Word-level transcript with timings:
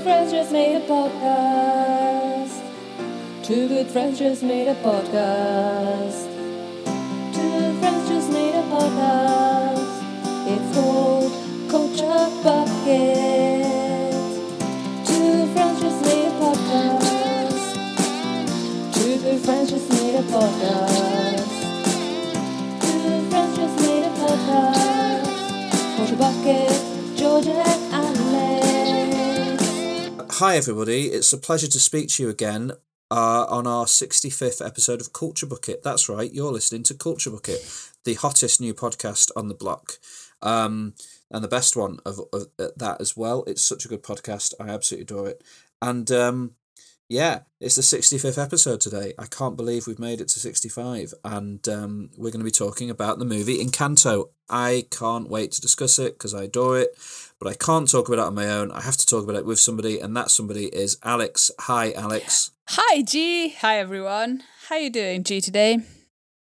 good 0.00 0.06
friends 0.06 0.32
just 0.32 0.50
made 0.50 0.76
a 0.76 0.80
podcast. 0.80 2.54
Two 3.44 3.68
good 3.68 3.86
friends 3.88 4.18
just 4.18 4.42
made 4.42 4.66
a 4.66 4.74
podcast. 4.76 6.24
Two 7.34 7.50
good 7.50 7.78
friends 7.80 8.08
just 8.08 8.32
made 8.32 8.54
a 8.54 8.62
podcast. 8.72 10.02
It's 10.52 10.74
called 10.74 11.32
Culture 11.68 12.28
Bucket. 12.42 13.66
Two 15.04 15.52
friends 15.52 15.80
just 15.82 16.02
made 16.06 16.28
a 16.28 16.34
podcast. 16.40 17.74
Two 18.94 19.18
good 19.20 19.40
friends 19.44 19.70
just 19.70 19.90
made 19.90 20.14
a 20.14 20.22
podcast. 20.32 21.50
Two 22.80 23.02
good 23.02 23.30
friends 23.30 23.56
just 23.58 23.76
made 23.82 24.04
a 24.04 24.12
podcast. 24.22 25.26
Culture 25.96 26.16
Bucket, 26.16 27.16
Georgia. 27.18 27.79
Hi, 30.40 30.56
everybody. 30.56 31.08
It's 31.08 31.34
a 31.34 31.36
pleasure 31.36 31.68
to 31.68 31.78
speak 31.78 32.08
to 32.08 32.22
you 32.22 32.30
again 32.30 32.72
uh, 33.10 33.44
on 33.50 33.66
our 33.66 33.84
65th 33.84 34.64
episode 34.64 35.02
of 35.02 35.12
Culture 35.12 35.44
Bucket. 35.44 35.82
That's 35.82 36.08
right, 36.08 36.32
you're 36.32 36.50
listening 36.50 36.82
to 36.84 36.94
Culture 36.94 37.28
Bucket, 37.28 37.60
the 38.04 38.14
hottest 38.14 38.58
new 38.58 38.72
podcast 38.72 39.30
on 39.36 39.48
the 39.48 39.54
block. 39.54 39.98
Um, 40.40 40.94
and 41.30 41.44
the 41.44 41.48
best 41.48 41.76
one 41.76 41.98
of, 42.06 42.20
of 42.32 42.46
uh, 42.58 42.68
that 42.74 43.02
as 43.02 43.14
well. 43.14 43.44
It's 43.46 43.60
such 43.60 43.84
a 43.84 43.88
good 43.88 44.02
podcast. 44.02 44.54
I 44.58 44.70
absolutely 44.70 45.02
adore 45.02 45.28
it. 45.28 45.44
And 45.82 46.10
um, 46.10 46.52
yeah, 47.10 47.40
it's 47.60 47.74
the 47.74 47.82
65th 47.82 48.42
episode 48.42 48.80
today. 48.80 49.12
I 49.18 49.26
can't 49.26 49.58
believe 49.58 49.86
we've 49.86 49.98
made 49.98 50.22
it 50.22 50.28
to 50.28 50.38
65. 50.38 51.12
And 51.22 51.68
um, 51.68 52.10
we're 52.16 52.30
going 52.30 52.40
to 52.40 52.44
be 52.44 52.50
talking 52.50 52.88
about 52.88 53.18
the 53.18 53.24
movie 53.24 53.62
Encanto. 53.62 54.30
I 54.48 54.86
can't 54.90 55.28
wait 55.28 55.52
to 55.52 55.60
discuss 55.60 55.98
it 55.98 56.14
because 56.14 56.34
I 56.34 56.44
adore 56.44 56.78
it, 56.78 56.90
but 57.40 57.48
I 57.48 57.54
can't 57.54 57.90
talk 57.90 58.06
about 58.06 58.20
it 58.20 58.26
on 58.26 58.34
my 58.34 58.48
own. 58.48 58.70
I 58.70 58.82
have 58.82 58.98
to 58.98 59.06
talk 59.06 59.24
about 59.24 59.36
it 59.36 59.46
with 59.46 59.58
somebody, 59.58 59.98
and 59.98 60.14
that 60.16 60.30
somebody 60.30 60.66
is 60.66 60.98
Alex. 61.02 61.50
Hi, 61.60 61.92
Alex. 61.92 62.52
Hi 62.68 63.02
G. 63.02 63.48
Hi 63.60 63.78
everyone. 63.78 64.42
How 64.68 64.76
are 64.76 64.80
you 64.80 64.90
doing, 64.90 65.24
G 65.24 65.40
today? 65.40 65.78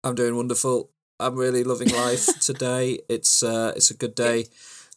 I'm 0.02 0.14
doing 0.14 0.34
wonderful. 0.34 0.90
I'm 1.20 1.36
really 1.36 1.62
loving 1.62 1.90
life 1.90 2.26
today. 2.40 3.00
It's 3.08 3.42
uh, 3.42 3.74
it's 3.76 3.90
a 3.90 3.94
good 3.94 4.14
day 4.14 4.46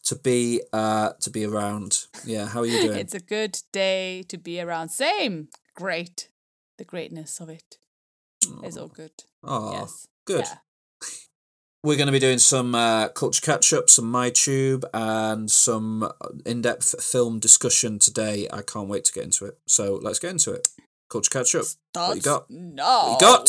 to 0.04 0.16
be 0.16 0.62
uh, 0.72 1.10
to 1.20 1.30
be 1.30 1.44
around. 1.44 2.06
Yeah, 2.24 2.46
how 2.48 2.60
are 2.60 2.66
you 2.66 2.80
doing? 2.82 2.98
It's 2.98 3.14
a 3.14 3.20
good 3.20 3.60
day 3.72 4.24
to 4.28 4.38
be 4.38 4.60
around. 4.60 4.88
Same. 4.88 5.48
Great. 5.74 6.28
The 6.78 6.84
greatness 6.84 7.38
of 7.38 7.50
it. 7.50 7.76
it 8.42 8.66
is 8.66 8.78
all 8.78 8.88
good. 8.88 9.12
Oh, 9.44 9.72
yes. 9.72 10.08
good. 10.24 10.44
Yeah. 10.46 10.54
We're 11.84 11.96
going 11.96 12.06
to 12.06 12.12
be 12.12 12.20
doing 12.20 12.38
some 12.38 12.76
uh, 12.76 13.08
culture 13.08 13.40
catch 13.40 13.72
up, 13.72 13.90
some 13.90 14.04
MyTube, 14.12 14.84
and 14.94 15.50
some 15.50 16.08
in 16.46 16.62
depth 16.62 17.02
film 17.02 17.40
discussion 17.40 17.98
today. 17.98 18.46
I 18.52 18.62
can't 18.62 18.86
wait 18.86 19.04
to 19.06 19.12
get 19.12 19.24
into 19.24 19.46
it. 19.46 19.58
So 19.66 19.98
let's 20.00 20.20
get 20.20 20.30
into 20.30 20.52
it. 20.52 20.68
Culture 21.10 21.30
catch 21.30 21.56
up. 21.56 21.64
What 21.94 22.14
you 22.14 22.22
got? 22.22 22.48
No. 22.48 23.14
you 23.14 23.18
got? 23.20 23.46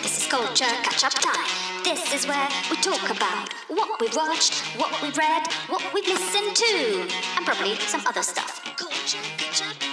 This 0.00 0.22
is 0.22 0.26
culture 0.30 0.64
catch 0.64 1.02
up 1.02 1.12
time. 1.12 1.82
This 1.82 2.14
is 2.14 2.28
where 2.28 2.48
we 2.70 2.76
talk 2.76 3.10
about 3.10 3.52
what 3.66 4.00
we've 4.00 4.14
watched, 4.14 4.54
what 4.78 5.02
we've 5.02 5.18
read, 5.18 5.48
what 5.68 5.82
we've 5.92 6.06
listened 6.06 6.54
to, 6.54 7.08
and 7.36 7.44
probably 7.44 7.74
some 7.74 8.06
other 8.06 8.22
stuff. 8.22 8.62
Culture 8.76 9.18
catch 9.38 9.60
up 9.60 9.76
time. 9.80 9.91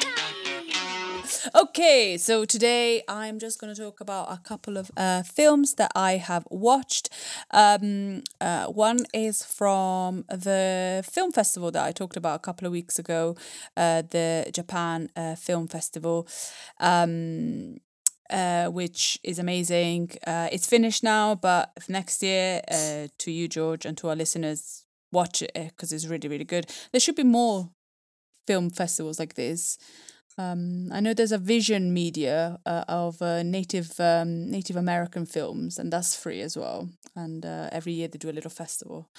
Okay, 1.56 2.18
so 2.18 2.44
today 2.46 3.04
I'm 3.08 3.40
just 3.40 3.60
going 3.60 3.74
to 3.74 3.80
talk 3.82 4.00
about 4.02 4.32
a 4.32 4.38
couple 4.38 4.78
of 4.78 4.90
uh, 4.98 5.22
films 5.24 5.76
that 5.76 5.92
I 5.96 6.14
have 6.18 6.48
watched. 6.50 7.10
Um, 7.52 8.24
uh, 8.42 8.66
one 8.68 9.06
is 9.14 9.44
from 9.44 10.26
the 10.30 11.04
film 11.10 11.32
festival 11.32 11.72
that 11.72 11.86
I 11.86 11.92
talked 11.92 12.18
about 12.18 12.36
a 12.36 12.40
couple 12.40 12.66
of 12.66 12.72
weeks 12.72 12.98
ago, 12.98 13.36
uh, 13.78 14.02
the 14.10 14.50
Japan 14.54 15.10
uh, 15.16 15.36
Film 15.36 15.68
Festival. 15.68 16.28
Um, 16.80 17.78
uh, 18.30 18.68
which 18.68 19.18
is 19.24 19.40
amazing. 19.40 20.12
Uh, 20.28 20.48
it's 20.52 20.68
finished 20.68 21.04
now, 21.04 21.34
but 21.34 21.72
next 21.88 22.22
year, 22.22 22.62
uh, 22.70 23.08
to 23.18 23.32
you, 23.32 23.48
George, 23.48 23.88
and 23.88 23.98
to 23.98 24.08
our 24.08 24.16
listeners, 24.16 24.86
watch 25.12 25.42
it 25.42 25.52
because 25.56 25.92
it's 25.92 26.06
really, 26.06 26.28
really 26.30 26.44
good. 26.44 26.68
There 26.92 27.00
should 27.00 27.16
be 27.16 27.24
more 27.24 27.72
film 28.48 28.70
festivals 28.70 29.20
like 29.20 29.36
this. 29.36 29.78
Um, 30.40 30.90
I 30.94 31.02
know 31.02 31.14
there's 31.14 31.34
a 31.34 31.38
Vision 31.38 31.94
Media 31.94 32.60
uh, 32.66 32.86
of 32.88 33.22
uh, 33.22 33.44
native 33.44 34.00
um, 34.00 34.50
Native 34.50 34.78
American 34.78 35.26
films, 35.26 35.78
and 35.78 35.92
that's 35.92 36.16
free 36.16 36.40
as 36.40 36.56
well. 36.56 36.88
And 37.14 37.46
uh, 37.46 37.68
every 37.74 37.92
year 37.92 38.08
they 38.08 38.18
do 38.18 38.30
a 38.30 38.38
little 38.38 38.50
festival, 38.50 39.10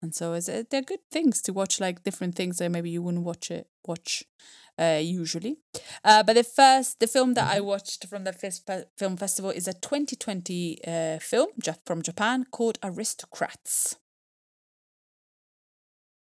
and 0.00 0.14
so 0.14 0.32
it's, 0.32 0.48
uh, 0.48 0.62
they're 0.70 0.80
good 0.80 1.04
things 1.10 1.42
to 1.42 1.52
watch, 1.52 1.80
like 1.80 2.02
different 2.02 2.34
things 2.34 2.56
that 2.58 2.70
maybe 2.70 2.88
you 2.88 3.02
wouldn't 3.02 3.24
watch 3.24 3.50
it 3.50 3.68
watch 3.86 4.24
uh, 4.80 5.00
usually. 5.02 5.58
Uh, 6.02 6.22
but 6.22 6.36
the 6.36 6.44
first, 6.44 6.98
the 6.98 7.06
film 7.06 7.34
that 7.34 7.54
I 7.54 7.60
watched 7.60 8.06
from 8.06 8.24
the 8.24 8.32
fe- 8.32 8.84
film 8.96 9.18
festival 9.18 9.50
is 9.50 9.68
a 9.68 9.74
2020 9.74 10.80
uh, 10.86 11.18
film 11.18 11.48
from 11.84 12.00
Japan 12.00 12.46
called 12.50 12.78
Aristocrats. 12.82 13.96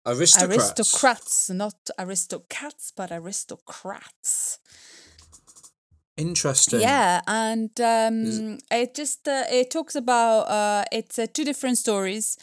Aristocrats. 0.07 0.79
Aristocrats, 0.79 1.49
not 1.49 1.89
aristocrats, 1.99 2.91
but 2.95 3.11
aristocrats. 3.11 4.59
Interesting. 6.15 6.79
Yeah, 6.81 7.21
and 7.27 7.69
um, 7.79 8.57
it 8.71 8.95
just 8.95 9.27
uh, 9.27 9.43
it 9.51 9.69
talks 9.69 9.95
about 9.95 10.47
uh, 10.47 10.83
it's 10.91 11.19
uh, 11.19 11.27
two 11.31 11.43
different 11.43 11.77
stories 11.77 12.37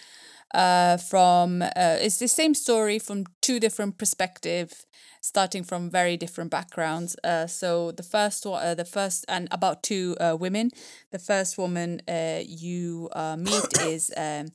uh, 0.54 0.96
from 0.96 1.62
uh, 1.62 1.98
it's 2.00 2.18
the 2.18 2.28
same 2.28 2.54
story 2.54 2.98
from 2.98 3.24
two 3.42 3.60
different 3.60 3.98
perspectives, 3.98 4.86
starting 5.20 5.64
from 5.64 5.90
very 5.90 6.16
different 6.16 6.50
backgrounds. 6.50 7.16
Uh, 7.24 7.46
so 7.46 7.90
the 7.92 8.02
first 8.02 8.46
one, 8.46 8.62
uh, 8.64 8.74
the 8.74 8.84
first, 8.84 9.24
and 9.28 9.48
about 9.50 9.82
two 9.82 10.16
uh, 10.20 10.36
women. 10.38 10.70
The 11.10 11.18
first 11.18 11.58
woman 11.58 12.00
uh, 12.08 12.40
you 12.46 13.08
uh, 13.12 13.36
meet 13.36 13.66
is 13.82 14.12
um, 14.16 14.48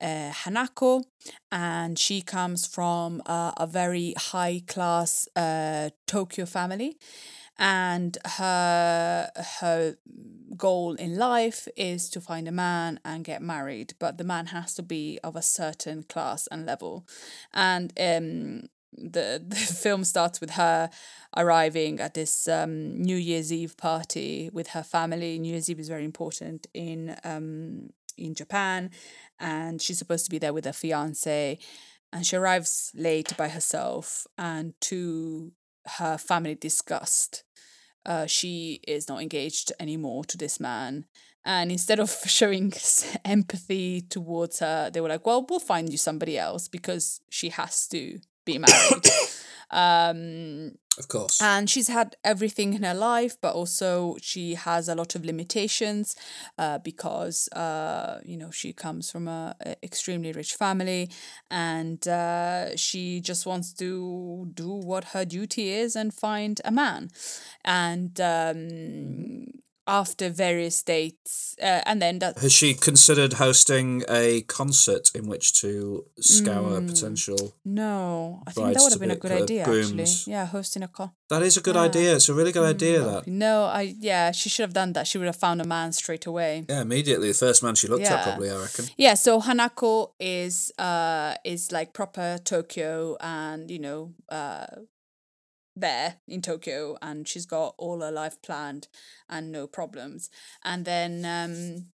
uh, 0.00 0.30
Hanako, 0.44 1.02
and 1.52 1.98
she 1.98 2.22
comes 2.22 2.66
from 2.66 3.22
uh, 3.26 3.52
a 3.56 3.66
very 3.66 4.14
high 4.16 4.62
class 4.66 5.28
uh, 5.36 5.90
Tokyo 6.06 6.46
family 6.46 6.96
and 7.60 8.16
her 8.24 9.30
her 9.60 9.96
goal 10.56 10.94
in 10.94 11.16
life 11.16 11.68
is 11.76 12.10
to 12.10 12.20
find 12.20 12.48
a 12.48 12.52
man 12.52 12.98
and 13.04 13.24
get 13.24 13.40
married 13.40 13.94
but 13.98 14.18
the 14.18 14.24
man 14.24 14.46
has 14.46 14.74
to 14.74 14.82
be 14.82 15.20
of 15.22 15.36
a 15.36 15.42
certain 15.42 16.02
class 16.02 16.48
and 16.48 16.66
level 16.66 17.06
and 17.52 17.92
um 18.00 18.62
the, 18.92 19.42
the 19.48 19.56
film 19.56 20.04
starts 20.04 20.40
with 20.40 20.50
her 20.50 20.90
arriving 21.36 22.00
at 22.00 22.14
this 22.14 22.48
um, 22.48 23.00
New 23.00 23.16
Year's 23.16 23.52
Eve 23.52 23.76
party 23.76 24.50
with 24.52 24.68
her 24.68 24.82
family. 24.82 25.38
New 25.38 25.52
Year's 25.52 25.70
Eve 25.70 25.80
is 25.80 25.88
very 25.88 26.04
important 26.04 26.66
in 26.74 27.16
um, 27.24 27.90
in 28.18 28.34
Japan, 28.34 28.90
and 29.38 29.80
she's 29.80 29.98
supposed 29.98 30.24
to 30.26 30.30
be 30.30 30.38
there 30.38 30.52
with 30.52 30.64
her 30.64 30.72
fiance. 30.72 31.58
And 32.12 32.26
she 32.26 32.36
arrives 32.36 32.90
late 32.94 33.36
by 33.36 33.48
herself, 33.48 34.26
and 34.36 34.74
to 34.82 35.52
her 35.98 36.18
family 36.18 36.54
disgust, 36.54 37.44
uh, 38.06 38.26
she 38.26 38.80
is 38.86 39.08
not 39.08 39.22
engaged 39.22 39.72
anymore 39.78 40.24
to 40.24 40.36
this 40.36 40.60
man. 40.60 41.06
And 41.44 41.70
instead 41.70 42.00
of 42.00 42.10
showing 42.26 42.72
empathy 43.24 44.02
towards 44.02 44.60
her, 44.60 44.90
they 44.90 45.00
were 45.00 45.08
like, 45.08 45.26
"Well, 45.26 45.46
we'll 45.48 45.60
find 45.60 45.90
you 45.90 45.98
somebody 45.98 46.38
else 46.38 46.68
because 46.68 47.20
she 47.28 47.50
has 47.50 47.86
to 47.88 48.20
be 48.44 48.58
married." 48.58 49.06
um, 49.70 50.72
Of 50.98 51.08
course. 51.08 51.40
and 51.40 51.70
she's 51.70 51.88
had 51.88 52.16
everything 52.24 52.74
in 52.74 52.82
her 52.82 52.94
life 52.94 53.36
but 53.40 53.54
also 53.54 54.16
she 54.20 54.54
has 54.54 54.88
a 54.88 54.94
lot 54.94 55.14
of 55.14 55.24
limitations 55.24 56.14
uh, 56.58 56.78
because 56.78 57.48
uh, 57.52 58.20
you 58.24 58.36
know 58.36 58.50
she 58.50 58.72
comes 58.72 59.10
from 59.10 59.28
a, 59.28 59.54
a 59.64 59.76
extremely 59.82 60.32
rich 60.32 60.54
family 60.54 61.08
and 61.50 62.06
uh, 62.08 62.76
she 62.76 63.20
just 63.20 63.46
wants 63.46 63.72
to 63.74 64.50
do 64.54 64.68
what 64.68 65.04
her 65.14 65.24
duty 65.24 65.70
is 65.70 65.96
and 65.96 66.12
find 66.12 66.60
a 66.64 66.70
man 66.70 67.08
and 67.64 68.20
um, 68.20 69.46
after 70.00 70.26
various 70.46 70.82
dates 70.82 71.56
uh, 71.68 71.82
and 71.88 72.00
then 72.02 72.18
that 72.20 72.38
Has 72.38 72.52
she 72.52 72.74
considered 72.74 73.32
hosting 73.44 73.88
a 74.08 74.42
concert 74.58 75.04
in 75.18 75.24
which 75.32 75.46
to 75.60 75.70
scour 76.20 76.80
Mm. 76.80 76.86
potential? 76.92 77.40
no 77.64 78.42
i 78.46 78.50
think 78.52 78.66
that 78.74 78.82
would 78.82 78.92
have 78.96 79.00
been 79.06 79.10
a 79.20 79.22
good 79.24 79.36
idea 79.44 79.64
grooms. 79.64 79.90
actually 80.00 80.32
yeah 80.34 80.46
hosting 80.56 80.82
a 80.88 80.88
con 80.88 81.10
That 81.32 81.42
is 81.42 81.56
a 81.56 81.60
good 81.66 81.76
Yeah. 81.78 81.88
idea. 81.88 82.08
It's 82.16 82.28
a 82.28 82.34
really 82.40 82.52
good 82.58 82.68
idea. 82.76 82.98
That 83.10 83.22
no 83.46 83.54
i 83.80 83.82
yeah 84.10 84.26
she 84.38 84.48
should 84.52 84.64
have 84.68 84.76
done 84.82 84.90
that 84.96 85.04
she 85.08 85.16
would 85.18 85.30
have 85.32 85.40
found 85.46 85.58
a 85.66 85.68
man 85.76 85.88
straight 85.92 86.26
away 86.32 86.52
yeah, 86.70 86.80
immediately 86.88 87.28
the 87.34 87.38
first 87.46 87.62
man 87.64 87.74
she 87.80 87.86
looked 87.92 88.10
at 88.14 88.22
probably. 88.26 88.48
I 88.50 88.56
reckon. 88.66 88.84
Yeah, 89.04 89.14
so 89.26 89.30
Hanako 89.46 89.92
is 90.42 90.54
uh 90.88 91.32
is 91.54 91.62
like 91.78 91.88
proper 92.00 92.28
Tokyo 92.52 93.16
and 93.40 93.70
you 93.74 93.80
know 93.86 94.00
uh 94.38 94.66
there 95.76 96.16
in 96.26 96.42
Tokyo 96.42 96.96
and 97.00 97.26
she's 97.26 97.46
got 97.46 97.74
all 97.78 98.00
her 98.00 98.10
life 98.10 98.40
planned 98.42 98.88
and 99.28 99.50
no 99.52 99.66
problems. 99.66 100.30
And 100.64 100.84
then 100.84 101.24
um 101.24 101.86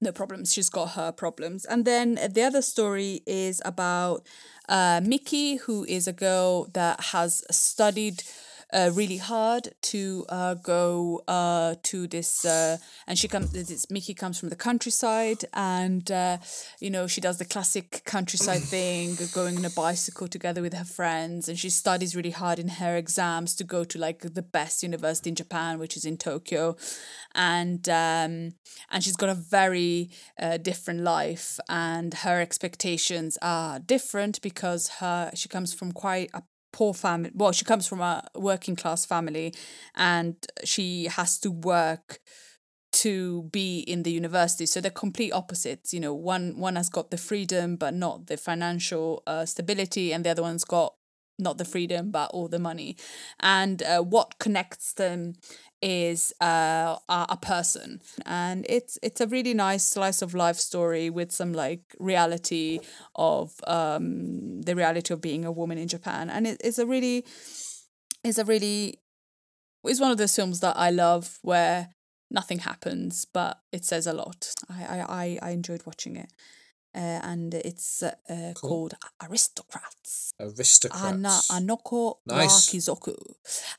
no 0.00 0.12
problems. 0.12 0.52
She's 0.52 0.68
got 0.68 0.90
her 0.90 1.12
problems. 1.12 1.64
And 1.64 1.84
then 1.84 2.18
the 2.30 2.42
other 2.42 2.62
story 2.62 3.22
is 3.26 3.62
about 3.64 4.26
uh, 4.68 5.00
Miki, 5.02 5.56
who 5.56 5.84
is 5.84 6.06
a 6.06 6.12
girl 6.12 6.66
that 6.74 7.00
has 7.00 7.42
studied 7.50 8.22
uh, 8.72 8.90
really 8.94 9.18
hard 9.18 9.68
to 9.80 10.26
uh, 10.28 10.54
go 10.54 11.22
uh, 11.28 11.76
to 11.84 12.06
this, 12.08 12.44
uh, 12.44 12.78
and 13.06 13.18
she 13.18 13.28
comes. 13.28 13.52
This 13.52 13.90
Miki 13.90 14.12
comes 14.12 14.38
from 14.40 14.48
the 14.48 14.56
countryside, 14.56 15.44
and 15.52 16.10
uh, 16.10 16.38
you 16.80 16.90
know 16.90 17.06
she 17.06 17.20
does 17.20 17.38
the 17.38 17.44
classic 17.44 18.02
countryside 18.04 18.62
thing, 18.74 19.16
going 19.32 19.56
on 19.56 19.64
a 19.64 19.70
bicycle 19.70 20.26
together 20.26 20.62
with 20.62 20.74
her 20.74 20.84
friends, 20.84 21.48
and 21.48 21.58
she 21.58 21.70
studies 21.70 22.16
really 22.16 22.30
hard 22.30 22.58
in 22.58 22.68
her 22.68 22.96
exams 22.96 23.54
to 23.56 23.64
go 23.64 23.84
to 23.84 23.98
like 23.98 24.20
the 24.20 24.42
best 24.42 24.82
university 24.82 25.30
in 25.30 25.36
Japan, 25.36 25.78
which 25.78 25.96
is 25.96 26.04
in 26.04 26.16
Tokyo, 26.16 26.76
and 27.34 27.88
um, 27.88 28.54
and 28.90 29.02
she's 29.02 29.16
got 29.16 29.28
a 29.28 29.34
very 29.34 30.10
uh, 30.40 30.56
different 30.56 31.00
life, 31.00 31.60
and 31.68 32.12
her 32.14 32.40
expectations 32.40 33.38
are 33.40 33.78
different 33.78 34.42
because 34.42 34.88
her 34.98 35.30
she 35.34 35.48
comes 35.48 35.72
from 35.72 35.92
quite 35.92 36.30
a 36.34 36.42
poor 36.76 36.92
family. 36.92 37.30
Well, 37.34 37.52
she 37.52 37.64
comes 37.64 37.86
from 37.86 38.02
a 38.02 38.22
working 38.34 38.76
class 38.76 39.06
family, 39.06 39.54
and 39.94 40.36
she 40.62 41.06
has 41.06 41.38
to 41.40 41.50
work 41.50 42.20
to 42.92 43.44
be 43.44 43.80
in 43.80 44.02
the 44.02 44.10
university. 44.12 44.66
So 44.66 44.82
they're 44.82 44.90
complete 44.90 45.32
opposites. 45.32 45.94
You 45.94 46.00
know, 46.00 46.12
one 46.12 46.58
one 46.58 46.76
has 46.76 46.90
got 46.90 47.10
the 47.10 47.16
freedom 47.16 47.76
but 47.76 47.94
not 47.94 48.26
the 48.26 48.36
financial 48.36 49.22
uh, 49.26 49.46
stability, 49.46 50.12
and 50.12 50.22
the 50.22 50.30
other 50.30 50.42
one's 50.42 50.64
got 50.64 50.94
not 51.38 51.58
the 51.58 51.64
freedom 51.64 52.10
but 52.10 52.30
all 52.32 52.48
the 52.48 52.58
money. 52.58 52.96
And 53.40 53.82
uh, 53.82 54.02
what 54.02 54.38
connects 54.38 54.94
them 54.94 55.34
is 55.82 56.32
uh, 56.40 56.96
a, 57.08 57.38
person, 57.40 58.00
and 58.24 58.64
it's 58.68 58.98
it's 59.02 59.20
a 59.20 59.26
really 59.26 59.52
nice 59.52 59.84
slice 59.84 60.22
of 60.22 60.34
life 60.34 60.56
story 60.56 61.10
with 61.10 61.30
some 61.30 61.52
like 61.52 61.82
reality 61.98 62.80
of 63.14 63.52
um, 63.66 64.62
the 64.62 64.74
reality 64.74 65.12
of 65.12 65.20
being 65.20 65.44
a 65.44 65.52
woman 65.52 65.78
in 65.78 65.86
Japan, 65.86 66.30
and 66.30 66.46
it, 66.46 66.60
it's 66.64 66.78
a 66.78 66.86
really 66.86 67.24
it's 68.24 68.38
a 68.38 68.44
really 68.44 69.00
it's 69.84 70.00
one 70.00 70.10
of 70.10 70.18
those 70.18 70.34
films 70.34 70.60
that 70.60 70.76
I 70.76 70.90
love 70.90 71.38
where 71.42 71.90
nothing 72.30 72.58
happens 72.58 73.24
but 73.24 73.60
it 73.70 73.84
says 73.84 74.06
a 74.06 74.12
lot. 74.12 74.54
I 74.70 75.04
I, 75.08 75.38
I 75.42 75.50
enjoyed 75.50 75.82
watching 75.86 76.16
it. 76.16 76.32
Uh, 76.96 77.20
and 77.30 77.52
it's 77.52 78.02
uh, 78.02 78.12
Cool. 78.54 78.70
called 78.70 78.94
Aristocrats. 79.22 80.32
Aristocrats. 80.40 81.04
Ana 81.04 81.28
Anoko 81.56 82.16
Nice. 82.26 82.72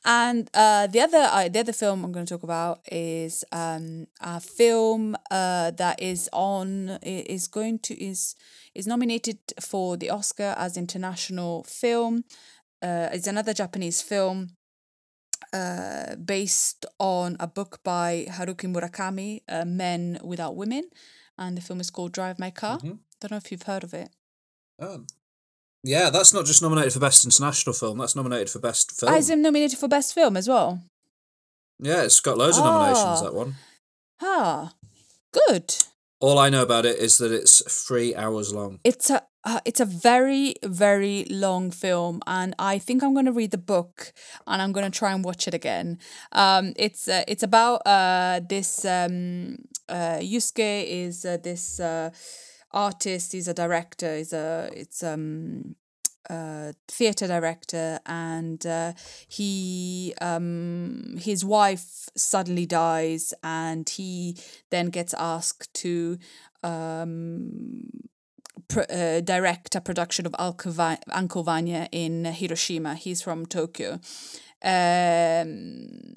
And 0.05 0.49
uh, 0.53 0.85
the 0.87 1.01
other 1.01 1.23
uh, 1.31 1.49
the 1.49 1.59
other 1.59 1.73
film 1.73 2.05
I'm 2.05 2.11
going 2.11 2.25
to 2.27 2.33
talk 2.35 2.43
about 2.43 2.79
is 2.91 3.43
um, 3.51 4.05
a 4.21 4.39
film 4.39 5.15
uh, 5.31 5.71
that 5.71 5.99
is 6.01 6.29
on 6.31 6.99
is 7.01 7.47
going 7.47 7.79
to 7.79 7.93
is 7.95 8.35
is 8.75 8.85
nominated 8.85 9.39
for 9.59 9.97
the 9.97 10.09
Oscar 10.11 10.53
as 10.57 10.77
international 10.77 11.63
film. 11.63 12.23
Uh, 12.83 13.09
it's 13.11 13.27
another 13.27 13.53
Japanese 13.53 14.03
film 14.03 14.49
uh, 15.53 16.15
based 16.17 16.85
on 16.99 17.35
a 17.39 17.47
book 17.47 17.79
by 17.83 18.27
Haruki 18.29 18.67
Murakami, 18.71 19.41
uh, 19.49 19.65
Men 19.65 20.19
Without 20.23 20.55
Women, 20.55 20.83
and 21.37 21.57
the 21.57 21.61
film 21.61 21.79
is 21.79 21.89
called 21.89 22.11
Drive 22.11 22.37
My 22.37 22.51
Car. 22.51 22.77
Mhm. 22.79 22.99
Don't 23.19 23.31
know 23.31 23.37
if 23.37 23.51
you've 23.51 23.63
heard 23.63 23.83
of 23.83 23.93
it. 23.93 24.09
Oh. 24.79 25.05
Yeah, 25.83 26.09
that's 26.09 26.33
not 26.33 26.45
just 26.45 26.61
nominated 26.61 26.93
for 26.93 26.99
best 26.99 27.23
international 27.25 27.73
film. 27.73 27.97
That's 27.97 28.15
nominated 28.15 28.49
for 28.49 28.59
best 28.59 28.91
film. 28.91 29.13
Oh. 29.13 29.17
Is 29.17 29.29
it 29.29 29.37
nominated 29.37 29.77
for 29.79 29.87
best 29.87 30.13
film 30.13 30.35
as 30.35 30.47
well? 30.47 30.81
Yeah, 31.79 32.03
it's 32.03 32.19
got 32.19 32.37
loads 32.37 32.57
of 32.57 32.65
nominations. 32.65 33.05
Ah. 33.05 33.21
That 33.23 33.33
one. 33.33 33.55
Ah, 34.21 34.73
good. 35.31 35.75
All 36.19 36.39
I 36.39 36.49
know 36.49 36.63
about 36.63 36.85
it 36.85 36.97
is 36.97 37.19
that 37.19 37.31
it's 37.31 37.61
three 37.87 38.15
hours 38.15 38.53
long. 38.53 38.79
It's 38.83 39.09
a 39.11 39.21
uh, 39.43 39.59
it's 39.63 39.79
a 39.79 39.85
very 39.85 40.55
very 40.63 41.25
long 41.29 41.69
film, 41.69 42.21
and 42.25 42.55
I 42.57 42.79
think 42.79 43.03
I'm 43.03 43.13
going 43.13 43.27
to 43.27 43.31
read 43.31 43.51
the 43.51 43.59
book 43.59 44.11
and 44.47 44.61
I'm 44.61 44.71
going 44.71 44.91
to 44.91 44.97
try 44.97 45.13
and 45.13 45.23
watch 45.23 45.47
it 45.47 45.53
again. 45.53 45.99
Um, 46.31 46.73
it's 46.75 47.07
uh, 47.07 47.23
it's 47.27 47.43
about 47.43 47.85
uh 47.85 48.41
this 48.49 48.83
um 48.83 49.57
uh 49.87 50.17
Yusuke 50.19 50.85
is 50.87 51.23
uh, 51.23 51.37
this 51.37 51.79
uh 51.79 52.09
artist. 52.77 53.33
He's 53.33 53.47
a 53.47 53.53
director. 53.53 54.17
He's 54.17 54.33
a 54.33 54.69
it's 54.73 55.03
um 55.03 55.75
uh, 56.29 56.73
theater 56.89 57.25
director 57.25 57.99
and 58.05 58.65
uh, 58.65 58.91
he 59.27 60.13
um 60.21 61.15
his 61.17 61.45
wife 61.45 62.09
suddenly 62.15 62.65
dies 62.65 63.33
and 63.43 63.87
he 63.87 64.37
then 64.69 64.87
gets 64.87 65.13
asked 65.13 65.73
to 65.73 66.17
um 66.63 67.89
uh, 68.75 69.21
direct 69.21 69.75
a 69.75 69.81
production 69.81 70.25
of 70.25 70.35
Uncle 70.37 71.43
Vanya 71.43 71.87
in 71.91 72.25
Hiroshima. 72.25 72.95
He's 72.95 73.21
from 73.21 73.45
Tokyo. 73.45 73.99
Um, 74.61 76.15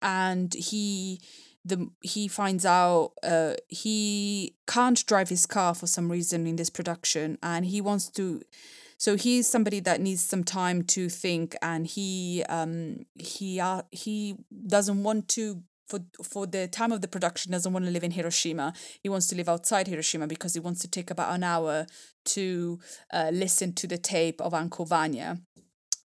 and 0.00 0.54
he 0.54 1.20
the 1.66 1.88
he 2.00 2.28
finds 2.28 2.64
out 2.64 3.12
uh, 3.22 3.54
he 3.68 4.54
can't 4.66 5.04
drive 5.06 5.28
his 5.28 5.46
car 5.46 5.74
for 5.74 5.86
some 5.86 6.10
reason 6.10 6.46
in 6.46 6.56
this 6.56 6.70
production 6.70 7.38
and 7.42 7.66
he 7.66 7.80
wants 7.80 8.08
to 8.08 8.42
so 8.98 9.16
he's 9.16 9.46
somebody 9.46 9.80
that 9.80 10.00
needs 10.00 10.22
some 10.22 10.44
time 10.44 10.82
to 10.82 11.08
think 11.08 11.54
and 11.60 11.86
he 11.86 12.44
um 12.48 13.00
he 13.18 13.60
uh, 13.60 13.82
he 13.90 14.36
doesn't 14.66 15.02
want 15.02 15.28
to 15.28 15.62
for 15.86 16.00
for 16.22 16.46
the 16.46 16.66
time 16.68 16.92
of 16.92 17.00
the 17.00 17.08
production 17.08 17.52
doesn't 17.52 17.72
want 17.72 17.84
to 17.84 17.90
live 17.90 18.04
in 18.04 18.10
Hiroshima. 18.10 18.72
He 19.02 19.08
wants 19.08 19.28
to 19.28 19.36
live 19.36 19.48
outside 19.48 19.86
Hiroshima 19.86 20.26
because 20.26 20.54
he 20.54 20.60
wants 20.60 20.80
to 20.80 20.88
take 20.88 21.10
about 21.10 21.34
an 21.34 21.44
hour 21.44 21.86
to 22.26 22.78
uh, 23.12 23.30
listen 23.32 23.72
to 23.74 23.86
the 23.86 23.98
tape 23.98 24.40
of 24.40 24.52
Uncle 24.52 24.84
Vanya. 24.84 25.38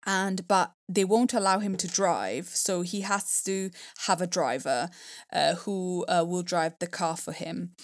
And 0.05 0.47
but 0.47 0.73
they 0.89 1.05
won't 1.05 1.33
allow 1.33 1.59
him 1.59 1.77
to 1.77 1.87
drive, 1.87 2.47
so 2.47 2.81
he 2.81 3.01
has 3.01 3.43
to 3.43 3.69
have 4.07 4.19
a 4.21 4.27
driver 4.27 4.89
uh, 5.31 5.55
who 5.55 6.05
uh, 6.07 6.25
will 6.27 6.41
drive 6.43 6.73
the 6.79 6.87
car 6.87 7.15
for 7.15 7.33
him. 7.33 7.75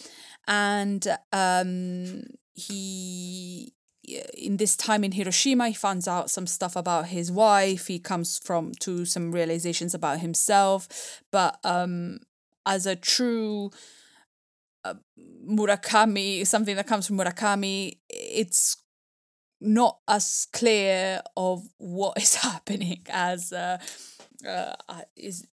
And 0.47 1.05
um, 1.31 2.23
he 2.53 3.73
in 4.37 4.57
this 4.57 4.75
time 4.77 5.03
in 5.03 5.11
Hiroshima, 5.11 5.67
he 5.67 5.73
finds 5.73 6.07
out 6.07 6.31
some 6.31 6.47
stuff 6.47 6.75
about 6.75 7.07
his 7.07 7.31
wife. 7.31 7.87
He 7.87 7.99
comes 7.99 8.39
from 8.39 8.71
to 8.79 9.05
some 9.05 9.31
realizations 9.31 9.93
about 9.93 10.19
himself, 10.19 11.21
but 11.31 11.59
um, 11.63 12.19
as 12.65 12.85
a 12.85 12.95
true 12.95 13.71
uh, 14.85 14.95
Murakami, 15.45 16.47
something 16.47 16.75
that 16.75 16.87
comes 16.87 17.07
from 17.07 17.17
Murakami, 17.17 17.99
it's 18.09 18.77
not 19.59 19.99
as 20.07 20.47
clear 20.53 21.21
of 21.35 21.63
what 21.77 22.17
is 22.21 22.35
happening 22.35 23.01
as 23.09 23.51
uh, 23.53 23.77
uh, 24.47 24.75
is. 25.15 25.47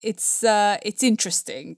It's 0.00 0.44
uh, 0.44 0.78
it's 0.82 1.02
interesting 1.02 1.76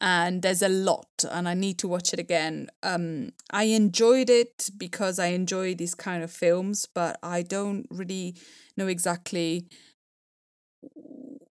and 0.00 0.42
there's 0.42 0.62
a 0.62 0.68
lot 0.68 1.24
and 1.30 1.48
i 1.48 1.54
need 1.54 1.76
to 1.78 1.88
watch 1.88 2.12
it 2.12 2.20
again 2.20 2.68
um 2.84 3.30
i 3.50 3.64
enjoyed 3.64 4.30
it 4.30 4.70
because 4.78 5.18
i 5.18 5.26
enjoy 5.26 5.74
these 5.74 5.94
kind 5.94 6.22
of 6.22 6.30
films 6.30 6.86
but 6.94 7.18
i 7.22 7.42
don't 7.42 7.86
really 7.90 8.34
know 8.76 8.86
exactly 8.86 9.66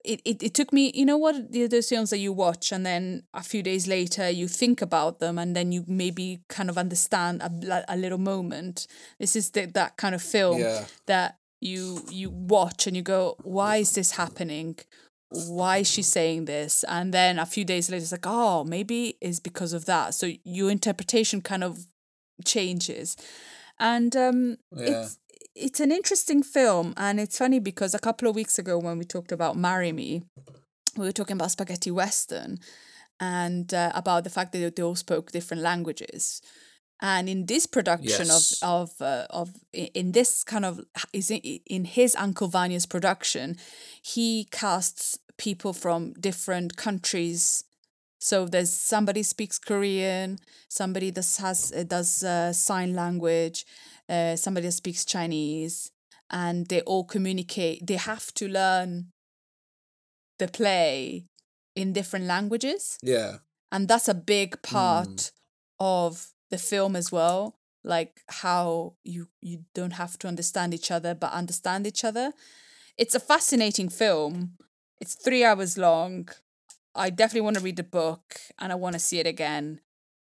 it, 0.05 0.21
it, 0.23 0.41
it 0.41 0.53
took 0.53 0.71
me 0.71 0.91
you 0.95 1.05
know 1.05 1.17
what 1.17 1.51
the 1.51 1.67
those 1.67 1.89
films 1.89 2.09
that 2.09 2.19
you 2.19 2.31
watch 2.31 2.71
and 2.71 2.85
then 2.85 3.23
a 3.33 3.43
few 3.43 3.61
days 3.61 3.87
later 3.87 4.29
you 4.29 4.47
think 4.47 4.81
about 4.81 5.19
them 5.19 5.37
and 5.37 5.55
then 5.55 5.71
you 5.71 5.83
maybe 5.87 6.39
kind 6.47 6.69
of 6.69 6.77
understand 6.77 7.41
a, 7.41 7.83
a 7.93 7.97
little 7.97 8.17
moment 8.17 8.87
this 9.19 9.35
is 9.35 9.51
the, 9.51 9.65
that 9.65 9.97
kind 9.97 10.15
of 10.15 10.21
film 10.21 10.61
Yeah. 10.61 10.85
that 11.05 11.37
you 11.61 12.01
you 12.09 12.29
watch 12.29 12.87
and 12.87 12.95
you 12.95 13.01
go 13.03 13.35
why 13.43 13.77
is 13.77 13.93
this 13.93 14.11
happening 14.11 14.77
why 15.31 15.77
is 15.77 15.87
she 15.87 16.01
saying 16.01 16.45
this? 16.45 16.83
And 16.85 17.13
then 17.13 17.37
a 17.37 17.45
few 17.45 17.63
days 17.63 17.89
later, 17.91 18.01
it's 18.01 18.11
like, 18.11 18.25
oh, 18.25 18.63
maybe 18.63 19.15
it's 19.21 19.39
because 19.39 19.73
of 19.73 19.85
that. 19.85 20.15
So 20.15 20.31
your 20.43 20.71
interpretation 20.71 21.41
kind 21.41 21.63
of 21.63 21.85
changes. 22.43 23.15
And 23.79 24.15
um, 24.15 24.57
Yeah. 24.75 24.85
it's 24.87 25.18
it's 25.59 25.79
an 25.79 25.91
interesting 25.91 26.43
film, 26.43 26.93
and 26.97 27.19
it's 27.19 27.37
funny 27.37 27.59
because 27.59 27.93
a 27.93 27.99
couple 27.99 28.27
of 28.29 28.35
weeks 28.35 28.57
ago 28.59 28.77
when 28.77 28.97
we 28.97 29.05
talked 29.05 29.31
about 29.31 29.57
"Marry 29.57 29.91
Me," 29.91 30.23
we 30.97 31.05
were 31.05 31.11
talking 31.11 31.37
about 31.37 31.51
spaghetti 31.51 31.91
western, 31.91 32.57
and 33.19 33.73
uh, 33.73 33.91
about 33.93 34.23
the 34.23 34.29
fact 34.29 34.51
that 34.53 34.75
they 34.75 34.83
all 34.83 34.95
spoke 34.95 35.31
different 35.31 35.63
languages. 35.63 36.41
And 37.01 37.29
in 37.29 37.45
this 37.45 37.65
production 37.65 38.27
Yes. 38.27 38.61
of 38.61 38.91
of 38.99 39.01
uh, 39.01 39.25
of 39.29 39.49
in 39.71 40.11
this 40.11 40.43
kind 40.43 40.65
of 40.65 40.79
is 41.13 41.31
in, 41.31 41.85
his 41.85 42.15
Uncle 42.15 42.47
Vanya's 42.47 42.85
production, 42.85 43.57
he 44.01 44.47
casts 44.51 45.17
people 45.37 45.73
from 45.73 46.13
different 46.19 46.75
countries. 46.75 47.63
So 48.21 48.45
there's 48.45 48.73
somebody 48.73 49.23
speaks 49.23 49.57
Korean, 49.57 50.39
somebody 50.67 51.09
that 51.11 51.37
has 51.39 51.71
does 51.87 52.21
uh, 52.23 52.51
sign 52.51 52.93
language, 52.93 53.65
uh, 54.09 54.35
somebody 54.35 54.67
that 54.67 54.73
speaks 54.73 55.05
Chinese, 55.05 55.91
and 56.29 56.67
they 56.67 56.81
all 56.81 57.03
communicate. 57.05 57.85
They 57.87 57.95
have 57.97 58.33
to 58.35 58.47
learn 58.47 59.11
the 60.39 60.47
play 60.47 61.25
in 61.75 61.93
different 61.93 62.25
languages. 62.25 62.97
Yeah. 63.03 63.37
and 63.71 63.87
that's 63.87 64.07
a 64.07 64.13
big 64.15 64.61
part 64.63 65.31
of 65.79 66.33
the 66.49 66.57
film 66.57 66.95
as 66.95 67.11
well 67.11 67.59
like 67.83 68.21
how 68.43 68.95
you 69.03 69.27
you 69.41 69.63
don't 69.75 69.93
have 69.93 70.17
to 70.19 70.27
understand 70.27 70.73
each 70.73 70.89
other 70.91 71.13
but 71.15 71.31
understand 71.31 71.85
each 71.87 72.03
other. 72.03 72.33
It's 72.97 73.15
a 73.15 73.19
fascinating 73.19 73.89
film. 73.89 74.57
It's 74.99 75.15
three 75.15 75.43
hours 75.45 75.77
long. 75.77 76.27
I 76.95 77.09
definitely 77.11 77.41
want 77.47 77.57
to 77.57 77.63
read 77.63 77.77
the 77.77 77.83
book 77.83 78.23
and 78.59 78.71
i 78.73 78.75
want 78.75 78.93
to 78.93 78.99
see 78.99 79.19
it 79.19 79.27
again. 79.27 79.79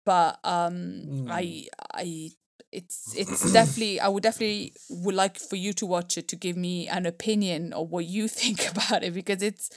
But 0.04 0.38
um 0.44 1.26
i 1.30 1.66
i 1.94 2.30
it's 2.72 3.14
it's 3.16 3.52
definitely 3.52 3.98
i 4.00 4.08
would 4.08 4.22
definitely 4.22 4.72
would 4.88 5.14
like 5.14 5.38
for 5.38 5.56
you 5.56 5.72
to 5.72 5.84
watch 5.84 6.16
it 6.16 6.28
to 6.28 6.36
give 6.36 6.56
me 6.56 6.86
an 6.88 7.04
opinion 7.04 7.72
of 7.72 7.90
what 7.90 8.04
you 8.04 8.28
think 8.40 8.70
about 8.70 9.02
it 9.02 9.12
because 9.12 9.42
it's 9.42 9.70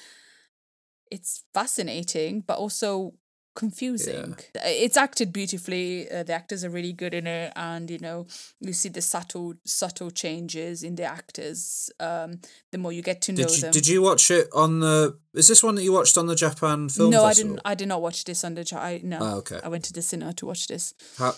it's 1.12 1.44
fascinating 1.54 2.42
but 2.42 2.58
also 2.58 3.14
confusing. 3.56 4.34
Uh, 4.56 4.62
it's 4.66 4.98
acted 4.98 5.32
beautifully. 5.32 6.10
Uh, 6.10 6.24
the 6.24 6.34
actors 6.34 6.64
are 6.64 6.70
really 6.70 6.94
good 6.94 7.14
in 7.14 7.28
it 7.28 7.54
and 7.56 7.90
you 7.90 8.00
know 8.00 8.26
you 8.60 8.74
see 8.74 8.90
the 8.90 9.02
subtle 9.02 9.54
subtle 9.66 10.12
changes 10.12 10.84
in 10.84 10.96
the 10.96 11.04
actors 11.04 11.92
um 12.00 12.40
the 12.72 12.78
more 12.78 12.92
you 12.92 13.02
get 13.02 13.22
to 13.22 13.32
know 13.32 13.38
Did 13.38 13.56
you, 13.56 13.62
them. 13.62 13.72
did 13.72 13.88
you 13.88 14.02
watch 14.02 14.32
it 14.32 14.48
on 14.54 14.80
the? 14.80 15.18
Is 15.34 15.48
this 15.48 15.64
one 15.64 15.76
that 15.76 15.84
you 15.84 15.94
watched 15.94 16.18
on 16.18 16.28
the 16.28 16.36
Japan 16.36 16.90
Film 16.90 17.12
no 17.12 17.26
i 17.26 17.34
didn't 17.34 17.60
i 17.66 17.76
did 17.76 17.88
not 17.88 18.02
watch 18.02 18.24
this 18.26 18.44
on 18.44 18.56
the 18.56 18.68
i 18.76 19.02
no. 19.04 19.20
Oh, 19.22 19.38
okay. 19.38 19.60
i 19.64 19.68
went 19.68 19.84
to 19.86 19.94
the 19.94 20.02
cinema 20.02 20.34
to 20.34 20.46
watch 20.46 20.68
this. 20.68 20.94
How, 21.18 21.36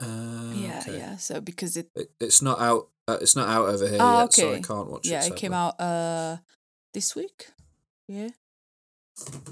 uh, 0.00 0.41
yeah 0.54 0.78
okay. 0.80 0.96
yeah 0.98 1.16
so 1.16 1.40
because 1.40 1.76
it 1.76 1.88
It, 1.94 2.10
it's 2.20 2.42
not 2.42 2.60
out. 2.60 2.88
Uh, 3.08 3.18
it's 3.20 3.34
not 3.34 3.48
out 3.48 3.68
over 3.68 3.88
here 3.88 3.98
Ah, 4.00 4.20
yet, 4.22 4.32
so 4.32 4.48
I 4.48 4.52
okay. 4.54 4.62
can't 4.62 4.88
watch 4.90 5.06
yeah 5.08 5.18
it. 5.18 5.28
Yeah, 5.28 5.34
it 5.34 5.36
came 5.36 5.52
out 5.52 5.80
uh 5.80 6.36
this 6.94 7.14
week 7.16 7.48
yeah 8.08 8.28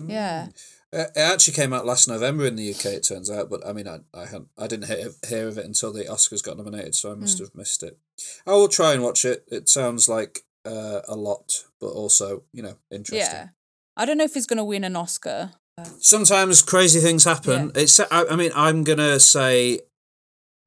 yeah 0.06 0.48
Uh, 0.92 1.04
It 1.14 1.20
actually 1.20 1.54
came 1.54 1.72
out 1.72 1.86
last 1.86 2.08
November 2.08 2.46
in 2.46 2.56
the 2.56 2.70
UK. 2.74 2.86
It 2.86 3.04
turns 3.06 3.30
out, 3.30 3.48
but 3.48 3.64
I 3.66 3.72
mean, 3.72 3.86
I 3.86 3.98
I, 4.12 4.24
hadn't, 4.26 4.48
I 4.58 4.66
didn't 4.66 4.86
hear, 4.88 5.10
hear 5.28 5.46
of 5.48 5.56
it 5.58 5.64
until 5.64 5.92
the 5.92 6.04
Oscars 6.04 6.42
got 6.42 6.56
nominated, 6.56 6.94
so 6.96 7.12
I 7.12 7.14
must 7.14 7.38
Hmm. 7.38 7.44
have 7.44 7.54
missed 7.54 7.82
it. 7.84 7.96
I 8.46 8.52
will 8.52 8.68
try 8.68 8.92
and 8.94 9.02
watch 9.02 9.24
it. 9.24 9.44
It 9.48 9.68
sounds 9.68 10.08
like 10.08 10.40
uh, 10.64 11.00
a 11.06 11.14
lot, 11.14 11.64
but 11.80 11.90
also 11.90 12.42
you 12.52 12.62
know 12.62 12.76
interesting. 12.90 13.18
yeah 13.18 13.48
i 13.96 14.04
don't 14.04 14.18
know 14.18 14.24
if 14.24 14.34
he's 14.34 14.46
gonna 14.46 14.64
win 14.64 14.84
an 14.84 14.96
oscar 14.96 15.52
Sometimes 16.00 16.60
crazy 16.62 17.00
things 17.00 17.24
happen. 17.24 17.72
It's. 17.74 17.98
I, 18.00 18.24
I 18.32 18.36
mean, 18.36 18.50
I'm 18.54 18.84
gonna 18.84 19.18
say. 19.18 19.80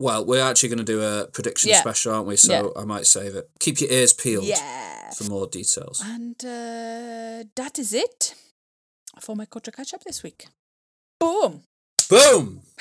Well, 0.03 0.25
we're 0.25 0.43
actually 0.50 0.69
going 0.69 0.86
to 0.86 0.93
do 0.95 1.01
a 1.01 1.27
prediction 1.27 1.69
Yeah. 1.69 1.79
special, 1.79 2.13
aren't 2.13 2.27
we? 2.27 2.36
So 2.36 2.53
Yeah. 2.53 2.81
I 2.81 2.86
might 2.86 3.07
save 3.07 3.36
it. 3.39 3.50
Keep 3.60 3.79
your 3.81 3.91
ears 3.91 4.12
peeled 4.13 4.43
yeah 4.45 5.12
for 5.17 5.24
more 5.25 5.48
details. 5.48 6.01
And 6.03 6.36
uh, 6.43 7.43
that 7.55 7.79
is 7.79 7.93
it 7.93 8.36
for 9.22 9.36
my 9.36 9.45
culture 9.45 9.72
catch 9.72 9.93
up 9.93 10.03
this 10.03 10.24
week. 10.24 10.48
Boom. 11.19 11.63
Boom! 12.10 12.62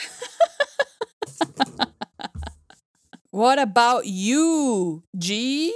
What 3.31 3.59
about 3.59 4.05
you, 4.07 5.05
G? 5.17 5.73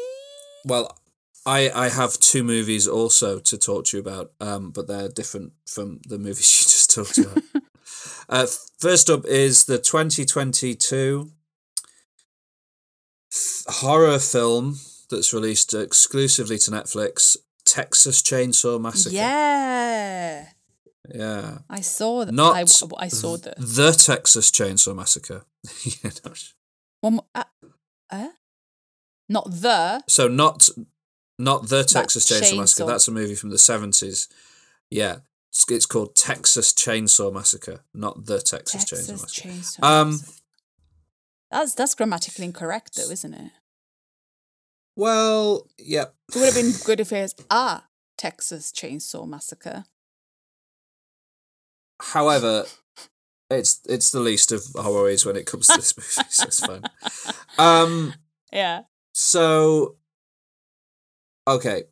Well, 0.67 0.99
I 1.47 1.71
I 1.85 1.89
have 1.89 2.19
two 2.19 2.43
movies 2.45 2.87
also 2.87 3.39
to 3.39 3.57
talk 3.57 3.87
to 3.87 3.97
you 3.97 4.01
about, 4.03 4.33
um, 4.41 4.73
but 4.73 4.89
they're 4.89 5.09
different 5.09 5.53
from 5.65 6.01
the 6.09 6.19
movies 6.19 6.51
you 6.59 6.65
just 6.65 6.91
talked 6.95 7.19
about. 7.19 7.43
uh, 8.29 8.47
first 8.79 9.09
up 9.09 9.25
is 9.25 9.65
the 9.65 9.79
twenty 9.79 10.25
twenty 10.27 10.75
two 10.75 11.31
horror 13.69 14.19
film 14.19 14.79
that's 15.11 15.33
released 15.33 15.75
exclusively 15.75 16.59
to 16.59 16.71
Netflix, 16.71 17.37
Texas 17.65 18.23
Chainsaw 18.23 18.81
Massacre. 18.81 19.15
Yeah. 19.15 20.47
Yeah. 21.15 21.59
I 21.71 21.81
saw 21.81 22.25
that. 22.25 22.33
Not 22.33 22.57
I, 22.57 22.61
I 22.99 23.09
saw 23.09 23.37
the 23.37 23.55
The 23.59 23.93
Texas 23.93 24.51
Chainsaw 24.51 24.95
Massacre. 24.95 25.45
yeah, 25.85 26.11
know, 26.25 26.33
one. 27.01 27.15
mo- 27.17 27.27
Uh, 27.35 27.45
uh? 28.11 28.29
Not 29.29 29.51
the. 29.51 30.03
So 30.09 30.29
not 30.29 30.69
not 31.39 31.69
the 31.69 31.85
Texas 31.85 32.27
Chainsaw, 32.31 32.57
Massacre. 32.59 32.87
That's 32.87 33.09
a 33.09 33.13
movie 33.13 33.35
from 33.35 33.51
the 33.51 33.59
seventies. 33.59 34.29
Yeah, 34.91 35.19
it's, 35.51 35.65
it's 35.71 35.87
called 35.87 36.15
Texas 36.17 36.73
Chainsaw 36.73 37.33
Massacre, 37.33 37.81
not 37.93 38.27
the 38.27 38.41
Texas, 38.41 38.85
Texas 38.85 39.09
Chainsaw 39.11 39.23
Massacre. 39.23 39.49
Chainsaw. 39.49 39.85
Um, 39.85 40.11
Massacre. 40.11 40.33
That's 41.57 41.75
that's 41.75 41.95
grammatically 41.95 42.45
incorrect 42.45 42.97
though, 42.97 43.11
isn't 43.11 43.33
it? 43.33 43.51
Well, 44.95 45.67
yeah, 45.79 46.07
It 46.29 46.37
would 46.37 46.45
have 46.45 46.55
been 46.55 46.73
good 46.85 47.01
if 47.01 47.13
it 47.13 47.23
was 47.23 47.35
a 47.51 47.81
Texas 48.19 48.71
Chainsaw 48.73 49.27
Massacre. 49.27 49.85
However, 52.03 52.67
it's 53.51 53.81
it's 53.89 54.11
the 54.11 54.21
least 54.21 54.53
of 54.53 54.65
our 54.79 54.91
worries 54.93 55.25
when 55.25 55.37
it 55.37 55.47
comes 55.47 55.69
to 55.69 55.77
this 55.77 55.97
movie, 55.97 56.29
so 56.29 56.45
it's 56.47 56.65
fine. 56.65 56.83
Um, 57.59 58.13
Yeah. 58.53 58.83
so 59.15 59.97
okay, 61.49 61.85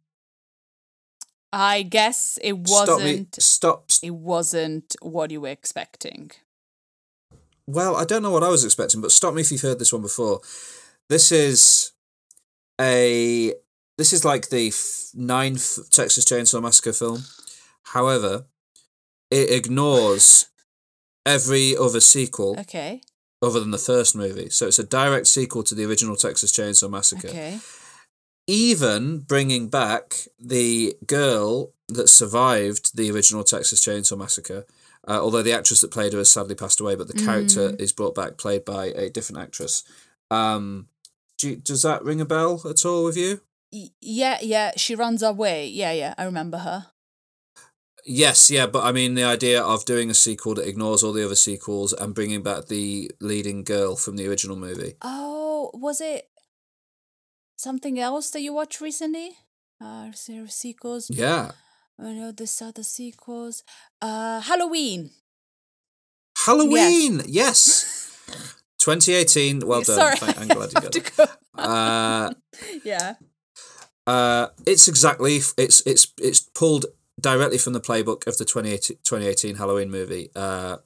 I 1.54 1.82
guess 1.82 2.38
it 2.42 2.54
stop 2.68 3.00
me. 3.00 3.04
wasn't. 3.04 3.42
Stop. 3.42 3.90
It 4.02 4.14
wasn't 4.14 4.94
what 5.00 5.30
you 5.30 5.40
were 5.40 5.48
expecting. 5.48 6.32
Well, 7.66 7.96
I 7.96 8.04
don't 8.04 8.22
know 8.22 8.30
what 8.30 8.42
I 8.42 8.48
was 8.48 8.64
expecting, 8.64 9.00
but 9.00 9.10
stop 9.12 9.34
me 9.34 9.40
if 9.40 9.50
you've 9.50 9.60
heard 9.62 9.78
this 9.78 9.92
one 9.92 10.02
before. 10.02 10.40
This 11.08 11.32
is 11.32 11.92
a 12.80 13.54
this 13.96 14.12
is 14.12 14.24
like 14.24 14.48
the 14.48 14.68
f- 14.68 15.10
ninth 15.14 15.90
Texas 15.90 16.24
Chainsaw 16.24 16.60
Massacre 16.62 16.92
film. 16.92 17.24
However, 17.84 18.46
it 19.30 19.50
ignores 19.50 20.46
every 21.24 21.76
other 21.76 22.00
sequel 22.00 22.58
Okay. 22.60 23.00
other 23.40 23.60
than 23.60 23.70
the 23.70 23.78
first 23.78 24.14
movie. 24.16 24.50
So 24.50 24.66
it's 24.66 24.78
a 24.78 24.84
direct 24.84 25.26
sequel 25.26 25.62
to 25.64 25.74
the 25.74 25.84
original 25.84 26.16
Texas 26.16 26.52
Chainsaw 26.52 26.90
Massacre. 26.90 27.28
Okay. 27.28 27.60
Even 28.46 29.20
bringing 29.20 29.68
back 29.68 30.28
the 30.38 30.94
girl 31.06 31.72
that 31.88 32.08
survived 32.08 32.96
the 32.96 33.10
original 33.10 33.44
Texas 33.44 33.84
Chainsaw 33.84 34.18
Massacre. 34.18 34.66
Uh, 35.06 35.20
although 35.20 35.42
the 35.42 35.52
actress 35.52 35.82
that 35.82 35.90
played 35.90 36.12
her 36.12 36.18
has 36.18 36.30
sadly 36.30 36.54
passed 36.54 36.80
away, 36.80 36.94
but 36.94 37.08
the 37.08 37.24
character 37.24 37.76
is 37.78 37.92
brought 37.92 38.14
back, 38.14 38.38
played 38.38 38.64
by 38.64 38.86
a 38.86 39.10
different 39.10 39.42
actress. 39.42 39.84
Um, 40.30 40.88
do 41.36 41.50
you, 41.50 41.56
does 41.56 41.82
that 41.82 42.02
ring 42.02 42.22
a 42.22 42.24
bell 42.24 42.62
at 42.68 42.84
all 42.86 43.04
with 43.04 43.16
you? 43.16 43.40
Yeah, 44.00 44.38
yeah. 44.40 44.72
She 44.76 44.94
runs 44.94 45.22
away. 45.22 45.66
Yeah, 45.66 45.92
yeah. 45.92 46.14
I 46.16 46.24
remember 46.24 46.58
her. 46.58 46.86
Yes, 48.06 48.50
yeah, 48.50 48.66
but 48.66 48.84
I 48.84 48.92
mean 48.92 49.14
the 49.14 49.24
idea 49.24 49.62
of 49.62 49.84
doing 49.84 50.10
a 50.10 50.14
sequel 50.14 50.54
that 50.54 50.68
ignores 50.68 51.02
all 51.02 51.12
the 51.12 51.24
other 51.24 51.34
sequels 51.34 51.92
and 51.94 52.14
bringing 52.14 52.42
back 52.42 52.66
the 52.66 53.10
leading 53.20 53.64
girl 53.64 53.96
from 53.96 54.16
the 54.16 54.28
original 54.28 54.56
movie. 54.56 54.94
Oh, 55.00 55.70
was 55.72 56.02
it 56.02 56.28
something 57.64 57.98
else 57.98 58.30
that 58.30 58.42
you 58.42 58.52
watched 58.54 58.80
recently? 58.80 59.30
Uh, 59.80 60.10
is 60.12 60.26
there 60.26 60.46
sequels? 60.48 61.10
Yeah, 61.10 61.52
I 61.98 62.12
know 62.12 62.30
this 62.32 62.60
are 62.62 62.72
the 62.72 62.84
sequels. 62.84 63.64
Uh, 64.00 64.40
Halloween. 64.40 65.10
Halloween. 66.46 67.22
Yes, 67.26 68.16
twenty 68.78 69.12
eighteen. 69.14 69.60
Well 69.66 69.82
done. 69.82 69.96
Sorry, 69.96 70.16
Thank- 70.16 70.40
I'm 70.40 70.48
glad 70.56 70.70
you 70.72 70.80
got 70.80 70.96
it. 70.96 71.30
Uh, 71.56 72.30
yeah. 72.84 73.14
Uh, 74.06 74.48
it's 74.66 74.86
exactly 74.86 75.36
it's 75.56 75.80
it's 75.86 76.06
it's 76.20 76.40
pulled 76.40 76.86
directly 77.18 77.58
from 77.58 77.72
the 77.72 77.80
playbook 77.80 78.26
of 78.26 78.36
the 78.36 78.44
2018, 78.44 78.98
2018 79.04 79.56
Halloween 79.56 79.90
movie. 79.90 80.28
Uh, 80.36 80.76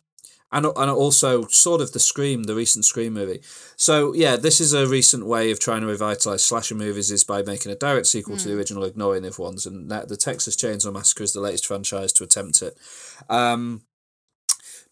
and 0.50 0.66
and 0.66 0.90
also 0.90 1.46
sort 1.46 1.80
of 1.80 1.92
the 1.92 1.98
Scream, 1.98 2.44
the 2.44 2.54
recent 2.54 2.84
Scream 2.84 3.12
movie. 3.12 3.40
So 3.76 4.14
yeah, 4.14 4.36
this 4.36 4.60
is 4.60 4.72
a 4.72 4.86
recent 4.86 5.26
way 5.26 5.50
of 5.50 5.60
trying 5.60 5.82
to 5.82 5.86
revitalize 5.86 6.44
slasher 6.44 6.74
movies 6.74 7.10
is 7.10 7.24
by 7.24 7.42
making 7.42 7.72
a 7.72 7.76
direct 7.76 8.06
sequel 8.06 8.36
to 8.36 8.48
the 8.48 8.56
original, 8.56 8.84
ignoring 8.84 9.22
the 9.22 9.28
other 9.28 9.42
ones. 9.42 9.66
And 9.66 9.90
that, 9.90 10.08
the 10.08 10.16
Texas 10.16 10.56
Chainsaw 10.56 10.92
Massacre 10.92 11.24
is 11.24 11.32
the 11.32 11.40
latest 11.40 11.66
franchise 11.66 12.12
to 12.14 12.24
attempt 12.24 12.62
it. 12.62 12.76
Um, 13.28 13.82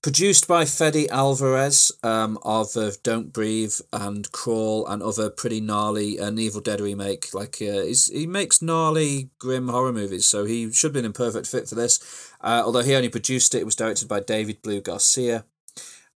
produced 0.02 0.46
by 0.46 0.64
Fede 0.64 1.08
Alvarez 1.10 1.90
um, 2.02 2.38
of 2.42 2.76
uh, 2.76 2.92
Don't 3.02 3.32
Breathe 3.32 3.74
and 3.92 4.30
Crawl 4.30 4.86
and 4.86 5.02
other 5.02 5.30
pretty 5.30 5.60
gnarly 5.60 6.18
and 6.18 6.38
Evil 6.38 6.60
Dead 6.60 6.80
remake. 6.80 7.34
Like 7.34 7.60
uh, 7.60 7.84
he 8.12 8.26
makes 8.26 8.62
gnarly, 8.62 9.30
grim 9.38 9.68
horror 9.68 9.92
movies, 9.92 10.26
so 10.26 10.44
he 10.44 10.72
should 10.72 10.92
been 10.92 11.04
a 11.04 11.10
perfect 11.10 11.46
fit 11.46 11.68
for 11.68 11.74
this. 11.74 12.32
Uh, 12.40 12.62
although 12.64 12.82
he 12.82 12.94
only 12.94 13.08
produced 13.08 13.54
it, 13.54 13.62
it 13.62 13.66
was 13.66 13.76
directed 13.76 14.08
by 14.08 14.20
David 14.20 14.62
Blue 14.62 14.80
Garcia 14.80 15.44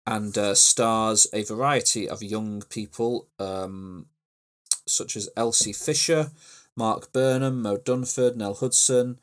and 0.07 0.39
uh, 0.39 0.55
stars 0.55 1.27
a 1.35 1.45
variety 1.45 2.09
of 2.09 2.23
young 2.23 2.63
people, 2.71 3.29
um, 3.39 4.07
such 4.87 5.17
as 5.17 5.29
Elsie 5.37 5.75
Fisher, 5.75 6.31
Mark 6.75 7.13
Burnham, 7.13 7.61
Moe 7.61 7.77
Dunford, 7.77 8.35
Nell 8.35 8.55
Hudson, 8.55 9.19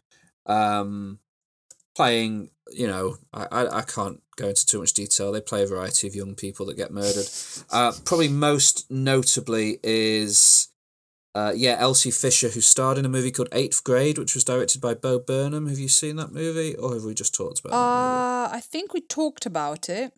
um, 0.46 1.18
playing, 1.96 2.52
you 2.72 2.88
know, 2.88 3.18
I, 3.34 3.48
I, 3.52 3.78
I 3.78 3.82
can't 3.82 4.22
go 4.38 4.50
into 4.50 4.66
too 4.66 4.80
much 4.80 4.94
detail. 4.94 5.32
They 5.32 5.42
play 5.42 5.64
a 5.64 5.68
variety 5.68 6.08
of 6.08 6.16
young 6.16 6.36
people 6.36 6.66
that 6.68 6.78
get 6.78 6.92
murdered. 6.92 7.28
Uh, 7.72 7.94
probably 8.04 8.28
most 8.28 8.90
notably 8.90 9.80
is 9.84 10.70
uh, 11.36 11.52
yeah, 11.54 11.76
Elsie 11.78 12.12
Fisher, 12.12 12.48
who 12.50 12.62
starred 12.62 12.98
in 12.98 13.04
a 13.04 13.10
movie 13.10 13.30
called 13.30 13.50
Eighth 13.52 13.84
Grade, 13.84 14.18
which 14.18 14.36
was 14.36 14.46
directed 14.46 14.80
by 14.80 14.94
Bo 14.94 15.20
Burnham. 15.20 15.68
Have 15.68 15.80
you 15.80 15.90
seen 15.90 16.16
that 16.16 16.32
movie, 16.32 16.76
or 16.76 16.94
have 16.94 17.04
we 17.04 17.14
just 17.14 17.36
talked 17.36 17.60
about? 17.60 17.74
Uh, 17.74 18.50
I 18.54 18.62
think 18.62 18.94
we 18.94 19.02
talked 19.02 19.46
about 19.46 19.90
it. 19.90 20.14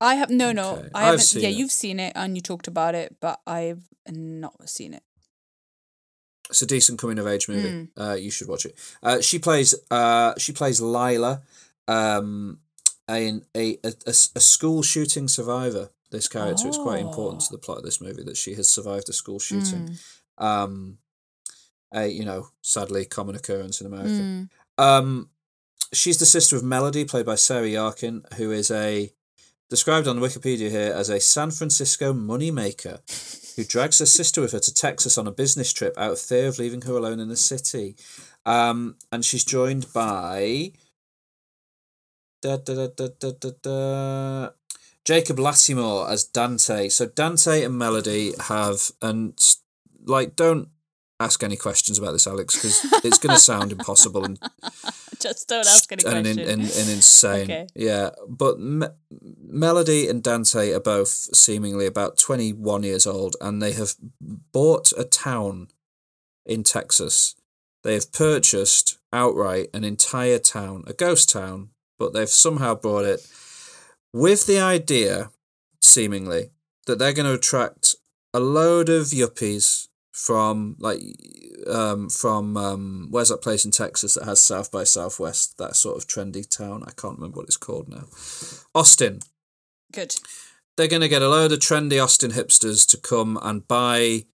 I 0.00 0.14
have 0.14 0.30
no, 0.30 0.52
no. 0.52 0.76
Okay. 0.76 0.88
I 0.94 1.00
I've 1.00 1.04
haven't. 1.04 1.20
seen 1.20 1.42
yeah, 1.42 1.48
it. 1.50 1.56
you've 1.56 1.70
seen 1.70 2.00
it 2.00 2.12
and 2.16 2.34
you 2.34 2.40
talked 2.40 2.66
about 2.66 2.94
it, 2.94 3.16
but 3.20 3.40
I've 3.46 3.82
not 4.08 4.68
seen 4.70 4.94
it. 4.94 5.02
It's 6.48 6.62
a 6.62 6.66
decent 6.66 6.98
coming 6.98 7.18
of 7.18 7.26
age 7.26 7.46
movie. 7.46 7.86
Hmm. 7.94 8.00
Uh, 8.00 8.14
you 8.14 8.30
should 8.30 8.48
watch 8.48 8.64
it. 8.64 8.74
Uh, 9.02 9.20
she 9.20 9.38
plays 9.38 9.74
uh, 9.90 10.32
she 10.38 10.52
plays 10.52 10.80
Lila, 10.80 11.42
um, 11.88 12.58
a, 13.10 13.40
a, 13.56 13.78
a, 13.84 13.90
a 14.06 14.12
school 14.40 14.82
shooting 14.82 15.26
survivor. 15.28 15.90
This 16.10 16.28
character 16.28 16.68
is 16.68 16.76
quite 16.76 17.00
important 17.00 17.42
to 17.42 17.48
Oh. 17.50 17.52
the 17.52 17.58
plot 17.58 17.78
of 17.78 17.84
this 17.84 18.00
movie 18.00 18.22
that 18.22 18.36
she 18.36 18.54
has 18.54 18.68
survived 18.68 19.08
a 19.08 19.12
school 19.12 19.38
shooting. 19.38 19.98
Mm. 20.38 20.44
Um, 20.44 20.98
a 21.92 22.06
you 22.06 22.24
know 22.24 22.48
sadly 22.62 23.04
common 23.04 23.34
occurrence 23.34 23.80
in 23.80 23.86
America. 23.86 24.08
Mm. 24.10 24.48
Um, 24.78 25.30
she's 25.92 26.18
the 26.18 26.26
sister 26.26 26.56
of 26.56 26.62
Melody, 26.62 27.04
played 27.04 27.26
by 27.26 27.34
Sarah 27.34 27.66
Yarkin, 27.66 28.30
who 28.34 28.52
is 28.52 28.70
a 28.70 29.10
described 29.70 30.06
on 30.08 30.18
Wikipedia 30.18 30.70
here 30.70 30.92
as 30.94 31.08
a 31.10 31.20
San 31.20 31.50
Francisco 31.50 32.12
moneymaker 32.14 33.00
who 33.56 33.64
drags 33.68 33.98
her 33.98 34.06
sister 34.06 34.40
with 34.40 34.52
her 34.52 34.60
to 34.60 34.72
Texas 34.72 35.18
on 35.18 35.26
a 35.26 35.32
business 35.32 35.72
trip 35.72 35.92
out 35.98 36.12
of 36.12 36.20
fear 36.20 36.48
of 36.48 36.58
leaving 36.58 36.82
her 36.82 36.96
alone 36.96 37.20
in 37.20 37.28
the 37.28 37.36
city. 37.36 37.96
Um, 38.46 38.96
and 39.12 39.24
she's 39.24 39.44
joined 39.44 39.92
by 39.92 40.72
da, 42.40 42.56
da, 42.56 42.88
da, 43.62 44.50
Jacob 45.04 45.38
Lattimore 45.38 46.10
as 46.10 46.24
Dante. 46.24 46.88
So 46.88 47.06
Dante 47.06 47.62
and 47.62 47.78
Melody 47.78 48.32
have 48.40 48.90
and 49.00 49.38
like 50.04 50.36
don't 50.36 50.68
ask 51.20 51.42
any 51.42 51.56
questions 51.56 51.98
about 51.98 52.12
this, 52.12 52.26
Alex, 52.26 52.54
because 52.54 53.04
it's 53.04 53.18
going 53.18 53.34
to 53.34 53.40
sound 53.40 53.72
impossible 53.72 54.24
and 54.24 54.38
Just 55.20 55.48
don't 55.48 55.66
ask 55.66 55.90
any 55.90 56.04
and, 56.04 56.24
questions. 56.24 56.38
and, 56.38 56.48
and, 56.48 56.70
and 56.70 56.90
insane. 56.90 57.42
Okay. 57.42 57.66
Yeah, 57.74 58.10
but 58.28 58.60
Me- 58.60 58.86
Melody 59.10 60.08
and 60.08 60.22
Dante 60.22 60.72
are 60.72 60.80
both 60.80 61.08
seemingly 61.08 61.86
about 61.86 62.18
21 62.18 62.84
years 62.84 63.06
old 63.06 63.34
and 63.40 63.60
they 63.60 63.72
have 63.72 63.94
bought 64.20 64.92
a 64.96 65.04
town 65.04 65.68
in 66.46 66.62
Texas. 66.62 67.34
They 67.82 67.94
have 67.94 68.12
purchased 68.12 68.98
outright 69.12 69.68
an 69.74 69.82
entire 69.84 70.38
town, 70.38 70.84
a 70.86 70.92
ghost 70.92 71.28
town, 71.28 71.70
but 71.98 72.12
they've 72.12 72.28
somehow 72.28 72.74
brought 72.74 73.04
it 73.04 73.26
with 74.12 74.46
the 74.46 74.58
idea, 74.58 75.30
seemingly, 75.80 76.50
that 76.86 76.98
they're 76.98 77.12
going 77.12 77.26
to 77.26 77.34
attract 77.34 77.96
a 78.32 78.40
load 78.40 78.88
of 78.88 79.06
yuppies 79.06 79.88
from 80.12 80.74
like 80.80 81.00
um 81.70 82.08
from 82.08 82.56
um 82.56 83.06
where's 83.10 83.28
that 83.28 83.40
place 83.40 83.64
in 83.64 83.70
Texas 83.70 84.14
that 84.14 84.24
has 84.24 84.40
South 84.40 84.72
by 84.72 84.82
Southwest 84.82 85.58
that 85.58 85.76
sort 85.76 85.96
of 85.96 86.08
trendy 86.08 86.48
town? 86.48 86.82
I 86.86 86.90
can't 86.90 87.16
remember 87.18 87.36
what 87.38 87.46
it's 87.46 87.56
called 87.56 87.88
now. 87.88 88.04
Austin. 88.74 89.20
Good. 89.92 90.16
they're 90.76 90.86
going 90.88 91.02
to 91.02 91.08
get 91.08 91.22
a 91.22 91.28
load 91.28 91.52
of 91.52 91.60
trendy 91.60 92.02
Austin 92.02 92.32
hipsters 92.32 92.86
to 92.88 92.96
come 92.98 93.38
and 93.42 93.66
buy 93.66 94.24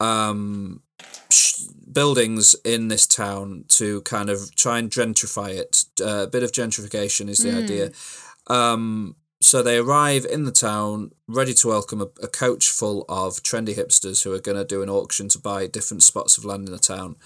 um, 0.00 0.82
sh- 1.30 1.62
buildings 1.96 2.54
in 2.62 2.88
this 2.88 3.06
town 3.06 3.64
to 3.68 4.02
kind 4.02 4.28
of 4.28 4.54
try 4.54 4.78
and 4.78 4.90
gentrify 4.90 5.48
it. 5.56 5.84
Uh, 5.98 6.24
a 6.24 6.26
bit 6.26 6.42
of 6.42 6.52
gentrification 6.52 7.26
is 7.30 7.38
the 7.38 7.56
idea. 7.56 7.90
Um, 8.48 9.16
so 9.40 9.62
they 9.62 9.78
arrive 9.78 10.26
in 10.26 10.44
the 10.44 10.52
town 10.52 11.12
ready 11.26 11.54
to 11.54 11.68
welcome 11.68 12.02
a, 12.02 12.08
a 12.22 12.28
coach 12.28 12.68
full 12.68 13.06
of 13.08 13.42
trendy 13.42 13.74
hipsters 13.74 14.24
who 14.24 14.32
are 14.34 14.40
going 14.40 14.58
to 14.58 14.64
do 14.74 14.82
an 14.82 14.90
auction 14.90 15.28
to 15.30 15.38
buy 15.38 15.66
different 15.66 16.02
spots 16.02 16.36
of 16.36 16.44
land 16.44 16.68
in 16.68 16.72
the 16.72 16.78
town, 16.78 17.16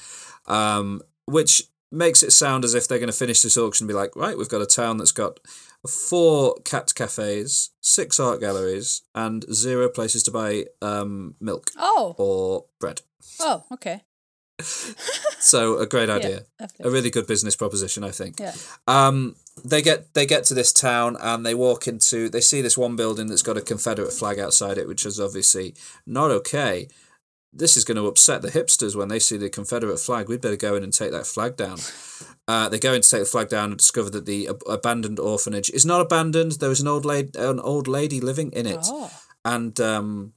um, 0.46 1.02
which 1.26 1.62
makes 1.90 2.22
it 2.22 2.30
sound 2.30 2.64
as 2.64 2.72
if 2.74 2.86
they're 2.86 2.98
going 3.04 3.10
to 3.10 3.24
finish 3.24 3.42
this 3.42 3.58
auction 3.58 3.84
and 3.84 3.88
be 3.88 3.94
like, 4.02 4.14
right, 4.14 4.38
we've 4.38 4.48
got 4.48 4.62
a 4.62 4.66
town 4.66 4.98
that's 4.98 5.10
got 5.10 5.40
four 6.08 6.54
cat 6.64 6.92
cafes, 6.94 7.70
six 7.80 8.20
art 8.20 8.38
galleries, 8.40 9.02
and 9.16 9.44
zero 9.52 9.88
places 9.88 10.22
to 10.22 10.30
buy 10.30 10.66
um, 10.80 11.34
milk 11.40 11.70
Oh. 11.76 12.14
or 12.18 12.66
bread. 12.78 13.00
Oh. 13.40 13.64
Okay. 13.72 14.02
So 14.62 15.78
a 15.78 15.86
great 15.86 16.08
idea, 16.18 16.42
a 16.80 16.90
really 16.90 17.10
good 17.10 17.26
business 17.26 17.56
proposition, 17.56 18.04
I 18.04 18.10
think. 18.10 18.38
Yeah. 18.40 18.54
Um, 18.86 19.36
they 19.64 19.82
get 19.82 20.14
they 20.14 20.26
get 20.26 20.44
to 20.44 20.54
this 20.54 20.72
town 20.72 21.16
and 21.20 21.44
they 21.44 21.54
walk 21.54 21.86
into 21.88 22.28
they 22.28 22.40
see 22.40 22.62
this 22.62 22.78
one 22.78 22.96
building 22.96 23.26
that's 23.28 23.42
got 23.42 23.56
a 23.56 23.60
Confederate 23.62 24.12
flag 24.12 24.38
outside 24.38 24.78
it, 24.78 24.88
which 24.88 25.04
is 25.06 25.18
obviously 25.20 25.74
not 26.06 26.30
okay. 26.30 26.88
This 27.52 27.76
is 27.76 27.84
going 27.84 27.96
to 27.96 28.06
upset 28.06 28.42
the 28.42 28.48
hipsters 28.50 28.94
when 28.94 29.08
they 29.08 29.18
see 29.18 29.36
the 29.36 29.50
Confederate 29.50 29.98
flag. 29.98 30.28
We'd 30.28 30.40
better 30.40 30.54
go 30.56 30.76
in 30.76 30.84
and 30.84 30.92
take 30.92 31.10
that 31.12 31.26
flag 31.26 31.56
down. 31.56 31.78
Uh, 32.48 32.68
they 32.68 32.80
go 32.80 32.92
in 32.92 33.00
to 33.00 33.08
take 33.08 33.20
the 33.20 33.26
flag 33.26 33.48
down 33.48 33.68
and 33.70 33.78
discover 33.78 34.10
that 34.10 34.26
the 34.26 34.48
ab- 34.48 34.62
abandoned 34.68 35.20
orphanage 35.20 35.70
is 35.70 35.86
not 35.86 36.00
abandoned. 36.00 36.52
There 36.52 36.72
is 36.72 36.80
an 36.80 36.88
old 36.88 37.04
lady, 37.04 37.30
an 37.38 37.60
old 37.60 37.86
lady 37.86 38.20
living 38.20 38.50
in 38.50 38.66
it, 38.66 38.80
Oh. 38.86 39.08
and 39.44 39.78
um, 39.78 40.32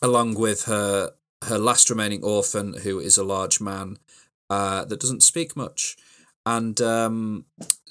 along 0.00 0.34
with 0.34 0.64
her 0.64 1.12
her 1.42 1.58
last 1.58 1.90
remaining 1.90 2.22
orphan, 2.22 2.74
who 2.82 2.98
is 2.98 3.16
a 3.18 3.24
large 3.24 3.60
man 3.60 3.98
uh, 4.50 4.84
that 4.84 5.00
doesn't 5.00 5.22
speak 5.22 5.56
much, 5.56 5.96
and 6.44 6.80
um, 6.80 7.44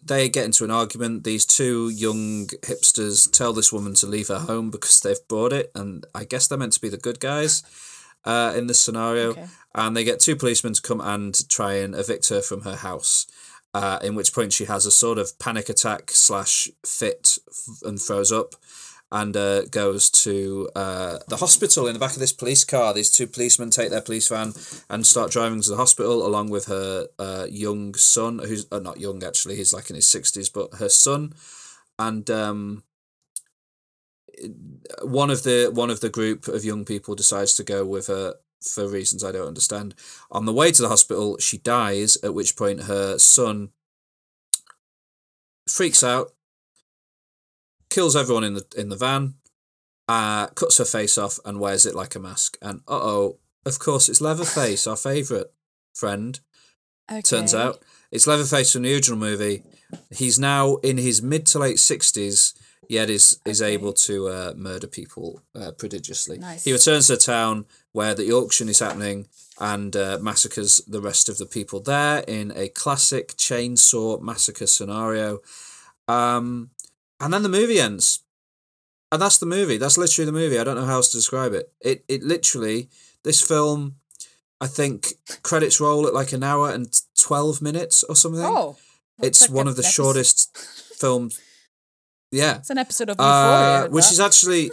they 0.04 0.30
get 0.30 0.46
into 0.46 0.64
an 0.64 0.72
argument. 0.72 1.24
These 1.24 1.46
two 1.46 1.90
young 1.90 2.48
hipsters 2.48 3.32
tell 3.32 3.54
this 3.54 3.72
woman 3.72 3.94
to 3.96 4.08
leave 4.08 4.28
her 4.30 4.40
home 4.40 4.72
because 4.72 5.00
they've 5.00 5.28
bought 5.28 5.54
it, 5.54 5.72
and 5.76 6.06
I 6.14 6.24
guess 6.24 6.48
they're 6.48 6.58
meant 6.58 6.74
to 6.74 6.82
be 6.82 6.90
the 6.90 6.98
good 6.98 7.20
guys 7.20 7.64
uh, 8.26 8.54
in 8.56 8.68
this 8.68 8.80
scenario. 8.80 9.32
Okay. 9.32 9.46
And 9.74 9.96
they 9.96 10.04
get 10.04 10.20
two 10.20 10.36
policemen 10.36 10.74
to 10.74 10.82
come 10.82 11.00
and 11.00 11.48
try 11.50 11.76
and 11.76 11.96
evict 11.96 12.30
her 12.30 12.42
from 12.42 12.62
her 12.62 12.76
house. 12.76 13.28
Uh, 13.74 14.00
in 14.04 14.16
which 14.16 14.34
point 14.34 14.52
she 14.52 14.66
has 14.66 14.86
a 14.86 14.92
sort 14.92 15.18
of 15.18 15.40
panic 15.40 15.70
attack 15.70 16.12
slash 16.12 16.68
fit 16.86 17.38
and 17.84 18.02
throws 18.02 18.30
up 18.30 18.56
and 19.12 19.36
uh, 19.36 19.66
goes 19.66 20.10
to 20.10 20.70
uh, 20.76 21.18
the 21.28 21.38
hospital 21.38 21.88
in 21.88 21.94
the 21.94 22.00
back 22.00 22.14
of 22.14 22.20
this 22.20 22.32
police 22.32 22.64
car. 22.64 22.94
These 22.94 23.12
two 23.12 23.28
policemen 23.28 23.70
take 23.70 23.90
their 23.90 24.02
police 24.02 24.30
van 24.30 24.54
and 24.90 25.06
start 25.06 25.32
driving 25.32 25.62
to 25.62 25.70
the 25.70 25.76
hospital 25.76 26.26
along 26.26 26.50
with 26.50 26.66
her 26.66 27.08
uh, 27.20 27.48
young 27.50 27.94
son, 27.96 28.40
who's 28.40 28.66
uh, 28.72 28.80
not 28.80 29.00
young 29.00 29.24
actually, 29.24 29.56
he's 29.58 29.74
like 29.74 29.90
in 29.90 29.96
his 29.96 30.06
60s, 30.06 30.52
but 30.54 30.80
her 30.80 30.90
son. 30.90 31.34
And 32.00 32.30
um, 32.30 32.84
one 35.04 35.30
of 35.30 35.44
the 35.44 35.70
one 35.74 35.90
of 35.90 36.00
the 36.00 36.10
group 36.10 36.48
of 36.48 36.66
young 36.66 36.86
people 36.86 37.16
decides 37.16 37.54
to 37.56 37.64
go 37.64 37.86
with 37.86 38.08
her 38.08 38.36
for 38.62 38.88
reasons 38.88 39.24
I 39.24 39.32
don't 39.32 39.48
understand. 39.48 39.96
On 40.32 40.46
the 40.46 40.54
way 40.54 40.72
to 40.72 40.82
the 40.82 40.90
hospital, 40.90 41.38
she 41.40 41.58
dies. 41.58 42.18
At 42.24 42.34
which 42.34 42.56
point, 42.56 42.84
her 42.84 43.18
son 43.18 43.70
freaks 45.68 46.04
out, 46.04 46.34
kills 47.92 48.16
everyone 48.16 48.44
in 48.44 48.56
the 48.56 48.66
in 48.76 48.90
the 48.90 48.96
van, 48.96 49.36
uh, 50.08 50.48
cuts 50.48 50.80
her 50.80 50.86
face 50.86 51.18
off, 51.20 51.38
and 51.46 51.60
wears 51.60 51.86
it 51.86 51.94
like 51.94 52.16
a 52.16 52.20
mask. 52.20 52.58
And 52.62 52.80
uh 52.88 53.00
oh, 53.14 53.38
of 53.66 53.78
course, 53.78 54.10
it's 54.10 54.22
Leatherface, 54.22 54.88
our 54.88 54.98
favourite 54.98 55.52
friend. 55.94 56.40
Okay. 57.12 57.22
Turns 57.22 57.54
out 57.54 57.84
it's 58.12 58.26
Leatherface 58.26 58.74
from 58.74 58.82
the 58.84 58.94
original 58.94 59.20
movie. 59.20 59.64
He's 60.10 60.40
now 60.40 60.78
in 60.78 60.98
his 60.98 61.22
mid 61.22 61.46
to 61.48 61.60
late 61.60 61.80
sixties, 61.80 62.54
yet 62.90 63.10
is 63.10 63.40
is 63.46 63.62
Okay. 63.62 63.74
able 63.74 63.94
to 64.08 64.28
uh, 64.30 64.54
murder 64.56 64.88
people 64.88 65.42
uh, 65.54 65.72
prodigiously. 65.72 66.38
Nice. 66.40 66.64
He 66.64 66.72
returns 66.74 67.08
to 67.08 67.14
the 67.14 67.20
town 67.22 67.66
where 67.92 68.16
the 68.16 68.32
auction 68.32 68.70
is 68.70 68.80
happening 68.80 69.28
and 69.60 69.96
uh, 69.96 70.18
massacres 70.22 70.82
the 70.88 71.02
rest 71.02 71.30
of 71.30 71.38
the 71.38 71.46
people 71.46 71.80
there 71.82 72.24
in 72.28 72.52
a 72.56 72.70
classic 72.70 73.36
chainsaw 73.38 74.20
massacre 74.22 74.68
scenario. 74.68 75.42
Um, 76.08 76.72
and 77.22 77.34
then 77.34 77.44
the 77.44 77.50
movie 77.50 77.80
ends. 77.80 78.20
And 79.12 79.22
that's 79.22 79.38
the 79.40 79.46
movie. 79.46 79.78
That's 79.78 79.98
literally 79.98 80.26
the 80.26 80.32
movie. 80.32 80.58
I 80.58 80.64
don't 80.64 80.76
know 80.76 80.86
how 80.86 80.96
else 80.96 81.10
to 81.12 81.18
describe 81.18 81.54
it. 81.54 81.72
It 81.82 82.04
it 82.08 82.24
literally 82.24 82.90
this 83.24 83.42
film 83.42 83.96
I 84.62 84.68
think 84.68 85.08
credits 85.44 85.82
roll 85.82 86.08
at 86.08 86.14
like 86.14 86.32
an 86.34 86.44
hour 86.44 86.70
and 86.72 86.88
12 87.20 87.62
minutes 87.62 88.04
or 88.04 88.16
something. 88.16 88.44
Oh. 88.46 88.78
it's 89.22 89.42
like 89.42 89.52
one 89.52 89.68
of 89.68 89.76
the 89.76 89.82
that's- 89.82 89.94
shortest 89.94 90.58
films. 90.98 91.40
Yeah. 92.32 92.58
It's 92.58 92.70
an 92.70 92.78
episode 92.78 93.10
of 93.10 93.20
Uh, 93.20 93.24
Euphoria. 93.24 93.92
which 93.92 94.06
that. 94.06 94.12
is 94.14 94.20
actually 94.20 94.72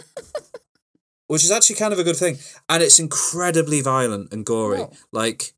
which 1.27 1.43
is 1.43 1.51
actually 1.51 1.75
kind 1.75 1.91
of 1.93 1.99
a 1.99 2.03
good 2.03 2.15
thing. 2.17 2.37
And 2.69 2.81
it's 2.81 2.99
incredibly 2.99 3.81
violent 3.81 4.31
and 4.33 4.45
gory. 4.45 4.79
Oh. 4.79 4.91
Like 5.11 5.53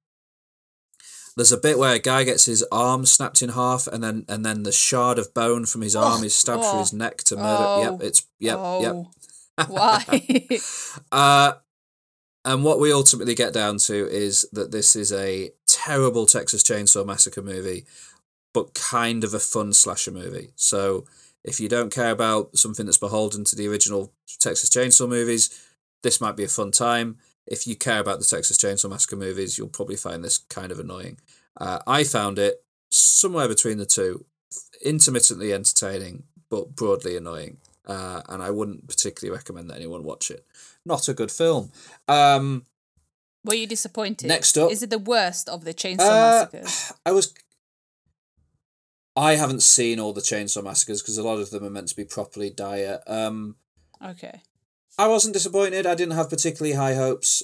there's 1.36 1.52
a 1.52 1.58
bit 1.58 1.78
where 1.78 1.96
a 1.96 2.00
guy 2.00 2.24
gets 2.24 2.46
his 2.46 2.66
arm 2.72 3.06
snapped 3.06 3.42
in 3.42 3.50
half 3.50 3.88
and 3.88 4.04
then 4.04 4.26
and 4.28 4.46
then 4.46 4.64
the 4.64 4.72
shard 4.72 5.18
of 5.18 5.34
bone 5.34 5.66
from 5.66 5.82
his 5.82 5.96
arm 5.96 6.24
is 6.24 6.36
stabbed 6.36 6.64
through 6.64 6.72
oh, 6.72 6.80
his 6.80 6.94
neck 6.94 7.18
to 7.26 7.36
murder. 7.36 7.82
Yep, 7.84 7.92
oh, 7.92 8.06
it's 8.06 8.28
yep, 8.40 8.58
yep. 8.82 8.94
oh. 8.94 9.12
Why? 9.68 10.48
Uh, 11.12 11.54
and 12.44 12.64
what 12.64 12.80
we 12.80 12.92
ultimately 12.92 13.36
get 13.36 13.54
down 13.54 13.78
to 13.78 14.08
is 14.10 14.48
that 14.52 14.72
this 14.72 14.96
is 14.96 15.12
a 15.14 15.52
terrible 15.68 16.26
Texas 16.26 16.64
Chainsaw 16.64 17.06
Massacre 17.06 17.42
movie, 17.42 17.86
but 18.54 18.74
kind 18.74 19.24
of 19.24 19.34
a 19.34 19.40
fun 19.40 19.74
slasher 19.74 20.12
movie. 20.12 20.52
So 20.56 21.06
if 21.44 21.60
you 21.60 21.70
don't 21.70 21.94
care 21.94 22.12
about 22.12 22.58
something 22.58 22.86
that's 22.86 22.98
beholden 22.98 23.44
to 23.46 23.56
the 23.56 23.68
original 23.68 24.12
Texas 24.40 24.70
Chainsaw 24.70 25.08
movies, 25.08 25.50
this 26.02 26.20
might 26.20 26.36
be 26.36 26.44
a 26.44 26.48
fun 26.48 26.72
time. 26.72 27.18
If 27.48 27.66
you 27.68 27.76
care 27.76 28.00
about 28.00 28.20
the 28.20 28.26
Texas 28.26 28.58
Chainsaw 28.58 28.90
Massacre 28.90 29.16
movies, 29.16 29.58
you'll 29.58 29.68
probably 29.68 29.96
find 29.98 30.24
this 30.24 30.38
kind 30.38 30.72
of 30.72 30.80
annoying. 30.80 31.20
Uh, 31.60 31.80
I 31.88 32.04
found 32.04 32.40
it 32.40 32.64
somewhere 32.90 33.48
between 33.48 33.78
the 33.78 33.86
two, 33.86 34.26
intermittently 34.84 35.54
entertaining 35.54 36.24
but 36.50 36.76
broadly 36.76 37.16
annoying, 37.16 37.58
uh, 37.88 38.22
and 38.30 38.44
I 38.44 38.50
wouldn't 38.52 38.88
particularly 38.88 39.36
recommend 39.38 39.70
that 39.70 39.76
anyone 39.78 40.04
watch 40.04 40.30
it. 40.30 40.46
Not 40.86 41.08
a 41.08 41.14
good 41.14 41.32
film. 41.32 41.72
Um, 42.08 42.66
Were 43.46 43.54
you 43.56 43.68
disappointed? 43.68 44.28
Next 44.28 44.58
up- 44.58 44.72
Is 44.72 44.84
it 44.84 44.90
the 44.90 45.00
worst 45.00 45.48
of 45.50 45.64
the 45.64 45.74
Chainsaw 45.74 46.00
Uh, 46.02 46.48
Massacres? 46.52 46.94
I 47.06 47.12
was. 47.12 47.34
I 49.16 49.36
haven't 49.36 49.62
seen 49.62 50.00
all 50.00 50.14
the 50.14 50.22
Chainsaw 50.22 50.64
Massacres 50.64 51.02
because 51.02 51.18
a 51.18 51.24
lot 51.24 51.40
of 51.40 51.50
them 51.52 51.64
are 51.66 51.70
meant 51.70 51.90
to 51.90 51.96
be 51.96 52.06
properly 52.06 52.50
dire. 52.50 53.02
Um, 53.08 53.56
Okay. 54.04 54.42
I 55.04 55.08
wasn't 55.08 55.34
disappointed. 55.34 55.86
I 55.88 55.96
didn't 55.96 56.14
have 56.20 56.30
particularly 56.30 56.76
high 56.76 56.96
hopes. 56.96 57.44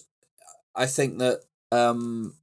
I 0.75 0.85
think 0.85 1.17
that 1.17 1.37
um, 1.71 2.35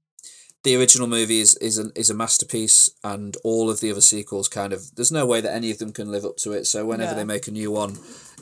the 0.65 0.75
original 0.77 1.07
movie 1.07 1.41
is 1.41 1.55
is 1.69 1.79
a, 1.79 1.87
is 1.95 2.11
a 2.11 2.15
masterpiece, 2.15 2.91
and 3.05 3.37
all 3.45 3.71
of 3.71 3.79
the 3.81 3.91
other 3.93 4.01
sequels 4.01 4.49
kind 4.49 4.73
of 4.73 4.81
there's 4.97 5.13
no 5.13 5.25
way 5.25 5.41
that 5.41 5.55
any 5.55 5.71
of 5.71 5.79
them 5.79 5.93
can 5.93 6.11
live 6.11 6.25
up 6.25 6.37
to 6.39 6.53
it. 6.53 6.67
So 6.67 6.85
whenever 6.85 7.13
Yeah. 7.13 7.19
they 7.19 7.25
make 7.35 7.47
a 7.47 7.53
new 7.53 7.71
one, 7.71 7.93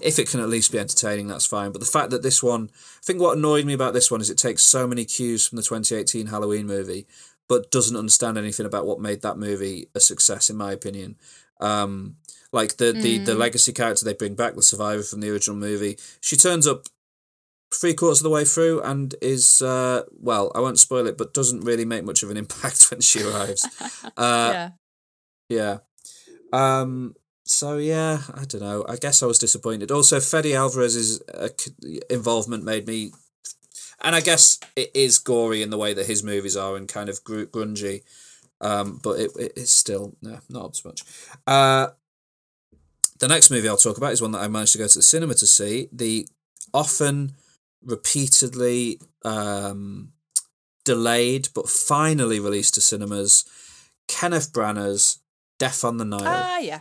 if 0.00 0.18
it 0.18 0.30
can 0.30 0.40
at 0.40 0.48
least 0.48 0.72
be 0.72 0.78
entertaining, 0.78 1.28
that's 1.28 1.46
fine. 1.46 1.72
But 1.72 1.80
the 1.80 1.94
fact 1.98 2.10
that 2.10 2.22
this 2.22 2.42
one, 2.42 2.70
I 2.72 3.04
think 3.04 3.20
what 3.20 3.36
annoyed 3.36 3.66
me 3.66 3.74
about 3.74 3.92
this 3.92 4.10
one 4.10 4.22
is 4.22 4.30
it 4.30 4.38
takes 4.38 4.62
so 4.64 4.86
many 4.86 5.04
cues 5.04 5.46
from 5.46 5.56
the 5.56 5.62
twenty 5.70 5.94
eighteen 5.94 6.28
Halloween 6.28 6.66
movie, 6.66 7.06
but 7.48 7.70
doesn't 7.70 7.96
understand 8.02 8.38
anything 8.38 8.66
about 8.66 8.86
what 8.86 8.98
made 9.08 9.20
that 9.22 9.36
movie 9.36 9.88
a 9.94 10.00
success, 10.00 10.48
in 10.48 10.56
my 10.56 10.72
opinion. 10.72 11.16
Um, 11.60 12.16
like 12.52 12.76
the, 12.76 12.92
the 12.92 13.18
the 13.18 13.34
legacy 13.34 13.72
character 13.72 14.04
they 14.04 14.12
bring 14.12 14.34
back, 14.34 14.54
the 14.54 14.62
survivor 14.62 15.02
from 15.02 15.20
the 15.20 15.30
original 15.30 15.56
movie, 15.56 15.98
she 16.20 16.36
turns 16.36 16.66
up 16.66 16.86
three 17.74 17.94
quarters 17.94 18.20
of 18.20 18.24
the 18.24 18.30
way 18.30 18.44
through 18.44 18.82
and 18.82 19.14
is 19.22 19.62
uh 19.62 20.02
well, 20.12 20.52
I 20.54 20.60
won't 20.60 20.78
spoil 20.78 21.06
it, 21.06 21.16
but 21.16 21.34
doesn't 21.34 21.62
really 21.62 21.84
make 21.86 22.04
much 22.04 22.22
of 22.22 22.30
an 22.30 22.36
impact 22.44 22.90
when 22.90 23.00
she 23.00 23.22
arrives. 23.22 23.66
uh, 24.16 24.52
yeah. 24.52 24.70
yeah. 25.48 25.78
Um. 26.52 27.14
So 27.44 27.78
yeah, 27.78 28.20
I 28.34 28.44
don't 28.44 28.62
know. 28.62 28.84
I 28.88 28.96
guess 28.96 29.22
I 29.22 29.26
was 29.26 29.38
disappointed. 29.38 29.90
Also, 29.90 30.20
Fede 30.20 30.54
Alvarez's 30.54 31.20
uh, 31.34 31.48
involvement 32.08 32.64
made 32.64 32.86
me, 32.86 33.12
and 34.02 34.14
I 34.14 34.20
guess 34.20 34.60
it 34.76 34.90
is 34.94 35.18
gory 35.18 35.62
in 35.62 35.70
the 35.70 35.78
way 35.78 35.92
that 35.92 36.06
his 36.06 36.22
movies 36.22 36.56
are 36.56 36.76
and 36.76 36.88
kind 36.88 37.08
of 37.08 37.24
grungy. 37.24 38.02
Um, 38.60 39.00
but 39.02 39.18
it, 39.18 39.32
it 39.36 39.52
it's 39.56 39.72
still 39.72 40.16
no, 40.22 40.38
not 40.48 40.66
up 40.66 40.72
to 40.74 40.88
much. 40.88 41.02
Uh, 43.22 43.26
the 43.28 43.34
next 43.34 43.50
movie 43.50 43.68
I'll 43.68 43.76
talk 43.76 43.96
about 43.96 44.12
is 44.12 44.20
one 44.22 44.32
that 44.32 44.42
I 44.42 44.48
managed 44.48 44.72
to 44.72 44.78
go 44.78 44.86
to 44.88 44.98
the 44.98 45.02
cinema 45.02 45.34
to 45.34 45.46
see. 45.46 45.88
The 45.92 46.26
often, 46.74 47.32
repeatedly 47.84 49.00
um, 49.24 50.12
delayed 50.84 51.48
but 51.54 51.68
finally 51.68 52.40
released 52.40 52.74
to 52.74 52.80
cinemas, 52.80 53.44
Kenneth 54.08 54.52
Branagh's 54.52 55.18
Death 55.58 55.84
on 55.84 55.96
the 55.98 56.04
Nile 56.04 56.22
Ah, 56.24 56.58
yeah. 56.58 56.80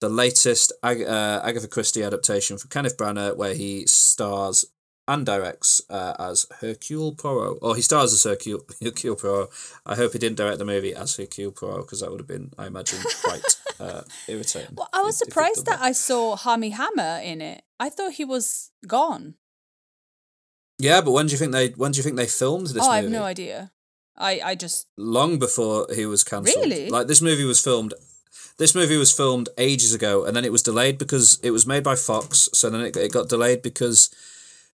the 0.00 0.08
latest 0.08 0.72
Ag- 0.82 1.02
uh, 1.02 1.40
Agatha 1.44 1.68
Christie 1.68 2.02
adaptation 2.02 2.56
from 2.58 2.70
Kenneth 2.70 2.96
Branagh, 2.96 3.36
where 3.36 3.54
he 3.54 3.86
stars 3.86 4.64
and 5.08 5.26
directs 5.26 5.80
uh, 5.90 6.14
as 6.18 6.46
Hercule 6.60 7.14
Poirot. 7.14 7.58
Or 7.62 7.74
he 7.74 7.82
stars 7.82 8.12
as 8.12 8.22
Hercule, 8.22 8.60
Hercule 8.82 9.16
Poirot. 9.16 9.50
I 9.84 9.96
hope 9.96 10.12
he 10.12 10.18
didn't 10.18 10.36
direct 10.36 10.58
the 10.58 10.64
movie 10.64 10.94
as 10.94 11.16
Hercule 11.16 11.50
Poirot, 11.50 11.86
because 11.86 12.00
that 12.00 12.10
would 12.10 12.20
have 12.20 12.28
been, 12.28 12.52
I 12.56 12.66
imagine, 12.66 12.98
quite 13.24 13.42
uh, 13.80 14.02
irritating. 14.28 14.76
Well, 14.76 14.88
I 14.92 15.02
was 15.02 15.20
if- 15.20 15.26
if 15.28 15.32
surprised 15.32 15.64
done 15.64 15.78
that 15.78 15.84
I 15.84 15.92
saw 15.92 16.36
Hami 16.36 16.72
Hammer 16.72 17.20
in 17.24 17.40
it. 17.40 17.62
I 17.80 17.88
thought 17.88 18.12
he 18.12 18.24
was 18.24 18.70
gone. 18.86 19.34
Yeah, 20.78 21.00
but 21.00 21.10
when 21.10 21.26
do 21.26 21.32
you 21.32 21.38
think 21.38 21.52
they 21.52 21.70
when 21.70 21.90
do 21.90 21.96
you 21.96 22.02
think 22.04 22.16
they 22.16 22.26
filmed 22.26 22.68
this 22.68 22.84
oh, 22.84 22.90
I 22.90 23.02
have 23.02 23.10
no 23.10 23.24
idea. 23.24 23.72
I, 24.16 24.40
I 24.44 24.54
just 24.54 24.86
long 24.96 25.38
before 25.38 25.86
he 25.94 26.06
was 26.06 26.22
cancelled. 26.24 26.64
Really? 26.64 26.88
Like 26.88 27.06
this 27.08 27.22
movie 27.22 27.44
was 27.44 27.60
filmed. 27.60 27.94
This 28.58 28.74
movie 28.74 28.96
was 28.96 29.12
filmed 29.12 29.48
ages 29.58 29.94
ago, 29.94 30.24
and 30.24 30.36
then 30.36 30.44
it 30.44 30.52
was 30.52 30.62
delayed 30.62 30.98
because 30.98 31.38
it 31.42 31.50
was 31.50 31.66
made 31.66 31.82
by 31.84 31.94
Fox. 31.96 32.48
So 32.52 32.70
then 32.70 32.80
it 32.80 32.96
it 32.96 33.12
got 33.12 33.28
delayed 33.28 33.62
because 33.62 34.10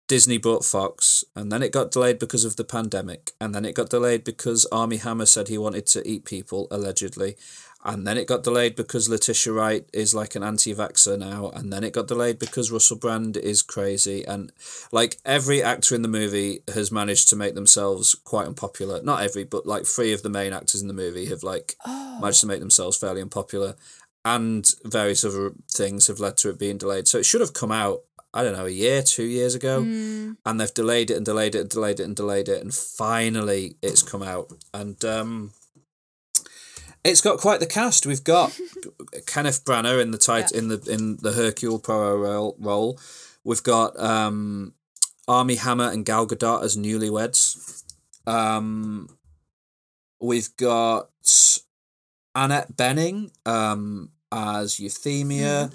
Disney 0.06 0.36
bought 0.36 0.64
Fox, 0.64 1.24
and 1.34 1.50
then 1.50 1.62
it 1.62 1.72
got 1.72 1.90
delayed 1.90 2.18
because 2.18 2.44
of 2.44 2.56
the 2.56 2.64
pandemic, 2.64 3.32
and 3.40 3.54
then 3.54 3.64
it 3.64 3.74
got 3.74 3.88
delayed 3.88 4.22
because 4.22 4.66
Armie 4.66 4.98
Hammer 4.98 5.26
said 5.26 5.48
he 5.48 5.56
wanted 5.56 5.86
to 5.86 6.06
eat 6.06 6.26
people 6.26 6.68
allegedly, 6.70 7.36
and 7.86 8.06
then 8.06 8.18
it 8.18 8.26
got 8.26 8.42
delayed 8.42 8.76
because 8.76 9.08
Letitia 9.08 9.52
Wright 9.52 9.88
is 9.92 10.14
like 10.14 10.34
an 10.34 10.42
anti-vaxxer 10.42 11.18
now, 11.18 11.50
and 11.50 11.72
then 11.72 11.84
it 11.84 11.94
got 11.94 12.08
delayed 12.08 12.38
because 12.38 12.70
Russell 12.70 12.98
Brand 12.98 13.38
is 13.38 13.62
crazy, 13.62 14.24
and 14.26 14.52
like 14.92 15.18
every 15.24 15.62
actor 15.62 15.94
in 15.94 16.02
the 16.02 16.08
movie 16.08 16.60
has 16.74 16.92
managed 16.92 17.28
to 17.28 17.36
make 17.36 17.54
themselves 17.54 18.14
quite 18.14 18.46
unpopular. 18.46 19.02
Not 19.02 19.22
every, 19.22 19.44
but 19.44 19.66
like 19.66 19.86
three 19.86 20.12
of 20.12 20.22
the 20.22 20.30
main 20.30 20.52
actors 20.52 20.82
in 20.82 20.88
the 20.88 20.94
movie 20.94 21.26
have 21.26 21.42
like 21.42 21.76
oh. 21.86 22.18
managed 22.20 22.40
to 22.40 22.46
make 22.46 22.60
themselves 22.60 22.98
fairly 22.98 23.22
unpopular, 23.22 23.74
and 24.24 24.70
various 24.84 25.24
other 25.24 25.52
things 25.70 26.08
have 26.08 26.20
led 26.20 26.36
to 26.38 26.50
it 26.50 26.58
being 26.58 26.78
delayed. 26.78 27.08
So 27.08 27.18
it 27.18 27.26
should 27.26 27.40
have 27.40 27.54
come 27.54 27.72
out. 27.72 28.00
I 28.36 28.42
don't 28.42 28.52
know, 28.56 28.66
a 28.66 28.70
year, 28.70 29.00
two 29.00 29.22
years 29.24 29.54
ago, 29.54 29.78
and 30.44 30.60
they've 30.60 30.74
delayed 30.74 31.10
it 31.10 31.16
and 31.16 31.24
delayed 31.24 31.54
it 31.54 31.60
and 31.60 31.70
delayed 31.70 32.00
it 32.00 32.02
and 32.02 32.16
delayed 32.16 32.48
it, 32.48 32.60
and 32.60 32.74
finally 32.74 33.76
it's 33.80 34.02
come 34.02 34.24
out. 34.24 34.52
And 34.74 35.02
um, 35.04 35.52
it's 37.04 37.20
got 37.20 37.38
quite 37.38 37.60
the 37.60 37.66
cast. 37.66 38.06
We've 38.06 38.24
got 38.24 38.58
Kenneth 39.26 39.64
Branagh 39.64 40.02
in 40.02 40.10
the 40.10 40.18
tit- 40.18 40.50
in 40.52 40.66
the 40.68 40.82
in 40.90 41.18
the 41.22 41.32
Hercule 41.32 41.78
Poirot 41.78 42.56
role. 42.58 42.98
We've 43.44 43.62
got 43.62 43.98
um, 44.00 44.74
Armie 45.28 45.56
Hammer 45.56 45.88
and 45.90 46.04
Gal 46.04 46.26
Gadot 46.26 46.64
as 46.64 46.76
newlyweds. 46.76 47.84
Um, 48.26 49.08
we've 50.20 50.56
got 50.56 51.10
Annette 52.34 52.76
Bening 52.76 53.30
um, 53.46 54.10
as 54.32 54.80
Euphemia. 54.80 55.70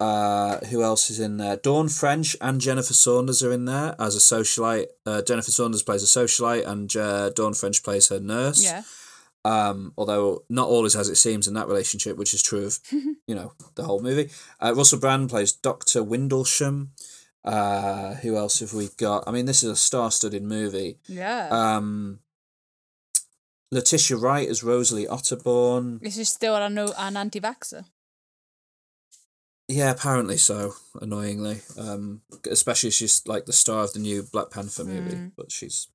Uh, 0.00 0.64
who 0.66 0.82
else 0.82 1.10
is 1.10 1.20
in 1.20 1.36
there? 1.36 1.56
Dawn 1.56 1.90
French 1.90 2.34
and 2.40 2.58
Jennifer 2.58 2.94
Saunders 2.94 3.42
are 3.42 3.52
in 3.52 3.66
there 3.66 3.94
as 3.98 4.16
a 4.16 4.18
socialite. 4.18 4.86
Uh, 5.04 5.20
Jennifer 5.20 5.50
Saunders 5.50 5.82
plays 5.82 6.02
a 6.02 6.06
socialite, 6.06 6.66
and 6.66 6.96
uh, 6.96 7.28
Dawn 7.30 7.52
French 7.52 7.82
plays 7.82 8.08
her 8.08 8.18
nurse 8.18 8.64
yeah. 8.64 8.82
um, 9.44 9.92
although 9.98 10.42
not 10.48 10.68
all 10.68 10.86
is 10.86 10.96
as 10.96 11.10
it 11.10 11.16
seems 11.16 11.46
in 11.46 11.54
that 11.54 11.68
relationship, 11.68 12.16
which 12.16 12.32
is 12.32 12.42
true 12.42 12.64
of 12.64 12.78
you 12.92 13.34
know 13.34 13.52
the 13.74 13.84
whole 13.84 14.00
movie. 14.00 14.30
Uh, 14.58 14.74
Russell 14.74 14.98
Brand 14.98 15.28
plays 15.28 15.52
Doctor 15.52 16.02
Windlesham. 16.02 16.88
Uh, 17.42 18.14
who 18.16 18.36
else 18.36 18.60
have 18.60 18.74
we 18.74 18.88
got? 18.98 19.24
I 19.26 19.30
mean, 19.30 19.46
this 19.46 19.62
is 19.62 19.70
a 19.70 19.76
star-studded 19.76 20.42
movie. 20.42 20.98
Yeah. 21.08 21.48
Um, 21.50 22.20
Letitia 23.72 24.18
Wright 24.18 24.48
as 24.48 24.62
Rosalie 24.62 25.06
Otterborn. 25.06 26.00
This 26.00 26.18
is 26.18 26.28
still 26.28 26.56
an, 26.56 26.76
an 26.76 27.16
anti 27.16 27.40
vaxxer? 27.40 27.84
Yeah, 29.70 29.92
apparently 29.92 30.36
so. 30.36 30.74
Annoyingly, 31.00 31.60
um, 31.78 32.22
especially 32.50 32.90
she's 32.90 33.22
like 33.24 33.46
the 33.46 33.52
star 33.52 33.84
of 33.84 33.92
the 33.92 34.00
new 34.00 34.24
Black 34.24 34.50
Panther 34.50 34.82
movie, 34.84 35.30
but 35.36 35.52
she's 35.52 35.86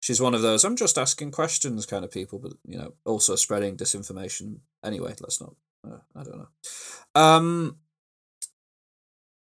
she's 0.00 0.20
one 0.20 0.34
of 0.34 0.42
those 0.42 0.64
I'm 0.64 0.74
just 0.74 0.98
asking 0.98 1.30
questions 1.30 1.86
kind 1.86 2.04
of 2.04 2.10
people, 2.10 2.40
but 2.40 2.54
you 2.66 2.76
know, 2.76 2.94
also 3.04 3.36
spreading 3.36 3.76
disinformation. 3.76 4.58
Anyway, 4.84 5.14
let's 5.20 5.40
not. 5.40 5.54
Uh, 5.86 5.98
I 6.16 6.24
don't 6.24 6.38
know. 6.38 6.48
Um, 7.14 7.76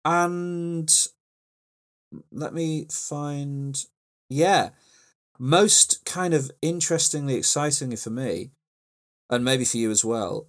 and 0.03 1.07
let 2.33 2.53
me 2.53 2.87
find. 2.91 3.81
Yeah, 4.29 4.71
most 5.39 6.03
kind 6.03 6.33
of 6.33 6.51
interestingly, 6.61 7.35
excitingly 7.35 7.95
for 7.95 8.09
me, 8.09 8.51
and 9.29 9.45
maybe 9.45 9.63
for 9.63 9.77
you 9.77 9.91
as 9.91 10.03
well. 10.03 10.47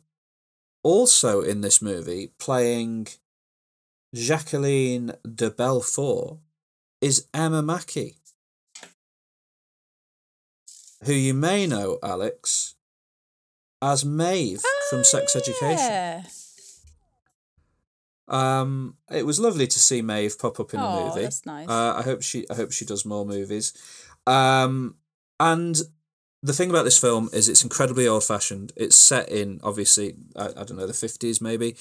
Also 0.83 1.43
in 1.43 1.61
this 1.61 1.83
movie, 1.83 2.33
playing 2.38 3.09
Jacqueline 4.14 5.14
de 5.35 5.51
Bellefort 5.51 6.38
is 7.01 7.27
Emma 7.35 7.62
Mackey, 7.62 8.16
who 11.05 11.12
you 11.12 11.35
may 11.35 11.66
know, 11.66 11.99
Alex, 12.03 12.75
as 13.83 14.05
Maeve 14.05 14.62
from 14.90 15.05
Sex 15.05 15.35
Education. 15.37 15.79
Yeah. 15.79 16.23
Um, 18.29 18.97
it 19.11 19.27
was 19.27 19.40
lovely 19.40 19.66
to 19.66 19.79
see 19.81 20.03
Maeve 20.03 20.38
pop 20.38 20.61
up 20.61 20.73
in 20.73 20.79
a 20.81 20.87
Oh, 20.88 21.09
movie. 21.09 21.23
that's 21.23 21.45
nice. 21.45 21.69
Uh, 21.69 21.95
I 21.97 22.03
hope 22.03 22.23
she 22.23 22.49
I 22.49 22.55
hope 22.55 22.71
she 22.73 22.85
does 22.85 23.05
more 23.05 23.27
movies. 23.27 23.73
Um, 24.27 24.97
and 25.40 25.77
the 26.42 26.53
thing 26.55 26.70
about 26.70 26.85
this 26.85 26.98
film 26.98 27.29
is 27.33 27.48
it's 27.48 27.62
incredibly 27.62 28.09
old 28.09 28.24
fashioned. 28.24 28.72
It's 28.76 28.96
set 28.96 29.29
in 29.29 29.61
obviously 29.62 30.14
I, 30.35 30.46
I 30.48 30.64
don't 30.64 30.76
know 30.76 30.87
the 30.87 30.94
fifties 30.94 31.40
maybe. 31.40 31.76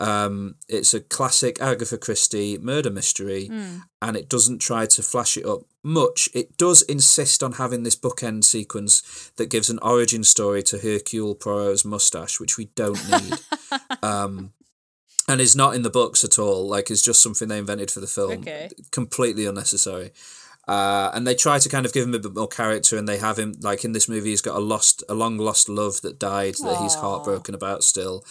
Um, 0.00 0.56
it's 0.68 0.94
a 0.94 1.00
classic 1.00 1.60
Agatha 1.60 1.98
Christie 1.98 2.58
murder 2.58 2.90
mystery, 2.90 3.46
Hmm. 3.46 3.78
and 4.00 4.16
it 4.16 4.28
doesn't 4.28 4.58
try 4.60 4.86
to 4.86 5.02
flash 5.02 5.36
it 5.36 5.46
up 5.46 5.62
much. 5.82 6.28
It 6.34 6.56
does 6.56 6.82
insist 6.82 7.42
on 7.42 7.52
having 7.52 7.82
this 7.82 7.96
bookend 7.96 8.44
sequence 8.44 9.32
that 9.36 9.50
gives 9.50 9.68
an 9.70 9.78
origin 9.82 10.24
story 10.24 10.62
to 10.64 10.78
Hercule 10.78 11.34
Poirot's 11.34 11.84
mustache, 11.84 12.40
which 12.40 12.56
we 12.56 12.66
don't 12.74 13.00
need. 13.10 13.38
um, 14.02 14.52
and 15.28 15.40
is 15.40 15.56
not 15.56 15.74
in 15.74 15.82
the 15.82 15.90
books 15.90 16.22
at 16.22 16.38
all. 16.38 16.68
Like, 16.68 16.90
it's 16.90 17.00
just 17.02 17.22
something 17.22 17.48
they 17.48 17.58
invented 17.58 17.90
for 17.90 18.00
the 18.00 18.06
film. 18.06 18.32
Okay. 18.42 18.68
Completely 18.90 19.46
unnecessary. 19.46 20.12
Uh, 20.66 21.10
and 21.12 21.26
they 21.26 21.34
try 21.34 21.58
to 21.58 21.68
kind 21.68 21.84
of 21.84 21.92
give 21.92 22.04
him 22.04 22.14
a 22.14 22.18
bit 22.18 22.34
more 22.34 22.48
character, 22.48 22.96
and 22.96 23.06
they 23.08 23.18
have 23.18 23.38
him 23.38 23.54
like 23.60 23.84
in 23.84 23.92
this 23.92 24.08
movie. 24.08 24.30
He's 24.30 24.40
got 24.40 24.56
a 24.56 24.60
lost, 24.60 25.02
a 25.08 25.14
long 25.14 25.36
lost 25.36 25.68
love 25.68 26.00
that 26.00 26.18
died 26.18 26.54
that 26.62 26.78
he's 26.80 26.94
heartbroken 26.94 27.54
about 27.54 27.84
still. 27.84 28.24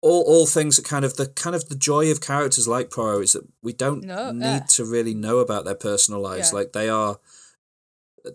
All, 0.00 0.22
all 0.26 0.46
things 0.46 0.76
that 0.76 0.84
kind 0.84 1.04
of 1.04 1.16
the 1.16 1.26
kind 1.28 1.56
of 1.56 1.68
the 1.68 1.74
joy 1.74 2.10
of 2.10 2.20
characters 2.20 2.68
like 2.68 2.90
Poirot 2.90 3.24
is 3.24 3.32
that 3.32 3.48
we 3.62 3.72
don't 3.72 4.04
No, 4.04 4.32
need 4.32 4.44
yeah. 4.44 4.58
to 4.68 4.84
really 4.84 5.14
know 5.14 5.38
about 5.38 5.64
their 5.64 5.74
personal 5.74 6.20
lives. 6.20 6.52
Yeah. 6.52 6.58
Like 6.58 6.72
they 6.74 6.88
are, 6.90 7.18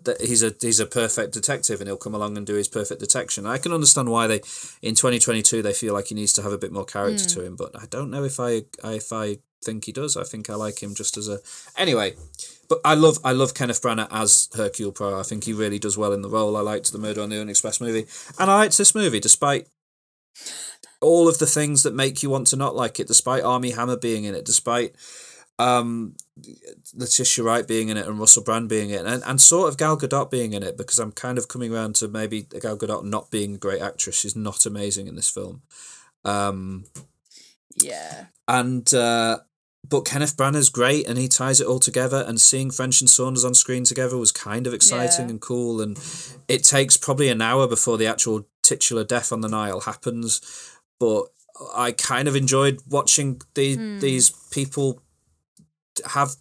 that 0.04 0.20
he's 0.20 0.42
a 0.44 0.54
he's 0.60 0.80
a 0.80 0.86
perfect 0.86 1.32
detective, 1.34 1.80
and 1.80 1.88
he'll 1.88 1.96
come 1.98 2.16
along 2.16 2.38
and 2.38 2.46
do 2.46 2.56
his 2.56 2.68
perfect 2.68 3.00
detection. 3.00 3.46
I 3.46 3.60
can 3.60 3.72
understand 3.72 4.10
why 4.10 4.28
they 4.28 4.42
in 4.82 4.96
twenty 4.96 5.20
twenty 5.20 5.42
two 5.42 5.62
they 5.62 5.74
feel 5.74 5.94
like 5.94 6.08
he 6.08 6.16
needs 6.16 6.34
to 6.34 6.42
have 6.42 6.52
a 6.52 6.58
bit 6.58 6.72
more 6.74 6.86
character 6.86 7.24
Hmm. 7.24 7.30
to 7.40 7.46
him, 7.46 7.56
but 7.56 7.72
I 7.80 7.86
don't 7.86 8.10
know 8.12 8.24
if 8.24 8.40
I 8.40 8.64
if 8.84 9.14
I 9.14 9.38
think 9.64 9.86
he 9.86 9.92
does. 9.92 10.16
I 10.18 10.24
think 10.24 10.50
I 10.50 10.56
like 10.56 10.82
him 10.82 10.94
just 10.96 11.18
as 11.18 11.28
a 11.28 11.40
anyway. 11.78 12.16
But 12.68 12.80
I 12.86 12.94
love 12.94 13.18
I 13.24 13.32
love 13.32 13.54
Kenneth 13.54 13.82
Branagh 13.82 14.08
as 14.12 14.50
Hercule 14.56 14.92
Poirot. 14.92 15.20
I 15.20 15.24
think 15.24 15.44
he 15.44 15.54
really 15.54 15.80
does 15.80 15.98
well 15.98 16.14
in 16.14 16.22
the 16.22 16.30
role. 16.30 16.56
I 16.56 16.62
liked 16.62 16.92
the 16.92 17.00
Murder 17.00 17.22
on 17.22 17.30
the 17.30 17.36
Orient 17.36 17.50
Express 17.50 17.82
movie, 17.82 18.06
and 18.40 18.50
I 18.52 18.58
liked 18.58 18.78
this 18.78 18.94
movie 18.94 19.20
despite 19.20 19.68
all 21.02 21.28
of 21.28 21.40
the 21.40 21.48
things 21.48 21.84
that 21.84 21.96
make 21.96 22.22
you 22.22 22.30
want 22.30 22.48
to 22.48 22.56
not 22.56 22.76
like 22.76 23.00
it. 23.00 23.08
Despite 23.08 23.44
Armie 23.44 23.72
Hammer 23.72 23.98
being 23.98 24.26
in 24.26 24.36
it, 24.36 24.46
despite 24.46 24.96
um, 25.58 26.16
Letitia 26.94 27.44
Wright 27.44 27.68
being 27.68 27.90
in 27.90 27.98
it 27.98 28.08
and 28.08 28.20
Russell 28.20 28.44
Brand 28.44 28.70
being 28.70 28.92
in 28.92 29.06
it, 29.06 29.12
and, 29.14 29.24
and 29.26 29.42
sort 29.42 29.70
of 29.70 29.78
Gal 29.78 29.98
Gadot 29.98 30.30
being 30.30 30.54
in 30.54 30.64
it, 30.64 30.78
because 30.78 31.00
I'm 31.00 31.12
kind 31.12 31.38
of 31.38 31.48
coming 31.48 31.74
around 31.74 31.96
to 31.96 32.08
maybe 32.08 32.44
Gal 32.44 32.78
Gadot 32.78 33.04
not 33.04 33.32
being 33.32 33.56
a 33.56 33.58
great 33.58 33.82
actress. 33.82 34.20
She's 34.20 34.36
not 34.36 34.66
amazing 34.66 35.08
in 35.08 35.16
this 35.16 35.30
film. 35.30 35.64
Um, 36.24 36.86
Yeah. 37.82 38.26
and 38.48 38.94
uh, 38.94 39.40
but 39.90 40.06
Kenneth 40.06 40.38
Branagh's 40.38 40.70
great, 40.70 41.08
and 41.08 41.18
he 41.18 41.28
ties 41.28 41.60
it 41.60 41.68
all 41.68 41.80
together. 41.80 42.24
And 42.28 42.40
seeing 42.40 42.70
French 42.72 43.02
and 43.02 43.10
Saunders 43.10 43.44
on 43.44 43.56
screen 43.56 43.84
together 43.84 44.18
was 44.18 44.32
kind 44.32 44.68
of 44.68 44.74
exciting 44.74 45.26
Yeah. 45.26 45.32
and 45.32 45.42
cool. 45.42 45.82
And 45.82 45.98
it 46.48 46.64
takes 46.64 46.96
probably 46.96 47.30
an 47.30 47.42
hour 47.42 47.68
before 47.68 47.98
the 47.98 48.08
actual 48.08 48.48
titular 48.62 49.04
death 49.04 49.32
on 49.32 49.42
the 49.42 49.48
Nile 49.50 49.82
happens, 49.82 50.42
but 51.00 51.24
I 51.76 51.92
kind 51.92 52.28
of 52.28 52.36
enjoyed 52.36 52.82
watching 52.88 53.42
the 53.56 53.76
hmm. 53.76 54.00
these 54.00 54.30
people 54.52 55.02
have 56.12 56.36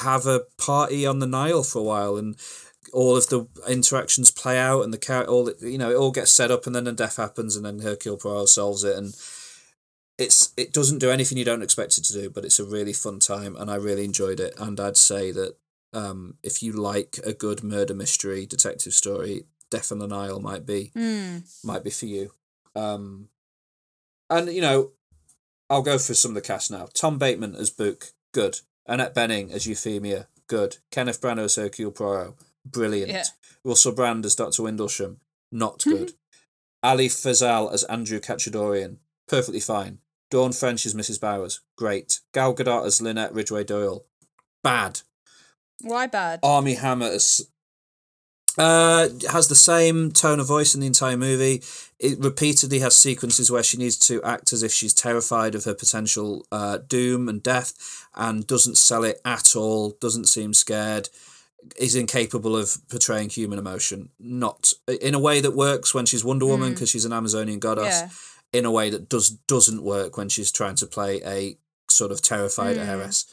have 0.00 0.26
a 0.26 0.40
party 0.58 1.06
on 1.06 1.18
the 1.20 1.26
Nile 1.26 1.62
for 1.62 1.80
a 1.80 1.82
while 1.82 2.16
and. 2.16 2.36
All 2.92 3.16
of 3.16 3.26
the 3.26 3.46
interactions 3.68 4.30
play 4.30 4.58
out, 4.58 4.82
and 4.82 4.94
the 4.94 4.96
char- 4.96 5.26
all 5.26 5.44
the- 5.44 5.56
you 5.60 5.76
know, 5.76 5.90
it 5.90 5.96
all 5.96 6.12
gets 6.12 6.30
set 6.32 6.52
up, 6.52 6.66
and 6.66 6.74
then 6.74 6.84
the 6.84 6.92
death 6.92 7.16
happens, 7.16 7.56
and 7.56 7.66
then 7.66 7.80
Hercule 7.80 8.16
Poirot 8.16 8.48
solves 8.48 8.84
it, 8.84 8.96
and 8.96 9.14
it's 10.18 10.52
it 10.56 10.72
doesn't 10.72 10.98
do 10.98 11.10
anything 11.10 11.36
you 11.38 11.44
don't 11.44 11.62
expect 11.62 11.98
it 11.98 12.04
to 12.04 12.12
do, 12.12 12.30
but 12.30 12.44
it's 12.44 12.58
a 12.58 12.64
really 12.64 12.92
fun 12.92 13.18
time, 13.18 13.56
and 13.56 13.70
I 13.70 13.74
really 13.76 14.04
enjoyed 14.04 14.40
it. 14.40 14.54
And 14.58 14.78
I'd 14.80 14.96
say 14.96 15.30
that 15.32 15.56
um, 15.92 16.36
if 16.42 16.62
you 16.62 16.72
like 16.72 17.18
a 17.24 17.32
good 17.32 17.62
murder 17.62 17.94
mystery 17.94 18.46
detective 18.46 18.94
story, 18.94 19.44
Death 19.70 19.90
on 19.92 19.98
the 19.98 20.06
Nile 20.06 20.40
might 20.40 20.64
be 20.66 20.90
Hmm. 20.94 21.38
might 21.64 21.84
be 21.84 21.90
for 21.90 22.06
you. 22.06 22.32
Um, 22.74 23.28
and 24.30 24.52
you 24.52 24.60
know, 24.60 24.92
I'll 25.68 25.82
go 25.82 25.98
for 25.98 26.14
some 26.14 26.30
of 26.32 26.34
the 26.36 26.40
cast 26.40 26.70
now. 26.70 26.88
Tom 26.94 27.18
Bateman 27.18 27.54
as 27.54 27.70
Bouc, 27.70 28.12
good. 28.32 28.60
Annette 28.86 29.14
Bening 29.14 29.50
as 29.50 29.66
Euphemia, 29.66 30.28
good. 30.46 30.76
Kenneth 30.92 31.20
Branagh 31.20 31.44
as 31.44 31.56
Hercule 31.56 31.90
Poirot, 31.90 32.34
brilliant. 32.64 33.10
Yeah. 33.10 33.24
Russell 33.64 33.92
Brand 33.92 34.24
as 34.24 34.36
Doctor 34.36 34.62
Windlesham, 34.62 35.16
not 35.50 35.82
good. 35.82 36.12
Ali 36.82 37.08
Fazal 37.08 37.72
as 37.72 37.82
Andrew 37.84 38.20
Katchadourian, 38.20 38.98
perfectly 39.26 39.58
fine. 39.60 39.98
Dawn 40.30 40.52
French 40.52 40.86
as 40.86 40.94
Mrs. 40.94 41.20
Bowers, 41.20 41.60
great. 41.76 42.20
Gal 42.32 42.54
Gadot 42.54 42.86
as 42.86 43.00
Linnet 43.00 43.32
Ridgeway 43.32 43.64
Doyle, 43.64 44.04
bad. 44.62 45.00
Why 45.80 46.06
bad? 46.06 46.40
Armie 46.42 46.74
Hammer 46.74 47.06
as 47.06 47.48
uh 48.58 49.08
has 49.30 49.48
the 49.48 49.54
same 49.54 50.10
tone 50.10 50.40
of 50.40 50.46
voice 50.46 50.74
in 50.74 50.80
the 50.80 50.86
entire 50.86 51.16
movie. 51.16 51.62
It 51.98 52.18
repeatedly 52.18 52.78
has 52.80 52.96
sequences 52.96 53.50
where 53.50 53.62
she 53.62 53.76
needs 53.76 53.98
to 54.08 54.22
act 54.22 54.52
as 54.52 54.62
if 54.62 54.72
she's 54.72 54.94
terrified 54.94 55.54
of 55.54 55.64
her 55.64 55.74
potential 55.74 56.46
uh, 56.50 56.78
doom 56.78 57.28
and 57.28 57.42
death, 57.42 58.06
and 58.14 58.46
doesn't 58.46 58.76
sell 58.78 59.04
it 59.04 59.20
at 59.24 59.54
all. 59.54 59.90
Doesn't 60.00 60.26
seem 60.26 60.54
scared. 60.54 61.08
Is 61.78 61.94
incapable 61.96 62.56
of 62.56 62.78
portraying 62.88 63.28
human 63.28 63.58
emotion. 63.58 64.10
Not 64.18 64.72
in 65.00 65.14
a 65.14 65.18
way 65.18 65.40
that 65.40 65.50
works 65.50 65.92
when 65.92 66.06
she's 66.06 66.24
Wonder 66.24 66.46
Woman 66.46 66.72
because 66.72 66.88
she's 66.90 67.04
an 67.04 67.12
Amazonian 67.12 67.58
goddess. 67.58 68.02
In 68.52 68.64
a 68.64 68.70
way 68.70 68.88
that 68.90 69.08
does 69.08 69.30
doesn't 69.30 69.82
work 69.82 70.16
when 70.16 70.28
she's 70.28 70.50
trying 70.52 70.76
to 70.76 70.86
play 70.86 71.20
a 71.26 71.58
sort 71.90 72.10
of 72.12 72.22
terrified 72.22 72.76
heiress. 72.78 73.26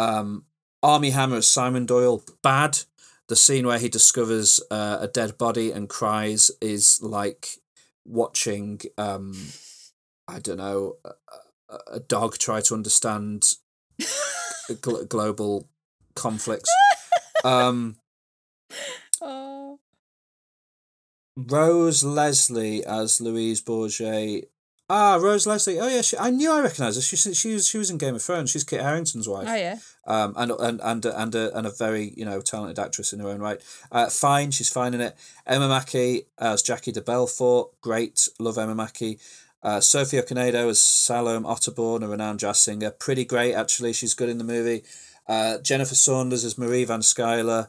Um, 0.00 0.44
Armie 0.82 1.10
Hammer 1.10 1.36
as 1.36 1.46
Simon 1.46 1.86
Doyle, 1.86 2.22
bad. 2.42 2.80
The 3.28 3.36
scene 3.36 3.66
where 3.66 3.78
he 3.78 3.88
discovers 3.88 4.60
uh, 4.70 4.98
a 5.00 5.06
dead 5.08 5.36
body 5.38 5.70
and 5.70 5.88
cries 5.88 6.50
is 6.62 6.98
like 7.02 7.58
watching, 8.06 8.80
um, 8.96 9.34
I 10.26 10.38
don't 10.38 10.56
know, 10.56 10.96
a, 11.04 11.10
a- 11.70 11.94
a 11.96 12.00
dog 12.00 12.38
try 12.38 12.60
to 12.62 12.74
understand 12.74 13.52
gl- 14.00 15.06
global 15.08 15.68
conflicts. 16.14 16.70
Um, 17.44 17.96
Oh. 19.20 19.57
Rose 21.38 22.02
Leslie 22.02 22.84
as 22.84 23.20
Louise 23.20 23.60
Bourget. 23.60 24.48
Ah, 24.90 25.18
Rose 25.20 25.46
Leslie. 25.46 25.78
Oh 25.78 25.86
yeah, 25.86 26.00
she, 26.00 26.16
I 26.18 26.30
knew 26.30 26.50
I 26.50 26.60
recognised 26.60 26.96
her. 26.96 27.02
She 27.02 27.16
she 27.16 27.52
was 27.52 27.68
she 27.68 27.78
was 27.78 27.90
in 27.90 27.98
Game 27.98 28.16
of 28.16 28.22
Thrones. 28.22 28.50
She's 28.50 28.64
Kit 28.64 28.80
Harington's 28.80 29.28
wife. 29.28 29.46
Oh 29.48 29.54
yeah. 29.54 29.78
um, 30.06 30.34
and 30.36 30.50
and 30.50 30.80
and 30.82 31.04
and 31.04 31.34
a, 31.34 31.56
and 31.56 31.66
a 31.66 31.70
very 31.70 32.12
you 32.16 32.24
know 32.24 32.40
talented 32.40 32.78
actress 32.78 33.12
in 33.12 33.20
her 33.20 33.28
own 33.28 33.40
right. 33.40 33.60
Uh, 33.92 34.08
fine, 34.08 34.50
she's 34.50 34.68
fine 34.68 34.94
in 34.94 35.00
it. 35.00 35.16
Emma 35.46 35.68
Mackey 35.68 36.24
as 36.38 36.60
Jackie 36.62 36.90
de 36.90 37.00
Bellefort, 37.00 37.68
great, 37.82 38.28
love 38.40 38.58
Emma 38.58 38.74
Mackey. 38.74 39.20
Uh, 39.62 39.80
Sophie 39.80 40.16
Okonedo 40.16 40.68
as 40.70 40.80
Salome 40.80 41.46
Otterborn, 41.46 42.02
a 42.02 42.08
renowned 42.08 42.40
jazz 42.40 42.58
singer, 42.58 42.90
pretty 42.90 43.24
great 43.24 43.54
actually. 43.54 43.92
She's 43.92 44.14
good 44.14 44.28
in 44.28 44.38
the 44.38 44.44
movie. 44.44 44.82
Uh, 45.28 45.58
Jennifer 45.58 45.94
Saunders 45.94 46.44
as 46.44 46.58
Marie 46.58 46.84
Van 46.84 47.02
Schuyler, 47.02 47.68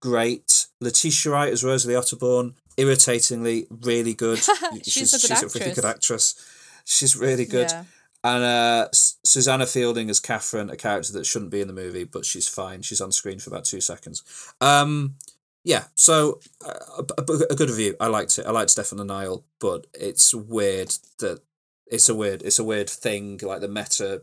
great. 0.00 0.66
Letitia 0.80 1.32
Wright 1.32 1.52
as 1.52 1.64
Rosalie 1.64 1.94
Otterborn, 1.94 2.54
irritatingly 2.78 3.66
really 3.70 4.14
good. 4.14 4.38
She's 4.84 5.12
a 5.12 5.18
good 5.18 5.38
she's 5.38 5.56
a 5.56 5.58
really 5.58 5.74
good 5.74 5.84
actress. 5.84 6.34
She's 6.84 7.16
really 7.16 7.44
good. 7.44 7.70
Yeah. 7.70 7.84
And 8.24 8.44
uh, 8.44 8.88
Susannah 8.92 9.66
Fielding 9.66 10.10
as 10.10 10.18
Catherine, 10.18 10.70
a 10.70 10.76
character 10.76 11.12
that 11.12 11.26
shouldn't 11.26 11.52
be 11.52 11.60
in 11.60 11.68
the 11.68 11.74
movie, 11.74 12.04
but 12.04 12.24
she's 12.24 12.48
fine. 12.48 12.82
She's 12.82 13.00
on 13.00 13.12
screen 13.12 13.38
for 13.38 13.50
about 13.50 13.64
two 13.64 13.80
seconds. 13.80 14.24
Um, 14.60 15.14
yeah, 15.62 15.84
so 15.94 16.40
uh, 16.66 17.02
a, 17.16 17.22
a, 17.50 17.54
good 17.54 17.70
review. 17.70 17.94
I 18.00 18.08
liked 18.08 18.38
it. 18.38 18.46
I 18.46 18.50
liked 18.50 18.70
Stefan 18.70 18.98
and 18.98 19.08
Nile, 19.08 19.44
but 19.60 19.86
it's 19.94 20.34
weird 20.34 20.94
that 21.20 21.42
it's 21.86 22.08
a 22.08 22.14
weird 22.14 22.42
it's 22.42 22.58
a 22.58 22.64
weird 22.64 22.90
thing. 22.90 23.38
Like 23.42 23.60
the 23.60 23.68
meta 23.68 24.22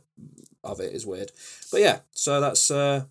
of 0.63 0.79
it 0.79 0.93
is 0.93 1.05
weird. 1.05 1.31
But 1.71 1.81
yeah, 1.81 1.99
so 2.11 2.41
that's 2.41 2.69
uh, 2.71 3.05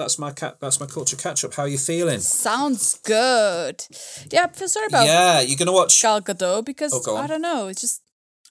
that's 0.00 0.18
my 0.18 0.32
cat. 0.32 0.58
That's 0.60 0.80
my 0.80 0.86
culture 0.86 1.16
catch 1.16 1.44
up. 1.44 1.54
How 1.54 1.62
are 1.64 1.68
you 1.68 1.78
feeling? 1.78 2.20
Sounds 2.20 2.98
good. 3.04 3.84
Yeah, 4.32 4.44
I 4.44 4.48
feel 4.48 4.68
sorry 4.68 4.86
about 4.86 5.06
Yeah, 5.06 5.40
you're 5.40 5.56
gonna 5.58 5.72
watch. 5.72 6.00
Gal 6.02 6.20
Gadot 6.20 6.64
because 6.64 6.92
Oh. 7.06 7.16
I 7.16 7.26
don't 7.26 7.42
know. 7.42 7.68
It's 7.68 7.80
just 7.80 8.02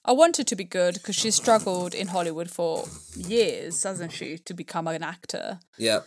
I 0.04 0.12
want 0.12 0.38
her 0.38 0.44
to 0.44 0.56
be 0.56 0.64
good 0.64 0.94
because 0.94 1.14
she 1.16 1.30
struggled 1.30 1.92
in 1.94 2.06
Hollywood 2.08 2.50
for 2.50 2.86
years, 3.14 3.82
hasn't 3.82 4.12
she, 4.12 4.38
to 4.38 4.54
become 4.54 4.88
an 4.88 5.02
actor. 5.02 5.60
Yeah, 5.76 6.00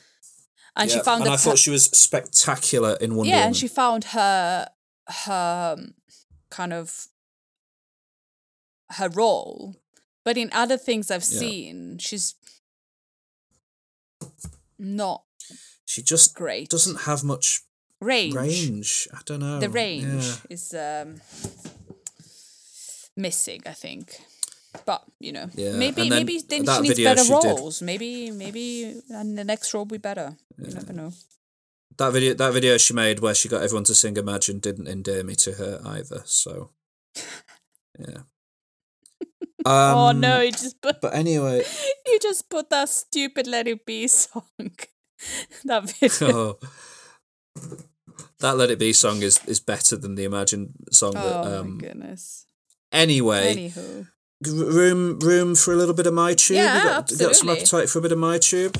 And 0.75 0.89
yeah. 0.89 0.97
she 0.97 1.03
found 1.03 1.23
and 1.23 1.31
I 1.33 1.37
thought 1.37 1.59
she 1.59 1.69
was 1.69 1.85
spectacular 1.85 2.97
in 2.99 3.15
Wonder 3.15 3.29
yeah, 3.29 3.35
Woman. 3.35 3.47
and 3.47 3.55
she 3.55 3.67
found 3.67 4.03
her 4.17 4.67
her 5.25 5.75
um, 5.77 5.93
kind 6.49 6.73
of 6.73 7.07
her 8.97 9.09
role. 9.09 9.75
But 10.25 10.37
in 10.37 10.49
other 10.53 10.77
things 10.77 11.11
I've 11.11 11.21
Yeah. 11.29 11.39
seen, 11.39 11.97
she's 11.99 12.33
not 14.79 15.23
she 15.93 16.01
just 16.01 16.33
great. 16.35 16.69
doesn't 16.69 17.01
have 17.01 17.23
much 17.23 17.61
range. 18.01 18.33
range. 18.35 19.07
I 19.13 19.19
don't 19.25 19.39
know. 19.39 19.59
The 19.59 19.69
range 19.69 20.25
Yeah. 20.25 20.55
is 20.55 20.73
um, 20.73 21.21
missing, 23.15 23.61
I 23.65 23.73
think. 23.73 24.19
But 24.85 25.03
you 25.19 25.31
know, 25.31 25.49
Yeah, 25.53 25.73
maybe 25.77 26.09
maybe 26.09 26.39
then 26.49 26.65
she 26.65 26.81
needs 26.81 26.99
better 27.03 27.23
she 27.23 27.29
did- 27.29 27.43
roles. 27.59 27.81
Maybe 27.81 28.31
maybe 28.31 29.01
and 29.09 29.37
the 29.37 29.43
next 29.43 29.73
role 29.73 29.81
will 29.85 29.97
be 29.99 30.07
better. 30.09 30.35
You 30.57 30.73
never 30.73 30.93
know. 30.93 31.13
That 31.97 32.11
video, 32.11 32.33
that 32.33 32.53
video 32.53 32.77
she 32.79 32.93
made 32.93 33.19
where 33.19 33.35
she 33.35 33.47
got 33.49 33.61
everyone 33.61 33.83
to 33.85 33.93
sing 33.93 34.17
"Imagine" 34.17 34.59
didn't 34.59 34.87
endear 34.87 35.23
me 35.23 35.35
to 35.35 35.51
her 35.53 35.79
either. 35.85 36.23
So, 36.25 36.71
yeah. 37.99 38.23
Um, 39.63 39.93
oh 40.01 40.11
no, 40.11 40.41
you 40.41 40.51
just 40.51 40.81
put 40.81 40.99
But 41.01 41.13
anyway, 41.13 41.63
you 42.07 42.17
just 42.19 42.49
put 42.49 42.71
that 42.71 42.89
stupid 42.89 43.45
"Let 43.45 43.67
It 43.67 43.85
Be" 43.85 44.07
song. 44.07 44.49
that 45.65 45.89
video. 45.89 46.29
oh, 46.33 46.59
that 48.39 48.57
"Let 48.57 48.71
It 48.71 48.79
Be" 48.79 48.93
song 48.93 49.21
is 49.21 49.39
is 49.45 49.59
better 49.59 49.95
than 49.95 50.15
the 50.15 50.23
"Imagine" 50.23 50.73
song. 50.91 51.13
Oh 51.15 51.21
that, 51.21 51.49
my 51.49 51.57
um, 51.57 51.77
goodness. 51.77 52.45
anyway, 52.91 53.55
Anywho, 53.55 54.07
room 54.47 55.19
room 55.19 55.55
for 55.55 55.73
a 55.73 55.77
little 55.77 55.93
bit 55.93 56.07
of 56.07 56.13
my 56.13 56.33
tube. 56.33 56.57
Yeah, 56.57 56.77
you 56.77 56.83
got, 56.83 57.11
you 57.11 57.17
got 57.17 57.35
some 57.35 57.49
appetite 57.49 57.89
for 57.89 57.99
a 57.99 58.01
bit 58.01 58.11
of 58.11 58.17
my 58.19 58.37
tube. 58.37 58.77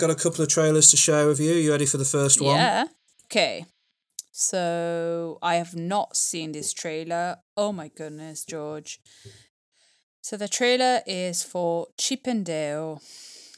Got 0.00 0.08
a 0.08 0.14
couple 0.14 0.42
of 0.42 0.48
trailers 0.48 0.90
to 0.92 0.96
share 0.96 1.26
with 1.26 1.38
you. 1.40 1.52
You 1.52 1.72
ready 1.72 1.84
for 1.84 1.98
the 1.98 2.06
first 2.06 2.40
one? 2.40 2.56
Yeah. 2.56 2.86
Okay. 3.26 3.66
So 4.32 5.38
I 5.42 5.56
have 5.56 5.76
not 5.76 6.16
seen 6.16 6.52
this 6.52 6.72
trailer. 6.72 7.36
Oh 7.54 7.70
my 7.70 7.88
goodness, 7.88 8.46
George. 8.46 8.98
So 10.22 10.38
the 10.38 10.48
trailer 10.48 11.02
is 11.06 11.42
for 11.42 11.88
Chip 11.98 12.26
'n 12.26 12.44
Dale 12.44 13.02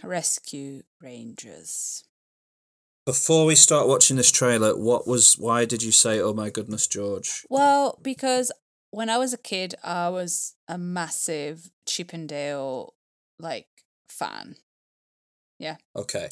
Rescue 0.03 0.83
Rangers. 1.01 2.03
Before 3.07 3.47
we 3.47 3.55
start 3.55 3.87
watching 3.87 4.17
this 4.17 4.33
trailer, 4.33 4.77
what 4.77 5.07
was 5.07 5.39
why 5.39 5.65
did 5.65 5.85
you 5.85 5.93
say 5.93 6.21
oh 6.21 6.33
my 6.35 6.51
goodness, 6.51 6.89
George? 6.89 7.47
Well, 7.49 8.01
because 8.03 8.51
when 8.91 9.09
I 9.09 9.17
was 9.17 9.33
a 9.33 9.39
kid, 9.39 9.77
I 9.85 10.09
was 10.09 10.55
a 10.67 10.77
massive 10.77 11.71
Chip 11.87 12.13
'n 12.13 12.27
Dale 12.27 12.95
like 13.39 13.69
fan. 14.09 14.57
Okay. 15.94 16.29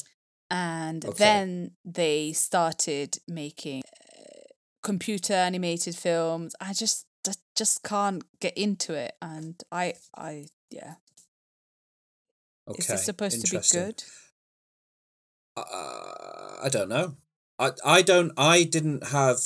and 0.49 1.05
Okay. 1.05 1.17
then 1.17 1.71
they 1.85 2.33
started 2.33 3.17
making 3.27 3.81
uh, 3.85 4.47
computer 4.83 5.33
animated 5.33 5.95
films 5.95 6.55
i 6.59 6.73
just 6.73 7.05
just, 7.25 7.39
just 7.55 7.83
can't 7.83 8.23
get 8.39 8.57
into 8.57 8.93
it 8.93 9.13
and 9.21 9.63
i 9.71 9.93
i 10.17 10.45
yeah 10.69 10.95
Okay. 12.67 12.79
is 12.79 12.87
this 12.87 13.03
supposed 13.05 13.41
to 13.45 13.47
be 13.51 13.61
good 13.71 14.03
Uh, 15.57 16.55
I 16.63 16.69
don't 16.69 16.87
know. 16.89 17.15
I 17.59 17.71
I 17.83 18.01
don't. 18.01 18.31
I 18.37 18.63
didn't 18.63 19.07
have. 19.07 19.39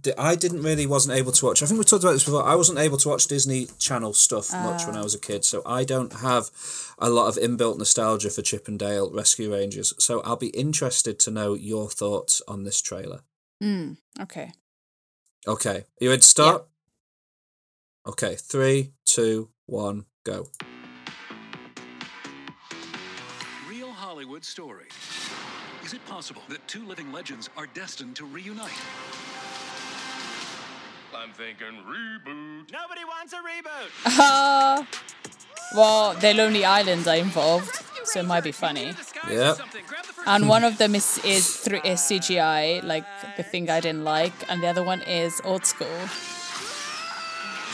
Di- 0.00 0.12
I 0.18 0.34
didn't 0.34 0.62
really 0.62 0.86
wasn't 0.86 1.16
able 1.16 1.32
to 1.32 1.44
watch. 1.46 1.62
I 1.62 1.66
think 1.66 1.78
we 1.78 1.84
talked 1.84 2.02
about 2.02 2.12
this 2.12 2.24
before. 2.24 2.44
I 2.44 2.54
wasn't 2.56 2.78
able 2.78 2.98
to 2.98 3.08
watch 3.08 3.26
Disney 3.26 3.68
Channel 3.78 4.12
stuff 4.14 4.52
much 4.52 4.86
when 4.86 4.96
I 4.96 5.02
was 5.02 5.14
a 5.14 5.18
kid, 5.18 5.44
so 5.44 5.62
I 5.64 5.84
don't 5.84 6.12
have 6.14 6.50
a 6.98 7.08
lot 7.08 7.28
of 7.28 7.36
inbuilt 7.36 7.78
nostalgia 7.78 8.30
for 8.30 8.42
Chip 8.42 8.68
'n 8.68 8.76
Dale 8.76 9.10
Rescue 9.10 9.52
Rangers. 9.52 9.94
So 9.98 10.20
I'll 10.22 10.36
be 10.36 10.48
interested 10.48 11.18
to 11.20 11.30
know 11.30 11.54
your 11.54 11.88
thoughts 11.88 12.42
on 12.48 12.64
this 12.64 12.80
trailer. 12.80 13.20
mm, 13.62 13.96
okay 14.20 14.52
Okay, 15.46 15.84
you 16.00 16.10
ready 16.10 16.20
to 16.20 16.26
start? 16.26 16.66
Okay, 18.04 18.34
three, 18.34 18.92
two, 19.04 19.50
one, 19.66 20.06
go. 20.24 20.48
Real 23.68 23.92
Hollywood 23.92 24.44
story. 24.44 24.86
Is 25.84 25.94
it 25.94 26.04
possible 26.06 26.42
that 26.48 26.66
two 26.66 26.84
living 26.84 27.12
legends 27.12 27.48
are 27.56 27.66
destined 27.68 28.16
to 28.16 28.24
reunite? 28.24 28.72
I'm 31.26 31.32
thinking 31.32 31.82
reboot. 31.84 32.70
Nobody 32.72 33.04
wants 33.04 33.32
a 33.32 33.38
reboot. 33.38 33.90
uh, 34.20 34.84
well 35.74 36.14
the 36.14 36.32
lonely 36.34 36.64
islands 36.64 37.08
are 37.08 37.16
involved 37.16 37.82
so 38.04 38.20
it 38.20 38.26
might 38.26 38.44
be 38.44 38.52
funny 38.52 38.94
Yep. 39.28 39.58
and 40.26 40.48
one 40.48 40.62
of 40.62 40.78
them 40.78 40.94
is 40.94 41.18
is, 41.24 41.56
thr 41.56 41.74
is 41.82 41.98
cgi 42.02 42.84
like 42.84 43.04
the 43.36 43.42
thing 43.42 43.68
i 43.68 43.80
didn't 43.80 44.04
like 44.04 44.32
and 44.48 44.62
the 44.62 44.68
other 44.68 44.84
one 44.84 45.02
is 45.02 45.40
old 45.44 45.66
school 45.66 45.98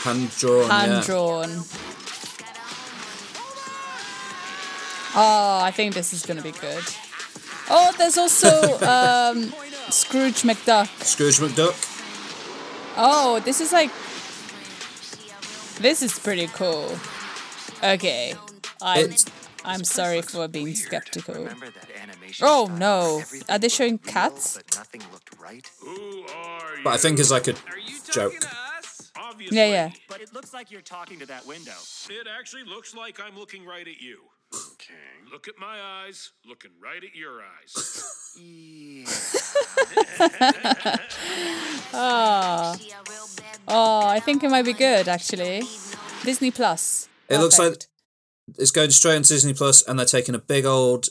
Hand 0.03 0.31
drawn. 0.39 0.69
hand 0.69 0.91
yeah. 0.91 1.01
drawn. 1.05 1.49
Oh, 5.15 5.59
I 5.63 5.71
think 5.71 5.93
this 5.93 6.11
is 6.11 6.25
gonna 6.25 6.41
be 6.41 6.51
good. 6.51 6.83
Oh, 7.69 7.93
there's 7.97 8.17
also 8.17 8.49
um, 8.95 9.53
Scrooge 9.89 10.41
McDuck. 10.41 10.89
Scrooge 11.03 11.37
McDuck. 11.37 11.92
Oh, 12.95 13.39
this 13.43 13.61
is 13.61 13.71
like. 13.71 13.89
This 15.81 16.01
is 16.01 16.17
pretty 16.19 16.47
cool. 16.47 16.97
Okay, 17.83 18.33
I'm 18.81 19.05
It's- 19.05 19.25
I'm 19.65 19.83
sorry 19.83 20.21
for 20.21 20.47
being 20.47 20.75
skeptical. 20.75 21.35
Remember 21.35 21.67
that 21.69 21.87
animation 22.01 22.45
Oh 22.47 22.69
no, 22.77 23.23
are 23.49 23.57
they 23.59 23.69
showing 23.69 23.93
looked 23.93 24.05
real, 24.05 24.13
cats? 24.13 24.57
But 24.57 24.67
right. 25.41 25.69
Who 25.79 26.25
are 26.35 26.75
you? 26.77 26.83
But 26.83 26.93
I 26.93 26.97
think 26.97 27.19
it's 27.19 27.31
like 27.31 27.47
a 27.47 27.53
joke. 27.53 28.33
talking 28.33 28.39
to 28.41 28.47
us? 28.77 29.11
Obviously. 29.15 29.57
Yeah, 29.57 29.65
yeah. 29.67 29.91
But 30.09 30.21
it 30.21 30.33
looks 30.33 30.53
like 30.53 30.69
you're 30.69 30.81
talking 30.81 31.19
to 31.19 31.25
that 31.27 31.45
window. 31.47 31.75
It 32.09 32.27
actually 32.27 32.63
looks 32.63 32.93
like 32.93 33.19
I'm 33.21 33.37
looking 33.37 33.65
right 33.65 33.87
at 33.87 34.01
you. 34.01 34.19
Okay. 34.53 34.93
Look 35.31 35.47
at 35.47 35.55
my 35.59 35.79
eyes, 36.05 36.31
looking 36.47 36.71
right 36.81 37.03
at 37.03 37.15
your 37.15 37.41
eyes. 37.41 38.03
Yeah. 38.35 39.05
Ah. 41.93 42.75
Oh, 43.67 44.05
I 44.05 44.19
think 44.19 44.43
it 44.43 44.49
might 44.49 44.65
be 44.65 44.73
good 44.73 45.07
actually. 45.07 45.61
Disney 46.23 46.51
Plus. 46.51 47.07
It 47.29 47.37
looks 47.37 47.57
like 47.59 47.85
it's 48.57 48.71
going 48.71 48.89
straight 48.89 49.15
on 49.15 49.21
Disney 49.21 49.53
Plus, 49.53 49.83
and 49.87 49.97
they're 49.97 50.05
taking 50.05 50.35
a 50.35 50.39
big 50.39 50.65
old 50.65 51.07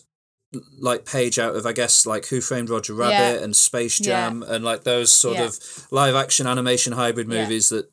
like 0.79 1.07
page 1.07 1.39
out 1.39 1.57
of 1.57 1.65
I 1.65 1.73
guess 1.73 2.05
like 2.05 2.27
Who 2.27 2.41
Framed 2.43 2.69
Roger 2.69 2.93
Rabbit 2.95 3.39
Yeah. 3.39 3.45
and 3.45 3.57
Space 3.57 4.01
Yeah. 4.01 4.07
Jam 4.29 4.43
and 4.43 4.63
like 4.65 4.85
those 4.85 5.13
sort 5.13 5.37
Yeah. 5.37 5.45
of 5.45 5.87
live 5.91 6.15
action 6.15 6.47
animation 6.47 6.93
hybrid 6.93 7.31
Yeah. 7.33 7.43
movies 7.43 7.69
that. 7.71 7.91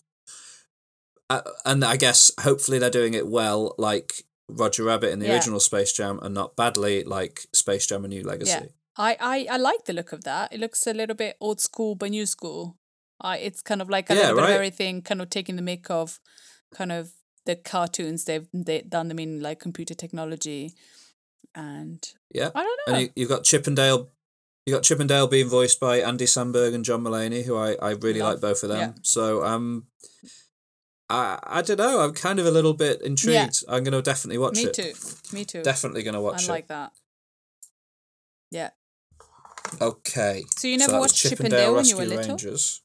Uh, 1.29 1.41
and 1.63 1.85
I 1.85 1.95
guess 1.95 2.31
hopefully 2.41 2.79
they're 2.79 2.89
doing 2.89 3.13
it 3.13 3.27
well, 3.27 3.75
like 3.77 4.23
Roger 4.49 4.83
Rabbit 4.83 5.11
in 5.11 5.19
the 5.19 5.27
Yeah. 5.27 5.33
original 5.35 5.59
Space 5.59 5.93
Jam, 5.93 6.19
and 6.21 6.33
not 6.33 6.55
badly 6.55 7.03
like 7.03 7.47
Space 7.53 7.87
Jam: 7.87 8.05
A 8.05 8.07
New 8.07 8.23
Legacy. 8.23 8.51
Yeah. 8.51 8.65
I, 8.97 9.15
I, 9.19 9.47
I 9.51 9.57
like 9.57 9.85
the 9.85 9.93
look 9.93 10.11
of 10.11 10.23
that. 10.25 10.51
It 10.53 10.59
looks 10.59 10.85
a 10.85 10.93
little 10.93 11.15
bit 11.15 11.37
old 11.39 11.61
school 11.61 11.95
but 11.95 12.09
new 12.09 12.25
school. 12.25 12.77
I 13.21 13.37
it's 13.37 13.61
kind 13.61 13.81
of 13.81 13.89
like 13.89 14.09
a 14.09 14.13
Yeah, 14.15 14.19
little 14.21 14.35
bit 14.37 14.41
right. 14.41 14.49
of 14.49 14.55
everything, 14.55 15.01
kind 15.01 15.21
of 15.21 15.29
taking 15.29 15.55
the 15.55 15.61
make 15.61 15.89
of 15.89 16.19
kind 16.73 16.91
of 16.91 17.11
the 17.45 17.55
cartoons 17.55 18.25
they've 18.25 18.47
they 18.53 18.81
done 18.81 19.07
them 19.07 19.19
in 19.19 19.41
like 19.41 19.59
computer 19.59 19.93
technology 19.93 20.73
and 21.55 22.13
Yeah. 22.33 22.49
I 22.53 22.63
don't 22.63 22.79
know. 22.87 22.93
And 22.93 23.01
you, 23.03 23.09
you've 23.15 23.29
got 23.29 23.43
Chip 23.43 23.67
'n 23.67 23.75
Dale. 23.75 24.09
You 24.65 24.73
got 24.75 24.83
Chip 24.83 24.99
'n 24.99 25.07
Dale 25.07 25.27
being 25.27 25.47
voiced 25.49 25.79
by 25.79 25.97
Andy 26.01 26.25
Samberg 26.25 26.73
and 26.75 26.85
John 26.85 27.01
Mulaney, 27.03 27.43
who 27.45 27.55
I, 27.55 27.73
I 27.81 27.91
really 27.91 28.19
Love. 28.19 28.33
like 28.33 28.41
both 28.41 28.63
of 28.63 28.69
them. 28.69 28.79
Yeah. 28.79 28.91
So 29.01 29.43
um, 29.45 29.87
I 31.09 31.39
I 31.43 31.61
don't 31.61 31.77
know. 31.77 32.01
I'm 32.01 32.13
kind 32.13 32.39
of 32.39 32.45
a 32.45 32.51
little 32.51 32.73
bit 32.73 33.01
intrigued. 33.01 33.63
I'm 33.67 33.83
gonna 33.83 34.01
definitely 34.01 34.37
watch 34.37 34.55
Me 34.55 34.63
it. 34.65 34.77
Me 34.77 34.83
too. 34.83 34.93
Me 35.33 35.45
too. 35.45 35.63
Definitely 35.63 36.03
gonna 36.03 36.21
watch 36.21 36.43
it. 36.43 36.49
I 36.49 36.53
like 36.53 36.67
that. 36.67 36.91
Yeah. 38.51 38.69
Okay. 39.81 40.43
So 40.57 40.67
you 40.67 40.77
never 40.77 40.93
was 40.93 41.11
watched 41.11 41.17
Chip 41.29 41.39
'n 41.41 41.49
Dale 41.51 41.75
when 41.75 41.85
you 41.85 41.97
were 41.97 42.05
little? 42.05 42.29
Rangers. 42.29 42.81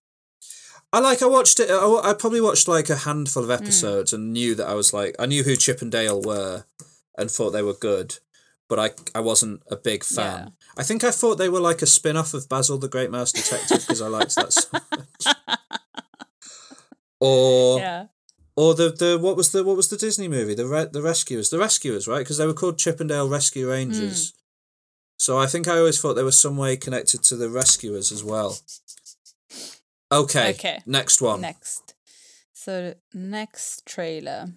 I 0.92 1.00
like. 1.00 1.22
I 1.22 1.26
watched 1.26 1.58
it. 1.60 1.70
I, 1.70 2.10
I 2.10 2.14
probably 2.14 2.40
watched 2.40 2.68
like 2.68 2.88
a 2.90 2.96
handful 2.96 3.42
Hmm. 3.44 3.50
of 3.50 3.60
episodes 3.62 4.12
and 4.12 4.32
knew 4.32 4.54
that 4.54 4.68
I 4.68 4.74
was 4.74 4.92
like 4.92 5.16
I 5.18 5.26
knew 5.26 5.42
who 5.42 5.56
Chip 5.56 5.82
and 5.82 5.90
Dale 5.92 6.20
were, 6.22 6.64
and 7.18 7.30
thought 7.30 7.50
they 7.50 7.62
were 7.62 7.74
good, 7.74 8.18
but 8.68 8.78
I 8.78 8.90
I 9.14 9.20
wasn't 9.20 9.62
a 9.70 9.76
big 9.76 10.04
fan. 10.04 10.44
Yeah. 10.46 10.50
I 10.76 10.82
think 10.82 11.04
I 11.04 11.10
thought 11.10 11.36
they 11.36 11.48
were 11.48 11.60
like 11.60 11.82
a 11.82 11.86
spin 11.86 12.16
off 12.16 12.32
of 12.34 12.48
Basil 12.48 12.78
the 12.78 12.88
Great 12.88 13.10
Mouse 13.10 13.32
Detective 13.32 13.80
because 13.80 14.00
I 14.02 14.08
liked 14.08 14.34
that 14.36 14.52
so 14.52 14.68
much. 14.90 15.36
Or 17.20 17.78
Yeah. 17.78 18.06
Or 18.56 18.74
the, 18.74 18.90
the 18.90 19.18
what 19.20 19.36
was 19.36 19.50
the 19.50 19.64
what 19.64 19.76
was 19.76 19.88
the 19.88 19.96
Disney 19.96 20.28
movie 20.28 20.54
the 20.54 20.66
Re- 20.66 20.88
the 20.90 21.02
Rescuers 21.02 21.50
the 21.50 21.58
Rescuers 21.58 22.06
right 22.06 22.20
because 22.20 22.38
they 22.38 22.46
were 22.46 22.54
called 22.54 22.78
Chip 22.78 23.00
'n 23.00 23.08
Dale 23.08 23.28
Rescue 23.28 23.68
Rangers. 23.68 24.30
Hmm. 24.30 24.40
So 25.16 25.38
I 25.38 25.46
think 25.46 25.66
I 25.66 25.78
always 25.78 26.00
thought 26.00 26.14
they 26.14 26.22
were 26.22 26.32
some 26.32 26.56
way 26.56 26.76
connected 26.76 27.22
to 27.24 27.36
the 27.36 27.48
Rescuers 27.50 28.12
as 28.12 28.22
well. 28.22 28.58
Okay. 30.12 30.50
Okay. 30.50 30.82
Next 30.86 31.20
one. 31.20 31.40
Next. 31.40 31.94
So 32.52 32.94
next 33.12 33.84
trailer. 33.86 34.50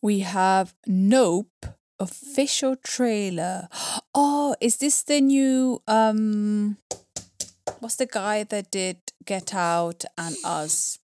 We 0.00 0.20
have 0.20 0.74
Nope 0.86 1.66
official 1.98 2.76
trailer. 2.76 3.68
Oh, 4.16 4.54
is 4.60 4.76
this 4.76 5.02
the 5.02 5.20
new 5.20 5.82
um 5.88 6.76
what's 7.80 7.96
the 7.96 8.06
guy 8.06 8.44
that 8.44 8.70
did 8.70 8.98
Get 9.24 9.52
Out 9.52 10.04
and 10.16 10.36
Us? 10.44 11.00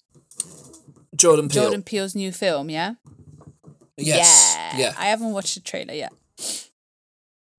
Jordan 1.15 1.49
Peele. 1.49 1.63
Jordan 1.63 1.83
Peele's 1.83 2.15
new 2.15 2.33
film, 2.33 2.69
yeah? 2.71 2.95
Yes. 3.97 4.55
Yeah. 4.57 4.79
Yeah. 4.79 4.95
I 4.99 5.07
haven't 5.07 5.33
watched 5.33 5.55
the 5.55 5.61
trailer 5.61 5.95
yet. 5.95 6.13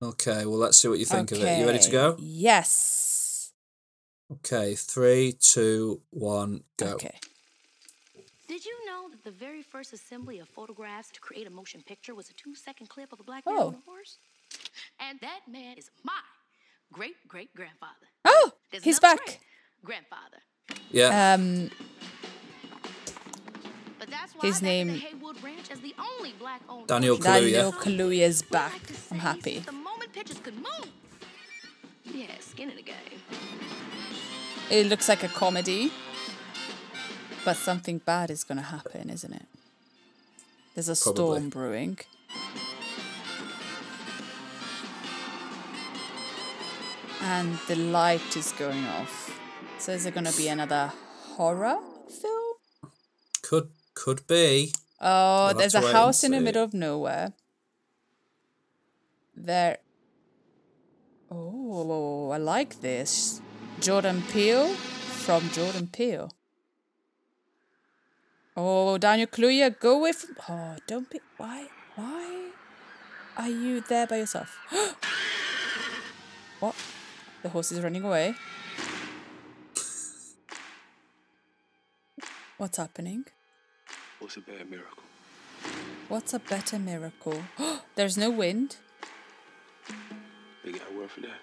Okay. 0.02 0.46
Well, 0.46 0.58
let's 0.58 0.76
see 0.78 0.88
what 0.88 0.98
you 0.98 1.04
think 1.04 1.32
of 1.32 1.42
it. 1.42 1.58
You 1.58 1.66
ready 1.66 1.80
to 1.80 1.90
go? 1.90 2.16
Yes. 2.20 3.52
Okay. 4.32 4.74
Three, 4.76 5.32
two, 5.40 6.00
one, 6.10 6.62
go. 6.76 6.92
Okay. 6.94 7.18
Did 8.46 8.64
you 8.64 8.86
know 8.86 9.08
that 9.10 9.24
the 9.24 9.30
very 9.30 9.62
first 9.62 9.92
assembly 9.92 10.38
of 10.38 10.48
photographs 10.48 11.10
to 11.10 11.20
create 11.20 11.46
a 11.46 11.50
motion 11.50 11.82
picture 11.82 12.14
was 12.14 12.30
a 12.30 12.34
two 12.34 12.54
second 12.54 12.88
clip 12.88 13.12
of 13.12 13.20
a 13.20 13.24
black 13.24 13.44
man 13.44 13.56
Oh. 13.58 13.66
on 13.68 13.74
a 13.74 13.90
horse? 13.90 14.18
And 15.00 15.18
that 15.20 15.40
man 15.50 15.76
is 15.76 15.90
my 16.04 16.12
great 16.92 17.16
great 17.26 17.52
grandfather. 17.54 18.06
Oh, 18.24 18.52
There's 18.70 18.84
he's 18.84 19.00
back. 19.00 19.40
grandfather. 19.84 20.38
Yeah. 20.90 21.34
Um 21.34 21.68
But 21.68 21.70
that's 21.70 21.70
why 21.70 21.97
His 24.00 24.60
back 24.60 24.62
in 24.62 24.86
the 24.86 24.92
name- 24.94 25.02
as 25.70 25.80
the 25.80 25.94
only 25.98 26.32
black 26.38 26.62
Daniel 26.86 27.16
ranch, 27.16 27.24
Kaluuya. 27.26 27.52
Daniel 27.52 27.72
Kaluuya 27.72 28.26
is 28.26 28.42
back. 28.42 28.72
like 28.72 28.92
I'm 29.10 29.18
happy. 29.18 29.58
The 29.60 29.72
moment 29.72 30.12
pictures 30.12 30.38
could 30.38 30.56
move. 30.56 30.88
Yeah, 32.04 32.26
skin 32.40 32.70
in 32.70 32.76
the 32.76 32.82
game. 32.82 32.96
It 34.70 34.86
looks 34.86 35.08
like 35.08 35.22
a 35.22 35.28
comedy. 35.28 35.92
But 37.44 37.56
something 37.56 37.98
bad 37.98 38.30
is 38.30 38.44
going 38.44 38.58
to 38.58 38.64
happen, 38.64 39.08
isn't 39.10 39.32
it? 39.32 39.46
There's 40.74 40.88
a 40.88 40.94
Probably. 40.96 41.14
storm 41.38 41.48
brewing. 41.48 41.98
And 47.22 47.58
the 47.66 47.76
light 47.76 48.36
is 48.36 48.52
going 48.52 48.84
off. 48.86 49.30
So 49.78 49.92
is 49.92 50.06
it 50.06 50.14
going 50.14 50.26
to 50.26 50.36
be 50.36 50.48
another 50.48 50.92
horror 51.36 51.78
film? 52.20 52.56
Could 53.42 53.70
could 53.98 54.26
be. 54.26 54.72
Oh, 55.00 55.52
there's 55.58 55.74
a 55.74 55.92
house 55.92 56.24
in 56.24 56.32
the 56.32 56.40
middle 56.40 56.62
of 56.62 56.72
nowhere. 56.72 57.32
There. 59.36 59.78
Oh, 61.30 62.30
I 62.30 62.38
like 62.38 62.80
this. 62.80 63.42
Jordan 63.80 64.22
Peele 64.32 64.68
from 65.24 65.50
Jordan 65.50 65.88
Peele. 65.92 66.30
Oh, 68.56 68.98
Daniel 68.98 69.28
Kaluuya, 69.28 69.78
go 69.78 69.98
away 69.98 70.12
from. 70.12 70.36
Oh, 70.48 70.76
don't 70.86 71.10
be. 71.10 71.20
Why? 71.36 71.66
Why 71.94 72.50
are 73.36 73.48
you 73.48 73.80
there 73.80 74.06
by 74.06 74.16
yourself? 74.16 74.56
what? 76.60 76.74
The 77.42 77.50
horse 77.50 77.72
is 77.72 77.80
running 77.80 78.04
away. 78.04 78.34
What's 82.58 82.78
happening? 82.78 83.26
What's 84.20 84.36
a 84.36 84.40
better 84.40 84.64
miracle? 84.64 85.02
What's 86.08 86.34
a 86.34 86.38
better 86.38 86.78
miracle? 86.78 87.42
There's 87.94 88.18
no 88.18 88.30
wind. 88.30 88.76
They 90.64 90.72
got 90.72 90.82
a 90.90 90.98
word 90.98 91.10
for 91.10 91.20
that. 91.20 91.40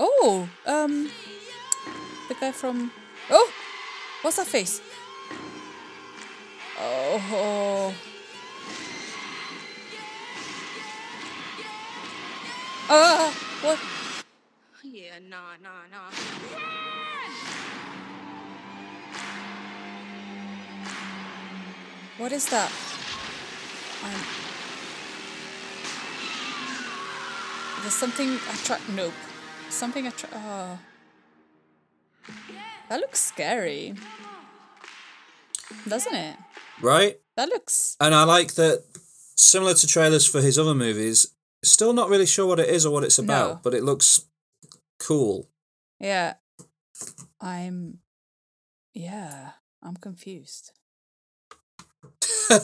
Oh, 0.00 0.48
um, 0.66 1.10
the 2.28 2.34
guy 2.34 2.52
from. 2.52 2.90
Oh, 3.30 3.52
what's 4.22 4.36
that 4.38 4.46
face? 4.46 4.80
Oh. 6.78 7.94
Ah, 12.88 13.34
what? 13.62 13.78
Yeah, 14.82 15.18
nah, 15.28 15.56
nah, 15.62 15.86
nah. 15.90 16.93
What 22.18 22.32
is 22.32 22.46
that? 22.50 22.70
I'm. 24.04 24.20
There's 27.82 27.94
something 27.94 28.34
attract. 28.52 28.88
Nope. 28.90 29.12
Something 29.68 30.06
attract. 30.06 30.34
Oh. 30.36 30.38
Uh. 30.38 30.76
That 32.88 33.00
looks 33.00 33.20
scary. 33.20 33.94
Doesn't 35.88 36.14
it? 36.14 36.36
Right? 36.80 37.18
That 37.36 37.48
looks. 37.48 37.96
And 38.00 38.14
I 38.14 38.24
like 38.24 38.54
that 38.54 38.84
similar 39.36 39.74
to 39.74 39.86
trailers 39.86 40.26
for 40.26 40.40
his 40.40 40.58
other 40.58 40.74
movies, 40.74 41.34
still 41.62 41.92
not 41.92 42.08
really 42.08 42.26
sure 42.26 42.46
what 42.46 42.60
it 42.60 42.68
is 42.68 42.86
or 42.86 42.92
what 42.92 43.04
it's 43.04 43.18
about, 43.18 43.48
No. 43.48 43.60
but 43.62 43.74
it 43.74 43.82
looks 43.82 44.26
cool. 45.00 45.48
Yeah. 45.98 46.34
I'm. 47.40 47.98
Yeah. 48.92 49.50
I'm 49.82 49.96
confused. 49.96 50.72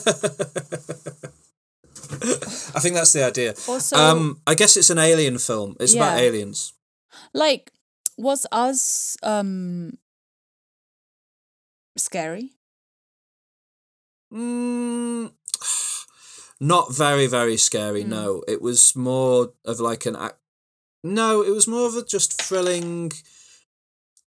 I 2.75 2.79
think 2.79 2.95
that's 2.95 3.13
the 3.13 3.23
idea. 3.25 3.53
Also- 3.67 3.95
um, 3.95 4.41
I 4.47 4.55
guess 4.55 4.77
it's 4.77 4.89
an 4.89 4.99
alien 4.99 5.37
film. 5.37 5.75
It's 5.79 5.93
about 5.95 6.19
aliens. 6.19 6.73
Like, 7.33 7.71
was 8.17 8.45
us 8.51 9.17
um 9.23 9.97
scary? 11.97 12.51
Mm, 14.33 15.31
not 16.59 16.95
very, 16.95 17.27
very 17.27 17.57
scary. 17.57 18.03
No, 18.03 18.43
it 18.47 18.61
was 18.61 18.95
more 18.95 19.53
of 19.65 19.79
like 19.79 20.05
an. 20.05 20.15
ac- 20.15 20.35
No, 21.03 21.41
it 21.43 21.51
was 21.51 21.67
more 21.67 21.87
of 21.87 21.95
a 21.95 22.03
just 22.05 22.41
thrilling. 22.41 23.11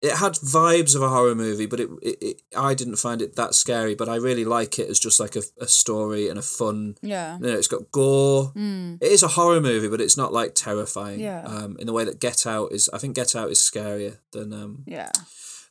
It 0.03 0.17
had 0.17 0.33
vibes 0.35 0.95
of 0.95 1.03
a 1.03 1.09
horror 1.09 1.35
movie, 1.35 1.67
but 1.67 1.81
it, 1.81 1.89
it, 2.03 2.19
it 2.21 2.43
I 2.57 2.75
didn't 2.75 2.97
find 2.97 3.23
it 3.23 3.35
that 3.37 3.55
scary. 3.55 3.95
But 3.95 4.09
I 4.09 4.17
really 4.17 4.45
like 4.45 4.79
it 4.79 4.91
as 4.91 4.99
just 5.01 5.19
like 5.19 5.37
a, 5.37 5.43
a 5.59 5.67
story 5.67 6.29
and 6.29 6.39
a 6.39 6.43
fun. 6.43 6.97
Yeah. 7.03 7.39
You 7.39 7.47
know, 7.47 7.57
it's 7.57 7.67
got 7.69 7.91
gore. 7.93 8.53
Mm. 8.55 8.99
It 9.03 9.11
is 9.11 9.23
a 9.23 9.29
horror 9.29 9.61
movie, 9.61 9.89
but 9.89 10.01
it's 10.03 10.17
not 10.17 10.33
like 10.33 10.55
terrifying. 10.55 11.21
Yeah. 11.21 11.43
Um, 11.45 11.77
in 11.81 11.87
the 11.87 11.93
way 11.95 12.05
that 12.05 12.21
Get 12.21 12.47
Out 12.47 12.73
is, 12.73 12.91
I 12.93 12.99
think 12.99 13.15
Get 13.17 13.35
Out 13.35 13.51
is 13.51 13.59
scarier 13.59 14.19
than 14.33 14.53
um 14.53 14.85
Yeah. 14.87 15.11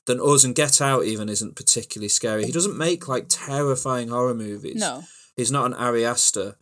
than 0.08 0.20
us, 0.20 0.44
and 0.44 0.56
Get 0.56 0.82
Out 0.82 1.06
even 1.06 1.30
isn't 1.30 1.56
particularly 1.56 2.10
scary. 2.10 2.46
He 2.46 2.52
doesn't 2.52 2.78
make 2.78 3.08
like 3.08 3.26
terrifying 3.30 4.10
horror 4.10 4.34
movies. 4.34 4.78
No. 4.78 5.04
He's 5.38 5.52
not 5.52 5.66
an 5.68 5.74
Ari 5.76 6.04
Aster. 6.06 6.56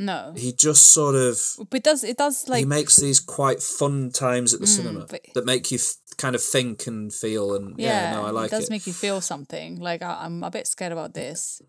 No. 0.00 0.32
He 0.36 0.52
just 0.52 0.92
sort 0.94 1.14
of 1.14 1.38
But 1.68 1.76
it 1.76 1.84
does 1.84 2.04
it 2.04 2.16
does 2.16 2.48
like 2.48 2.60
he 2.60 2.64
makes 2.64 2.96
these 2.96 3.20
quite 3.20 3.62
fun 3.62 4.10
times 4.10 4.54
at 4.54 4.60
the 4.60 4.66
Mm, 4.66 4.76
cinema 4.76 5.06
but- 5.06 5.20
that 5.34 5.44
make 5.44 5.70
you 5.70 5.76
f- 5.78 5.96
kind 6.16 6.34
of 6.34 6.42
think 6.42 6.86
and 6.86 7.12
feel 7.12 7.54
and 7.54 7.78
yeah, 7.78 8.10
yeah, 8.10 8.16
no, 8.16 8.24
I 8.26 8.30
like 8.30 8.44
it 8.50 8.54
It 8.54 8.56
does 8.56 8.64
it. 8.68 8.70
make 8.70 8.86
you 8.86 8.94
feel 8.94 9.20
something. 9.20 9.78
Like 9.78 10.00
I, 10.02 10.24
I'm 10.24 10.42
a 10.42 10.50
bit 10.50 10.66
scared 10.66 10.92
about 10.92 11.12
this. 11.14 11.60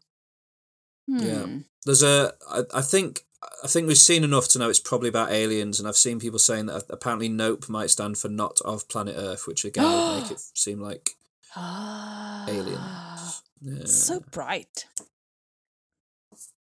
Yeah. 1.07 1.43
Hmm. 1.43 1.57
There's 1.85 2.03
a 2.03 2.33
I, 2.49 2.61
I 2.75 2.81
think 2.81 3.25
I 3.63 3.67
think 3.67 3.87
we've 3.87 3.97
seen 3.97 4.23
enough 4.23 4.47
to 4.49 4.59
know 4.59 4.69
it's 4.69 4.79
probably 4.79 5.09
about 5.09 5.31
aliens, 5.31 5.79
and 5.79 5.87
I've 5.89 5.97
seen 5.97 6.19
people 6.19 6.39
saying 6.39 6.67
that 6.67 6.83
apparently 6.89 7.27
Nope 7.27 7.67
might 7.69 7.89
stand 7.89 8.17
for 8.17 8.29
not 8.29 8.61
of 8.63 8.87
planet 8.87 9.15
Earth, 9.17 9.45
which 9.47 9.65
again 9.65 9.83
would 9.83 10.21
make 10.21 10.31
it 10.31 10.39
seem 10.55 10.79
like 10.79 11.11
Ah. 11.55 12.45
aliens. 12.47 13.41
Yeah. 13.61 13.85
So 13.85 14.21
bright. 14.31 14.85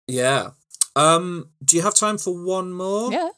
yeah. 0.06 0.50
Um, 0.94 1.50
do 1.64 1.76
you 1.76 1.82
have 1.82 1.94
time 1.94 2.18
for 2.18 2.34
one 2.34 2.72
more? 2.72 3.12
Yeah. 3.12 3.30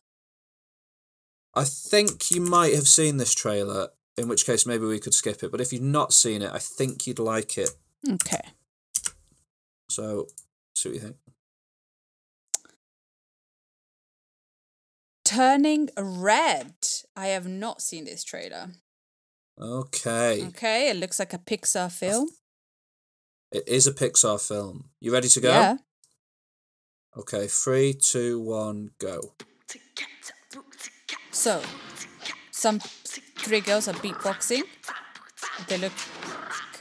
I 1.55 1.64
think 1.64 2.30
you 2.30 2.40
might 2.40 2.74
have 2.74 2.88
seen 2.88 3.16
this 3.16 3.32
trailer, 3.32 3.90
in 4.16 4.28
which 4.28 4.44
case 4.44 4.66
maybe 4.66 4.86
we 4.86 4.98
could 4.98 5.14
skip 5.14 5.42
it. 5.42 5.52
But 5.52 5.61
if 5.61 5.72
you've 5.72 5.82
not 5.82 6.12
seen 6.12 6.42
it, 6.42 6.50
I 6.52 6.59
think 6.59 7.07
you'd 7.07 7.20
like 7.20 7.57
it. 7.57 7.70
Okay. 8.09 8.40
So, 9.88 10.26
see 10.74 10.88
what 10.88 10.94
you 10.94 11.00
think. 11.00 11.16
Turning 15.24 15.90
red. 15.96 16.74
I 17.16 17.28
have 17.28 17.46
not 17.46 17.80
seen 17.80 18.05
this 18.05 18.24
trailer. 18.24 18.70
Okay. 19.61 20.44
Okay, 20.48 20.90
it 20.90 20.96
looks 20.96 21.18
like 21.18 21.32
a 21.32 21.38
Pixar 21.38 21.90
film. 21.90 22.28
It 23.52 23.68
is 23.68 23.86
a 23.86 23.92
Pixar 23.92 24.44
film. 24.44 24.90
You 25.00 25.12
ready 25.12 25.28
to 25.28 25.40
go? 25.40 25.50
Yeah. 25.50 25.76
Okay, 27.16 27.46
three, 27.46 27.92
two, 27.94 28.40
one, 28.40 28.90
go. 28.98 29.32
So, 31.30 31.62
some 32.50 32.80
three 32.80 33.60
girls 33.60 33.86
are 33.88 33.94
beatboxing. 33.94 34.62
They 35.68 35.78
look 35.78 35.92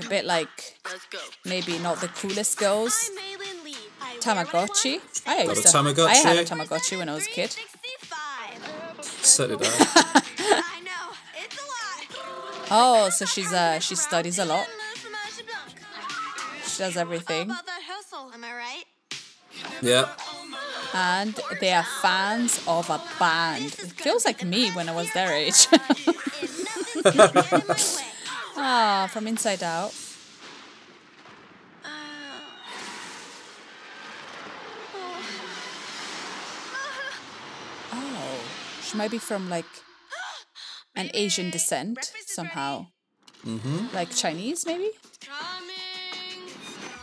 a 0.04 0.10
bit 0.10 0.26
like 0.26 0.80
maybe 1.46 1.78
not 1.80 2.02
the 2.02 2.08
coolest 2.08 2.58
girls. 2.58 3.12
Tamagotchi. 4.20 5.02
I 5.28 5.44
used 5.44 5.66
a 5.66 5.70
to. 5.70 6.04
I 6.08 6.16
had 6.16 6.38
a 6.38 6.44
Tamagotchi? 6.44 6.68
Tamagotchi 6.68 6.98
when 6.98 7.10
I 7.10 7.14
was 7.16 7.28
a 7.28 7.30
kid. 7.30 7.56
So 9.02 9.48
did 9.48 9.60
I. 9.62 9.66
I 9.68 10.80
know. 10.82 11.06
It's 11.38 11.58
a 11.58 11.66
lot. 11.66 12.68
Oh, 12.72 13.10
so 13.10 13.26
she's 13.26 13.52
uh 13.54 13.80
she 13.80 13.96
studies 13.96 14.40
a 14.40 14.46
lot. 14.46 14.66
She 16.66 16.80
does 16.80 16.98
everything, 16.98 17.44
About 17.52 17.66
that 17.68 17.82
hustle, 17.86 18.32
am 18.34 18.44
I 18.44 18.54
right? 18.54 18.86
yeah. 19.82 20.08
And 20.94 21.40
they 21.60 21.74
are 21.74 21.86
fans 22.02 22.64
of 22.68 22.90
a 22.90 23.02
band. 23.20 23.66
It 23.66 23.94
feels 23.94 24.26
like 24.26 24.44
me 24.44 24.70
when 24.72 24.88
I 24.90 24.96
was 24.96 25.12
their 25.14 25.32
age. 25.34 25.68
ah, 28.56 29.10
from 29.12 29.28
Inside 29.28 29.64
Out. 29.64 29.94
Oh, 37.92 38.40
she 38.84 38.98
might 38.98 39.12
be 39.12 39.18
from 39.18 39.50
like 39.50 39.66
an 40.96 41.10
Asian 41.14 41.50
descent 41.50 42.12
somehow. 42.26 42.88
Mm-hmm. 43.46 43.94
Like 43.94 44.12
Chinese, 44.16 44.66
maybe? 44.66 44.92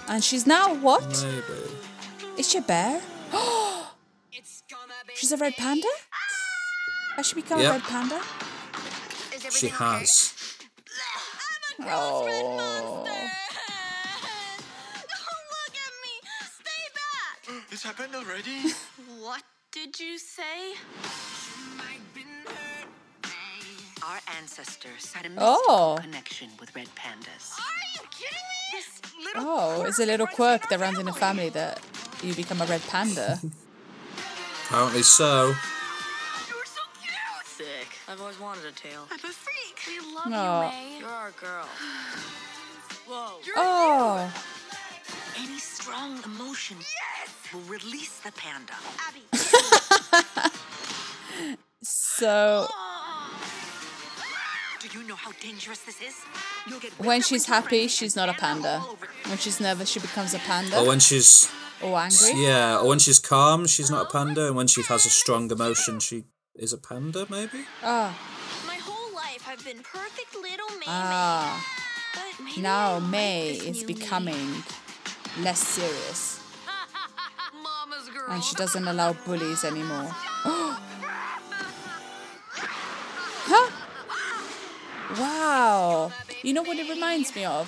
And 0.09 0.25
she's 0.25 0.47
now 0.47 0.75
what? 0.75 1.25
Maybe. 1.25 1.61
Is 2.39 2.51
she 2.51 2.59
a 2.59 2.63
bear? 2.63 3.01
she's 5.21 5.33
a 5.33 5.37
red 5.37 5.55
panda? 5.57 5.87
Has 7.17 7.27
she 7.27 7.35
become 7.35 7.61
Yep. 7.61 7.69
a 7.69 7.73
red 7.75 7.83
panda? 7.83 8.21
She 9.51 9.69
has. 9.69 10.35
Oh. 11.83 12.27
oh 12.73 13.05
this 17.71 17.83
happened 17.83 18.15
already? 18.15 18.73
What 19.21 19.43
did 19.73 20.01
you 20.01 20.19
say? 20.19 20.75
Our 24.03 24.21
ancestors 24.39 25.13
had 25.13 25.27
a 25.27 25.29
oh. 25.29 25.35
mystical 25.37 25.75
Oh. 25.77 25.99
connection 26.01 26.49
with 26.59 26.75
red 26.75 26.89
pandas. 26.97 27.53
Oh, 29.37 29.85
it's 29.87 29.99
a 29.99 30.07
little 30.07 30.27
quirk 30.27 30.69
that 30.71 30.81
runs 30.81 30.99
in 30.99 31.07
a 31.09 31.13
family 31.13 31.51
that 31.51 31.81
you 32.23 32.35
become 32.35 32.63
a 32.63 32.67
red 32.67 32.83
panda. 32.89 33.39
Apparently 34.71 35.03
so. 35.03 35.53
Sis, 37.45 37.67
wanted 38.41 38.65
a 38.67 38.71
tail. 38.71 39.05
I'm 39.11 39.19
a 39.19 39.21
freak. 39.33 39.81
We 39.89 39.99
love 40.15 40.33
Aw. 40.33 40.63
you, 40.63 40.71
Mei. 40.71 40.99
You're 41.01 41.09
our 41.09 41.33
girl. 41.33 41.67
Whoa. 43.09 43.41
Oh, 43.57 44.33
Any 45.41 45.59
strong 45.59 46.23
emotion 46.25 46.77
will 47.53 47.63
release 47.63 48.21
the 48.21 48.31
panda. 48.31 48.75
Abby. 49.09 49.23
so 51.83 52.69
Do 54.79 54.89
you 54.97 55.03
know 55.05 55.17
how 55.17 55.33
dangerous 55.43 55.81
this 55.81 56.01
is? 56.01 56.15
You'll 56.69 56.79
get 56.79 56.93
when 56.93 57.23
she's 57.23 57.47
happy, 57.47 57.89
she's 57.89 58.15
not 58.15 58.29
a 58.29 58.35
panda. 58.35 58.79
When 59.27 59.39
she's 59.39 59.61
nervous, 59.61 59.91
she 59.91 59.99
becomes 59.99 60.33
a 60.33 60.39
panda. 60.39 60.79
Or 60.79 60.87
when 60.87 61.01
she's 61.01 61.51
or 61.83 61.99
angry. 61.99 62.33
yeah, 62.43 62.79
or 62.79 62.89
when 62.89 62.99
she's 62.99 63.19
calm, 63.19 63.67
she's 63.67 63.91
not 63.91 64.07
a 64.07 64.11
panda, 64.11 64.47
and 64.49 64.57
when 64.57 64.67
she 64.67 64.83
has 64.83 65.07
a 65.07 65.11
strong 65.11 65.51
emotion, 65.51 66.01
she 66.01 66.25
is 66.55 66.73
a 66.73 66.79
panda. 66.79 67.27
Maybe. 67.31 67.65
Ah, 67.83 68.17
My 68.67 68.77
whole 68.77 69.15
life 69.15 69.45
I've 69.49 69.65
been 69.65 69.83
perfect 69.83 70.35
little 70.37 70.71
Mei 70.79 70.87
ah. 70.87 71.57
Mei. 71.57 72.23
But 72.23 72.45
maybe 72.45 72.59
I 72.59 72.63
Now 72.63 72.99
don't 72.99 73.11
Mei 73.11 73.51
is 73.53 73.81
new 73.83 73.87
me. 73.87 73.95
becoming 73.95 74.63
less 75.41 75.61
serious, 75.61 76.41
Mama's 77.63 78.09
girl. 78.11 78.31
and 78.31 78.43
she 78.45 78.55
doesn't 78.57 78.87
allow 78.87 79.13
bullies 79.13 79.65
anymore. 79.65 80.11
huh? 83.53 83.71
Wow. 85.19 86.13
You 86.43 86.53
know 86.55 86.63
what 86.63 86.79
it 86.79 86.89
reminds 86.89 87.35
me 87.35 87.45
of? 87.45 87.67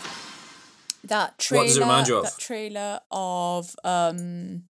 That 1.05 1.39
trailer. 1.39 1.63
What 1.63 1.69
does 1.69 1.77
it 1.77 1.81
remind 1.81 2.09
you 2.09 2.17
of? 2.19 2.25
That 2.25 2.39
trailer 2.39 3.01
of 3.11 3.75
um 3.85 4.65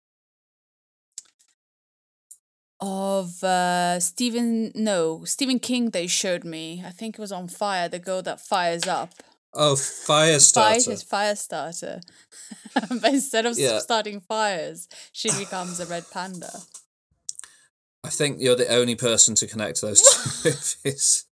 of 2.80 3.42
uh 3.42 3.98
Stephen 3.98 4.70
no 4.74 5.24
Stephen 5.24 5.58
King 5.58 5.90
they 5.90 6.06
showed 6.06 6.44
me. 6.44 6.82
I 6.86 6.90
think 6.90 7.16
it 7.18 7.20
was 7.20 7.32
on 7.32 7.48
fire. 7.48 7.88
The 7.88 7.98
girl 7.98 8.22
that 8.22 8.40
fires 8.40 8.86
up. 8.86 9.14
Oh, 9.54 9.74
fire 9.76 10.38
Fire 10.38 10.78
starter. 10.78 10.92
is 10.92 11.02
fire 11.02 11.34
starter. 11.34 12.00
but 13.00 13.12
instead 13.12 13.46
of 13.46 13.58
Yeah. 13.58 13.78
starting 13.78 14.20
fires, 14.20 14.88
she 15.12 15.30
becomes 15.36 15.80
a 15.80 15.86
red 15.86 16.04
panda. 16.12 16.52
I 18.04 18.10
think 18.10 18.40
you're 18.40 18.54
the 18.56 18.68
only 18.68 18.94
person 18.94 19.34
to 19.36 19.46
connect 19.46 19.80
those 19.80 20.00
two 20.42 20.50
movies. 20.50 21.24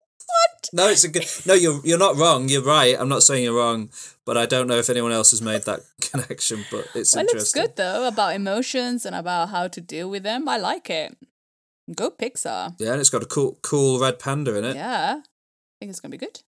No, 0.74 0.88
it's 0.90 1.04
a 1.04 1.10
good. 1.10 1.26
No, 1.46 1.54
you're 1.54 1.80
you're 1.84 1.98
not 2.00 2.16
wrong. 2.16 2.50
You're 2.50 2.64
right. 2.64 2.96
I'm 3.00 3.10
not 3.10 3.24
saying 3.24 3.44
you're 3.44 3.56
wrong, 3.58 3.90
but 4.26 4.38
I 4.38 4.46
don't 4.46 4.68
know 4.68 4.78
if 4.78 4.90
anyone 4.90 5.12
else 5.12 5.32
has 5.32 5.42
made 5.42 5.64
that 5.64 5.82
connection. 6.02 6.66
But 6.72 6.88
it's 6.96 7.14
Well, 7.16 7.24
it's 7.24 7.34
interesting. 7.34 7.62
good 7.62 7.76
though 7.76 8.08
about 8.08 8.36
emotions 8.36 9.06
and 9.06 9.16
about 9.16 9.50
how 9.50 9.68
to 9.68 9.82
deal 9.82 10.10
with 10.10 10.24
them. 10.24 10.48
I 10.50 10.58
like 10.58 10.90
it. 10.90 11.18
Go 11.96 12.10
Pixar. 12.10 12.76
Yeah, 12.80 12.92
and 12.94 13.00
it's 13.02 13.10
got 13.12 13.24
a 13.24 13.28
cool 13.28 13.58
cool 13.62 14.00
red 14.00 14.18
panda 14.20 14.56
in 14.58 14.66
it. 14.66 14.76
Yeah, 14.76 15.18
I 15.20 15.24
think 15.80 15.90
it's 15.92 16.00
gonna 16.00 16.12
be 16.12 16.18
good. 16.18 16.42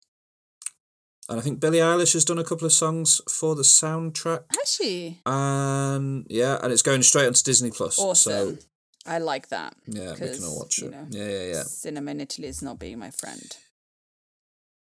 And 1.28 1.40
I 1.40 1.42
think 1.42 1.58
Billie 1.58 1.78
Eilish 1.78 2.12
has 2.12 2.24
done 2.24 2.38
a 2.38 2.44
couple 2.44 2.66
of 2.66 2.72
songs 2.72 3.20
for 3.28 3.56
the 3.56 3.64
soundtrack. 3.64 4.44
Has 4.56 4.72
she? 4.72 5.20
And 5.26 6.24
yeah, 6.30 6.58
and 6.62 6.72
it's 6.72 6.82
going 6.82 7.02
straight 7.02 7.26
onto 7.26 7.42
Disney 7.42 7.70
Plus. 7.72 7.98
Awesome. 7.98 8.58
So 8.58 8.62
I 9.06 9.18
like 9.18 9.48
that. 9.48 9.74
yeah, 9.86 10.12
we 10.12 10.18
can 10.34 10.44
all 10.44 10.58
watch 10.58 10.78
you 10.78 10.86
it. 10.86 10.90
know, 10.92 11.06
Yeah, 11.10 11.28
yeah, 11.28 11.52
yeah. 11.54 11.62
Cinema 11.64 12.12
in 12.12 12.20
Italy 12.20 12.46
is 12.48 12.62
not 12.62 12.78
being 12.78 12.98
my 12.98 13.10
friend. 13.10 13.56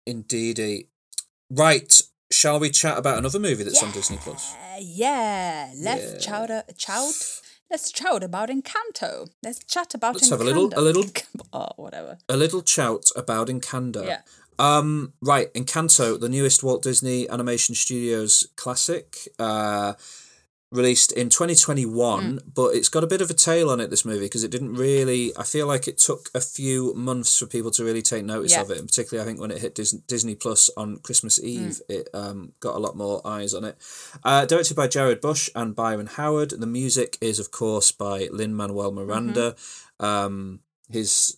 Indeedy. 0.09 0.89
Right. 1.49 2.01
Shall 2.31 2.59
we 2.59 2.69
chat 2.69 2.97
about 2.97 3.17
another 3.17 3.39
movie 3.39 3.63
that's 3.63 3.81
on 3.81 3.91
Disney 3.91 4.17
Plus? 4.17 4.53
Yeah, 4.79 5.71
let's 5.77 6.13
Yeah. 6.13 6.19
chowder, 6.19 6.63
chout. 6.77 7.13
Let's 7.71 7.91
chat 7.91 8.23
about 8.23 8.49
Encanto. 8.49 9.27
Let's 9.43 9.59
chat 9.63 9.93
about 9.93 10.15
Let's 10.15 10.27
Encanto. 10.27 10.31
have 10.31 10.41
a 10.41 10.43
little- 10.43 10.73
a 10.75 10.81
little- 10.81 11.05
oh, 11.53 11.69
whatever. 11.77 12.17
A 12.27 12.37
little 12.37 12.61
chout 12.61 13.05
about 13.15 13.47
Encanto. 13.47 14.05
Yeah. 14.05 14.21
Um, 14.57 15.13
right, 15.21 15.53
Encanto, 15.53 16.19
the 16.19 16.29
newest 16.29 16.63
Walt 16.63 16.83
Disney 16.83 17.29
Animation 17.29 17.75
Studios 17.75 18.45
classic, 18.57 19.27
uh, 19.39 19.93
released 20.71 21.11
in 21.13 21.29
2021, 21.29 22.39
Mm. 22.39 22.53
but 22.53 22.75
it's 22.75 22.89
got 22.89 23.03
a 23.03 23.07
bit 23.07 23.21
of 23.21 23.29
a 23.31 23.33
tail 23.33 23.71
on 23.71 23.79
it, 23.79 23.89
this 23.89 24.05
movie, 24.05 24.25
because 24.25 24.43
it 24.43 24.51
didn't 24.51 24.75
really, 24.75 25.35
I 25.35 25.43
feel 25.43 25.65
like 25.65 25.87
it 25.87 25.97
took 25.97 26.29
a 26.35 26.39
few 26.41 26.93
months 26.93 27.37
for 27.37 27.47
people 27.47 27.71
to 27.71 27.83
really 27.83 28.03
take 28.03 28.23
notice 28.23 28.51
Yeah. 28.51 28.61
of 28.61 28.69
it, 28.69 28.77
and 28.77 28.87
particularly 28.87 29.23
I 29.23 29.25
think 29.27 29.39
when 29.41 29.49
it 29.49 29.61
hit 29.61 29.73
Dis- 29.73 29.91
Disney 30.07 30.35
Plus 30.35 30.69
on 30.77 30.97
Christmas 30.97 31.39
Mm. 31.39 31.43
Eve, 31.45 31.81
it 31.89 32.09
um, 32.13 32.53
got 32.59 32.75
a 32.75 32.79
lot 32.79 32.95
more 32.95 33.19
eyes 33.25 33.55
on 33.55 33.63
it. 33.63 33.77
Uh, 34.23 34.45
directed 34.45 34.75
by 34.75 34.87
Jared 34.87 35.21
Bush 35.21 35.49
and 35.55 35.75
Byron 35.75 36.05
Howard. 36.05 36.51
The 36.51 36.67
music 36.67 37.17
is, 37.19 37.39
of 37.39 37.49
course, 37.49 37.91
by 37.91 38.27
Lin 38.31 38.53
Manuel 38.53 38.91
Miranda. 38.91 39.55
Mm-hmm. 39.99 40.05
Um, 40.05 40.59
his 40.91 41.37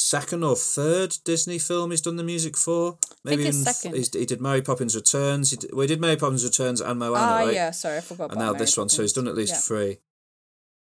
second 0.00 0.42
or 0.44 0.56
third 0.56 1.16
Disney 1.24 1.58
film 1.58 1.90
he's 1.90 2.00
done 2.00 2.16
the 2.16 2.24
music 2.24 2.56
for. 2.56 2.98
Maybe 3.24 3.46
it's 3.46 3.56
even 3.58 3.68
f- 3.68 3.74
second. 3.76 4.20
he 4.20 4.26
did 4.26 4.40
Mary 4.40 4.62
Poppins 4.62 4.94
Returns. 4.96 5.50
He 5.50 5.56
did, 5.56 5.70
well, 5.72 5.82
he 5.82 5.88
did 5.88 6.00
Mary 6.00 6.16
Poppins 6.16 6.44
Returns 6.44 6.80
and 6.80 6.98
Moana, 6.98 7.16
Ah, 7.18 7.36
right? 7.38 7.54
yeah. 7.54 7.70
Sorry, 7.70 7.98
I 7.98 8.00
forgot. 8.00 8.30
and 8.30 8.38
now 8.38 8.52
Mary 8.52 8.58
this 8.58 8.76
one. 8.76 8.88
So 8.88 9.02
he's 9.02 9.12
done 9.12 9.28
at 9.28 9.34
least 9.34 9.52
Yeah. 9.54 9.58
three. 9.60 9.98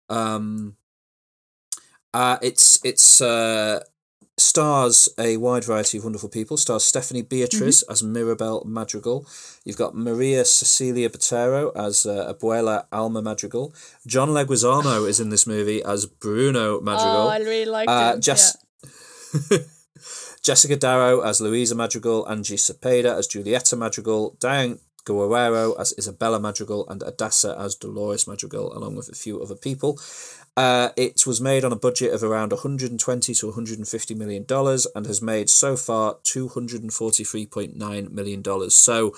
Um, 0.10 0.76
uh, 2.14 2.38
it's 2.42 2.80
it's 2.84 3.22
uh, 3.22 3.82
stars 4.38 5.10
a 5.20 5.38
wide 5.38 5.66
variety 5.66 5.98
of 6.00 6.04
wonderful 6.06 6.30
people. 6.30 6.58
Stars 6.58 6.84
Stephanie 6.84 7.22
Beatriz 7.22 7.84
Mm-hmm. 7.84 7.92
as 7.92 8.02
Mirabel 8.04 8.64
Madrigal. 8.66 9.28
You've 9.66 9.78
got 9.78 9.96
Maria 9.96 10.46
Cecilia 10.46 11.10
Botero 11.10 11.72
as 11.76 12.06
uh, 12.06 12.34
Abuela 12.34 12.86
Alma 12.92 13.22
Madrigal. 13.22 13.74
John 14.08 14.30
Leguizamo 14.30 15.08
is 15.08 15.20
in 15.20 15.30
this 15.30 15.46
movie 15.46 15.84
as 15.84 16.06
Bruno 16.06 16.80
Madrigal. 16.82 17.28
Oh, 17.28 17.30
I 17.30 17.40
really 17.40 17.66
like 17.66 17.88
Uh, 17.90 18.14
him. 18.14 18.22
Jess- 18.22 18.58
Jessica 20.42 20.76
Darrow 20.76 21.22
as 21.22 21.42
Louisa 21.42 21.76
Madrigal, 21.76 22.28
Angie 22.30 22.56
Cepeda 22.56 23.18
as 23.18 23.28
Julieta 23.28 23.78
Madrigal, 23.78 24.38
Diane 24.40 24.80
Guerrero 25.06 25.74
as 25.74 25.94
Isabela 25.94 26.40
Madrigal, 26.40 26.88
and 26.90 27.02
Adassa 27.02 27.60
as 27.60 27.76
Dolores 27.76 28.28
Madrigal, 28.28 28.76
along 28.78 28.96
with 28.96 29.10
a 29.10 29.16
few 29.16 29.42
other 29.42 29.56
people. 29.56 30.00
Uh, 30.56 30.90
it 30.98 31.26
was 31.26 31.40
made 31.40 31.64
on 31.64 31.72
a 31.72 31.78
budget 31.78 32.14
of 32.14 32.24
around 32.24 32.52
120 32.52 33.34
to 33.34 33.46
150 33.48 34.14
million 34.16 34.44
dollars 34.44 34.88
and 34.94 35.06
has 35.06 35.22
made 35.22 35.50
so 35.50 35.78
far 35.78 36.16
243.9 36.26 38.12
million 38.12 38.42
dollars. 38.42 38.76
So, 38.76 39.16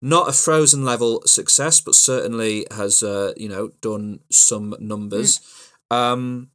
not 0.00 0.28
a 0.28 0.32
Frozen 0.32 0.84
level 0.84 1.22
success, 1.24 1.80
but 1.80 1.94
certainly 1.94 2.66
has 2.70 3.02
uh, 3.02 3.32
you 3.36 3.48
know 3.48 3.68
done 3.80 4.20
some 4.30 4.74
numbers. 4.80 5.40
Um, 5.90 6.50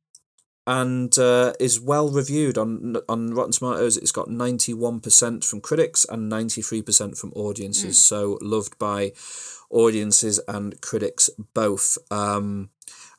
and 0.68 1.18
uh, 1.18 1.54
is 1.60 1.80
well 1.80 2.10
reviewed 2.12 2.58
on 2.58 2.98
on 3.10 3.34
Rotten 3.34 3.54
Tomatoes. 3.54 3.98
It's 3.98 4.12
got 4.12 4.30
ninety 4.30 4.74
one 4.74 5.00
percent 5.00 5.44
from 5.44 5.62
critics 5.62 6.06
and 6.08 6.30
ninety 6.30 6.62
three 6.62 6.82
percent 6.84 7.18
from 7.18 7.32
audiences. 7.34 7.98
So 8.06 8.38
loved 8.42 8.78
by 8.78 9.14
audiences 9.70 10.40
and 10.48 10.80
critics 10.82 11.30
both. 11.54 11.98
Um, 12.12 12.70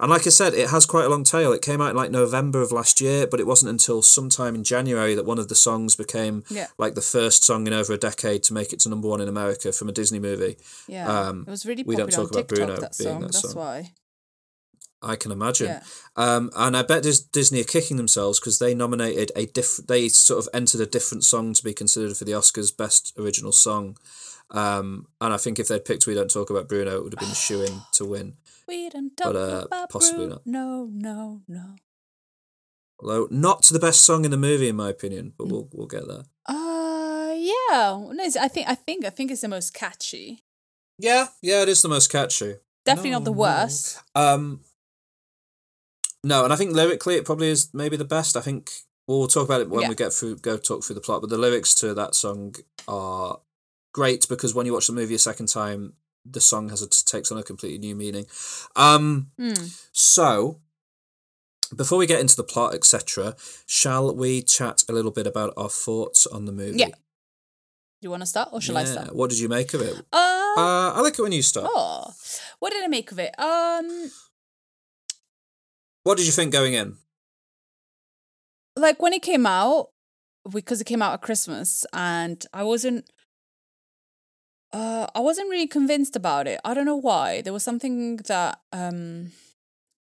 and 0.00 0.10
like 0.10 0.26
I 0.26 0.30
said, 0.30 0.54
it 0.54 0.70
has 0.70 0.86
quite 0.86 1.06
a 1.06 1.08
long 1.08 1.24
tail. 1.24 1.52
It 1.52 1.60
came 1.60 1.80
out 1.80 1.90
in 1.90 1.96
like 1.96 2.10
November 2.12 2.62
of 2.62 2.70
last 2.70 3.00
year, 3.00 3.26
but 3.26 3.40
it 3.40 3.46
wasn't 3.46 3.70
until 3.70 4.00
sometime 4.00 4.54
in 4.54 4.62
January 4.62 5.14
that 5.16 5.24
one 5.26 5.38
of 5.40 5.48
the 5.48 5.56
songs 5.56 5.96
became 5.96 6.44
Yeah. 6.48 6.68
like 6.78 6.94
the 6.94 7.00
first 7.00 7.42
song 7.44 7.66
in 7.66 7.72
over 7.72 7.92
a 7.92 7.98
decade 7.98 8.44
to 8.44 8.54
make 8.54 8.72
it 8.72 8.78
to 8.80 8.88
number 8.88 9.08
one 9.08 9.20
in 9.20 9.28
America 9.28 9.72
from 9.72 9.88
a 9.88 9.92
Disney 9.92 10.20
movie. 10.20 10.56
Yeah, 10.86 11.08
Um, 11.28 11.44
it 11.48 11.50
was 11.50 11.66
really 11.66 11.82
popular 11.82 12.06
we 12.06 12.10
don't 12.10 12.10
talk 12.10 12.32
on 12.32 12.38
about 12.38 12.48
TikTok. 12.48 12.66
Bruno 12.66 12.80
that 12.80 12.96
being 12.98 13.10
song. 13.10 13.20
that 13.22 13.32
That's 13.32 13.50
song. 13.52 13.54
why. 13.56 13.92
I 15.02 15.14
can 15.16 15.30
imagine. 15.32 15.66
Yeah. 15.68 15.82
Um, 16.16 16.50
and 16.56 16.76
I 16.76 16.82
bet 16.82 17.02
Dis- 17.04 17.20
Disney 17.20 17.60
are 17.60 17.64
kicking 17.64 17.96
themselves 17.96 18.40
because 18.40 18.58
they 18.58 18.74
nominated 18.74 19.30
a 19.36 19.46
diff. 19.46 19.76
They 19.76 20.08
sort 20.08 20.38
of 20.44 20.48
entered 20.52 20.80
a 20.80 20.86
different 20.86 21.24
song 21.24 21.52
to 21.54 21.62
be 21.62 21.72
considered 21.72 22.16
for 22.16 22.24
the 22.24 22.32
Oscars 22.32 22.76
Best 22.76 23.12
Original 23.18 23.52
Song. 23.52 23.96
Um, 24.50 25.06
and 25.20 25.32
I 25.32 25.36
think 25.36 25.58
if 25.58 25.68
they'd 25.68 25.84
picked 25.84 26.06
"We 26.06 26.14
Don't 26.14 26.30
Talk 26.30 26.50
About 26.50 26.68
Bruno," 26.68 26.96
it 26.96 27.04
would 27.04 27.12
have 27.14 27.20
been 27.20 27.34
shoe 27.34 27.62
in 27.62 27.82
to 27.92 28.04
win. 28.04 28.34
We 28.66 28.88
don't 28.90 29.16
talk 29.16 29.32
But, 29.32 29.36
uh, 29.36 29.64
about 29.66 29.90
possibly 29.90 30.26
Bruno. 30.26 30.42
not. 30.44 30.46
No, 30.46 30.90
no, 30.92 31.42
no. 31.48 31.76
Although 33.00 33.28
not 33.30 33.62
to 33.64 33.72
the 33.72 33.78
best 33.78 34.04
song 34.04 34.24
in 34.24 34.30
the 34.30 34.36
movie, 34.36 34.68
in 34.68 34.76
my 34.76 34.88
opinion, 34.88 35.32
but 35.38 35.46
we'll 35.46 35.68
we'll 35.72 35.86
get 35.86 36.08
there. 36.08 36.24
Uh, 36.46 37.32
yeah. 37.36 37.96
No, 38.10 38.14
I 38.40 38.48
think 38.48 38.68
I 38.68 38.74
think 38.74 39.04
I 39.04 39.10
think 39.10 39.30
it's 39.30 39.42
the 39.42 39.48
most 39.48 39.72
catchy. 39.74 40.42
Yeah, 40.98 41.28
yeah, 41.40 41.62
it 41.62 41.68
is 41.68 41.80
the 41.82 41.88
most 41.88 42.10
catchy. 42.10 42.56
Definitely 42.84 43.10
not 43.10 43.24
the 43.24 43.30
No, 43.30 43.36
no. 43.36 43.40
worst. 43.42 43.98
Um, 44.16 44.60
no, 46.24 46.44
and 46.44 46.52
I 46.52 46.56
think 46.56 46.72
lyrically 46.74 47.14
it 47.16 47.24
probably 47.24 47.48
is 47.48 47.68
maybe 47.72 47.96
the 47.96 48.04
best. 48.04 48.36
I 48.36 48.40
think 48.40 48.70
we'll 49.06 49.28
talk 49.28 49.44
about 49.46 49.60
it 49.60 49.70
when 49.70 49.82
Yeah. 49.82 49.88
we 49.88 49.94
get 49.94 50.12
through, 50.12 50.36
go 50.36 50.56
talk 50.56 50.84
through 50.84 50.94
the 50.94 51.00
plot. 51.00 51.20
But 51.20 51.30
the 51.30 51.38
lyrics 51.38 51.74
to 51.76 51.94
that 51.94 52.14
song 52.14 52.54
are 52.86 53.40
great 53.92 54.28
because 54.28 54.54
when 54.54 54.66
you 54.66 54.72
watch 54.72 54.86
the 54.86 54.92
movie 54.92 55.14
a 55.14 55.18
second 55.18 55.46
time, 55.48 55.94
the 56.24 56.40
song 56.40 56.68
has 56.68 56.82
a, 56.82 56.88
takes 56.88 57.32
on 57.32 57.38
a 57.38 57.42
completely 57.42 57.78
new 57.78 57.94
meaning. 57.96 58.26
Um, 58.76 59.30
Hmm. 59.38 59.54
so 59.92 60.60
before 61.74 61.98
we 61.98 62.06
get 62.06 62.20
into 62.20 62.36
the 62.36 62.44
plot, 62.44 62.74
etc., 62.74 63.36
shall 63.66 64.14
we 64.14 64.42
chat 64.42 64.84
a 64.88 64.92
little 64.92 65.10
bit 65.10 65.26
about 65.26 65.52
our 65.56 65.68
thoughts 65.70 66.26
on 66.26 66.44
the 66.46 66.52
movie? 66.52 66.78
Yeah. 66.78 66.86
Do 66.88 68.06
you 68.06 68.10
want 68.10 68.22
to 68.22 68.26
start 68.26 68.50
or 68.52 68.60
shall 68.60 68.76
I 68.76 68.84
start? 68.84 69.14
What 69.14 69.30
did 69.30 69.38
you 69.40 69.48
make 69.48 69.74
of 69.74 69.80
it? 69.80 69.94
Uh, 70.12 70.54
Uh, 70.56 70.92
I 70.94 71.00
like 71.00 71.18
it 71.18 71.22
when 71.22 71.32
you 71.32 71.42
start. 71.42 71.70
oh, 71.72 72.12
what 72.58 72.72
did 72.72 72.82
I 72.84 72.88
make 72.88 73.10
of 73.12 73.18
it? 73.18 73.34
Um, 73.38 74.10
What 76.08 76.16
did 76.16 76.24
you 76.24 76.32
think 76.32 76.52
going 76.52 76.72
in? 76.72 76.96
like 78.76 79.02
when 79.02 79.12
it 79.12 79.20
came 79.20 79.44
out, 79.44 79.88
because 80.50 80.80
it 80.80 80.84
came 80.86 81.02
out 81.02 81.12
at 81.12 81.20
Christmas, 81.20 81.84
and 81.92 82.42
I 82.54 82.62
wasn't. 82.62 83.04
Uh, 84.72 85.06
I 85.14 85.20
wasn't 85.20 85.50
really 85.50 85.66
convinced 85.66 86.16
about 86.16 86.46
it. 86.46 86.60
I 86.64 86.72
don't 86.72 86.86
know 86.86 86.96
why. 86.96 87.42
There 87.42 87.52
was 87.52 87.62
something 87.62 88.16
that 88.28 88.58
um 88.72 89.32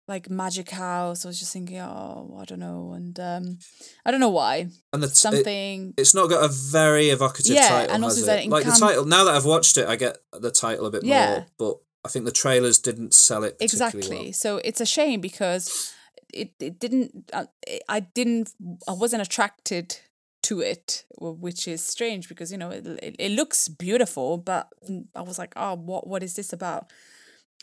like 0.08 0.28
Magic 0.28 0.70
House. 0.70 1.24
I 1.24 1.28
was 1.28 1.38
just 1.38 1.52
thinking, 1.52 1.78
oh, 1.78 2.36
I 2.40 2.46
don't 2.46 2.58
know, 2.58 2.94
and 2.94 3.18
um, 3.20 3.58
I 4.04 4.10
don't 4.10 4.18
know 4.20 4.28
why. 4.30 4.66
And 4.92 5.02
the 5.04 5.06
t- 5.06 5.12
it- 5.12 5.16
Something. 5.16 5.94
it's 5.96 6.14
not 6.16 6.28
got 6.28 6.44
a 6.44 6.48
very 6.48 7.10
evocative 7.10 7.54
Yeah, 7.54 7.68
title, 7.68 7.94
and 7.94 8.02
also 8.04 8.26
that 8.26 8.40
it? 8.40 8.44
in 8.46 8.50
Like 8.50 8.64
the 8.64 8.72
title. 8.72 9.04
Now 9.04 9.22
that 9.22 9.34
I've 9.36 9.44
watched 9.44 9.76
it, 9.78 9.86
I 9.86 9.94
get 9.94 10.18
the 10.32 10.50
title 10.50 10.86
a 10.86 10.90
bit 10.90 11.04
Yeah. 11.04 11.26
more. 11.30 11.46
But 11.58 11.76
I 12.04 12.08
think 12.08 12.24
the 12.24 12.32
trailers 12.32 12.78
didn't 12.78 13.14
sell 13.14 13.44
it 13.44 13.56
exactly. 13.60 14.08
well. 14.08 14.32
so 14.32 14.56
it's 14.64 14.80
a 14.80 14.86
shame 14.86 15.20
because 15.20 15.94
it, 16.32 16.52
it 16.58 16.80
didn't 16.80 17.30
uh, 17.32 17.44
i 17.88 18.00
didn't 18.00 18.52
i 18.88 18.92
wasn't 18.92 19.22
attracted 19.22 19.98
to 20.42 20.60
it 20.60 21.04
which 21.20 21.68
is 21.68 21.84
strange 21.84 22.28
because 22.28 22.50
you 22.50 22.58
know 22.58 22.70
it, 22.70 22.86
it, 22.86 23.16
it 23.18 23.32
looks 23.32 23.68
beautiful 23.68 24.38
but 24.38 24.68
i 25.14 25.20
was 25.20 25.38
like 25.38 25.52
oh 25.56 25.74
what 25.74 26.06
what 26.06 26.22
is 26.22 26.34
this 26.34 26.52
about? 26.52 26.90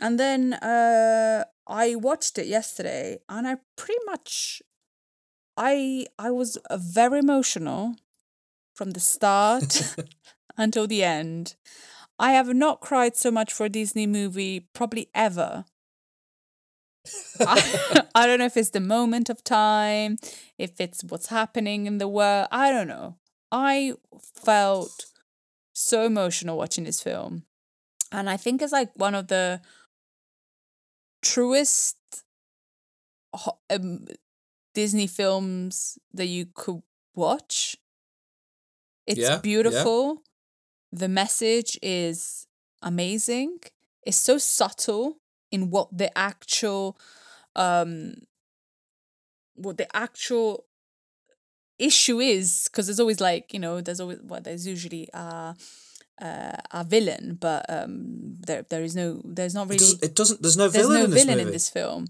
And 0.02 0.18
then 0.18 0.54
uh 0.54 1.44
i 1.68 1.96
watched 1.96 2.38
it 2.38 2.48
yesterday 2.48 3.20
and 3.28 3.46
i 3.46 3.58
pretty 3.76 4.00
much 4.06 4.62
i 5.58 6.06
i 6.18 6.32
was 6.32 6.58
very 6.74 7.20
emotional 7.20 7.96
from 8.74 8.92
the 8.92 9.02
start 9.02 9.96
until 10.58 10.88
the 10.88 11.04
end 11.04 11.56
i 12.20 12.32
have 12.32 12.54
not 12.54 12.82
cried 12.82 13.16
so 13.16 13.32
much 13.32 13.54
for 13.54 13.66
a 13.66 13.70
disney 13.70 14.06
movie 14.08 14.68
probably 14.74 15.10
ever 15.16 15.66
I, 17.40 18.02
I 18.16 18.28
don't 18.28 18.40
know 18.40 18.46
if 18.46 18.58
it's 18.58 18.72
the 18.72 18.80
moment 18.80 19.30
of 19.30 19.44
time, 19.44 20.18
if 20.58 20.80
it's 20.80 21.04
what's 21.04 21.28
happening 21.28 21.86
in 21.86 21.98
the 21.98 22.08
world. 22.08 22.48
I 22.52 22.72
don't 22.72 22.88
know. 22.88 23.16
I 23.52 23.94
felt 24.22 25.06
so 25.74 26.04
emotional 26.06 26.58
watching 26.58 26.84
this 26.84 27.02
film. 27.02 27.44
And 28.12 28.30
I 28.30 28.38
think 28.38 28.62
it's 28.62 28.74
like 28.74 28.92
one 28.96 29.16
of 29.16 29.28
the 29.28 29.62
truest 31.22 31.98
um, 33.70 34.08
Disney 34.74 35.08
films 35.08 35.98
that 36.14 36.28
you 36.28 36.48
could 36.54 36.82
watch. 37.16 37.78
It's 39.06 39.20
Yeah, 39.20 39.38
beautiful. 39.38 40.24
The 40.92 41.08
message 41.08 41.78
is 41.82 42.48
amazing. 42.82 43.60
It's 44.04 44.18
so 44.18 44.38
subtle 44.38 45.18
in 45.52 45.70
what 45.70 45.96
the 45.96 46.16
actual 46.18 46.98
um 47.56 48.14
what 49.56 49.78
the 49.78 49.94
actual 49.96 50.66
issue 51.78 52.20
is 52.20 52.68
because 52.72 52.88
there's 52.88 53.00
always 53.00 53.20
like 53.22 53.54
you 53.54 53.60
know 53.60 53.82
there's 53.82 54.00
always 54.00 54.20
well 54.24 54.42
there's 54.42 54.68
usually 54.68 55.10
uh 55.14 55.54
uh, 56.22 56.58
a 56.72 56.84
villain 56.84 57.38
but 57.40 57.66
um 57.70 58.36
there 58.46 58.64
there 58.70 58.84
is 58.84 58.96
no 58.96 59.22
there's 59.24 59.56
not 59.56 59.68
It 59.68 59.70
really 59.70 59.78
doesn't, 59.80 60.04
it 60.04 60.16
doesn't. 60.16 60.42
There's 60.42 60.58
no 60.58 60.68
there's 60.68 60.86
villain 60.88 61.00
no 61.00 61.06
in 61.06 61.12
this 61.12 61.24
villain 61.24 61.38
movie. 61.38 61.48
in 61.48 61.54
this 61.54 61.70
film 61.70 62.06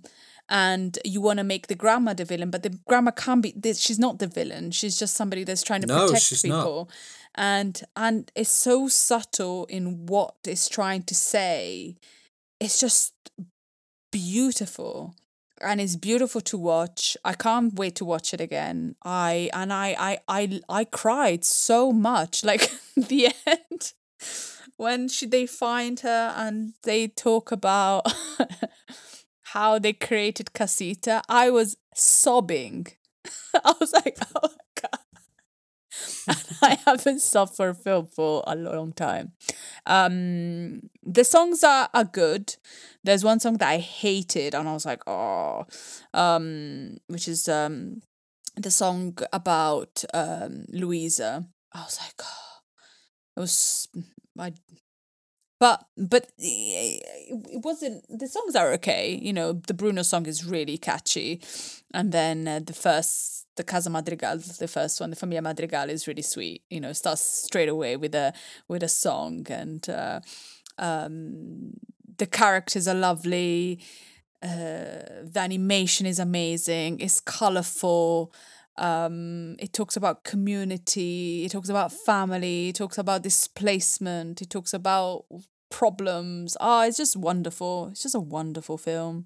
and 0.49 0.97
you 1.05 1.21
want 1.21 1.37
to 1.37 1.43
make 1.43 1.67
the 1.67 1.75
grandma 1.75 2.13
the 2.13 2.25
villain 2.25 2.49
but 2.49 2.63
the 2.63 2.71
grandma 2.87 3.11
can't 3.11 3.43
be 3.43 3.53
this 3.55 3.79
she's 3.79 3.99
not 3.99 4.17
the 4.17 4.25
villain 4.27 4.71
she's 4.71 4.97
just 4.97 5.13
somebody 5.15 5.43
that's 5.43 5.61
trying 5.61 5.81
to 5.81 5.87
No, 5.87 6.07
protect 6.07 6.23
she's 6.23 6.43
not. 6.43 6.87
And 7.35 7.81
and 7.95 8.31
it's 8.35 8.49
so 8.49 8.87
subtle 8.87 9.65
in 9.65 10.05
what 10.05 10.35
it's 10.45 10.69
trying 10.69 11.03
to 11.03 11.15
say. 11.15 11.97
It's 12.59 12.79
just 12.79 13.13
beautiful 14.11 15.15
and 15.61 15.81
it's 15.81 15.95
beautiful 15.95 16.41
to 16.41 16.57
watch. 16.57 17.17
I 17.23 17.33
can't 17.33 17.73
wait 17.75 17.95
to 17.95 18.05
watch 18.05 18.33
it 18.33 18.41
again. 18.41 18.95
I 19.03 19.49
and 19.53 19.71
i 19.73 19.95
i 19.99 20.17
i, 20.27 20.61
I 20.69 20.83
cried 20.85 21.43
so 21.45 21.91
much 21.91 22.43
like 22.49 22.71
the 22.95 23.33
end 23.45 23.93
when 24.77 25.07
she, 25.07 25.25
they 25.25 25.45
find 25.45 25.99
her 26.01 26.33
and 26.35 26.73
they 26.83 27.07
talk 27.07 27.51
about 27.51 28.11
how 29.53 29.79
they 29.79 29.93
created 29.93 30.53
casita. 30.53 31.21
I 31.27 31.49
was 31.49 31.77
sobbing. 31.93 32.87
I 33.53 33.73
was 33.79 33.93
like 33.93 34.17
oh 34.35 34.49
I 36.61 36.77
haven't 36.85 37.21
a 37.69 37.73
film 37.73 38.07
for 38.07 38.43
a 38.45 38.55
long 38.55 38.93
time. 38.93 39.33
Um, 39.85 40.89
the 41.03 41.23
songs 41.23 41.63
are, 41.63 41.89
are 41.93 42.03
good. 42.03 42.55
There's 43.03 43.23
one 43.23 43.39
song 43.39 43.57
that 43.57 43.69
I 43.69 43.77
hated, 43.77 44.53
and 44.53 44.67
I 44.67 44.73
was 44.73 44.85
like, 44.85 45.01
oh, 45.07 45.65
um, 46.13 46.97
which 47.07 47.27
is 47.27 47.47
um, 47.47 48.01
the 48.55 48.71
song 48.71 49.17
about 49.33 50.03
um, 50.13 50.65
Louisa. 50.69 51.45
I 51.73 51.79
was 51.83 51.99
like, 52.01 52.15
oh, 52.21 52.59
it 53.37 53.39
was 53.39 53.87
I. 54.37 54.53
But 55.59 55.83
but 55.97 56.31
it 56.37 57.03
it 57.27 57.65
wasn't. 57.65 58.05
The 58.09 58.27
songs 58.27 58.55
are 58.55 58.71
okay. 58.73 59.19
You 59.21 59.33
know, 59.33 59.53
the 59.53 59.73
Bruno 59.73 60.03
song 60.03 60.25
is 60.25 60.45
really 60.45 60.77
catchy, 60.77 61.41
and 61.93 62.11
then 62.13 62.47
uh, 62.47 62.59
the 62.65 62.73
first 62.73 63.38
the 63.59 63.63
Casa 63.65 63.89
Madrigal, 63.89 64.37
the 64.37 64.69
first 64.69 65.01
one, 65.01 65.09
the 65.09 65.17
Familia 65.17 65.41
Madrigal 65.41 65.89
is 65.89 66.07
really 66.07 66.21
sweet. 66.21 66.63
You 66.69 66.79
know, 66.79 66.93
starts 66.93 67.21
straight 67.21 67.67
away 67.67 67.97
with 67.97 68.15
a 68.15 68.33
with 68.69 68.83
a 68.83 68.87
song, 68.87 69.45
and 69.49 69.87
uh, 69.89 70.21
um, 70.77 71.73
the 72.17 72.25
characters 72.25 72.87
are 72.87 72.95
lovely. 72.95 73.79
Uh, 74.41 75.27
the 75.33 75.41
animation 75.41 76.05
is 76.05 76.19
amazing. 76.19 77.01
It's 77.01 77.19
colorful. 77.19 78.33
Um, 78.77 79.57
it 79.59 79.73
talks 79.73 79.97
about 79.97 80.23
community. 80.23 81.43
It 81.43 81.51
talks 81.51 81.67
about 81.67 81.91
family. 81.91 82.69
It 82.69 82.75
talks 82.75 82.97
about 82.97 83.23
displacement. 83.23 84.41
It 84.41 84.49
talks 84.49 84.73
about 84.73 85.25
problems. 85.69 86.55
Ah, 86.61 86.85
it's 86.85 86.95
just 86.95 87.17
wonderful. 87.17 87.89
It's 87.91 88.03
just 88.03 88.15
a 88.15 88.21
wonderful 88.21 88.77
film 88.77 89.25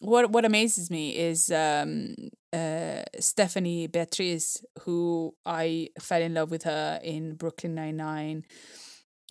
what 0.00 0.30
what 0.30 0.44
amazes 0.44 0.90
me 0.90 1.16
is 1.16 1.50
um 1.50 2.14
uh 2.52 3.02
Stephanie 3.18 3.86
Beatriz 3.86 4.64
who 4.82 5.34
I 5.46 5.90
fell 6.00 6.22
in 6.22 6.34
love 6.34 6.50
with 6.50 6.64
her 6.64 7.00
in 7.02 7.34
Brooklyn 7.34 7.74
Nine 7.74 7.96
Nine 7.96 8.44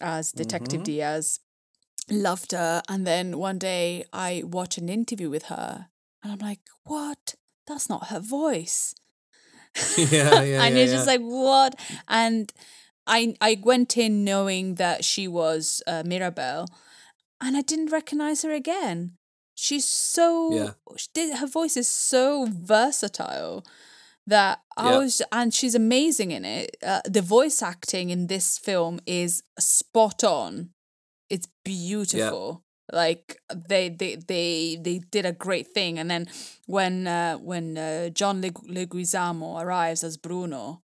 as 0.01 0.32
Detective 0.32 0.82
Mhm. 0.82 0.86
Diaz. 0.86 1.39
Loved 2.11 2.53
her 2.53 2.82
and 2.89 3.05
then 3.05 3.38
one 3.38 3.59
day 3.59 4.03
I 4.13 4.43
watch 4.45 4.78
an 4.78 4.89
interview 4.89 5.30
with 5.30 5.45
her 5.45 5.89
and 6.24 6.32
I'm 6.34 6.39
like 6.39 6.61
what? 6.86 7.36
That's 7.67 7.89
not 7.89 8.07
her 8.07 8.20
voice. 8.20 8.95
Yeah, 9.97 10.41
yeah, 10.41 10.63
and 10.63 10.76
yeah, 10.76 10.80
you're 10.80 10.88
just 10.88 11.05
yeah. 11.07 11.13
like 11.13 11.22
what? 11.22 11.80
And 12.07 12.51
I 13.05 13.36
I 13.41 13.59
went 13.63 13.97
in 13.97 14.24
knowing 14.24 14.76
that 14.76 15.05
she 15.05 15.28
was 15.28 15.84
uh, 15.88 16.03
Mirabel 16.05 16.67
and 17.41 17.55
I 17.55 17.61
didn't 17.61 17.91
recognize 17.91 18.41
her 18.41 18.51
again 18.51 19.17
she's 19.66 19.88
so 19.88 20.28
Yeah. 20.53 20.72
she 20.97 21.07
did, 21.14 21.38
her 21.38 21.47
voice 21.47 21.76
is 21.78 21.88
so 21.88 22.47
versatile 22.49 23.64
that 24.28 24.62
I 24.78 24.91
Yeah. 24.91 24.97
was 24.99 25.22
and 25.32 25.53
she's 25.53 25.76
amazing 25.76 26.32
in 26.32 26.45
it. 26.45 26.76
Uh, 26.84 27.01
the 27.05 27.22
voice 27.22 27.62
acting 27.62 28.10
in 28.10 28.28
this 28.28 28.57
film 28.57 28.99
is 29.05 29.43
spot 29.60 30.24
on. 30.24 30.70
It's 31.30 31.47
beautiful. 31.64 32.64
Like 32.91 33.38
they 33.70 33.89
they 33.89 34.16
they 34.16 34.78
they 34.82 34.99
did 35.12 35.26
a 35.26 35.32
great 35.45 35.68
thing. 35.74 35.99
And 35.99 36.10
then 36.10 36.28
when 36.66 37.05
uh, 37.07 37.38
when 37.38 37.78
uh, 37.78 38.10
John 38.10 38.41
Leg- 38.41 38.68
Leguizamo 38.78 39.62
arrives 39.62 40.03
as 40.03 40.18
Bruno 40.18 40.82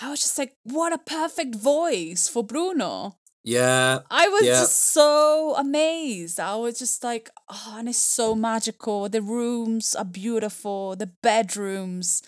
I 0.00 0.10
was 0.10 0.20
just 0.20 0.38
like 0.38 0.54
what 0.64 0.92
a 0.92 0.98
perfect 0.98 1.54
voice 1.56 2.28
for 2.28 2.44
Bruno 2.44 3.17
Yeah. 3.44 4.00
I 4.10 4.28
was 4.28 4.44
yeah. 4.44 4.60
just 4.60 4.92
so 4.92 5.54
amazed. 5.56 6.40
I 6.40 6.56
was 6.56 6.78
just 6.78 7.02
like, 7.02 7.30
oh, 7.48 7.76
and 7.78 7.88
it's 7.88 7.98
so 7.98 8.34
magical. 8.34 9.08
The 9.08 9.22
rooms 9.22 9.94
are 9.94 10.04
beautiful. 10.04 10.96
The 10.96 11.06
bedrooms. 11.06 12.22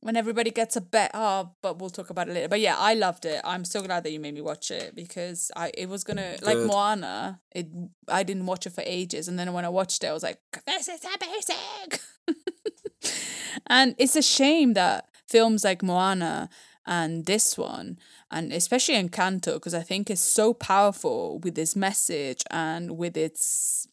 When 0.00 0.16
everybody 0.16 0.50
gets 0.50 0.76
a 0.76 0.82
bed, 0.82 1.12
oh, 1.14 1.52
but 1.62 1.78
we'll 1.78 1.88
talk 1.88 2.10
about 2.10 2.28
it 2.28 2.34
later. 2.34 2.48
But 2.48 2.60
yeah, 2.60 2.76
I 2.78 2.92
loved 2.92 3.24
it. 3.24 3.40
I'm 3.42 3.64
so 3.64 3.80
glad 3.80 4.04
that 4.04 4.12
you 4.12 4.20
made 4.20 4.34
me 4.34 4.42
watch 4.42 4.70
it 4.70 4.94
because 4.94 5.50
I 5.56 5.72
it 5.72 5.88
was 5.88 6.04
gonna 6.04 6.36
like 6.42 6.58
Moana. 6.58 7.40
It 7.52 7.68
I 8.06 8.22
didn't 8.22 8.44
watch 8.44 8.66
it 8.66 8.74
for 8.74 8.82
ages, 8.84 9.28
and 9.28 9.38
then 9.38 9.50
when 9.54 9.64
I 9.64 9.70
watched 9.70 10.04
it, 10.04 10.08
I 10.08 10.12
was 10.12 10.22
like, 10.22 10.36
this 10.66 10.88
is 10.88 11.00
amazing. 11.06 12.00
and 13.68 13.94
it's 13.96 14.14
a 14.14 14.20
shame 14.20 14.74
that 14.74 15.08
films 15.26 15.64
like 15.64 15.82
Moana 15.82 16.50
and 16.86 17.26
this 17.26 17.56
one 17.56 17.98
and 18.30 18.52
especially 18.52 18.94
Encanto 18.94 19.54
because 19.54 19.74
I 19.74 19.82
think 19.82 20.10
it's 20.10 20.20
so 20.20 20.52
powerful 20.54 21.38
with 21.40 21.58
its 21.58 21.74
message 21.74 22.42
and 22.50 22.96
with 22.98 23.16
its 23.16 23.86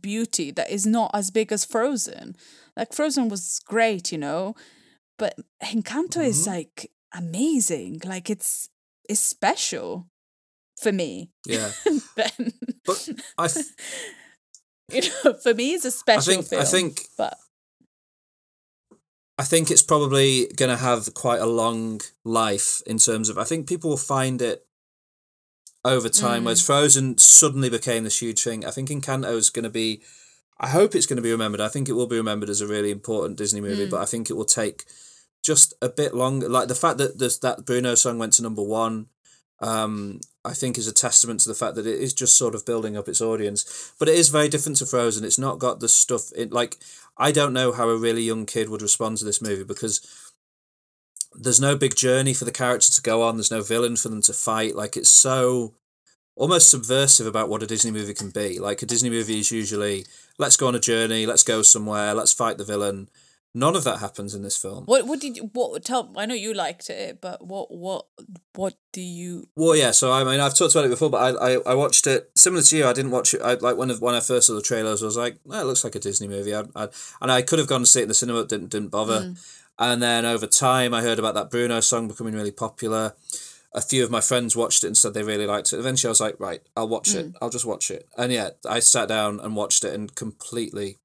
beauty 0.00 0.50
that 0.52 0.70
is 0.70 0.86
not 0.86 1.10
as 1.14 1.30
big 1.30 1.52
as 1.52 1.64
Frozen. 1.64 2.34
Like 2.76 2.92
Frozen 2.92 3.28
was 3.28 3.60
great, 3.64 4.10
you 4.12 4.18
know, 4.18 4.54
but 5.18 5.34
Encanto 5.62 6.24
is 6.24 6.44
Mhm. 6.44 6.46
like 6.46 6.90
amazing. 7.14 8.00
Like 8.04 8.30
it's 8.30 8.68
it's 9.08 9.20
special 9.20 10.06
for 10.82 10.92
me. 10.92 11.30
Yeah. 11.46 11.72
then 12.16 12.52
But 12.84 13.08
I, 13.36 13.44
f- 13.46 13.56
you 14.92 15.02
know, 15.24 15.34
for 15.34 15.54
me 15.54 15.74
it's 15.74 15.84
a 15.84 15.90
special 15.90 16.32
I 16.32 16.36
think 16.36 16.46
film. 16.46 16.62
I 16.62 16.64
think 16.64 17.06
but 17.16 17.36
I 19.38 19.44
think 19.44 19.70
it's 19.70 19.82
probably 19.82 20.48
going 20.56 20.70
to 20.70 20.76
have 20.76 21.14
quite 21.14 21.40
a 21.40 21.46
long 21.46 22.00
life 22.24 22.82
in 22.86 22.98
terms 22.98 23.28
of. 23.28 23.38
I 23.38 23.44
think 23.44 23.68
people 23.68 23.90
will 23.90 23.96
find 23.96 24.42
it 24.42 24.66
over 25.84 26.08
time. 26.08 26.44
Whereas 26.44 26.64
Frozen 26.64 27.18
suddenly 27.18 27.70
became 27.70 28.04
this 28.04 28.20
huge 28.20 28.42
thing. 28.42 28.64
I 28.64 28.70
think 28.70 28.88
Encanto 28.88 29.32
is 29.32 29.50
going 29.50 29.64
to 29.64 29.70
be. 29.70 30.02
I 30.60 30.68
hope 30.68 30.94
it's 30.94 31.06
going 31.06 31.18
to 31.18 31.22
be 31.22 31.30
remembered. 31.30 31.60
I 31.60 31.68
think 31.68 31.88
it 31.88 31.92
will 31.92 32.08
be 32.08 32.16
remembered 32.16 32.50
as 32.50 32.60
a 32.60 32.66
really 32.66 32.90
important 32.90 33.38
Disney 33.38 33.60
movie, 33.60 33.86
but 33.86 34.00
I 34.00 34.06
think 34.06 34.28
it 34.28 34.34
will 34.34 34.44
take 34.44 34.84
just 35.40 35.72
a 35.80 35.88
bit 35.88 36.14
longer. 36.14 36.48
Like 36.48 36.66
the 36.66 36.74
fact 36.74 36.98
that 36.98 37.18
this 37.18 37.38
that 37.38 37.64
Bruno 37.64 37.94
song 37.94 38.18
went 38.18 38.32
to 38.34 38.42
number 38.42 38.62
one, 38.62 39.06
um, 39.60 40.20
I 40.44 40.54
think 40.54 40.76
is 40.76 40.88
a 40.88 40.92
testament 40.92 41.40
to 41.40 41.48
the 41.48 41.54
fact 41.54 41.76
that 41.76 41.86
it 41.86 42.00
is 42.00 42.12
just 42.12 42.36
sort 42.36 42.56
of 42.56 42.66
building 42.66 42.96
up 42.96 43.08
its 43.08 43.20
audience. 43.20 43.92
But 44.00 44.08
it 44.08 44.16
is 44.16 44.30
very 44.30 44.48
different 44.48 44.78
to 44.78 44.86
Frozen. 44.86 45.24
It's 45.24 45.38
not 45.38 45.60
got 45.60 45.78
the 45.78 45.88
stuff 45.88 46.32
in 46.32 46.50
like 46.50 46.76
I 47.18 47.32
don't 47.32 47.52
know 47.52 47.72
how 47.72 47.88
a 47.88 47.96
really 47.96 48.22
young 48.22 48.46
kid 48.46 48.68
would 48.68 48.82
respond 48.82 49.18
to 49.18 49.24
this 49.24 49.42
movie 49.42 49.64
because 49.64 50.00
there's 51.32 51.60
no 51.60 51.76
big 51.76 51.96
journey 51.96 52.32
for 52.32 52.44
the 52.44 52.52
character 52.52 52.92
to 52.92 53.02
go 53.02 53.22
on. 53.22 53.36
There's 53.36 53.50
no 53.50 53.62
villain 53.62 53.96
for 53.96 54.08
them 54.08 54.22
to 54.22 54.32
fight. 54.32 54.76
Like 54.76 54.96
it's 54.96 55.10
so 55.10 55.74
almost 56.36 56.70
subversive 56.70 57.26
about 57.26 57.48
what 57.48 57.62
a 57.62 57.66
Disney 57.66 57.90
movie 57.90 58.14
can 58.14 58.30
be. 58.30 58.58
Like 58.58 58.82
a 58.82 58.86
Disney 58.86 59.10
movie 59.10 59.40
is 59.40 59.50
usually 59.50 60.06
let's 60.38 60.56
go 60.56 60.68
on 60.68 60.74
a 60.74 60.80
journey, 60.80 61.26
let's 61.26 61.42
go 61.42 61.62
somewhere, 61.62 62.14
let's 62.14 62.32
fight 62.32 62.58
the 62.58 62.64
villain. 62.64 63.08
None 63.58 63.74
of 63.74 63.82
that 63.84 63.98
happens 63.98 64.34
in 64.36 64.42
this 64.42 64.56
film. 64.56 64.84
What 64.84 65.06
what 65.08 65.20
did 65.20 65.36
you 65.36 65.50
what 65.52 65.84
tell 65.84 66.12
I 66.16 66.26
know 66.26 66.34
you 66.34 66.54
liked 66.54 66.90
it, 66.90 67.20
but 67.20 67.44
what 67.44 67.74
what 67.74 68.06
what 68.54 68.74
do 68.92 69.00
you 69.00 69.48
Well, 69.56 69.74
yeah. 69.74 69.90
So 69.90 70.12
I 70.12 70.22
mean, 70.22 70.38
I've 70.38 70.54
talked 70.54 70.74
about 70.74 70.84
it 70.84 70.90
before, 70.90 71.10
but 71.10 71.22
I, 71.36 71.54
I, 71.54 71.60
I 71.72 71.74
watched 71.74 72.06
it 72.06 72.30
similar 72.36 72.62
to 72.62 72.76
you. 72.76 72.86
I 72.86 72.92
didn't 72.92 73.10
watch 73.10 73.34
it. 73.34 73.42
I 73.42 73.54
like 73.54 73.76
when 73.76 73.90
I- 73.90 73.94
when 73.94 74.14
I 74.14 74.20
first 74.20 74.46
saw 74.46 74.54
the 74.54 74.62
trailers, 74.62 75.02
I 75.02 75.06
was 75.06 75.16
like, 75.16 75.38
oh, 75.50 75.60
it 75.60 75.64
looks 75.64 75.82
like 75.82 75.96
a 75.96 75.98
Disney 75.98 76.28
movie. 76.28 76.54
I, 76.54 76.62
I, 76.76 76.88
and 77.20 77.32
I 77.32 77.42
could 77.42 77.58
have 77.58 77.68
gone 77.68 77.80
to 77.80 77.86
see 77.86 78.00
it 78.00 78.04
in 78.04 78.08
the 78.08 78.14
cinema, 78.14 78.40
but 78.42 78.48
didn't 78.48 78.70
didn't 78.70 78.88
bother. 78.90 79.20
Mm. 79.20 79.54
And 79.80 80.02
then 80.02 80.24
over 80.24 80.46
time, 80.46 80.94
I 80.94 81.02
heard 81.02 81.18
about 81.18 81.34
that 81.34 81.50
Bruno 81.50 81.80
song 81.80 82.08
becoming 82.08 82.34
really 82.34 82.50
popular. 82.52 83.14
A 83.74 83.80
few 83.80 84.02
of 84.02 84.10
my 84.10 84.20
friends 84.20 84.56
watched 84.56 84.82
it 84.82 84.88
and 84.88 84.96
said 84.96 85.14
they 85.14 85.22
really 85.22 85.46
liked 85.46 85.72
it. 85.72 85.78
Eventually, 85.78 86.08
I 86.08 86.10
was 86.16 86.20
like, 86.20 86.40
right, 86.40 86.62
I'll 86.76 86.88
watch 86.88 87.14
it. 87.14 87.26
Mm. 87.32 87.34
I'll 87.42 87.50
just 87.50 87.66
watch 87.66 87.90
it. 87.90 88.08
And 88.16 88.32
yeah, 88.32 88.50
I 88.68 88.78
sat 88.80 89.08
down 89.08 89.40
and 89.40 89.54
watched 89.54 89.84
it 89.84 89.94
and 89.94 90.12
completely 90.14 90.98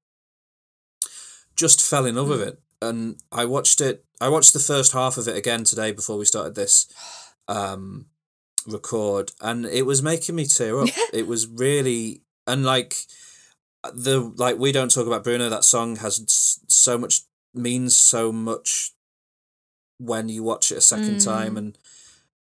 just 1.56 1.82
fell 1.82 2.06
in 2.06 2.16
love 2.16 2.28
with 2.28 2.42
it. 2.42 2.60
And 2.82 3.16
I 3.32 3.44
watched 3.44 3.80
it. 3.80 4.04
I 4.20 4.28
watched 4.28 4.52
the 4.52 4.58
first 4.58 4.92
half 4.92 5.16
of 5.16 5.28
it 5.28 5.36
again 5.36 5.64
today 5.64 5.92
before 5.92 6.18
we 6.18 6.24
started 6.24 6.54
this 6.54 6.86
um, 7.48 8.06
record, 8.66 9.32
and 9.40 9.64
it 9.64 9.86
was 9.86 10.02
making 10.02 10.34
me 10.34 10.46
tear 10.46 10.80
up. 10.80 10.88
it 11.12 11.26
was 11.26 11.46
really 11.46 12.22
and 12.46 12.64
like 12.64 12.96
the 13.92 14.32
like 14.36 14.58
we 14.58 14.72
don't 14.72 14.92
talk 14.92 15.06
about 15.06 15.24
Bruno. 15.24 15.48
That 15.48 15.64
song 15.64 15.96
has 15.96 16.58
so 16.68 16.98
much 16.98 17.22
means 17.54 17.96
so 17.96 18.32
much 18.32 18.92
when 19.98 20.28
you 20.28 20.42
watch 20.42 20.72
it 20.72 20.78
a 20.78 20.82
second 20.82 21.20
time, 21.20 21.56
and 21.56 21.78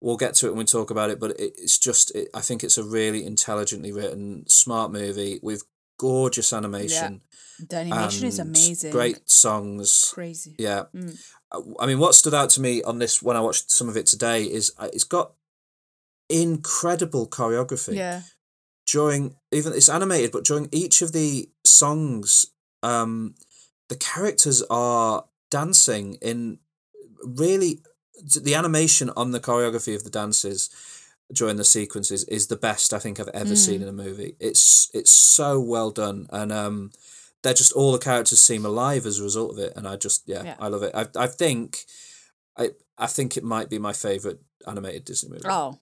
we'll 0.01 0.17
get 0.17 0.35
to 0.37 0.47
it 0.47 0.51
when 0.51 0.61
we 0.61 0.65
talk 0.65 0.91
about 0.91 1.11
it. 1.11 1.21
But 1.21 1.33
it, 1.33 1.55
it's 1.59 1.79
just 1.79 2.15
it, 2.15 2.29
I 2.35 2.41
think 2.41 2.65
it's 2.65 2.79
a 2.79 2.85
really 2.85 3.25
intelligently 3.25 3.93
written, 3.93 4.45
smart 4.49 4.93
movie 4.93 5.39
with 5.43 5.65
gorgeous 6.03 6.53
animation. 6.53 7.21
the 7.71 7.77
animation 7.77 8.27
is 8.27 8.41
amazing. 8.41 8.91
Great 8.91 9.31
songs. 9.31 10.11
Crazy. 10.13 10.57
Yeah. 10.59 10.85
Mm. 10.95 11.17
Uh, 11.53 11.61
I 11.79 11.87
mean, 11.87 12.01
what 12.01 12.17
stood 12.17 12.35
out 12.35 12.51
to 12.51 12.61
me 12.61 12.83
on 12.83 12.99
this 12.99 13.23
when 13.23 13.37
I 13.37 13.41
watched 13.41 13.71
some 13.71 13.89
of 13.89 13.97
it 13.97 14.07
today 14.07 14.43
is 14.43 14.73
uh, 14.79 14.89
it's 14.93 15.05
got 15.05 15.35
incredible 16.29 17.29
choreography. 17.29 17.95
Yeah. 17.95 18.23
During 18.91 19.37
even 19.53 19.73
it's 19.75 19.89
animated, 19.89 20.33
but 20.33 20.45
during 20.45 20.69
each 20.73 21.03
of 21.03 21.13
the 21.13 21.49
songs, 21.65 22.47
um, 22.83 23.37
the 23.89 23.97
characters 23.97 24.61
are 24.69 25.27
dancing 25.53 26.19
in 26.21 26.59
really 27.25 27.81
the 28.41 28.57
animation 28.57 29.09
on 29.17 29.31
the 29.31 29.41
choreography 29.41 29.95
of 29.95 30.03
the 30.03 30.11
dances 30.11 30.69
during 31.33 31.57
the 31.57 31.65
sequences 31.65 32.25
is 32.25 32.47
the 32.47 32.57
best 32.57 32.93
I 32.93 32.99
think 32.99 33.19
I've 33.21 33.29
ever 33.29 33.57
seen 33.57 33.81
Mm. 33.81 33.83
in 33.85 33.89
a 33.89 33.93
movie. 34.05 34.37
It's 34.41 34.89
it's 34.95 35.13
so 35.13 35.61
well 35.61 35.91
done 35.91 36.27
and 36.31 36.53
um 36.53 36.91
they're 37.43 37.55
just 37.55 37.73
all 37.73 37.93
the 37.93 37.99
characters 37.99 38.41
seem 38.41 38.65
alive 38.65 39.05
as 39.07 39.19
a 39.19 39.23
result 39.25 39.51
of 39.53 39.59
it 39.59 39.73
and 39.77 39.87
I 39.89 39.97
just 39.97 40.23
yeah, 40.27 40.43
Yeah. 40.45 40.57
I 40.59 40.69
love 40.69 40.83
it. 40.83 40.95
I 40.95 41.07
I 41.17 41.27
think 41.27 41.85
I 42.57 42.71
I 42.99 43.07
think 43.07 43.37
it 43.37 43.45
might 43.45 43.69
be 43.71 43.79
my 43.79 43.93
favorite 43.93 44.41
animated 44.67 45.05
Disney 45.05 45.31
movie. 45.31 45.49
Oh, 45.49 45.81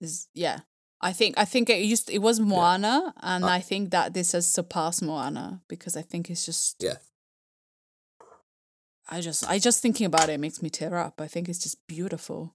this, 0.00 0.28
yeah. 0.34 0.60
I 1.00 1.12
think 1.12 1.36
I 1.36 1.44
think 1.44 1.68
it 1.68 1.82
used 1.84 2.08
it 2.10 2.22
was 2.22 2.40
Moana, 2.40 3.12
and 3.20 3.44
I 3.44 3.60
think 3.60 3.90
that 3.90 4.14
this 4.14 4.32
has 4.32 4.48
surpassed 4.48 5.02
Moana 5.02 5.60
because 5.68 5.96
I 5.96 6.02
think 6.02 6.30
it's 6.30 6.46
just 6.46 6.76
Yeah. 6.82 6.98
I 9.10 9.20
just 9.20 9.44
I 9.48 9.58
just 9.58 9.82
thinking 9.82 10.06
about 10.06 10.28
it 10.30 10.40
makes 10.40 10.62
me 10.62 10.70
tear 10.70 10.96
up. 10.96 11.20
I 11.20 11.26
think 11.28 11.48
it's 11.48 11.58
just 11.62 11.86
beautiful. 11.86 12.54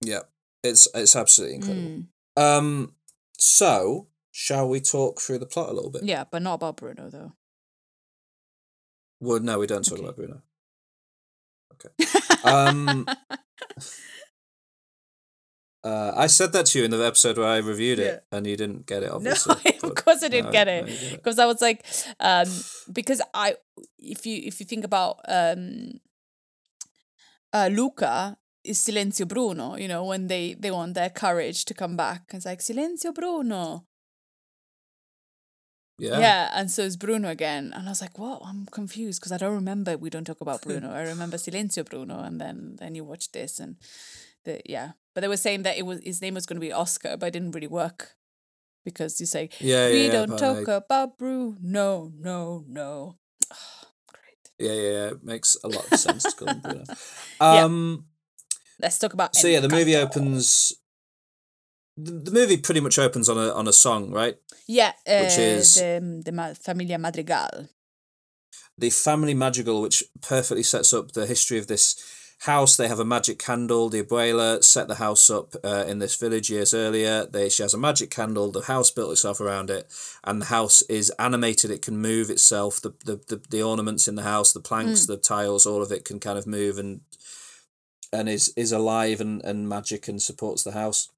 Yeah. 0.00 0.22
It's 0.62 0.88
it's 0.94 1.14
absolutely 1.16 1.56
incredible. 1.56 1.88
Mm. 2.36 2.42
Um 2.42 2.94
so 3.38 4.08
shall 4.30 4.68
we 4.68 4.80
talk 4.80 5.20
through 5.20 5.38
the 5.38 5.46
plot 5.46 5.68
a 5.70 5.72
little 5.72 5.90
bit? 5.90 6.04
Yeah, 6.04 6.24
but 6.30 6.42
not 6.42 6.54
about 6.54 6.76
Bruno 6.76 7.10
though. 7.10 7.32
Well 9.20 9.40
no, 9.40 9.58
we 9.58 9.66
don't 9.66 9.84
talk 9.84 9.98
Okay. 9.98 10.04
about 10.04 10.16
Bruno. 10.16 10.42
Okay. 11.74 12.10
Um 12.44 13.06
Uh, 15.84 16.12
I 16.16 16.26
said 16.26 16.52
that 16.52 16.66
to 16.66 16.78
you 16.80 16.84
in 16.84 16.90
the 16.90 17.02
episode 17.06 17.38
where 17.38 17.46
I 17.46 17.58
reviewed 17.58 18.00
it, 18.00 18.24
and 18.32 18.46
you 18.46 18.56
didn't 18.56 18.84
get 18.84 19.04
it. 19.04 19.10
Obviously, 19.12 19.54
No, 19.82 19.88
of 19.90 19.94
course 19.94 20.22
I 20.24 20.28
didn't 20.28 20.46
no, 20.46 20.52
get 20.52 20.68
it 20.68 20.86
because 21.12 21.38
I 21.38 21.46
was 21.46 21.62
like, 21.62 21.86
um, 22.18 22.48
because 22.92 23.22
I, 23.32 23.54
if 23.98 24.26
you 24.26 24.42
if 24.44 24.58
you 24.60 24.66
think 24.66 24.84
about 24.84 25.20
um, 25.28 26.00
uh, 27.52 27.68
Luca 27.72 28.36
is 28.68 28.78
Silenzio 28.78 29.26
Bruno, 29.26 29.76
you 29.76 29.88
know, 29.88 30.04
when 30.04 30.26
they 30.28 30.54
they 30.54 30.70
want 30.70 30.94
their 30.94 31.10
courage 31.10 31.64
to 31.66 31.74
come 31.74 31.96
back, 31.96 32.22
it's 32.34 32.46
like 32.46 32.60
Silenzio 32.60 33.12
Bruno, 33.14 33.84
Yeah. 35.98 36.20
yeah, 36.20 36.50
and 36.54 36.70
so 36.70 36.82
it's 36.84 36.96
Bruno 36.96 37.28
again, 37.28 37.72
and 37.74 37.86
I 37.86 37.90
was 37.90 38.00
like, 38.00 38.18
what? 38.18 38.40
I'm 38.44 38.66
confused 38.70 39.18
because 39.20 39.32
I 39.32 39.36
don't 39.38 39.54
remember. 39.54 39.96
We 39.96 40.10
don't 40.10 40.24
talk 40.24 40.40
about 40.40 40.62
Bruno. 40.62 40.92
I 40.92 41.02
remember 41.02 41.36
Silenzio 41.44 41.84
Bruno, 41.84 42.20
and 42.22 42.40
then 42.40 42.76
then 42.78 42.94
you 42.94 43.04
watch 43.04 43.32
this, 43.32 43.58
and 43.58 43.76
the 44.44 44.60
yeah, 44.64 44.92
but 45.14 45.22
they 45.22 45.28
were 45.28 45.36
saying 45.36 45.64
that 45.64 45.76
it 45.76 45.82
was 45.86 45.98
his 46.04 46.22
name 46.22 46.34
was 46.34 46.46
going 46.46 46.60
to 46.60 46.66
be 46.66 46.72
Oscar, 46.72 47.16
but 47.16 47.26
it 47.26 47.32
didn't 47.32 47.50
really 47.50 47.66
work 47.82 48.14
because 48.84 49.18
you 49.20 49.26
say 49.26 49.48
Yeah, 49.60 49.88
yeah, 49.88 49.92
we 49.92 50.06
yeah, 50.06 50.12
don't 50.12 50.38
talk 50.38 50.68
I- 50.68 50.72
about 50.78 51.18
Bruno, 51.18 51.56
no, 51.60 52.12
no. 52.16 52.64
No. 52.68 53.16
Great. 54.14 54.44
Yeah, 54.58 54.72
yeah, 54.72 54.90
yeah. 54.92 55.06
It 55.18 55.24
makes 55.24 55.56
a 55.64 55.68
lot 55.68 55.90
of 55.90 55.98
sense 55.98 56.22
to 56.30 56.36
call 56.36 56.48
him 56.54 56.60
Bruno. 56.60 56.84
Yeah. 57.40 57.64
Um, 57.64 58.04
Let's 58.80 58.98
talk 58.98 59.12
about. 59.12 59.34
so 59.34 59.48
yeah, 59.48 59.60
the 59.60 59.68
movie 59.68 59.96
opens. 59.96 60.72
The, 61.96 62.12
the 62.12 62.30
movie 62.30 62.56
pretty 62.58 62.80
much 62.80 62.98
opens 62.98 63.28
on 63.28 63.36
a 63.36 63.52
on 63.52 63.66
a 63.66 63.72
song, 63.72 64.12
right? 64.12 64.36
Yeah, 64.68 64.92
uh, 65.06 65.20
which 65.22 65.38
is- 65.38 65.74
the 65.74 66.22
the 66.24 66.32
Ma- 66.32 66.54
Familia 66.54 66.98
Madrigal. 66.98 67.68
The 68.80 68.90
family 68.90 69.34
magical, 69.34 69.82
which 69.82 70.04
perfectly 70.22 70.62
sets 70.62 70.92
up 70.94 71.10
the 71.12 71.26
history 71.26 71.58
of 71.58 71.66
this 71.66 71.96
house. 72.42 72.76
They 72.76 72.86
have 72.86 73.00
a 73.00 73.04
magic 73.04 73.40
candle. 73.40 73.88
The 73.88 74.04
abuela 74.04 74.62
set 74.62 74.86
the 74.86 74.94
house 74.94 75.28
up 75.30 75.56
uh, 75.64 75.84
in 75.88 75.98
this 75.98 76.14
village 76.14 76.48
years 76.48 76.72
earlier. 76.72 77.26
They 77.26 77.48
she 77.48 77.62
has 77.64 77.74
a 77.74 77.78
magic 77.78 78.08
candle. 78.12 78.52
The 78.52 78.60
house 78.62 78.92
built 78.92 79.10
itself 79.10 79.40
around 79.40 79.68
it, 79.70 79.90
and 80.22 80.40
the 80.40 80.46
house 80.46 80.82
is 80.82 81.10
animated. 81.18 81.72
It 81.72 81.82
can 81.82 81.98
move 82.00 82.30
itself. 82.30 82.80
The 82.80 82.92
the 83.04 83.16
the, 83.26 83.42
the 83.50 83.62
ornaments 83.64 84.06
in 84.06 84.14
the 84.14 84.22
house, 84.22 84.52
the 84.52 84.60
planks, 84.60 85.06
the 85.06 85.16
tiles, 85.16 85.66
all 85.66 85.82
of 85.82 85.90
it 85.90 86.04
can 86.04 86.20
kind 86.20 86.38
of 86.38 86.46
move 86.46 86.78
and 86.78 87.00
and 88.12 88.28
is 88.28 88.52
is 88.56 88.72
alive 88.72 89.20
and, 89.20 89.44
and 89.44 89.68
magic 89.68 90.08
and 90.08 90.20
supports 90.22 90.62
the 90.64 90.72
house. 90.72 91.08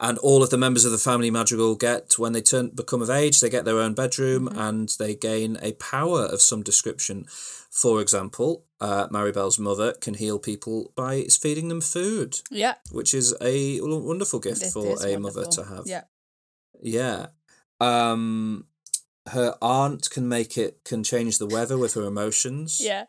And 0.00 0.18
all 0.18 0.42
of 0.42 0.50
the 0.50 0.58
members 0.58 0.84
of 0.84 0.90
the 0.90 0.98
family 0.98 1.30
madrigal 1.30 1.76
get 1.76 2.18
when 2.18 2.32
they 2.32 2.40
turn 2.40 2.70
become 2.70 3.02
of 3.02 3.10
age, 3.10 3.40
they 3.40 3.48
get 3.50 3.64
their 3.64 3.78
own 3.78 3.94
bedroom 3.94 4.48
and 4.48 4.88
they 4.98 5.14
gain 5.14 5.58
a 5.62 5.72
power 5.74 6.22
of 6.24 6.42
some 6.42 6.62
description. 6.64 7.26
For 7.70 8.00
example, 8.00 8.64
uh, 8.80 9.06
Maribel's 9.08 9.60
mother 9.60 9.92
can 9.92 10.14
heal 10.14 10.40
people 10.40 10.92
by 10.96 11.22
feeding 11.24 11.68
them 11.68 11.80
food, 11.80 12.40
Yeah, 12.50 12.74
which 12.90 13.14
is 13.14 13.34
a 13.40 13.80
wonderful 13.80 14.40
gift 14.40 14.62
it 14.62 14.72
for 14.72 14.96
a 15.06 15.16
mother 15.18 15.44
to 15.44 15.64
have. 15.64 15.86
Yeah, 15.86 16.04
Yeah. 16.80 17.26
Um, 17.80 18.66
her 19.28 19.56
aunt 19.62 20.10
can 20.10 20.28
make 20.28 20.58
it 20.58 20.80
can 20.84 21.04
change 21.04 21.38
the 21.38 21.46
weather 21.46 21.78
with 21.78 21.94
her 21.94 22.02
emotions. 22.02 22.80
yeah, 22.80 23.04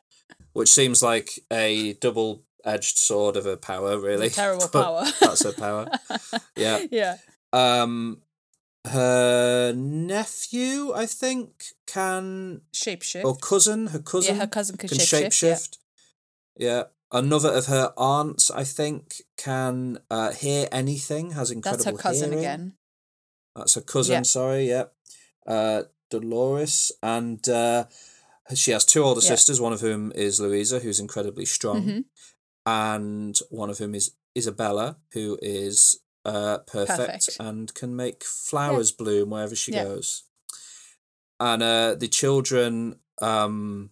Which 0.52 0.70
seems 0.70 1.02
like 1.02 1.40
a 1.52 1.94
double 1.94 2.44
edged 2.66 2.98
sword 2.98 3.36
of 3.38 3.46
a 3.46 3.58
power, 3.58 3.98
really. 4.00 4.30
terrible 4.30 4.68
power. 4.82 5.06
That's 5.20 5.44
her 5.44 5.54
power. 5.54 5.88
Yeah. 6.56 6.86
yeah. 6.92 7.18
Um, 7.52 8.22
her 8.88 9.74
nephew, 9.74 10.92
I 10.94 11.06
think, 11.06 11.66
can 11.88 12.62
Shapeshift. 12.74 13.24
or 13.24 13.36
cousin, 13.38 13.88
her 13.88 14.00
cousin, 14.00 14.36
yeah, 14.36 14.42
her 14.42 14.48
cousin 14.48 14.78
can, 14.78 14.90
can 14.90 14.98
shapeshift. 14.98 15.28
shapeshift. 15.30 15.78
Yeah. 16.58 16.84
Another 17.12 17.50
of 17.54 17.68
her 17.68 17.94
aunts, 17.96 18.50
I 18.52 18.64
think, 18.64 19.22
can 19.38 20.00
uh, 20.10 20.32
hear 20.32 20.68
anything. 20.72 21.32
Has 21.32 21.52
incredible 21.52 21.84
That's 21.84 21.96
her 21.98 22.02
cousin 22.02 22.30
hearing. 22.32 22.44
again. 22.46 22.74
That's 23.56 23.76
her 23.76 23.82
cousin. 23.82 24.14
Yeah. 24.14 24.22
Sorry, 24.24 24.68
yeah. 24.70 24.86
Uh, 25.46 25.84
Dolores 26.10 26.92
and 27.04 27.48
uh, 27.50 27.86
she 28.56 28.72
has 28.72 28.84
two 28.86 29.04
older 29.04 29.22
Yeah. 29.22 29.30
sisters, 29.30 29.62
one 29.62 29.74
of 29.74 29.82
whom 29.82 30.12
is 30.14 30.40
Louisa, 30.40 30.80
who's 30.80 31.00
incredibly 31.00 31.46
strong, 31.46 31.84
Mhm. 31.84 32.04
And 32.66 33.38
one 33.50 33.70
of 33.70 33.78
whom 33.80 33.94
is 33.96 34.12
Isabela, 34.38 34.96
who 35.14 35.38
is 35.42 36.00
uh, 36.26 36.60
perfect, 36.60 36.98
Perfect. 37.28 37.38
and 37.40 37.74
can 37.74 37.96
make 37.96 38.24
flowers 38.24 38.92
bloom 38.92 39.32
wherever 39.32 39.56
she 39.56 39.72
Yeah. 39.72 39.84
goes. 39.84 40.24
And 41.40 41.62
uh, 41.62 41.96
the 41.96 42.08
children 42.08 43.00
um, 43.22 43.90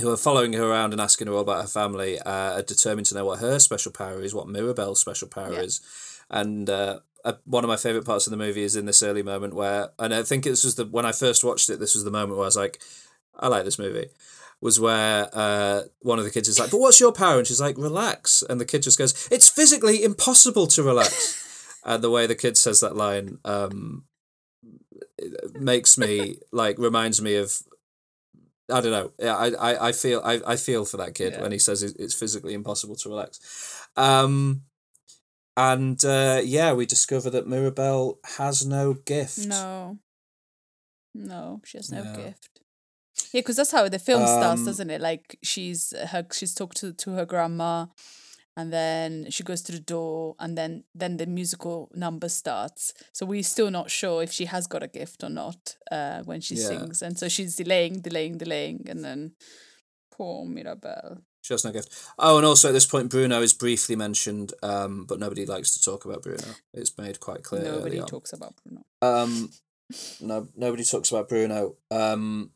who 0.00 0.10
are 0.10 0.16
following 0.16 0.52
her 0.52 0.64
around 0.70 0.92
and 0.92 1.00
asking 1.00 1.26
her 1.26 1.32
all 1.34 1.40
about 1.40 1.62
her 1.62 1.68
family 1.68 2.18
uh, 2.20 2.58
are 2.58 2.62
determined 2.62 3.06
to 3.08 3.14
know 3.14 3.24
what 3.24 3.40
her 3.40 3.58
special 3.58 3.92
power 3.92 4.22
is, 4.22 4.34
what 4.34 4.46
Mirabel's 4.48 5.00
special 5.00 5.28
power 5.28 5.52
Yeah. 5.54 5.62
is. 5.62 5.80
And 6.30 6.70
uh, 6.70 7.00
uh, 7.24 7.34
one 7.44 7.64
of 7.64 7.68
my 7.68 7.76
favorite 7.76 8.04
parts 8.04 8.26
of 8.26 8.30
the 8.30 8.36
movie 8.36 8.62
is 8.62 8.76
in 8.76 8.86
this 8.86 9.02
early 9.02 9.22
moment 9.22 9.54
where, 9.54 9.90
and 9.98 10.14
I 10.14 10.22
think 10.22 10.44
this 10.44 10.64
was 10.64 10.76
the 10.76 10.86
when 10.86 11.04
I 11.04 11.12
first 11.12 11.42
watched 11.44 11.68
it, 11.70 11.80
this 11.80 11.94
was 11.94 12.04
the 12.04 12.10
moment 12.10 12.36
where 12.36 12.44
I 12.44 12.46
was 12.46 12.56
like, 12.56 12.80
I 13.38 13.48
like 13.48 13.64
this 13.64 13.78
movie. 13.78 14.06
Was 14.62 14.78
where 14.78 15.28
uh, 15.32 15.82
one 16.00 16.18
of 16.18 16.24
the 16.24 16.30
kids 16.30 16.46
is 16.48 16.58
like, 16.58 16.70
"But 16.70 16.80
what's 16.80 17.00
your 17.00 17.12
power?" 17.12 17.38
And 17.38 17.46
she's 17.46 17.60
like, 17.62 17.78
"Relax." 17.78 18.42
And 18.48 18.60
the 18.60 18.66
kid 18.66 18.82
just 18.82 18.98
goes, 18.98 19.26
"It's 19.30 19.48
physically 19.48 20.04
impossible 20.04 20.66
to 20.68 20.82
relax." 20.82 21.78
and 21.84 22.04
the 22.04 22.10
way 22.10 22.26
the 22.26 22.34
kid 22.34 22.58
says 22.58 22.80
that 22.80 22.94
line 22.94 23.38
um, 23.44 24.04
makes 25.54 25.96
me 25.96 26.36
like 26.52 26.78
reminds 26.78 27.22
me 27.22 27.36
of 27.36 27.54
I 28.70 28.80
don't 28.80 28.92
know. 28.92 29.12
Yeah, 29.18 29.36
I, 29.36 29.48
I, 29.52 29.88
I 29.88 29.92
feel 29.92 30.20
I, 30.24 30.40
I 30.46 30.56
feel 30.56 30.84
for 30.84 30.96
that 30.98 31.14
kid 31.14 31.32
Yeah. 31.34 31.42
when 31.42 31.52
he 31.52 31.58
says 31.58 31.82
it's 31.82 32.14
physically 32.14 32.54
impossible 32.54 32.96
to 32.96 33.08
relax. 33.08 33.88
Um, 33.96 34.62
and 35.56 36.02
uh, 36.04 36.40
yeah, 36.44 36.72
we 36.74 36.86
discover 36.86 37.30
that 37.30 37.48
Mirabel 37.48 38.18
has 38.36 38.64
no 38.66 38.94
gift. 38.94 39.46
No. 39.46 39.98
No, 41.14 41.60
she 41.64 41.78
has 41.78 41.90
no 41.90 42.04
No. 42.04 42.14
gift. 42.14 42.59
Yeah, 43.32 43.40
because 43.40 43.56
that's 43.56 43.72
how 43.72 43.88
the 43.88 43.98
film 43.98 44.26
starts, 44.26 44.60
Um, 44.60 44.66
doesn't 44.66 44.90
it? 44.90 45.00
Like 45.00 45.38
she's 45.42 45.92
her 46.12 46.26
she's 46.32 46.54
talked 46.54 46.76
to 46.78 46.92
to 46.92 47.10
her 47.12 47.26
grandma, 47.26 47.86
and 48.56 48.72
then 48.72 49.30
she 49.30 49.42
goes 49.42 49.62
to 49.62 49.72
the 49.72 49.80
door, 49.80 50.34
and 50.38 50.56
then 50.58 50.84
then 50.98 51.16
the 51.16 51.26
musical 51.26 51.90
number 51.94 52.28
starts. 52.28 52.92
So 53.12 53.26
we're 53.26 53.42
still 53.42 53.70
not 53.70 53.90
sure 53.90 54.22
if 54.22 54.32
she 54.32 54.46
has 54.46 54.66
got 54.66 54.82
a 54.82 54.88
gift 54.88 55.22
or 55.22 55.30
not 55.30 55.76
uh, 55.92 56.22
when 56.24 56.40
she 56.40 56.54
Yeah. 56.56 56.68
sings, 56.68 57.02
and 57.02 57.18
so 57.18 57.28
she's 57.28 57.56
delaying, 57.56 58.00
delaying, 58.02 58.38
delaying, 58.38 58.86
and 58.90 59.04
then 59.04 59.32
poor 60.10 60.44
Mirabel. 60.44 61.18
She 61.42 61.54
has 61.54 61.64
no 61.64 61.72
gift. 61.72 61.88
Oh, 62.18 62.36
and 62.36 62.46
also 62.46 62.68
at 62.68 62.72
this 62.74 62.86
point, 62.86 63.08
Bruno 63.10 63.40
is 63.40 63.54
briefly 63.54 63.96
mentioned, 63.96 64.52
um, 64.62 65.06
but 65.06 65.18
nobody 65.18 65.46
likes 65.46 65.72
to 65.74 65.82
talk 65.82 66.04
about 66.04 66.22
Bruno. 66.22 66.54
It's 66.74 66.98
made 66.98 67.18
quite 67.18 67.42
clear. 67.42 67.64
Nobody 67.64 68.02
talks 68.02 68.32
about 68.34 68.54
Bruno. 68.62 68.82
Um, 69.00 69.50
no, 70.20 70.48
nobody 70.54 70.84
talks 70.84 71.10
about 71.10 71.28
Bruno. 71.30 71.76
Um, 71.90 72.50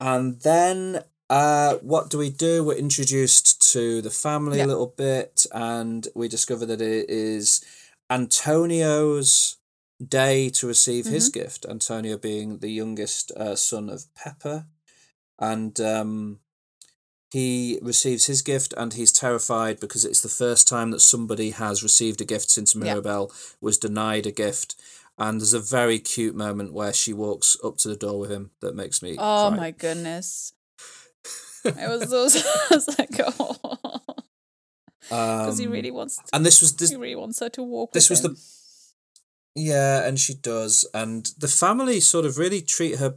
and 0.00 0.40
then 0.40 1.02
uh, 1.28 1.76
what 1.76 2.10
do 2.10 2.18
we 2.18 2.30
do? 2.30 2.64
We're 2.64 2.74
introduced 2.76 3.70
to 3.72 4.02
the 4.02 4.10
family 4.10 4.58
Yeah. 4.58 4.66
a 4.66 4.72
little 4.72 4.92
bit, 4.96 5.46
and 5.52 6.08
we 6.14 6.26
discover 6.28 6.66
that 6.66 6.80
it 6.80 7.08
is 7.08 7.62
Antonio's 8.10 9.56
day 10.06 10.48
to 10.50 10.66
receive 10.66 11.06
his 11.06 11.30
Mm-hmm. 11.30 11.40
gift. 11.40 11.66
Antonio 11.68 12.16
being 12.16 12.58
the 12.58 12.70
youngest 12.70 13.30
uh, 13.32 13.54
son 13.54 13.88
of 13.90 14.06
Pepa, 14.18 14.66
and 15.38 15.78
um, 15.80 16.40
he 17.30 17.78
receives 17.82 18.26
his 18.26 18.42
gift, 18.42 18.74
and 18.76 18.94
he's 18.94 19.12
terrified 19.12 19.78
because 19.78 20.04
it's 20.04 20.20
the 20.22 20.28
first 20.28 20.66
time 20.66 20.90
that 20.90 21.00
somebody 21.00 21.50
has 21.50 21.82
received 21.82 22.20
a 22.20 22.24
gift 22.24 22.50
since 22.50 22.74
Yeah. 22.74 23.26
Was 23.60 23.78
denied 23.78 24.26
a 24.26 24.32
gift. 24.32 24.74
And 25.20 25.40
there's 25.40 25.52
a 25.54 25.60
very 25.60 25.98
cute 26.00 26.34
moment 26.34 26.72
where 26.72 26.92
she 26.92 27.12
walks 27.12 27.56
up 27.62 27.76
to 27.78 27.88
the 27.88 27.96
door 27.96 28.18
with 28.18 28.30
him 28.30 28.50
that 28.60 28.74
makes 28.74 29.02
me. 29.02 29.12
Oh 29.18 29.48
cry. 29.50 29.56
my 29.56 29.70
goodness. 29.70 30.54
It 31.64 31.74
was 31.76 32.08
so 32.08 32.40
I 32.70 32.74
was 32.74 32.98
like, 32.98 33.10
oh, 33.20 33.56
because 35.02 35.58
he 35.58 35.66
Um, 35.66 35.72
really 35.72 35.90
wants. 35.90 36.16
To, 36.16 36.22
And 36.32 36.44
this 36.46 36.60
was 36.60 36.74
this. 36.76 36.90
he 36.90 36.96
really 36.96 37.16
wants 37.16 37.40
her 37.40 37.48
to 37.50 37.62
walk. 37.62 37.92
This 37.92 38.08
was 38.10 38.24
him. 38.24 38.34
the. 38.34 38.40
Yeah, 39.56 40.06
and 40.06 40.18
she 40.18 40.34
does, 40.34 40.88
and 40.94 41.26
the 41.38 41.48
family 41.48 41.98
sort 42.00 42.24
of 42.24 42.38
really 42.38 42.62
treat 42.62 42.96
her 42.98 43.16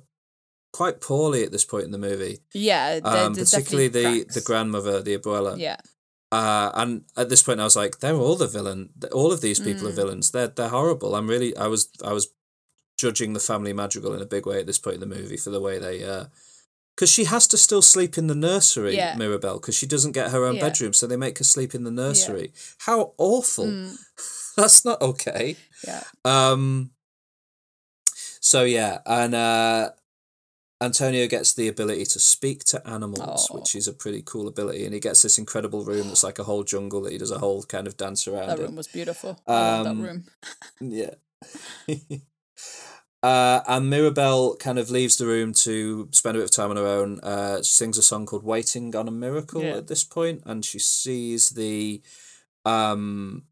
quite 0.73 0.99
poorly 0.99 1.43
at 1.43 1.51
this 1.51 1.63
point 1.63 1.85
in 1.85 1.91
the 1.91 1.99
movie. 1.99 2.39
yeah, 2.53 2.99
Um, 3.03 3.35
particularly 3.35 3.87
the 3.87 4.01
definitely 4.01 4.23
the 4.33 4.41
grandmother, 4.41 5.01
the 5.03 5.15
abuela. 5.17 5.57
Yeah, 5.59 5.77
Uh, 6.37 6.71
and 6.81 6.91
at 7.21 7.29
this 7.29 7.43
point, 7.43 7.59
I 7.59 7.63
was 7.69 7.75
like, 7.75 7.93
they're 7.99 8.15
all 8.25 8.35
the 8.35 8.47
villain. 8.57 8.89
All 9.19 9.31
of 9.31 9.41
these 9.41 9.59
people 9.67 9.87
are 9.87 9.91
Mm. 9.93 10.01
villains. 10.01 10.31
They're 10.31 10.47
they're 10.57 10.75
horrible. 10.79 11.11
I'm 11.15 11.29
really. 11.33 11.51
I 11.65 11.67
was 11.73 11.81
I 12.03 12.13
was 12.17 12.25
judging 13.03 13.33
the 13.33 13.39
family 13.51 13.73
madrigal 13.73 14.13
in 14.15 14.21
a 14.21 14.33
big 14.35 14.45
way 14.49 14.59
at 14.59 14.65
this 14.67 14.79
point 14.83 14.95
in 14.95 15.03
the 15.09 15.15
movie 15.17 15.37
for 15.43 15.51
the 15.51 15.61
way 15.67 15.75
they. 15.79 15.97
uh 16.03 16.25
because 16.95 17.09
she 17.17 17.23
has 17.25 17.47
to 17.47 17.57
still 17.57 17.81
sleep 17.81 18.17
in 18.19 18.27
the 18.27 18.35
nursery, 18.49 18.95
Yeah. 18.95 19.15
Mirabel, 19.17 19.55
because 19.59 19.75
she 19.79 19.87
doesn't 19.87 20.11
get 20.19 20.29
her 20.31 20.45
own 20.45 20.55
Yeah. 20.57 20.67
bedroom, 20.69 20.93
so 20.93 21.07
they 21.07 21.17
make 21.17 21.37
her 21.39 21.43
sleep 21.55 21.73
in 21.77 21.83
the 21.83 21.95
nursery. 22.03 22.47
How 22.87 23.13
awful! 23.17 23.65
Mm, 23.65 23.97
That's 24.57 24.85
not 24.85 25.01
okay. 25.01 25.55
yeah, 25.87 26.03
Um. 26.23 26.91
So 28.51 28.63
yeah, 28.63 28.99
and 29.05 29.33
uh, 29.33 29.91
Antonio 30.83 31.27
gets 31.27 31.53
the 31.53 31.67
ability 31.67 32.05
to 32.05 32.19
speak 32.19 32.63
to 32.65 32.85
animals, 32.87 33.47
Aw. 33.49 33.55
which 33.55 33.73
is 33.75 33.87
a 33.87 33.93
pretty 33.93 34.21
cool 34.25 34.47
ability, 34.47 34.83
and 34.85 34.93
he 34.93 34.99
gets 34.99 35.21
this 35.21 35.37
incredible 35.37 35.83
room 35.85 36.07
that's 36.09 36.23
like 36.23 36.39
a 36.39 36.43
whole 36.43 36.63
jungle 36.63 37.01
that 37.01 37.11
he 37.13 37.17
does 37.17 37.31
a 37.31 37.39
whole 37.39 37.63
kind 37.63 37.87
of 37.87 37.95
dance 37.97 38.27
around. 38.27 38.47
that 38.49 38.59
in. 38.59 38.65
room 38.65 38.75
was 38.75 38.87
beautiful. 38.87 39.39
I 39.47 39.51
love 39.53 39.87
Um, 39.87 39.97
that 40.01 40.07
room. 40.07 40.23
Yeah. 40.81 41.13
uh, 43.23 43.61
and 43.67 43.89
Mirabel 43.89 44.55
kind 44.57 44.77
of 44.79 44.89
leaves 44.91 45.15
the 45.17 45.25
room 45.25 45.53
to 45.53 46.09
spend 46.11 46.35
a 46.35 46.39
bit 46.39 46.45
of 46.49 46.51
time 46.55 46.69
on 46.71 46.77
her 46.77 46.85
own. 46.87 47.19
Uh, 47.21 47.57
she 47.57 47.71
sings 47.73 47.97
a 47.97 48.01
song 48.03 48.25
called 48.25 48.43
"Waiting 48.43 48.95
on 48.95 49.07
a 49.07 49.11
Miracle" 49.11 49.61
Yeah. 49.63 49.77
at 49.77 49.87
this 49.87 50.03
point, 50.03 50.43
and 50.45 50.63
she 50.65 50.79
sees 50.79 51.51
the, 51.51 52.01
um, 52.65 53.43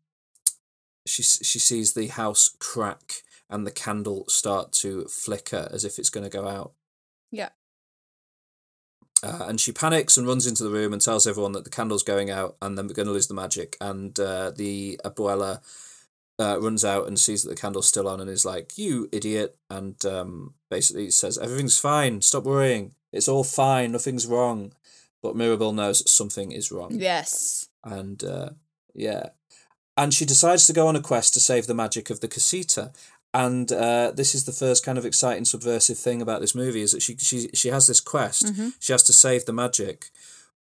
she 1.05 1.23
she 1.23 1.59
sees 1.59 1.93
the 1.93 2.07
house 2.07 2.51
crack 2.59 3.23
and 3.49 3.65
the 3.67 3.71
candle 3.71 4.25
start 4.29 4.71
to 4.71 5.05
flicker 5.05 5.67
as 5.71 5.83
if 5.83 5.99
it's 5.99 6.09
going 6.09 6.23
to 6.29 6.37
go 6.37 6.47
out. 6.47 6.73
Uh, 9.23 9.45
and 9.47 9.61
she 9.61 9.71
panics 9.71 10.17
and 10.17 10.27
runs 10.27 10.47
into 10.47 10.63
the 10.63 10.69
room 10.69 10.93
and 10.93 11.01
tells 11.01 11.27
everyone 11.27 11.51
that 11.51 11.63
the 11.63 11.69
candle's 11.69 12.03
going 12.03 12.31
out 12.31 12.57
and 12.61 12.77
then 12.77 12.87
we're 12.87 12.93
going 12.93 13.07
to 13.07 13.13
lose 13.13 13.27
the 13.27 13.33
magic. 13.33 13.77
And 13.79 14.19
uh, 14.19 14.51
the 14.51 14.99
abuela 15.05 15.61
uh, 16.39 16.59
runs 16.59 16.83
out 16.83 17.07
and 17.07 17.19
sees 17.19 17.43
that 17.43 17.49
the 17.49 17.61
candle's 17.61 17.87
still 17.87 18.07
on 18.07 18.19
and 18.19 18.29
is 18.29 18.45
like, 18.45 18.77
"You 18.77 19.07
idiot!" 19.11 19.57
and 19.69 20.03
um, 20.05 20.55
basically 20.69 21.11
says, 21.11 21.37
"Everything's 21.37 21.77
fine. 21.77 22.21
Stop 22.21 22.45
worrying. 22.45 22.95
It's 23.13 23.27
all 23.27 23.43
fine. 23.43 23.91
Nothing's 23.91 24.25
wrong." 24.25 24.73
But 25.21 25.35
Mirabel 25.35 25.71
knows 25.71 26.09
something 26.11 26.51
is 26.51 26.71
wrong 26.71 26.93
yes, 26.93 27.69
and 27.83 28.23
uh, 28.23 28.49
yeah, 28.95 29.29
and 29.95 30.11
she 30.13 30.25
decides 30.25 30.65
to 30.65 30.73
go 30.73 30.87
on 30.87 30.95
a 30.95 31.01
quest 31.01 31.35
to 31.35 31.39
save 31.39 31.67
the 31.67 31.75
magic 31.75 32.09
of 32.09 32.21
the 32.21 32.27
casita. 32.27 32.91
And 33.33 33.71
uh, 33.71 34.11
this 34.13 34.35
is 34.35 34.43
the 34.43 34.51
first 34.51 34.83
kind 34.85 34.97
of 34.97 35.05
exciting 35.05 35.45
subversive 35.45 35.97
thing 35.97 36.21
about 36.21 36.41
this 36.41 36.53
movie 36.53 36.81
is 36.81 36.91
that 36.91 37.01
she 37.01 37.15
she 37.17 37.47
she 37.53 37.69
has 37.69 37.87
this 37.87 38.01
quest. 38.01 38.45
Mhm. 38.45 38.73
She 38.79 38.91
has 38.91 39.03
to 39.03 39.13
save 39.13 39.45
the 39.45 39.53
magic, 39.53 40.09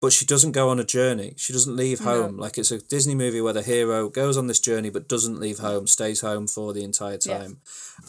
but 0.01 0.11
she 0.11 0.25
doesn't 0.25 0.51
go 0.51 0.67
on 0.69 0.77
a 0.79 0.83
journey. 0.83 1.35
She 1.37 1.53
doesn't 1.53 1.75
leave 1.77 2.01
No. 2.01 2.23
home. 2.23 2.37
Like 2.37 2.57
it's 2.57 2.71
a 2.71 2.79
Disney 2.79 3.15
movie 3.15 3.39
where 3.39 3.53
the 3.53 3.61
hero 3.61 4.09
goes 4.09 4.35
on 4.35 4.47
this 4.47 4.59
journey 4.59 4.89
but 4.89 5.07
doesn't 5.07 5.39
leave 5.39 5.59
home, 5.59 5.87
stays 5.87 6.19
home 6.19 6.47
for 6.47 6.73
the 6.73 6.83
entire 6.83 7.17
time, 7.17 7.61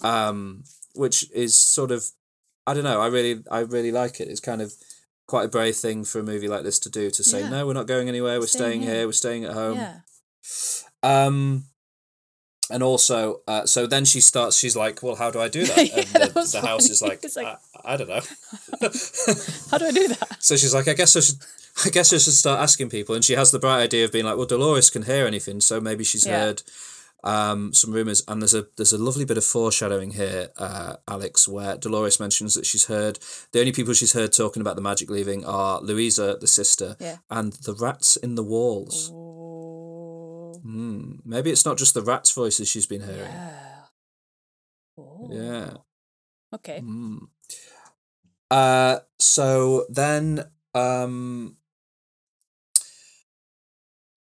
um, 0.03 0.64
which 0.94 1.30
is 1.32 1.55
sort 1.55 1.92
of 1.92 2.11
I 2.66 2.74
don't 2.74 2.84
know. 2.84 3.01
I 3.01 3.07
really 3.07 3.44
I 3.53 3.61
really 3.61 3.92
like 3.92 4.18
it. 4.20 4.26
It's 4.28 4.40
kind 4.40 4.61
of 4.62 4.74
quite 5.28 5.44
a 5.44 5.48
brave 5.48 5.76
thing 5.76 6.05
for 6.05 6.18
a 6.18 6.24
movie 6.24 6.48
like 6.48 6.64
this 6.64 6.80
to 6.80 6.90
do 6.90 7.09
to 7.12 7.22
say 7.22 7.40
Yeah. 7.42 7.51
no, 7.51 7.66
we're 7.68 7.72
not 7.74 7.86
going 7.86 8.09
anywhere. 8.09 8.40
We're 8.40 8.46
Staying 8.48 8.80
staying, 8.80 8.82
here." 8.82 8.94
here. 8.96 9.07
We're 9.07 9.12
staying 9.12 9.44
at 9.44 9.53
home. 9.53 9.76
yeah, 9.78 10.01
Um, 11.05 11.66
and 12.70 12.82
also, 12.82 13.40
uh, 13.46 13.66
so 13.66 13.86
then 13.86 14.04
she 14.04 14.20
starts. 14.20 14.56
She's 14.58 14.76
like, 14.76 15.02
"Well, 15.02 15.16
how 15.16 15.30
do 15.30 15.40
I 15.40 15.48
do 15.48 15.64
that?" 15.66 15.78
And 15.96 16.06
that 16.14 16.34
the, 16.34 16.40
was 16.40 16.52
the 16.52 16.60
house 16.60 16.88
is 16.90 17.02
like, 17.08 17.22
like- 17.36 17.46
I, 17.46 17.56
I 17.94 17.96
don't 17.96 18.08
know. 18.08 18.20
how 19.70 19.78
do 19.78 19.86
I 19.86 19.90
do 19.92 20.08
that? 20.08 20.36
so 20.40 20.56
she's 20.56 20.74
like, 20.74 20.88
"I 20.88 20.94
guess 20.94 21.16
I 21.16 21.20
should." 21.20 21.36
I 21.86 21.88
guess 21.88 22.12
I 22.12 22.18
should 22.18 22.34
start 22.34 22.60
asking 22.60 22.90
people, 22.90 23.14
and 23.14 23.24
she 23.24 23.34
has 23.34 23.52
the 23.52 23.58
bright 23.58 23.80
idea 23.80 24.04
of 24.04 24.12
being 24.12 24.24
like, 24.26 24.36
"Well, 24.36 24.44
Dolores 24.46 24.90
can 24.90 25.02
hear 25.02 25.24
anything, 25.26 25.60
so 25.60 25.80
maybe 25.80 26.04
she's 26.04 26.26
Yeah. 26.26 26.38
heard 26.40 26.62
um, 27.22 27.72
some 27.72 27.92
rumors." 27.92 28.22
And 28.28 28.42
there's 28.42 28.54
a 28.54 28.66
there's 28.76 28.92
a 28.92 28.98
lovely 28.98 29.24
bit 29.24 29.38
of 29.38 29.44
foreshadowing 29.44 30.10
here, 30.12 30.48
uh, 30.58 30.96
Alex, 31.08 31.46
where 31.48 31.76
Dolores 31.76 32.18
mentions 32.20 32.54
that 32.54 32.66
she's 32.66 32.86
heard 32.86 33.18
the 33.52 33.60
only 33.60 33.72
people 33.72 33.94
she's 33.94 34.12
heard 34.14 34.32
talking 34.32 34.60
about 34.60 34.76
the 34.76 34.82
magic 34.82 35.08
leaving 35.10 35.44
are 35.44 35.80
Louisa, 35.80 36.36
the 36.40 36.48
sister, 36.48 36.96
Yeah. 37.00 37.18
and 37.30 37.52
the 37.52 37.72
rats 37.74 38.16
in 38.16 38.34
the 38.34 38.42
walls. 38.44 39.10
Hmm. 40.62 41.12
Maybe 41.24 41.50
it's 41.50 41.64
not 41.64 41.78
just 41.78 41.94
the 41.94 42.02
rats' 42.02 42.32
voices 42.32 42.68
she's 42.68 42.86
been 42.86 43.02
hearing. 43.02 43.32
yeah. 43.32 43.66
Oh. 44.98 45.28
Yeah. 45.30 45.72
Okay. 46.54 46.80
Mm. 46.80 47.28
Uh, 48.50 48.98
so 49.18 49.86
then, 49.88 50.44
um, 50.74 51.56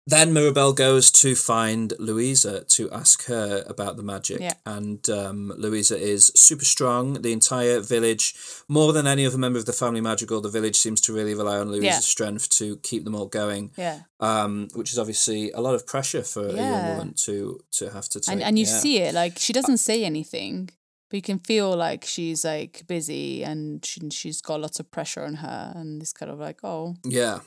then 0.07 0.33
Mirabel 0.33 0.73
goes 0.73 1.11
to 1.11 1.35
find 1.35 1.93
Luisa 1.99 2.63
to 2.65 2.89
ask 2.91 3.25
her 3.25 3.63
about 3.67 3.97
the 3.97 4.03
magic. 4.03 4.41
Yeah. 4.41 4.53
And 4.65 5.07
um, 5.09 5.53
Luisa 5.57 5.97
is 5.97 6.31
super 6.35 6.65
strong. 6.65 7.21
The 7.21 7.31
entire 7.31 7.79
village, 7.79 8.33
more 8.67 8.93
than 8.93 9.05
any 9.05 9.25
other 9.25 9.37
member 9.37 9.59
of 9.59 9.65
the 9.65 9.73
family 9.73 10.01
magical, 10.01 10.41
the 10.41 10.49
village 10.49 10.75
seems 10.75 11.01
to 11.01 11.13
really 11.13 11.35
rely 11.35 11.57
on 11.59 11.69
Luisa's 11.71 11.83
Yeah. 11.83 11.99
strength 11.99 12.49
to 12.57 12.77
keep 12.77 13.03
them 13.05 13.15
all 13.15 13.27
going. 13.27 13.71
Yeah. 13.77 13.99
Um, 14.19 14.69
which 14.73 14.91
is 14.91 14.97
obviously 14.99 15.51
a 15.51 15.61
lot 15.61 15.75
of 15.75 15.85
pressure 15.85 16.23
for 16.23 16.47
a 16.47 16.53
young 16.53 16.87
woman 16.89 17.13
to 17.25 17.59
to 17.73 17.89
have 17.91 18.07
to 18.09 18.19
take. 18.19 18.33
and 18.33 18.43
and 18.43 18.57
you 18.59 18.65
yeah. 18.65 18.79
see 18.79 18.97
it 18.99 19.13
like 19.15 19.37
she 19.39 19.53
doesn't 19.53 19.77
say 19.77 20.03
anything 20.03 20.69
but 21.09 21.15
you 21.17 21.21
can 21.23 21.39
feel 21.39 21.75
like 21.75 22.05
she's 22.05 22.45
like 22.45 22.83
busy 22.87 23.43
and 23.43 23.83
she, 23.85 23.99
she's 24.11 24.39
got 24.41 24.61
lots 24.61 24.79
of 24.79 24.89
pressure 24.91 25.23
on 25.23 25.35
her 25.35 25.73
and 25.75 26.01
it's 26.01 26.13
kind 26.13 26.31
of 26.31 26.39
like 26.39 26.59
oh 26.63 26.95
Yeah. 27.03 27.39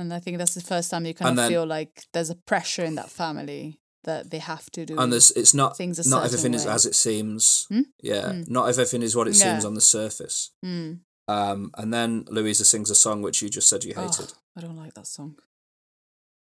And 0.00 0.12
i 0.14 0.18
think 0.20 0.38
that's 0.38 0.54
the 0.54 0.60
first 0.72 0.90
time 0.90 1.04
you 1.06 1.14
kind 1.14 1.28
And 1.30 1.38
of 1.38 1.42
then- 1.42 1.50
feel 1.52 1.66
like 1.66 1.92
there's 2.12 2.30
a 2.30 2.38
pressure 2.50 2.84
in 2.90 2.94
that 2.96 3.10
family 3.10 3.78
that 4.04 4.30
they 4.30 4.38
have 4.38 4.66
to 4.70 4.86
do 4.86 4.94
and 4.98 5.12
there's 5.12 5.30
it's 5.40 5.52
not 5.54 5.76
things 5.76 5.98
not 6.14 6.24
everything 6.24 6.54
is 6.54 6.64
as 6.66 6.86
it 6.86 6.94
seems. 6.94 7.66
Hmm? 7.68 7.82
Yeah, 8.02 8.32
Hmm. 8.32 8.42
not 8.56 8.68
everything 8.72 9.02
is 9.02 9.14
what 9.14 9.28
it 9.28 9.34
seems 9.36 9.64
on 9.64 9.74
the 9.74 9.80
surface. 9.96 10.38
Mm. 10.64 11.00
Um, 11.28 11.70
and 11.80 11.92
then 11.94 12.24
Luisa 12.30 12.64
sings 12.64 12.90
a 12.90 12.94
song 12.94 13.20
which 13.22 13.42
you 13.42 13.48
just 13.50 13.68
said 13.68 13.84
you 13.84 13.94
hated. 13.94 14.32
Oh, 14.32 14.38
i 14.56 14.60
don't 14.62 14.76
like 14.84 14.94
that 14.94 15.06
song 15.06 15.36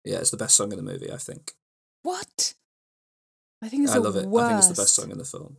Yeah, 0.05 0.18
it's 0.22 0.30
the 0.30 0.36
best 0.45 0.55
song 0.57 0.70
in 0.72 0.78
the 0.78 0.91
movie, 0.93 1.11
I 1.12 1.16
think. 1.28 1.43
what 2.03 2.55
i 3.64 3.68
think 3.70 3.84
it's 3.84 3.93
I 3.93 3.99
the 3.99 4.05
love 4.09 4.16
it. 4.16 4.26
worst. 4.26 4.45
I 4.45 4.49
think 4.49 4.59
it's 4.59 4.68
the 4.74 4.82
best 4.82 4.95
song 4.95 5.11
in 5.11 5.18
the 5.18 5.24
film. 5.34 5.57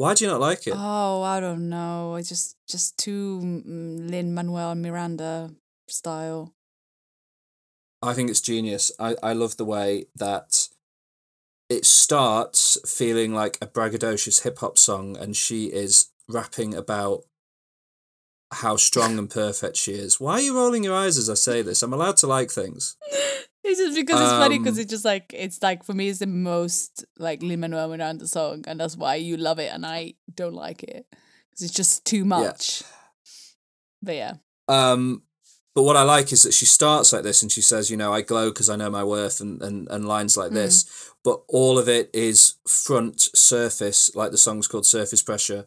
Why 0.00 0.14
do 0.14 0.24
you 0.24 0.30
not 0.30 0.40
like 0.48 0.62
it? 0.70 0.74
oh 0.76 1.22
i 1.34 1.36
don't 1.44 1.68
know 1.76 2.16
it's 2.18 2.28
just 2.34 2.56
just 2.74 2.88
too 3.04 3.40
mm, 3.42 4.10
lin 4.12 4.28
manuel 4.34 4.74
miranda 4.74 5.32
style 5.88 6.42
I 8.02 8.14
think 8.14 8.30
it's 8.30 8.40
genius. 8.40 8.90
I, 8.98 9.16
I 9.22 9.32
love 9.32 9.56
the 9.56 9.64
way 9.64 10.06
that 10.16 10.68
it 11.68 11.84
starts 11.86 12.78
feeling 12.84 13.32
like 13.34 13.58
a 13.62 13.66
braggadocious 13.66 14.42
hip 14.42 14.58
hop 14.58 14.76
song, 14.78 15.16
and 15.16 15.36
she 15.36 15.66
is 15.66 16.10
rapping 16.28 16.74
about 16.74 17.24
how 18.52 18.76
strong 18.76 19.18
and 19.18 19.30
perfect 19.30 19.76
she 19.76 19.92
is. 19.92 20.20
Why 20.20 20.34
are 20.34 20.40
you 20.40 20.54
rolling 20.54 20.84
your 20.84 20.94
eyes 20.94 21.16
as 21.16 21.30
I 21.30 21.34
say 21.34 21.62
this? 21.62 21.82
I'm 21.82 21.92
allowed 21.92 22.16
to 22.18 22.26
like 22.26 22.50
things. 22.50 22.96
It's 23.64 23.78
just 23.78 23.94
because 23.94 24.20
it's 24.20 24.32
funny 24.32 24.58
because 24.58 24.76
Um, 24.76 24.80
it's 24.80 24.90
just 24.90 25.04
like 25.04 25.32
it's 25.32 25.62
like 25.62 25.84
for 25.84 25.94
me 25.94 26.08
it's 26.08 26.18
the 26.18 26.26
most 26.26 27.04
like 27.16 27.44
Lin 27.44 27.60
Manuel 27.60 27.88
Miranda 27.88 28.26
song 28.26 28.64
and 28.66 28.80
that's 28.80 28.96
why 28.96 29.14
you 29.14 29.36
love 29.36 29.60
it 29.60 29.72
and 29.72 29.86
I 29.86 30.14
don't 30.34 30.52
like 30.54 30.82
it 30.82 31.06
because 31.12 31.62
it's 31.62 31.72
just 31.72 32.04
too 32.04 32.24
much. 32.24 32.82
But 34.02 34.16
yeah, 34.16 34.34
Um, 34.66 35.22
but 35.74 35.84
what 35.84 35.96
I 35.96 36.02
like 36.02 36.32
is 36.32 36.42
that 36.42 36.52
she 36.52 36.66
starts 36.66 37.12
like 37.12 37.22
this 37.22 37.40
and 37.40 37.50
she 37.50 37.62
says, 37.62 37.90
you 37.90 37.96
know, 37.96 38.12
I 38.12 38.20
glow 38.20 38.50
because 38.50 38.68
I 38.68 38.76
know 38.76 38.90
my 38.90 39.04
worth 39.04 39.40
and, 39.40 39.62
and, 39.62 39.88
and 39.90 40.06
lines 40.06 40.36
like 40.36 40.50
this. 40.50 40.84
Mm. 40.84 41.12
But 41.24 41.42
all 41.48 41.78
of 41.78 41.88
it 41.88 42.10
is 42.12 42.56
front 42.68 43.20
surface, 43.20 44.14
like 44.14 44.32
the 44.32 44.38
song's 44.38 44.68
called 44.68 44.84
Surface 44.84 45.22
Pressure. 45.22 45.64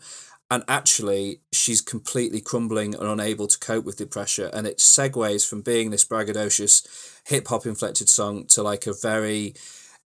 And 0.52 0.64
actually, 0.68 1.42
she's 1.52 1.82
completely 1.82 2.40
crumbling 2.40 2.94
and 2.94 3.08
unable 3.08 3.48
to 3.48 3.58
cope 3.58 3.84
with 3.84 3.98
the 3.98 4.06
pressure. 4.06 4.52
And 4.54 4.68
it 4.68 4.78
segues 4.78 5.48
from 5.48 5.62
being 5.62 5.90
this 5.90 6.06
braggadocious, 6.06 6.86
hip 7.26 7.48
hop 7.48 7.66
inflected 7.66 8.08
song 8.08 8.46
to 8.50 8.62
like 8.62 8.86
a 8.86 8.94
very 8.94 9.56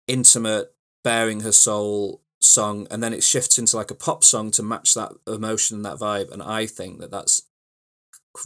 intimate, 0.07 0.73
bearing 1.03 1.41
her 1.41 1.51
soul 1.51 2.21
song. 2.39 2.87
And 2.89 3.03
then 3.03 3.11
it 3.11 3.23
shifts 3.23 3.57
into 3.57 3.75
like 3.75 3.91
a 3.91 3.95
pop 3.95 4.23
song 4.23 4.49
to 4.51 4.63
match 4.63 4.93
that 4.93 5.11
emotion 5.27 5.75
and 5.75 5.85
that 5.85 5.97
vibe. 5.97 6.31
And 6.31 6.41
I 6.41 6.67
think 6.67 7.01
that 7.01 7.11
that's 7.11 7.41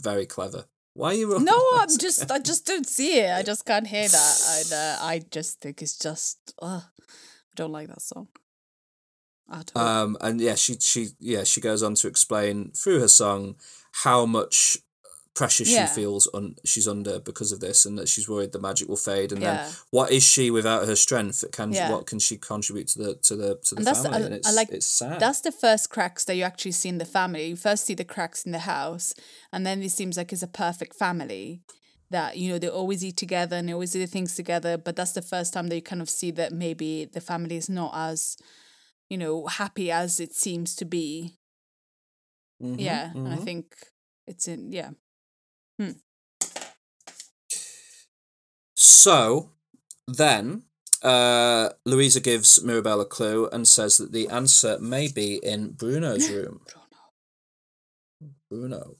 very 0.02 0.26
clever. 0.26 0.66
Why 0.94 1.10
are 1.10 1.14
you 1.14 1.40
no, 1.40 1.60
I'm 1.76 1.90
just 1.98 2.32
I 2.32 2.40
just 2.40 2.66
don't 2.66 2.88
see 2.88 3.20
it. 3.20 3.32
I 3.32 3.42
just 3.42 3.66
can't 3.66 3.88
hear 3.88 4.08
that. 4.08 4.66
I 4.72 4.76
uh, 4.76 4.98
I 5.02 5.22
just 5.32 5.60
think 5.60 5.82
it's 5.82 5.98
just 5.98 6.54
uh, 6.62 6.82
I 6.86 7.54
don't 7.56 7.72
like 7.72 7.88
that 7.88 8.02
song 8.02 8.28
at 9.52 9.72
all. 9.76 9.82
Um, 9.82 10.18
and 10.22 10.40
yeah, 10.40 10.56
she 10.56 10.76
she 10.80 11.10
yeah 11.20 11.44
she 11.44 11.62
goes 11.62 11.82
on 11.82 11.96
to 11.96 12.08
explain 12.08 12.72
through 12.72 13.00
her 13.00 13.08
song 13.08 13.56
how 14.04 14.26
much 14.26 14.78
pressure 15.34 15.64
Yeah. 15.64 15.88
she 15.88 15.94
feels 16.02 16.28
on 16.28 16.56
she's 16.64 16.88
under 16.88 17.20
because 17.20 17.52
of 17.52 17.60
this, 17.60 17.86
and 17.86 17.98
that 17.98 18.08
she's 18.08 18.30
worried 18.30 18.52
the 18.52 18.60
magic 18.60 18.88
will 18.88 18.98
fade. 18.98 19.32
And 19.32 19.42
Yeah. 19.42 19.58
then 19.64 19.74
what 19.92 20.12
is 20.12 20.24
she 20.24 20.52
without 20.52 20.86
her 20.88 20.96
strength? 20.96 21.44
Can 21.52 21.74
Yeah. 21.74 21.90
what 21.92 22.06
can 22.06 22.20
she 22.20 22.38
contribute 22.38 22.88
to 22.90 23.00
the 23.00 23.16
to 23.16 23.36
the 23.36 23.56
to 23.64 23.76
the 23.76 23.80
and 23.90 23.98
family? 23.98 24.22
I, 24.22 24.26
and 24.26 24.34
it's 24.36 24.48
I 24.48 24.52
like 24.52 24.70
it's 24.72 24.86
sad. 24.86 25.20
that's 25.20 25.42
the 25.42 25.52
first 25.52 25.90
cracks 25.90 26.24
that 26.26 26.36
you 26.36 26.44
actually 26.44 26.74
see 26.74 26.90
in 26.90 26.98
the 27.00 27.06
family. 27.06 27.48
You 27.48 27.56
first 27.56 27.86
see 27.86 27.96
the 27.96 28.06
cracks 28.06 28.46
in 28.46 28.52
the 28.52 28.60
house, 28.60 29.14
and 29.52 29.66
then 29.66 29.82
it 29.82 29.92
seems 29.92 30.18
like 30.18 30.32
it's 30.34 30.44
a 30.44 30.48
perfect 30.48 30.96
family. 30.96 31.62
That 32.12 32.38
you 32.38 32.50
know 32.50 32.60
they 32.60 32.70
always 32.70 33.04
eat 33.04 33.18
together 33.18 33.56
and 33.58 33.68
they 33.68 33.74
always 33.74 33.94
do 33.94 34.06
things 34.06 34.36
together. 34.36 34.78
But 34.78 34.96
that's 34.96 35.14
the 35.14 35.22
first 35.24 35.52
time 35.54 35.68
that 35.70 35.76
you 35.76 35.82
kind 35.82 36.02
of 36.02 36.10
see 36.10 36.30
that 36.32 36.52
maybe 36.52 37.06
the 37.06 37.22
family 37.22 37.56
is 37.58 37.70
not 37.70 37.92
as, 37.96 38.38
you 39.10 39.18
know, 39.18 39.48
happy 39.48 39.90
as 39.90 40.20
it 40.20 40.36
seems 40.36 40.76
to 40.76 40.86
be. 40.86 41.40
Mhm, 42.62 42.80
yeah, 42.80 43.12
and 43.16 43.30
I 43.34 43.38
think 43.38 43.66
it's 44.28 44.48
in 44.48 44.72
yeah. 44.72 44.92
So 48.76 49.52
then 50.08 50.64
uh, 51.02 51.70
Luisa 51.86 52.20
gives 52.20 52.64
Mirabel 52.64 53.02
a 53.02 53.06
clue 53.06 53.48
and 53.52 53.68
says 53.68 53.98
that 53.98 54.12
the 54.12 54.28
answer 54.30 54.78
may 54.80 55.08
be 55.12 55.40
in 55.44 55.72
Bruno's 55.72 56.30
room. 56.36 56.62
Bruno. 58.50 58.96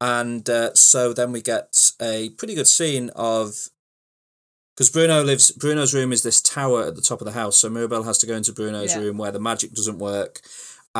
And 0.00 0.48
uh, 0.48 0.74
so 0.74 1.12
then 1.12 1.32
we 1.32 1.40
get 1.42 1.74
a 2.00 2.30
pretty 2.30 2.54
good 2.54 2.68
scene 2.68 3.10
of 3.16 3.68
because 4.76 4.90
Bruno 4.90 5.24
lives. 5.24 5.50
Bruno's 5.50 5.92
room 5.92 6.12
is 6.12 6.22
this 6.22 6.40
tower 6.40 6.84
at 6.84 6.94
the 6.94 7.02
top 7.02 7.20
of 7.20 7.24
the 7.24 7.32
house. 7.32 7.58
So 7.58 7.68
Mirabel 7.68 8.04
has 8.04 8.18
to 8.18 8.26
go 8.26 8.36
into 8.36 8.52
Bruno's 8.52 8.94
Yeah. 8.94 9.00
room 9.00 9.18
where 9.18 9.32
the 9.32 9.40
magic 9.40 9.72
doesn't 9.72 9.98
work, 9.98 10.40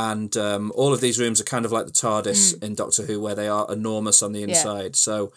and 0.07 0.37
um, 0.37 0.65
all 0.75 0.93
of 0.95 1.01
these 1.01 1.19
rooms 1.23 1.41
are 1.41 1.45
kind 1.55 1.65
of 1.67 1.73
like 1.73 1.87
the 1.87 1.93
TARDIS 1.93 2.63
in 2.63 2.75
Doctor 2.75 3.03
Who, 3.07 3.21
where 3.21 3.35
they 3.35 3.49
are 3.49 3.67
enormous 3.73 4.23
on 4.23 4.33
the 4.33 4.41
Yeah. 4.41 4.49
inside. 4.49 4.95
So 4.97 5.33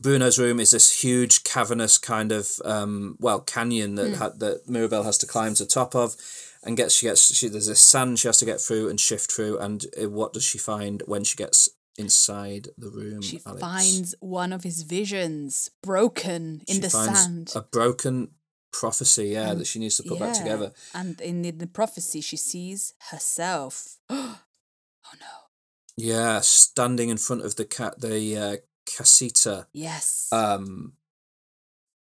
Bruno's 0.00 0.38
room 0.38 0.58
is 0.60 0.70
this 0.70 1.02
huge 1.02 1.44
cavernous 1.44 1.98
kind 1.98 2.32
of 2.32 2.48
um, 2.64 3.16
well 3.20 3.40
canyon 3.40 3.96
that 3.96 4.14
ha- 4.16 4.32
that 4.38 4.68
Mirabel 4.68 5.02
has 5.04 5.18
to 5.18 5.26
climb 5.26 5.54
to 5.54 5.64
the 5.64 5.68
top 5.70 5.94
of, 5.94 6.16
and 6.64 6.76
gets 6.76 6.94
she 6.94 7.06
gets 7.06 7.34
she 7.34 7.48
there's 7.48 7.68
a 7.68 7.74
sand 7.76 8.18
she 8.18 8.28
has 8.28 8.38
to 8.38 8.46
get 8.46 8.60
through 8.60 8.88
and 8.88 8.98
shift 8.98 9.30
through, 9.30 9.58
and 9.58 9.84
uh, 10.02 10.08
what 10.08 10.32
does 10.32 10.44
she 10.44 10.58
find 10.58 11.02
when 11.06 11.24
she 11.24 11.36
gets 11.36 11.68
inside 11.98 12.68
the 12.78 12.88
room? 12.90 13.20
She 13.20 13.40
Alex? 13.44 13.60
finds 13.60 14.14
one 14.20 14.52
of 14.54 14.62
his 14.64 14.82
visions 14.82 15.70
broken 15.82 16.62
in 16.66 16.76
She 16.76 16.80
the 16.80 16.90
sand. 16.90 17.52
a 17.54 17.60
broken 17.60 18.30
prophecy, 18.72 19.28
yeah, 19.28 19.50
And- 19.50 19.60
that 19.60 19.66
she 19.66 19.78
needs 19.78 19.96
to 19.96 20.02
put 20.02 20.18
back 20.18 20.34
together. 20.36 20.72
And 20.94 21.20
in 21.20 21.42
the, 21.42 21.50
the 21.50 21.66
prophecy, 21.66 22.20
she 22.20 22.36
sees 22.36 22.94
herself. 23.10 23.98
oh 24.10 24.38
no. 25.20 25.26
Yeah, 25.96 26.40
standing 26.40 27.08
in 27.10 27.18
front 27.18 27.44
of 27.44 27.56
the 27.56 27.64
cat, 27.64 28.00
the 28.00 28.36
uh, 28.36 28.56
casita, 28.86 29.66
Yes. 29.72 30.28
um, 30.32 30.94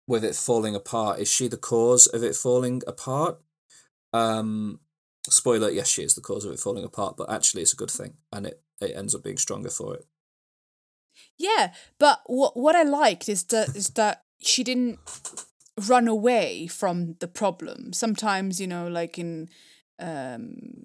with 0.07 0.23
it 0.23 0.35
falling 0.35 0.75
apart. 0.75 1.19
Is 1.19 1.27
she 1.29 1.47
the 1.47 1.57
cause 1.57 2.07
of 2.07 2.23
it 2.23 2.35
falling 2.35 2.81
apart? 2.87 3.39
Um, 4.13 4.79
spoiler: 5.29 5.69
Yes, 5.69 5.87
she 5.89 6.03
is 6.03 6.15
the 6.15 6.21
cause 6.21 6.45
of 6.45 6.51
it 6.53 6.59
falling 6.59 6.83
apart. 6.85 7.17
But 7.17 7.29
actually, 7.31 7.61
it's 7.63 7.73
a 7.73 7.77
good 7.77 7.91
thing, 7.91 8.13
and 8.31 8.47
it 8.47 8.61
it 8.79 8.95
ends 8.95 9.13
up 9.13 9.23
being 9.23 9.37
stronger 9.37 9.69
for 9.69 9.95
it. 9.95 10.05
yeah, 11.37 11.73
but 11.99 12.21
what 12.27 12.55
what 12.55 12.75
I 12.75 12.83
liked 12.83 13.27
is 13.27 13.43
that 13.45 13.75
is 13.75 13.89
that 13.91 14.23
she 14.41 14.63
didn't 14.63 14.99
run 15.79 16.07
away 16.07 16.67
from 16.67 17.15
the 17.19 17.27
problem. 17.27 17.93
Sometimes, 17.93 18.59
you 18.59 18.67
know, 18.67 18.87
like 18.87 19.17
in 19.19 19.49
um 19.99 20.83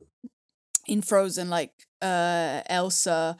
in 0.86 1.02
Frozen, 1.02 1.48
like 1.50 1.72
uh 2.02 2.62
Elsa 2.66 3.36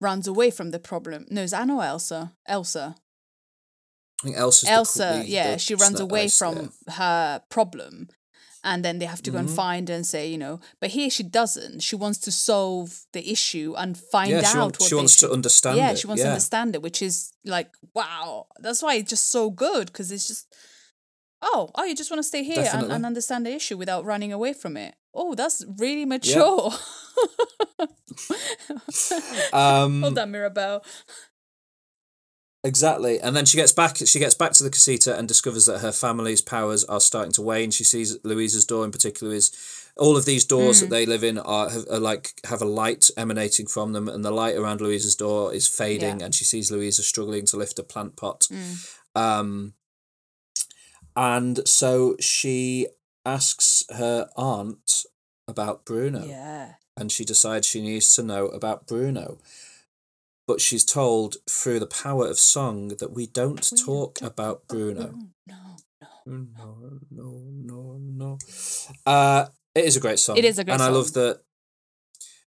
runs 0.00 0.26
away 0.26 0.50
from 0.50 0.70
the 0.70 0.78
problem. 0.78 1.26
No, 1.30 1.42
it's 1.42 1.52
Anna 1.52 1.76
or 1.76 1.84
Elsa? 1.84 2.32
Elsa. 2.46 2.94
I 4.22 4.26
think 4.26 4.36
Elsa's 4.36 4.68
Elsa, 4.68 5.20
the- 5.22 5.28
yeah, 5.28 5.52
the 5.52 5.58
she 5.58 5.74
runs 5.74 6.00
away 6.00 6.24
Ice, 6.24 6.38
from 6.38 6.56
yeah. 6.88 6.94
her 6.94 7.42
problem. 7.50 8.08
And 8.64 8.84
then 8.84 8.98
they 8.98 9.06
have 9.06 9.22
to 9.22 9.30
go 9.30 9.38
and 9.38 9.48
Mhm. 9.48 9.54
find 9.54 9.88
her 9.88 9.94
and 9.94 10.04
say, 10.04 10.28
you 10.28 10.38
know, 10.38 10.58
but 10.80 10.90
here 10.90 11.08
she 11.08 11.22
doesn't. 11.22 11.80
She 11.80 11.94
wants 11.94 12.18
to 12.20 12.32
solve 12.32 13.06
the 13.12 13.30
issue 13.30 13.74
and 13.76 13.96
find 13.96 14.30
Yeah, 14.32 14.38
out 14.38 14.50
she, 14.52 14.58
want, 14.58 14.80
what 14.80 14.88
she 14.88 14.94
wants 14.96 15.16
to 15.16 15.30
understand 15.30 15.76
yeah, 15.78 15.90
it. 15.92 15.98
she 15.98 16.06
wants 16.08 16.22
to 16.22 16.28
understand 16.30 16.74
it, 16.74 16.82
which 16.82 17.00
is 17.00 17.32
like, 17.44 17.70
wow. 17.94 18.48
That's 18.58 18.82
why 18.82 18.94
it's 18.96 19.10
just 19.10 19.30
so 19.30 19.50
good 19.50 19.86
because 19.86 20.10
it's 20.10 20.26
just, 20.26 20.52
oh, 21.42 21.70
oh, 21.74 21.84
you 21.84 21.94
just 21.94 22.10
want 22.10 22.18
to 22.18 22.24
stay 22.24 22.42
here 22.42 22.68
and, 22.72 22.90
and 22.90 23.06
understand 23.06 23.46
the 23.46 23.52
issue 23.52 23.76
without 23.76 24.04
running 24.04 24.32
away 24.32 24.52
from 24.52 24.76
it. 24.76 24.94
Oh, 25.14 25.34
that's 25.34 25.64
really 25.78 26.04
mature. 26.04 26.72
Um, 29.52 30.02
Hold 30.02 30.18
on, 30.18 30.30
Mirabel. 30.30 30.84
Exactly, 32.64 33.20
and 33.20 33.36
then 33.36 33.44
she 33.44 33.56
gets 33.56 33.72
back. 33.72 33.96
She 33.96 34.18
gets 34.18 34.34
back 34.34 34.52
to 34.52 34.64
the 34.64 34.70
casita 34.70 35.16
and 35.16 35.28
discovers 35.28 35.66
that 35.66 35.80
her 35.80 35.92
family's 35.92 36.40
powers 36.40 36.82
are 36.84 37.00
starting 37.00 37.32
to 37.32 37.42
wane. 37.42 37.70
She 37.70 37.84
sees 37.84 38.18
Luisa's 38.24 38.64
door 38.64 38.84
in 38.84 38.90
particular 38.90 39.34
is 39.34 39.52
all 39.96 40.16
of 40.16 40.24
these 40.24 40.44
doors 40.44 40.80
that 40.80 40.90
they 40.90 41.06
live 41.06 41.22
in 41.22 41.38
are, 41.38 41.70
have, 41.70 41.86
are 41.90 42.00
like 42.00 42.32
have 42.44 42.60
a 42.60 42.66
light 42.66 43.08
emanating 43.16 43.66
from 43.66 43.92
them, 43.92 44.08
and 44.08 44.24
the 44.24 44.32
light 44.32 44.56
around 44.56 44.80
Luisa's 44.80 45.14
door 45.14 45.54
is 45.54 45.68
fading. 45.68 46.20
Yeah. 46.20 46.26
And 46.26 46.34
she 46.34 46.44
sees 46.44 46.72
Luisa 46.72 47.04
struggling 47.04 47.46
to 47.46 47.56
lift 47.56 47.78
a 47.78 47.84
plant 47.84 48.16
pot. 48.16 48.48
Um, 49.14 49.74
and 51.16 51.66
so 51.66 52.16
she 52.20 52.88
asks 53.24 53.84
her 53.90 54.28
aunt 54.36 55.04
about 55.48 55.84
Bruno. 55.84 56.24
Yeah. 56.24 56.74
and 56.96 57.10
she 57.10 57.24
decides 57.24 57.66
she 57.66 57.82
needs 57.82 58.14
to 58.14 58.22
know 58.22 58.46
about 58.46 58.86
Bruno. 58.86 59.38
But 60.46 60.60
she's 60.60 60.84
told 60.84 61.36
through 61.50 61.80
the 61.80 61.86
power 61.86 62.28
of 62.28 62.38
song 62.38 62.88
that 63.00 63.12
we 63.12 63.26
don't 63.26 63.68
talk 63.84 64.22
about 64.22 64.68
Bruno. 64.68 65.14
No. 65.46 65.56
No, 66.24 67.00
no, 67.10 67.42
no, 67.50 67.98
no. 68.00 68.38
Uh, 69.04 69.46
it 69.74 69.84
is 69.84 69.96
a 69.96 70.00
great 70.00 70.18
song. 70.18 70.36
It 70.36 70.44
is 70.44 70.58
a 70.58 70.64
great 70.64 70.74
and 70.74 70.82
I 70.82 70.88
love 70.88 71.12
that. 71.14 71.40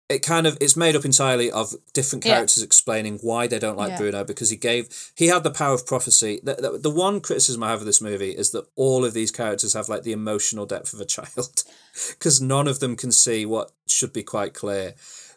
It 0.09 0.19
kind 0.19 0.47
of 0.47 0.59
it's 0.61 0.77
made 0.77 0.97
up 0.97 1.05
entirely 1.05 1.51
of 1.51 1.75
different 1.95 2.25
Yeah. 2.25 2.35
characters 2.35 2.63
explaining 2.63 3.19
why 3.23 3.47
they 3.47 3.59
don't 3.59 3.79
like 3.79 3.91
Yeah. 3.91 3.99
Bruno 3.99 4.25
because 4.25 4.51
he 4.51 4.57
gave 4.57 5.13
he 5.15 5.29
had 5.29 5.45
the 5.45 5.51
power 5.51 5.75
of 5.75 5.87
prophecy. 5.87 6.41
The, 6.43 6.55
the, 6.55 6.79
the 6.79 6.91
one 6.91 7.21
criticism 7.21 7.63
I 7.63 7.71
have 7.71 7.81
of 7.81 7.87
this 7.87 8.03
movie 8.03 8.33
is 8.33 8.51
that 8.51 8.67
all 8.77 9.05
of 9.05 9.15
these 9.15 9.31
characters 9.31 9.73
have 9.73 9.89
like 9.89 10.03
the 10.03 10.13
emotional 10.13 10.67
depth 10.67 10.93
of 10.93 11.01
a 11.01 11.05
child 11.17 11.65
because 12.11 12.41
none 12.41 12.69
of 12.69 12.81
them 12.81 12.97
can 12.97 13.13
see 13.13 13.47
what 13.47 13.73
should 13.87 14.13
be 14.13 14.23
quite 14.23 14.53
clear 14.53 14.95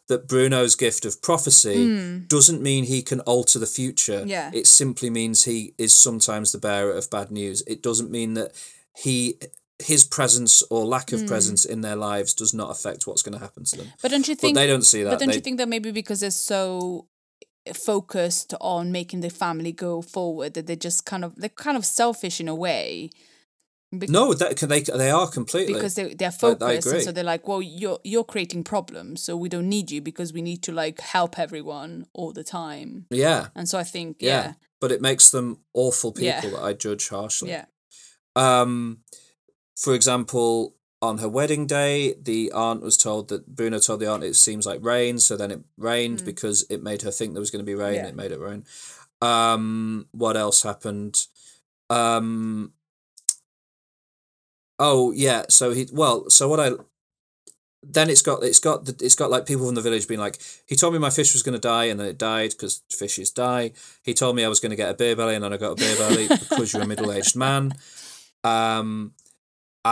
that 0.07 0.27
Bruno's 0.27 0.75
gift 0.75 1.05
of 1.05 1.21
prophecy 1.21 1.85
hmm. 1.85 2.19
doesn't 2.27 2.61
mean 2.61 2.85
he 2.85 3.01
can 3.01 3.19
alter 3.21 3.59
the 3.59 3.65
future. 3.65 4.23
Yeah. 4.25 4.51
It 4.53 4.67
simply 4.67 5.09
means 5.09 5.43
he 5.43 5.73
is 5.77 5.97
sometimes 5.97 6.51
the 6.51 6.57
bearer 6.57 6.93
of 6.93 7.09
bad 7.09 7.29
news. 7.29 7.61
It 7.67 7.83
doesn't 7.83 8.09
mean 8.09 8.33
that 8.35 8.53
he 8.95 9.37
his 9.79 10.03
presence 10.05 10.63
or 10.71 10.85
lack 10.85 11.11
of 11.11 11.27
presence 11.27 11.63
in 11.65 11.81
their 11.81 11.95
lives 11.95 12.33
does 12.33 12.53
not 12.53 12.71
affect 12.71 13.05
what's 13.05 13.21
going 13.21 13.33
to 13.37 13.39
happen 13.39 13.63
to 13.63 13.77
them. 13.77 13.87
But 14.01 14.09
don't 14.11 14.27
you 14.27 14.35
think 14.35 14.55
But 14.55 14.61
they 14.61 14.67
don't 14.67 14.81
see 14.83 15.03
that. 15.03 15.11
But 15.11 15.19
don't 15.19 15.29
They- 15.29 15.35
you 15.35 15.41
think 15.41 15.57
that 15.59 15.69
maybe 15.69 15.91
because 15.91 16.19
they're 16.21 16.31
so 16.31 17.07
focused 17.73 18.53
on 18.61 18.91
making 18.91 19.19
the 19.21 19.29
family 19.29 19.71
go 19.71 20.01
forward 20.01 20.53
that 20.53 20.67
they're 20.67 20.75
just 20.75 21.05
kind 21.05 21.23
of 21.25 21.35
they're 21.35 21.49
kind 21.49 21.77
of 21.77 21.85
selfish 21.85 22.39
in 22.39 22.47
a 22.47 22.55
way. 22.55 23.09
Bec- 23.91 24.09
no, 24.09 24.33
that 24.33 24.57
can 24.57 24.67
they 24.69 24.81
they 24.81 25.09
are 25.09 25.29
completely 25.29 25.73
because 25.73 25.95
they 25.95 26.13
they're 26.13 26.29
I- 26.29 26.35
I 26.35 26.37
focused 26.57 26.87
and 26.87 27.03
so 27.03 27.11
they're 27.11 27.23
like, 27.23 27.47
well, 27.47 27.61
you're 27.61 27.99
you're 28.03 28.23
creating 28.23 28.63
problems, 28.63 29.21
so 29.23 29.35
we 29.37 29.47
don't 29.49 29.69
need 29.69 29.91
you 29.91 30.01
because 30.01 30.33
we 30.33 30.41
need 30.41 30.61
to 30.63 30.71
like 30.71 30.99
help 30.99 31.37
everyone 31.39 32.05
all 32.13 32.33
the 32.33 32.43
time. 32.43 33.05
yeah, 33.11 33.47
And 33.55 33.67
so 33.69 33.77
I 33.77 33.83
think 33.83 34.17
yeah 34.19 34.29
yeah, 34.43 34.53
But 34.81 34.91
it 34.91 35.01
makes 35.01 35.29
them 35.29 35.59
awful 35.73 36.11
people 36.11 36.25
Yeah. 36.25 36.41
that 36.41 36.63
I 36.63 36.73
judge 36.73 37.09
harshly. 37.09 37.49
yeah, 37.51 37.65
Um, 38.35 39.03
for 39.77 39.93
example, 39.93 40.75
on 41.03 41.19
her 41.19 41.29
wedding 41.29 41.67
day, 41.67 42.15
the 42.19 42.51
aunt 42.51 42.81
was 42.81 42.97
told 42.97 43.29
that 43.29 43.45
Bruno 43.55 43.77
told 43.77 43.99
the 43.99 44.09
aunt 44.09 44.23
it 44.23 44.35
seems 44.35 44.65
like 44.65 44.83
rain, 44.83 45.19
so 45.19 45.37
then 45.37 45.51
it 45.51 45.59
rained 45.77 46.25
because 46.25 46.65
it 46.69 46.81
made 46.81 47.03
her 47.03 47.11
think 47.11 47.33
there 47.33 47.39
was 47.39 47.51
going 47.51 47.63
to 47.63 47.71
be 47.71 47.75
rain. 47.75 47.93
Mm. 47.93 47.97
Yeah. 47.97 48.07
It 48.07 48.15
made 48.15 48.31
it 48.31 48.39
rain. 48.39 48.65
Um, 49.21 50.07
what 50.11 50.35
else 50.35 50.63
happened? 50.63 51.27
Um, 51.91 52.73
oh 54.79 55.11
yeah, 55.11 55.43
so 55.49 55.71
he 55.71 55.87
well, 55.93 56.27
so 56.31 56.49
what 56.49 56.59
I 56.59 56.71
then 57.83 58.09
it's 58.09 58.23
got 58.23 58.43
it's 58.43 58.59
got 58.59 58.85
the, 58.85 58.97
it's 59.05 59.15
got 59.15 59.29
like 59.29 59.45
people 59.45 59.67
from 59.67 59.75
the 59.75 59.81
village 59.81 60.07
being 60.07 60.19
like 60.19 60.41
he 60.65 60.75
told 60.75 60.93
me 60.93 60.99
my 60.99 61.11
fish 61.11 61.33
was 61.33 61.43
going 61.43 61.53
to 61.53 61.59
die 61.59 61.85
and 61.85 61.99
then 61.99 62.07
it 62.07 62.17
died 62.17 62.49
because 62.49 62.81
fishes 62.89 63.29
die 63.29 63.71
he 64.01 64.13
told 64.15 64.35
me 64.35 64.43
i 64.43 64.47
was 64.47 64.59
going 64.59 64.71
to 64.71 64.75
get 64.75 64.89
a 64.89 64.93
beer 64.95 65.15
belly 65.15 65.35
and 65.35 65.43
then 65.43 65.53
i 65.53 65.57
got 65.57 65.73
a 65.73 65.75
beer 65.75 65.95
belly 65.95 66.27
because 66.27 66.73
you're 66.73 66.81
a 66.81 66.87
middle-aged 66.87 67.35
man 67.35 67.71
um 68.43 69.13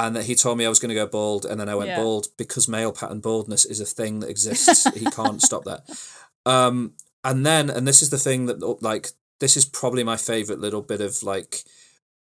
and 0.04 0.16
that 0.16 0.26
he 0.26 0.36
told 0.36 0.58
me 0.58 0.66
i 0.66 0.70
was 0.70 0.80
going 0.80 0.89
to 0.89 0.96
go 0.96 1.08
bald 1.08 1.46
and 1.46 1.60
then 1.60 1.70
i 1.70 1.76
went 1.76 1.89
Yeah. 1.89 1.98
bald 2.02 2.28
because 2.38 2.68
male 2.68 2.91
pattern 2.91 3.20
baldness 3.22 3.66
is 3.66 3.80
a 3.80 3.86
thing 3.86 4.20
that 4.20 4.30
exists 4.30 4.86
he 4.93 5.06
can't 5.06 5.41
stop 5.41 5.64
that 5.66 5.82
um 6.46 6.93
and 7.24 7.46
then 7.46 7.70
and 7.70 7.88
this 7.88 8.02
is 8.02 8.10
the 8.10 8.18
thing 8.18 8.46
that 8.48 8.60
like 8.82 9.10
this 9.39 9.58
is 9.58 9.66
probably 9.66 10.04
my 10.04 10.18
favorite 10.18 10.60
little 10.60 10.82
bit 10.82 11.02
of 11.02 11.22
like 11.24 11.64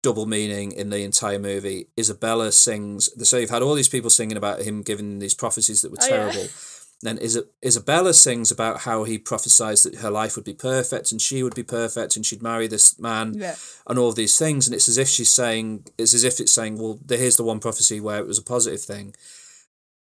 double 0.03 0.27
meaning 0.27 0.71
in 0.73 0.91
the 0.91 0.99
entire 0.99 1.39
movie. 1.39 1.89
Isabela 1.97 2.53
sings. 2.53 3.09
So 3.27 3.39
you've 3.39 3.49
had 3.49 3.63
all 3.63 3.73
these 3.75 3.89
people 3.89 4.11
singing 4.11 4.37
about 4.37 4.61
him 4.61 4.83
giving 4.83 5.19
these 5.19 5.33
prophecies 5.35 5.81
that 5.81 5.91
were 5.91 5.97
Oh, 6.03 6.07
yeah. 6.09 6.47
Then 7.05 7.19
Isabela 7.19 8.15
sings 8.15 8.51
about 8.51 8.81
how 8.81 9.05
he 9.05 9.19
prophesied 9.19 9.77
that 9.85 9.97
her 9.97 10.11
life 10.11 10.37
would 10.37 10.45
be 10.45 10.55
perfect 10.55 11.13
and 11.13 11.21
she 11.21 11.43
would 11.43 11.55
be 11.55 11.63
perfect 11.63 12.17
and 12.17 12.25
she'd 12.25 12.43
marry 12.43 12.67
this 12.67 12.99
man 12.99 13.35
Yeah. 13.35 13.57
and 13.87 13.99
all 13.99 14.13
these 14.13 14.39
things. 14.39 14.67
And 14.67 14.75
it's 14.75 14.89
as 14.89 14.97
if 14.97 15.09
she's 15.09 15.31
saying, 15.31 15.87
it's 15.99 16.15
as 16.15 16.25
if 16.25 16.41
it's 16.41 16.53
saying, 16.53 16.79
well, 16.79 16.99
here's 17.09 17.37
the 17.37 17.45
one 17.45 17.61
prophecy 17.61 18.01
where 18.01 18.19
it 18.19 18.27
was 18.27 18.39
a 18.39 18.43
positive 18.43 18.81
thing. 18.83 19.15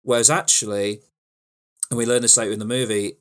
Whereas 0.02 0.30
actually, 0.30 1.00
and 1.90 1.98
we 1.98 2.06
learn 2.06 2.22
this 2.22 2.36
later 2.36 2.52
in 2.52 2.60
the 2.60 2.64
movie, 2.64 3.18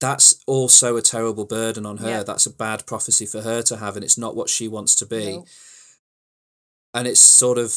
that's 0.00 0.42
also 0.46 0.96
a 0.96 1.02
terrible 1.02 1.44
burden 1.44 1.84
on 1.84 1.98
her. 1.98 2.08
Yeah. 2.08 2.22
That's 2.22 2.46
a 2.46 2.50
bad 2.54 2.86
prophecy 2.86 3.26
for 3.26 3.42
her 3.42 3.60
to 3.62 3.76
have, 3.76 3.96
and 3.96 4.04
it's 4.04 4.18
not 4.18 4.34
what 4.34 4.48
she 4.48 4.66
wants 4.66 4.94
to 4.96 5.06
be 5.06 5.26
No. 5.36 5.46
and 6.94 7.06
it's 7.06 7.20
sort 7.20 7.58
of 7.58 7.74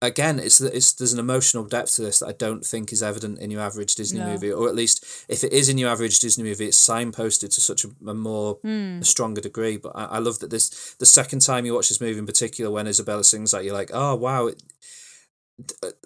again 0.00 0.38
it's 0.38 0.60
it's 0.60 0.92
there's 0.92 1.12
an 1.12 1.18
emotional 1.18 1.64
depth 1.64 1.96
to 1.96 2.02
this 2.02 2.20
that 2.20 2.28
I 2.28 2.32
don't 2.32 2.64
think 2.64 2.92
is 2.92 3.02
evident 3.02 3.40
in 3.40 3.50
your 3.50 3.60
average 3.62 3.94
Disney 3.96 4.20
No. 4.20 4.26
movie 4.26 4.52
or 4.52 4.68
at 4.68 4.74
least 4.74 5.04
if 5.28 5.42
it 5.42 5.52
is 5.52 5.68
in 5.68 5.76
your 5.78 5.90
average 5.90 6.20
Disney 6.20 6.44
movie 6.44 6.66
it's 6.66 6.88
signposted 6.88 7.52
to 7.54 7.60
such 7.60 7.84
a, 7.84 7.88
a 8.06 8.14
more 8.14 8.58
Hmm. 8.62 9.00
a 9.02 9.04
stronger 9.04 9.40
degree 9.40 9.76
but 9.76 9.92
I, 9.96 10.04
I 10.04 10.18
love 10.18 10.38
that 10.38 10.50
this 10.50 10.94
the 11.00 11.06
second 11.06 11.40
time 11.40 11.66
you 11.66 11.74
watch 11.74 11.88
this 11.88 12.00
movie 12.00 12.18
in 12.18 12.26
particular 12.26 12.70
when 12.70 12.86
Isabela 12.86 13.24
sings 13.24 13.50
that 13.50 13.64
you're 13.64 13.74
like 13.74 13.90
oh 13.92 14.14
wow 14.14 14.46
it, 14.46 14.62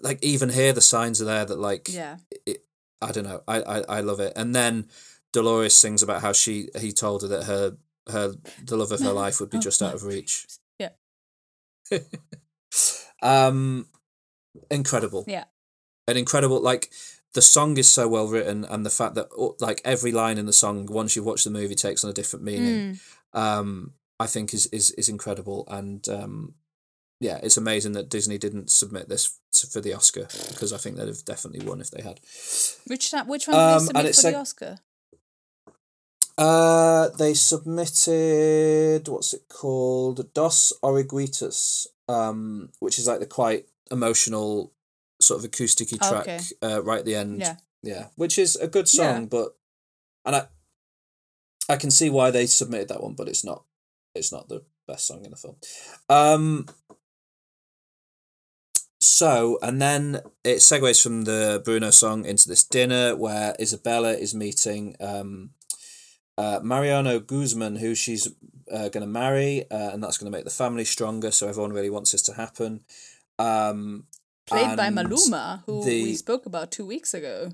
like 0.01 0.23
even 0.25 0.49
here 0.49 0.73
the 0.73 0.81
signs 0.81 1.21
are 1.21 1.27
there 1.27 1.45
that 1.45 1.59
like 1.59 1.89
Yeah. 1.93 2.17
it, 2.47 2.65
I 3.03 3.13
don't 3.13 3.25
know 3.25 3.43
I, 3.47 3.61
I 3.61 3.79
I 3.99 4.01
love 4.01 4.21
it 4.21 4.33
and 4.37 4.55
then 4.55 4.87
Dolores 5.35 5.77
sings 5.77 6.03
about 6.03 6.23
how 6.23 6.33
she 6.33 6.69
he 6.81 6.93
told 6.93 7.23
her 7.23 7.29
that 7.29 7.45
her 7.45 7.77
her 8.11 8.33
the 8.65 8.77
love 8.77 8.91
of 8.93 9.01
her 9.01 9.13
life 9.25 9.39
would 9.41 9.51
be 9.51 9.59
just 9.59 9.83
out 9.83 9.95
of 9.95 10.05
reach 10.05 10.47
Yeah. 10.79 10.91
um 13.23 13.87
incredible 14.71 15.25
Yeah. 15.27 15.45
an 16.09 16.17
incredible 16.17 16.61
like 16.61 16.91
the 17.35 17.43
song 17.43 17.79
is 17.79 17.89
so 17.89 18.07
well 18.09 18.29
written 18.29 18.65
and 18.65 18.85
the 18.85 18.91
fact 18.91 19.15
that 19.15 19.29
like 19.61 19.81
every 19.85 20.13
line 20.13 20.37
in 20.39 20.47
the 20.47 20.53
song 20.53 20.87
once 20.87 21.17
you 21.17 21.23
watch 21.23 21.45
the 21.45 21.51
movie 21.51 21.75
takes 21.75 22.05
on 22.05 22.11
a 22.11 22.15
different 22.15 22.45
meaning 22.45 22.99
Mm. 23.35 23.39
um 23.39 23.93
i 24.21 24.27
think 24.27 24.53
is 24.53 24.67
is 24.67 24.91
is 24.93 25.09
incredible 25.09 25.65
and 25.69 26.07
um 26.09 26.55
yeah 27.21 27.39
it's 27.43 27.57
amazing 27.57 27.93
that 27.93 28.11
disney 28.11 28.37
didn't 28.39 28.71
submit 28.71 29.09
this 29.09 29.39
for 29.73 29.81
the 29.81 29.95
oscar 29.95 30.27
because 30.51 30.73
i 30.73 30.77
think 30.77 30.97
they'd 30.97 31.09
have 31.09 31.25
definitely 31.25 31.65
won 31.67 31.81
if 31.81 31.91
they 31.91 32.03
had 32.03 32.21
Which 32.87 33.11
that 33.13 33.27
which 33.27 33.47
one 33.49 33.57
Um, 33.57 33.87
did 33.87 33.97
they 33.97 34.09
it's 34.11 34.19
submit 34.19 34.25
for 34.25 34.31
the 34.31 34.37
Oscar? 34.39 34.79
uh 36.39 37.09
they 37.19 37.35
submitted 37.35 39.07
what's 39.09 39.35
it 39.35 39.49
called 39.49 40.33
dos 40.35 40.73
oruguitas 40.83 41.87
um 42.13 42.69
which 42.81 42.99
is 42.99 43.07
like 43.09 43.21
the 43.21 43.27
quite 43.27 43.67
emotional 43.91 44.73
sort 45.21 45.43
of 45.45 45.51
acousticy 45.51 45.99
Oh, 46.03 46.09
track 46.11 46.23
okay. 46.29 46.41
uh, 46.63 46.83
right 46.83 47.01
at 47.01 47.05
the 47.05 47.15
end 47.15 47.41
Yeah. 47.41 47.57
yeah 47.83 48.07
which 48.17 48.39
is 48.39 48.57
a 48.57 48.69
good 48.69 48.89
song 48.89 49.23
Yeah. 49.23 49.29
but 49.31 49.49
and 50.27 50.37
i 50.37 50.43
i 51.69 51.77
can 51.77 51.91
see 51.91 52.11
why 52.11 52.31
they 52.31 52.47
submitted 52.47 52.89
that 52.89 53.03
one 53.03 53.15
but 53.15 53.29
it's 53.29 53.45
not 53.45 53.65
it's 54.15 54.33
not 54.33 54.49
the 54.49 54.63
best 54.89 55.07
song 55.07 55.25
in 55.25 55.31
the 55.31 55.37
film 55.37 55.57
um 56.09 56.67
so 59.01 59.59
and 59.63 59.81
then 59.83 60.21
it 60.45 60.59
segues 60.59 61.03
from 61.03 61.23
the 61.25 61.61
bruno 61.65 61.91
song 61.91 62.25
into 62.25 62.49
this 62.49 62.65
dinner 62.65 63.17
where 63.17 63.55
isabela 63.61 64.17
is 64.17 64.35
meeting 64.35 64.95
um 65.01 65.51
uh, 66.39 66.61
mariano 66.63 67.19
guzman 67.21 67.77
who 67.77 67.95
she's 67.95 68.29
uh, 68.73 68.89
going 68.89 69.03
to 69.03 69.07
marry 69.07 69.65
uh, 69.71 69.91
and 69.93 70.03
that's 70.03 70.19
going 70.19 70.31
to 70.31 70.37
make 70.37 70.45
the 70.45 70.51
family 70.51 70.85
stronger 70.85 71.31
so 71.31 71.49
everyone 71.49 71.73
really 71.73 71.91
wants 71.91 72.13
this 72.13 72.23
to 72.23 72.33
happen 72.35 72.81
um 73.39 74.07
Played 74.47 74.77
by 74.77 74.91
Maluma, 74.91 75.63
who 75.67 75.81
we 75.81 76.15
spoke 76.15 76.47
about 76.47 76.71
two 76.71 76.85
weeks 76.85 77.15
ago. 77.15 77.53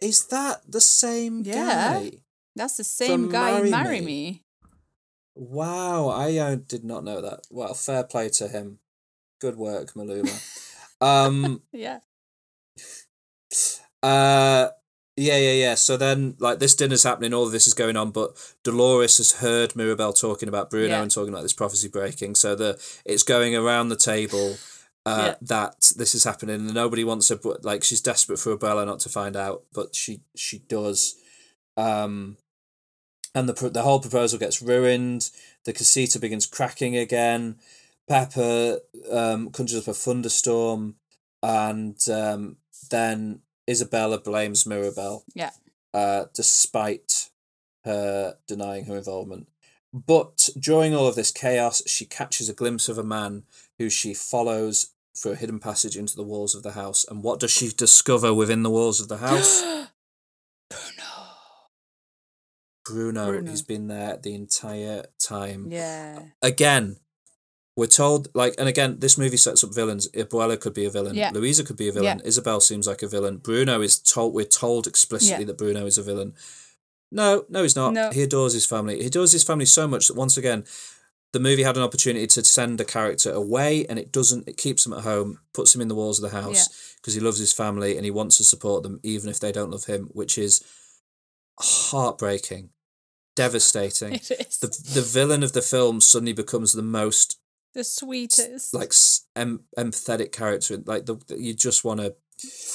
Is 0.00 0.26
that 0.28 0.62
the 0.66 0.80
same 0.80 1.42
Yeah. 1.42 1.54
guy? 1.54 2.10
That's 2.56 2.76
the 2.76 2.84
same 2.84 3.28
guy 3.28 3.52
Marry 3.52 3.70
Marry 3.70 4.00
Me. 4.00 4.06
Me. 4.06 4.44
Wow, 5.34 6.08
I 6.08 6.36
uh, 6.38 6.54
did 6.56 6.82
not 6.84 7.04
know 7.04 7.20
that. 7.20 7.46
Well, 7.50 7.74
fair 7.74 8.04
play 8.04 8.30
to 8.30 8.48
him. 8.48 8.80
Good 9.40 9.56
work, 9.56 9.92
Maluma. 9.94 10.40
um, 11.00 11.62
Yeah. 11.72 12.00
uh, 14.02 14.70
yeah, 15.20 15.36
yeah, 15.36 15.52
yeah. 15.52 15.74
So 15.74 15.96
then, 15.96 16.34
like, 16.38 16.58
this 16.58 16.74
dinner's 16.74 17.02
happening, 17.04 17.34
all 17.34 17.44
of 17.46 17.52
this 17.52 17.66
is 17.66 17.74
going 17.74 17.96
on, 17.96 18.10
but 18.10 18.30
Dolores 18.64 19.18
has 19.18 19.32
heard 19.32 19.76
Mirabel 19.76 20.12
talking 20.12 20.48
about 20.48 20.70
Bruno 20.70 20.88
Yeah. 20.96 21.02
and 21.02 21.10
talking 21.10 21.28
about 21.32 21.42
this 21.42 21.52
prophecy 21.52 21.88
breaking. 21.88 22.34
So 22.36 22.54
the 22.54 22.78
it's 23.04 23.22
going 23.22 23.54
around 23.54 23.88
the 23.90 23.96
table 23.96 24.56
uh, 25.06 25.24
Yeah. 25.28 25.34
that 25.42 25.92
this 25.96 26.14
is 26.14 26.24
happening, 26.24 26.56
and 26.56 26.74
nobody 26.74 27.04
wants 27.04 27.28
her. 27.28 27.36
But 27.36 27.64
like, 27.64 27.84
she's 27.84 28.00
desperate 28.00 28.38
for 28.38 28.56
Bella 28.56 28.86
not 28.86 29.00
to 29.00 29.08
find 29.08 29.36
out, 29.36 29.64
but 29.72 29.94
she 29.94 30.22
she 30.34 30.58
does. 30.58 31.14
Um, 31.76 32.36
and 33.34 33.48
the 33.48 33.68
the 33.70 33.82
whole 33.82 34.00
proposal 34.00 34.38
gets 34.38 34.62
ruined. 34.62 35.30
The 35.64 35.72
casita 35.72 36.18
begins 36.18 36.46
cracking 36.46 36.96
again. 36.96 37.56
Pepa 38.10 38.78
um, 39.12 39.50
conjures 39.50 39.82
up 39.86 39.94
a 39.94 39.94
thunderstorm, 39.94 40.96
and 41.42 41.96
um, 42.08 42.56
then 42.90 43.40
Isabela 43.68 44.22
blames 44.22 44.66
Mirabel, 44.66 45.24
Yeah. 45.34 45.50
uh, 45.94 46.26
despite 46.34 47.30
her 47.84 48.36
denying 48.46 48.84
her 48.84 48.96
involvement. 48.96 49.48
But 49.92 50.48
during 50.58 50.94
all 50.94 51.06
of 51.08 51.16
this 51.16 51.30
chaos, 51.32 51.82
she 51.86 52.04
catches 52.04 52.48
a 52.48 52.54
glimpse 52.54 52.88
of 52.88 52.98
a 52.98 53.02
man 53.04 53.44
who 53.78 53.90
she 53.90 54.14
follows 54.14 54.92
through 55.16 55.32
a 55.32 55.36
hidden 55.36 55.58
passage 55.58 55.96
into 55.96 56.14
the 56.14 56.22
walls 56.22 56.54
of 56.54 56.62
the 56.62 56.72
house. 56.72 57.04
And 57.08 57.22
what 57.24 57.40
does 57.40 57.50
she 57.50 57.68
discover 57.70 58.32
within 58.32 58.62
the 58.62 58.70
walls 58.70 59.00
of 59.00 59.08
the 59.08 59.16
house? 59.18 59.62
Bruno. 62.84 63.26
Bruno. 63.26 63.50
He's 63.50 63.62
been 63.62 63.88
there 63.88 64.16
the 64.16 64.34
entire 64.34 65.06
time. 65.18 65.66
Yeah. 65.70 66.22
Again, 66.42 66.96
we're 67.76 67.86
told 67.86 68.28
like, 68.34 68.54
and 68.58 68.68
again, 68.68 68.98
this 68.98 69.16
movie 69.16 69.36
sets 69.36 69.62
up 69.64 69.74
villains. 69.74 70.08
Abuela 70.10 70.58
could 70.60 70.74
be 70.74 70.84
a 70.84 70.90
villain. 70.90 71.14
Yeah. 71.14 71.30
Luisa 71.32 71.64
could 71.64 71.76
be 71.76 71.88
a 71.88 71.92
villain. 71.92 72.18
Yeah. 72.18 72.26
Isabel 72.28 72.60
seems 72.60 72.86
like 72.86 73.02
a 73.02 73.08
villain. 73.08 73.38
Bruno 73.38 73.80
is 73.80 73.98
told. 73.98 74.34
We're 74.34 74.44
told 74.44 74.86
explicitly 74.86 75.44
Yeah. 75.44 75.46
that 75.46 75.58
Bruno 75.58 75.86
is 75.86 75.96
a 75.96 76.02
villain. 76.02 76.34
No, 77.12 77.44
no, 77.48 77.62
he's 77.62 77.76
not. 77.76 77.92
No. 77.94 78.10
He 78.10 78.22
adores 78.22 78.52
his 78.52 78.66
family. 78.66 79.00
He 79.00 79.06
adores 79.06 79.32
his 79.32 79.44
family 79.44 79.66
so 79.66 79.88
much 79.88 80.08
that 80.08 80.16
once 80.16 80.36
again, 80.36 80.64
the 81.32 81.40
movie 81.40 81.62
had 81.62 81.76
an 81.76 81.82
opportunity 81.82 82.26
to 82.26 82.44
send 82.44 82.80
a 82.80 82.84
character 82.84 83.30
away, 83.32 83.86
and 83.86 83.98
it 83.98 84.10
doesn't. 84.12 84.48
It 84.48 84.56
keeps 84.56 84.84
him 84.84 84.92
at 84.92 85.04
home, 85.04 85.38
puts 85.54 85.74
him 85.74 85.80
in 85.80 85.88
the 85.88 85.94
walls 85.94 86.20
of 86.22 86.28
the 86.30 86.36
house 86.40 86.96
because 86.96 87.14
he 87.14 87.20
loves 87.20 87.38
his 87.38 87.52
family 87.52 87.96
and 87.96 88.04
he 88.04 88.10
wants 88.10 88.36
to 88.38 88.44
support 88.44 88.82
them, 88.82 88.98
even 89.02 89.30
if 89.30 89.38
they 89.40 89.52
don't 89.52 89.70
love 89.70 89.84
him, 89.84 90.08
which 90.12 90.36
is 90.36 90.62
heartbreaking, 91.60 92.70
devastating. 93.36 94.14
It 94.20 94.30
is. 94.30 94.58
The 94.58 94.68
the 95.00 95.02
villain 95.02 95.42
of 95.42 95.52
the 95.52 95.62
film 95.62 96.00
suddenly 96.00 96.32
becomes 96.32 96.72
the 96.72 96.82
most 96.82 97.38
The 97.74 97.84
sweetest. 97.84 98.74
like 98.74 98.92
em- 99.36 99.64
empathetic 99.78 100.32
character. 100.32 100.78
Like 100.84 101.06
the, 101.06 101.16
the- 101.28 101.40
you 101.40 101.54
just 101.54 101.84
want 101.84 102.00
to. 102.00 102.14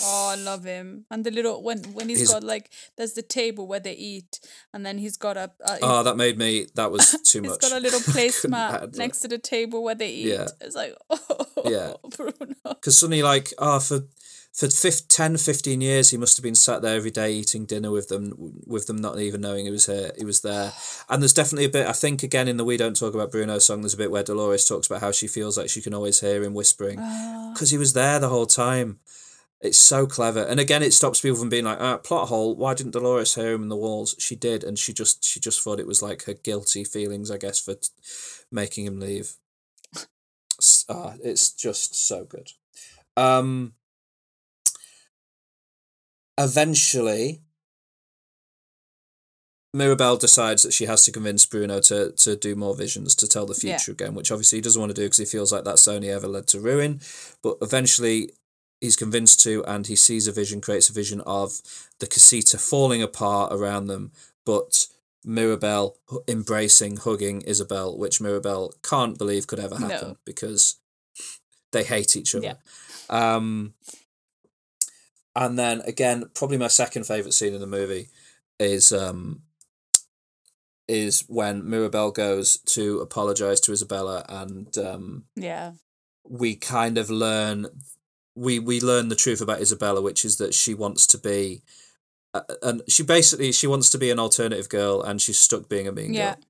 Oh, 0.04 0.30
I 0.32 0.36
love 0.36 0.64
him. 0.64 1.06
And 1.10 1.24
the 1.26 1.32
little 1.32 1.64
when 1.64 1.80
when 1.94 2.08
he's 2.08 2.20
His- 2.20 2.32
got 2.32 2.44
like 2.44 2.72
there's 2.98 3.14
the 3.14 3.24
table 3.24 3.66
where 3.68 3.80
they 3.80 3.94
eat, 3.94 4.40
and 4.74 4.86
then 4.86 4.98
he's 5.00 5.18
got 5.18 5.38
a. 5.38 5.52
a 5.68 5.80
Oh, 5.82 6.04
that 6.04 6.18
made 6.18 6.38
me. 6.38 6.68
That 6.76 6.92
was 6.92 7.12
too 7.26 7.42
He's 7.42 7.50
much. 7.52 7.62
got 7.62 7.72
a 7.72 7.80
little 7.80 8.00
placemat 8.14 8.96
next 8.96 9.20
to 9.22 9.28
the 9.28 9.40
table 9.40 9.84
where 9.84 9.96
they 9.96 10.12
eat. 10.12 10.28
Yeah. 10.28 10.48
It's 10.62 10.76
like, 10.76 10.96
oh, 11.10 11.46
Yeah. 11.66 11.94
Because 12.64 12.98
suddenly 12.98 13.24
like 13.24 13.54
oh 13.58 13.80
for 13.80 14.02
for 14.56 14.70
fif- 14.70 15.08
10 15.10 15.36
15 15.38 15.82
years 15.82 16.12
he 16.12 16.18
must 16.18 16.38
have 16.38 16.44
been 16.44 16.56
sat 16.56 16.82
there 16.82 16.96
every 16.96 17.12
day 17.12 17.34
eating 17.34 17.66
dinner 17.66 17.92
with 17.92 18.08
them 18.08 18.34
with 18.66 18.88
them 18.88 18.96
not 18.96 19.20
even 19.20 19.42
knowing 19.42 19.66
he 19.66 19.72
was 19.72 19.86
here 19.86 20.12
he 20.18 20.24
was 20.24 20.42
there. 20.42 20.72
And 21.10 21.22
there's 21.22 21.34
definitely 21.34 21.66
a 21.66 21.70
bit 21.70 21.88
i 21.88 21.92
think 21.92 22.24
again 22.24 22.48
in 22.48 22.56
the 22.58 22.64
we 22.64 22.78
don't 22.78 22.96
talk 22.96 23.14
about 23.14 23.32
bruno 23.32 23.60
song 23.60 23.82
there's 23.82 23.94
a 23.94 23.98
bit 23.98 24.12
where 24.12 24.24
dolores 24.24 24.66
talks 24.66 24.88
about 24.88 25.02
how 25.02 25.12
she 25.12 25.28
feels 25.28 25.58
like 25.58 25.70
she 25.70 25.82
can 25.82 25.94
always 25.94 26.22
hear 26.22 26.42
him 26.42 26.54
whispering. 26.54 27.00
Because 27.54 27.72
he 27.72 27.78
was 27.78 27.94
there 27.94 28.20
the 28.20 28.30
whole 28.30 28.46
time. 28.46 29.00
It's 29.62 29.78
so 29.78 30.06
clever. 30.06 30.44
And 30.44 30.60
again 30.60 30.84
it 30.84 30.94
stops 30.94 31.20
people 31.22 31.38
from 31.38 31.50
being 31.50 31.66
like 31.66 31.80
ah, 31.82 31.98
plot 31.98 32.30
hole 32.30 32.56
why 32.56 32.74
didn't 32.74 32.94
dolores 32.94 33.36
hear 33.36 33.54
him 33.54 33.64
in 33.64 33.70
the 33.70 33.76
walls? 33.76 34.16
She 34.20 34.36
did 34.38 34.64
and 34.64 34.80
she 34.80 34.94
just 34.94 35.24
she 35.24 35.40
just 35.42 35.62
thought 35.62 35.80
it 35.82 35.88
was 35.88 36.02
like 36.02 36.24
her 36.24 36.34
guilty 36.34 36.84
feelings 36.84 37.30
i 37.30 37.38
guess 37.38 37.60
for 37.60 37.76
t- 37.76 37.90
making 38.52 38.86
him 38.86 39.00
leave. 39.00 39.36
Ah, 40.88 41.16
it's 41.22 41.52
just 41.52 42.08
so 42.08 42.24
good. 42.24 42.52
Um 43.18 43.74
eventually 46.38 47.42
Mirabel 49.74 50.16
decides 50.16 50.64
that 50.64 50.74
she 50.74 50.86
has 50.86 51.04
to 51.04 51.12
convince 51.12 51.46
Bruno 51.46 51.82
to 51.82 52.12
to 52.14 52.36
do 52.36 52.56
more 52.56 52.76
visions 52.76 53.14
to 53.16 53.28
tell 53.28 53.46
the 53.46 53.54
Yeah. 53.62 53.78
future 53.78 53.92
again, 53.92 54.16
which 54.16 54.32
obviously 54.32 54.58
he 54.60 54.62
doesn't 54.62 54.80
want 54.80 54.90
to 54.92 55.02
do 55.02 55.04
because 55.06 55.18
he 55.18 55.26
feels 55.26 55.52
like 55.52 55.66
that's 55.66 55.88
only 55.88 56.10
ever 56.10 56.28
led 56.28 56.48
to 56.48 56.60
ruin. 56.62 57.02
But 57.42 57.58
eventually, 57.62 58.32
he's 58.80 58.96
convinced 58.96 59.42
to, 59.42 59.66
and 59.66 59.86
he 59.88 59.96
sees 59.98 60.28
a 60.28 60.32
vision, 60.32 60.62
creates 60.62 60.90
a 60.90 60.94
vision 60.94 61.20
of 61.22 61.62
the 62.00 62.08
casita 62.08 62.58
falling 62.58 63.02
apart 63.02 63.52
around 63.52 63.88
them, 63.88 64.12
but 64.46 64.88
Mirabel 65.26 65.98
embracing, 66.28 66.98
hugging 66.98 67.42
Isabel, 67.42 67.98
which 67.98 68.22
Mirabel 68.22 68.74
can't 68.82 69.18
believe 69.18 69.48
could 69.48 69.60
ever 69.60 69.76
happen 69.76 70.10
No. 70.10 70.18
because 70.24 70.76
they 71.72 71.84
hate 71.84 72.16
each 72.16 72.34
other. 72.36 72.46
Yeah. 73.10 73.36
Um, 73.36 73.74
and 75.36 75.58
then 75.60 75.82
again, 75.82 76.26
probably 76.34 76.58
my 76.58 76.68
second 76.68 77.06
favorite 77.06 77.34
scene 77.34 77.54
in 77.54 77.60
the 77.62 77.68
movie 77.68 78.08
is 78.60 78.92
um 78.92 79.42
is 80.88 81.22
when 81.28 81.68
Mirabel 81.68 82.12
goes 82.12 82.58
to 82.58 83.00
apologize 83.00 83.60
to 83.62 83.72
Isabela, 83.72 84.24
and 84.30 84.78
um, 84.78 85.26
Yeah. 85.36 85.72
we 86.24 86.56
kind 86.56 86.98
of 86.98 87.10
learn 87.10 87.68
we 88.36 88.60
we 88.60 88.82
learn 88.82 89.08
the 89.10 89.16
truth 89.16 89.42
about 89.42 89.60
Isabela, 89.62 90.04
which 90.04 90.26
is 90.26 90.38
that 90.38 90.54
she 90.54 90.74
wants 90.74 91.08
to 91.08 91.18
be. 91.18 91.62
Uh, 92.34 92.42
and 92.62 92.82
she 92.90 93.02
basically 93.02 93.52
she 93.54 93.66
wants 93.66 93.90
to 93.92 93.98
be 93.98 94.12
an 94.12 94.20
alternative 94.20 94.68
girl 94.68 95.02
and 95.02 95.22
she's 95.22 95.40
stuck 95.40 95.70
being 95.70 95.88
a 95.88 95.92
mean 95.92 96.14
Yeah. 96.14 96.34
girl. 96.36 96.44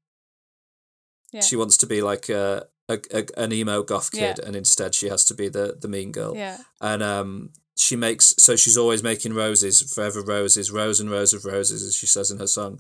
Yeah. 1.32 1.42
She 1.42 1.56
wants 1.56 1.78
to 1.78 1.86
be 1.86 2.02
like 2.02 2.28
a, 2.28 2.66
a, 2.90 3.00
a 3.14 3.26
an 3.38 3.54
emo 3.54 3.84
goth 3.84 4.10
Yeah. 4.12 4.34
kid 4.34 4.44
and 4.44 4.56
instead 4.56 4.96
she 4.96 5.10
has 5.10 5.24
to 5.26 5.36
be 5.36 5.48
the 5.48 5.78
the 5.80 5.88
mean 5.88 6.12
girl 6.12 6.36
Yeah. 6.36 6.58
and 6.82 7.04
um 7.04 7.52
she 7.78 7.96
makes 7.96 8.34
so 8.38 8.56
she's 8.56 8.78
always 8.78 9.04
making 9.04 9.34
roses 9.34 9.82
forever 9.94 10.22
roses 10.22 10.72
rows 10.72 11.00
and 11.00 11.12
rows 11.12 11.34
of 11.34 11.44
roses 11.46 11.84
as 11.84 11.96
she 11.96 12.06
says 12.06 12.32
in 12.32 12.40
her 12.40 12.48
song. 12.48 12.80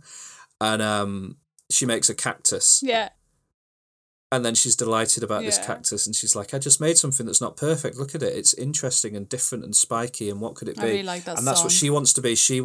And 0.62 0.82
um 0.82 1.38
she 1.70 1.86
makes 1.86 2.10
a 2.10 2.16
cactus. 2.16 2.82
Yeah. 2.84 3.10
and 4.32 4.44
then 4.46 4.56
she's 4.56 4.76
delighted 4.76 5.24
about 5.24 5.44
this 5.44 5.58
cactus 5.58 6.06
and 6.06 6.16
she's 6.16 6.36
like 6.36 6.54
i 6.54 6.60
just 6.60 6.82
made 6.82 6.98
something 6.98 7.26
that's 7.26 7.42
not 7.42 7.58
perfect. 7.58 7.98
Look 7.98 8.16
at 8.16 8.24
it. 8.24 8.36
It's 8.38 8.54
interesting 8.54 9.16
and 9.16 9.28
different 9.28 9.64
and 9.64 9.76
spiky 9.76 10.30
and 10.30 10.40
what 10.42 10.56
could 10.56 10.70
it 10.70 10.78
be? 10.78 10.82
I 10.82 10.86
really 10.86 11.04
like 11.04 11.24
that 11.26 11.38
and 11.38 11.46
that's 11.48 11.64
what 11.64 11.72
she 11.72 11.90
wants 11.90 12.14
to 12.14 12.22
be. 12.22 12.36
She 12.36 12.62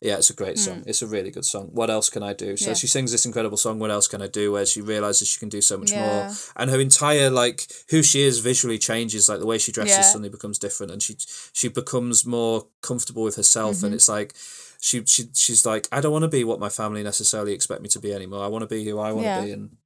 yeah 0.00 0.16
it's 0.16 0.30
a 0.30 0.34
great 0.34 0.58
song 0.58 0.78
Mm. 0.80 0.86
it's 0.86 1.02
a 1.02 1.06
really 1.06 1.30
good 1.30 1.44
song 1.44 1.68
what 1.72 1.90
else 1.90 2.08
can 2.08 2.22
i 2.22 2.32
do 2.32 2.56
so 2.56 2.70
Yeah. 2.70 2.74
she 2.74 2.86
sings 2.86 3.12
this 3.12 3.26
incredible 3.26 3.56
song 3.58 3.78
what 3.78 3.90
else 3.90 4.08
can 4.08 4.22
i 4.22 4.26
do 4.28 4.50
where 4.52 4.64
she 4.64 4.80
realizes 4.80 5.28
she 5.28 5.38
can 5.38 5.48
do 5.50 5.60
so 5.60 5.76
much 5.76 5.92
Yeah. 5.92 6.06
more 6.06 6.34
and 6.56 6.70
her 6.70 6.80
entire 6.80 7.28
like 7.30 7.66
who 7.90 8.02
she 8.02 8.22
is 8.22 8.38
visually 8.38 8.78
changes 8.78 9.28
like 9.28 9.40
the 9.40 9.46
way 9.46 9.58
she 9.58 9.72
dresses 9.72 9.96
Yeah. 9.96 10.02
suddenly 10.02 10.30
becomes 10.30 10.58
different 10.58 10.90
and 10.92 11.02
she 11.02 11.16
she 11.52 11.68
becomes 11.68 12.24
more 12.24 12.66
comfortable 12.82 13.22
with 13.22 13.36
herself 13.36 13.82
and 13.82 13.92
Mhm. 13.92 13.96
it's 13.96 14.08
like 14.08 14.34
she, 14.80 15.04
she 15.04 15.24
she's 15.34 15.66
like 15.66 15.86
i 15.92 16.00
don't 16.00 16.12
want 16.12 16.22
to 16.22 16.28
be 16.28 16.44
what 16.44 16.58
my 16.58 16.70
family 16.70 17.02
necessarily 17.02 17.52
expect 17.52 17.82
me 17.82 17.88
to 17.90 18.00
be 18.00 18.14
anymore 18.14 18.42
i 18.42 18.48
want 18.48 18.62
to 18.62 18.66
be 18.74 18.82
who 18.84 18.98
i 18.98 19.12
want 19.12 19.26
to 19.26 19.42
be 19.44 19.52
and 19.52 19.76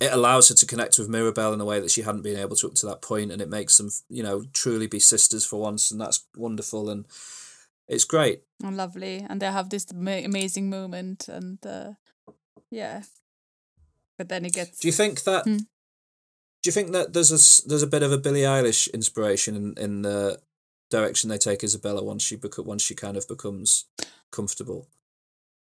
it 0.00 0.12
allows 0.12 0.48
her 0.48 0.54
to 0.54 0.66
connect 0.66 0.98
with 0.98 1.08
Mirabel 1.08 1.52
in 1.52 1.60
a 1.60 1.64
way 1.64 1.78
that 1.78 1.90
she 1.90 2.02
hadn't 2.02 2.22
been 2.22 2.38
able 2.38 2.56
to 2.56 2.68
up 2.68 2.74
to 2.74 2.86
that 2.86 3.02
point, 3.02 3.30
and 3.32 3.42
it 3.42 3.50
makes 3.50 3.76
them, 3.76 3.90
you 4.08 4.22
know, 4.22 4.44
truly 4.54 4.86
be 4.86 4.98
sisters 5.00 5.44
for 5.44 5.60
once, 5.60 5.90
and 5.90 6.00
that's 6.00 6.24
wonderful, 6.36 6.88
and 6.88 7.04
it's 7.88 8.04
great. 8.04 8.42
And 8.62 8.76
lovely. 8.76 9.24
And 9.28 9.40
they 9.40 9.46
have 9.46 9.70
this 9.70 9.92
ma- 9.92 10.24
amazing 10.24 10.70
moment. 10.70 11.28
And 11.28 11.58
uh, 11.66 11.92
yeah. 12.70 13.02
But 14.16 14.28
then 14.28 14.44
it 14.44 14.52
gets. 14.54 14.78
Do 14.78 14.88
you 14.88 14.92
think 14.92 15.24
that? 15.24 15.44
Hmm. 15.44 15.56
Do 15.56 16.68
you 16.68 16.72
think 16.72 16.92
that 16.92 17.12
there's 17.12 17.30
a 17.30 17.68
there's 17.68 17.82
a 17.82 17.86
bit 17.86 18.02
of 18.02 18.12
a 18.12 18.18
Billie 18.18 18.42
Eilish 18.42 18.92
inspiration 18.94 19.54
in, 19.54 19.74
in 19.76 20.02
the 20.02 20.40
direction 20.90 21.28
they 21.28 21.38
take 21.38 21.60
Isabela 21.60 22.02
once 22.02 22.22
she 22.22 22.36
beco- 22.36 22.64
once 22.64 22.82
she 22.82 22.94
kind 22.94 23.16
of 23.16 23.28
becomes 23.28 23.86
comfortable? 24.30 24.88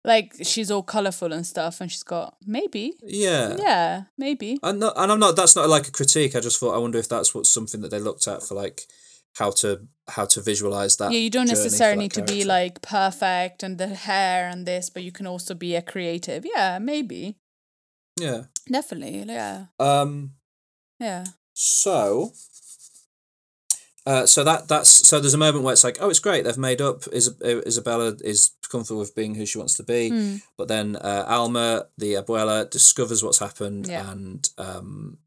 like 0.06 0.36
she's 0.42 0.70
all 0.70 0.84
colorful 0.84 1.32
and 1.32 1.44
stuff, 1.44 1.80
and 1.80 1.90
she's 1.90 2.04
got 2.04 2.36
maybe. 2.46 2.94
Yeah. 3.02 3.56
Yeah, 3.58 4.02
maybe. 4.16 4.58
And 4.62 4.78
not, 4.80 4.94
and 4.96 5.10
I'm 5.10 5.18
not. 5.18 5.34
That's 5.34 5.56
not 5.56 5.68
like 5.68 5.88
a 5.88 5.90
critique. 5.90 6.36
I 6.36 6.40
just 6.40 6.60
thought 6.60 6.76
I 6.76 6.78
wonder 6.78 6.98
if 6.98 7.08
that's 7.08 7.34
what's 7.34 7.50
something 7.50 7.80
that 7.80 7.90
they 7.90 7.98
looked 7.98 8.28
at 8.28 8.42
for 8.44 8.54
like 8.54 8.86
how 9.38 9.50
to 9.50 9.86
how 10.08 10.24
to 10.24 10.40
visualize 10.40 10.96
that. 10.98 11.12
yeah, 11.12 11.18
you 11.18 11.30
don't 11.30 11.48
necessarily 11.48 11.98
need 11.98 12.12
to 12.12 12.22
be 12.22 12.44
like 12.44 12.80
perfect 12.82 13.62
and 13.62 13.76
the 13.78 13.88
hair 13.88 14.48
and 14.48 14.64
this, 14.66 14.88
but 14.90 15.02
you 15.02 15.10
can 15.12 15.26
also 15.26 15.54
be 15.54 15.74
a 15.76 15.82
creative. 15.82 16.44
Yeah, 16.54 16.78
maybe. 16.78 17.36
Yeah. 18.20 18.44
Definitely. 18.70 19.24
Yeah. 19.26 19.66
Um. 19.78 20.32
Yeah. 21.00 21.24
So. 21.54 22.32
Uh, 24.06 24.24
so 24.24 24.44
that 24.44 24.68
that's 24.68 25.08
so 25.08 25.18
there's 25.18 25.34
a 25.34 25.38
moment 25.38 25.64
where 25.64 25.72
it's 25.72 25.82
like 25.82 25.98
oh 26.00 26.08
it's 26.08 26.20
great 26.20 26.44
they've 26.44 26.56
made 26.56 26.80
up 26.80 27.02
Is- 27.12 27.34
Isabela 27.40 28.22
is 28.22 28.52
comfortable 28.70 29.00
with 29.00 29.16
being 29.16 29.34
who 29.34 29.44
she 29.44 29.58
wants 29.58 29.74
to 29.78 29.82
be 29.82 30.10
Mm. 30.12 30.42
but 30.56 30.68
then 30.68 30.94
uh, 30.94 31.24
Alma 31.26 31.86
the 31.98 32.14
abuela 32.14 32.70
discovers 32.70 33.24
what's 33.24 33.40
happened 33.40 33.88
Yeah. 33.88 34.08
and 34.12 34.48
um, 34.58 35.18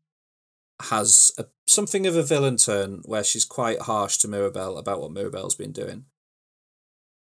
has 0.83 1.31
a, 1.37 1.45
something 1.67 2.07
of 2.07 2.15
a 2.15 2.23
villain 2.23 2.57
turn 2.57 3.01
where 3.05 3.23
she's 3.23 3.45
quite 3.45 3.81
harsh 3.81 4.17
to 4.17 4.27
Mirabel 4.27 4.77
about 4.77 5.01
what 5.01 5.11
Mirabel's 5.11 5.55
been 5.55 5.71
doing 5.71 6.05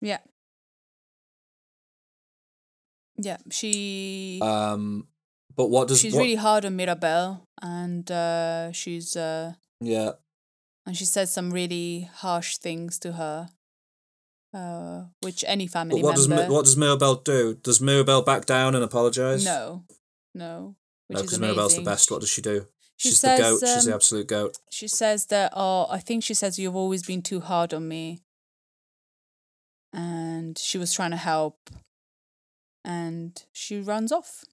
Yeah. 0.01 0.19
Yeah. 3.17 3.37
She. 3.51 4.39
um, 4.41 5.07
but 5.55 5.69
what 5.69 5.89
does 5.89 5.99
she's 5.99 6.13
what, 6.13 6.21
really 6.21 6.35
hard 6.35 6.63
on 6.63 6.77
Mirabel, 6.77 7.43
and 7.61 8.09
uh, 8.09 8.71
she's 8.71 9.17
uh, 9.17 9.53
yeah 9.81 10.11
and 10.89 10.97
she 10.97 11.05
says 11.05 11.31
some 11.31 11.51
really 11.51 12.09
harsh 12.15 12.57
things 12.57 12.97
to 12.97 13.11
her, 13.11 13.49
uh, 14.55 15.03
which 15.21 15.45
any 15.47 15.67
family 15.67 16.01
but 16.01 16.07
what 16.07 16.15
does 16.15 16.27
member. 16.27 16.47
Mi- 16.47 16.49
what 16.49 16.65
does 16.65 16.75
Mirabel 16.75 17.15
do 17.15 17.53
does 17.61 17.79
Mirabel 17.79 18.23
back 18.23 18.47
down 18.47 18.73
and 18.73 18.83
apologize 18.83 19.45
No, 19.45 19.83
no. 20.33 20.75
Which 21.07 21.17
no 21.17 21.21
because. 21.23 21.39
Mirabel's 21.39 21.75
the 21.75 21.83
best 21.83 22.09
what 22.09 22.21
does 22.21 22.29
she 22.29 22.41
do 22.41 22.65
She 22.99 23.09
she's 23.09 23.21
says, 23.21 23.37
the 23.39 23.43
goat 23.43 23.59
she's 23.73 23.85
the 23.85 23.91
um, 23.91 23.95
absolute 23.95 24.27
goat 24.27 24.57
She 24.69 24.87
says 24.89 25.25
that. 25.27 25.53
Oh, 25.55 25.87
I 25.89 25.99
think 25.99 26.21
she 26.21 26.33
says 26.33 26.59
you've 26.59 26.75
always 26.75 27.01
been 27.01 27.21
too 27.21 27.39
hard 27.39 27.73
on 27.73 27.87
me, 27.87 28.19
and 29.93 30.57
she 30.57 30.77
was 30.77 30.93
trying 30.93 31.11
to 31.11 31.17
help, 31.17 31.69
and 32.83 33.41
she 33.53 33.79
runs 33.79 34.11
off. 34.11 34.43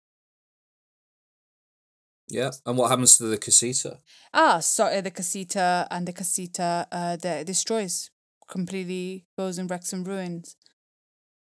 Yeah. 2.29 2.51
And 2.65 2.79
what 2.79 2.91
happens 2.91 3.19
to 3.19 3.25
the 3.25 3.37
casita? 3.39 3.99
Ah, 4.33 4.61
so 4.61 4.85
uh, 4.87 5.01
the 5.01 5.11
casita 5.11 5.87
and 5.91 6.07
the 6.07 6.13
casita 6.13 6.87
uh 6.93 7.17
the 7.17 7.45
destroys 7.45 8.11
completely 8.49 9.25
goes 9.37 9.59
in 9.59 9.67
wrecks 9.67 9.93
and 9.93 10.07
ruins. 10.07 10.57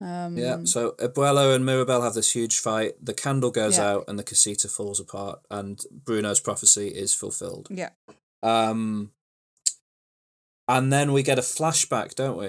Um, 0.04 0.36
Yeah. 0.36 0.64
So 0.64 0.80
Abuelo 0.98 1.54
and 1.54 1.64
Mirabel 1.64 2.02
have 2.02 2.14
this 2.14 2.32
huge 2.36 2.58
fight. 2.60 2.92
The 3.04 3.14
candle 3.14 3.50
goes 3.50 3.76
Yeah. 3.78 3.90
out 3.90 4.04
and 4.08 4.18
the 4.18 4.24
casita 4.24 4.68
falls 4.68 5.00
apart, 5.00 5.40
and 5.50 5.80
Bruno's 6.04 6.40
prophecy 6.40 6.88
is 6.88 7.14
fulfilled. 7.14 7.68
yeah. 7.70 7.90
Um, 8.42 9.12
and 10.68 10.92
then 10.92 11.12
we 11.12 11.22
get 11.22 11.38
a 11.38 11.42
flashback, 11.42 12.14
don't 12.14 12.36
we? 12.38 12.46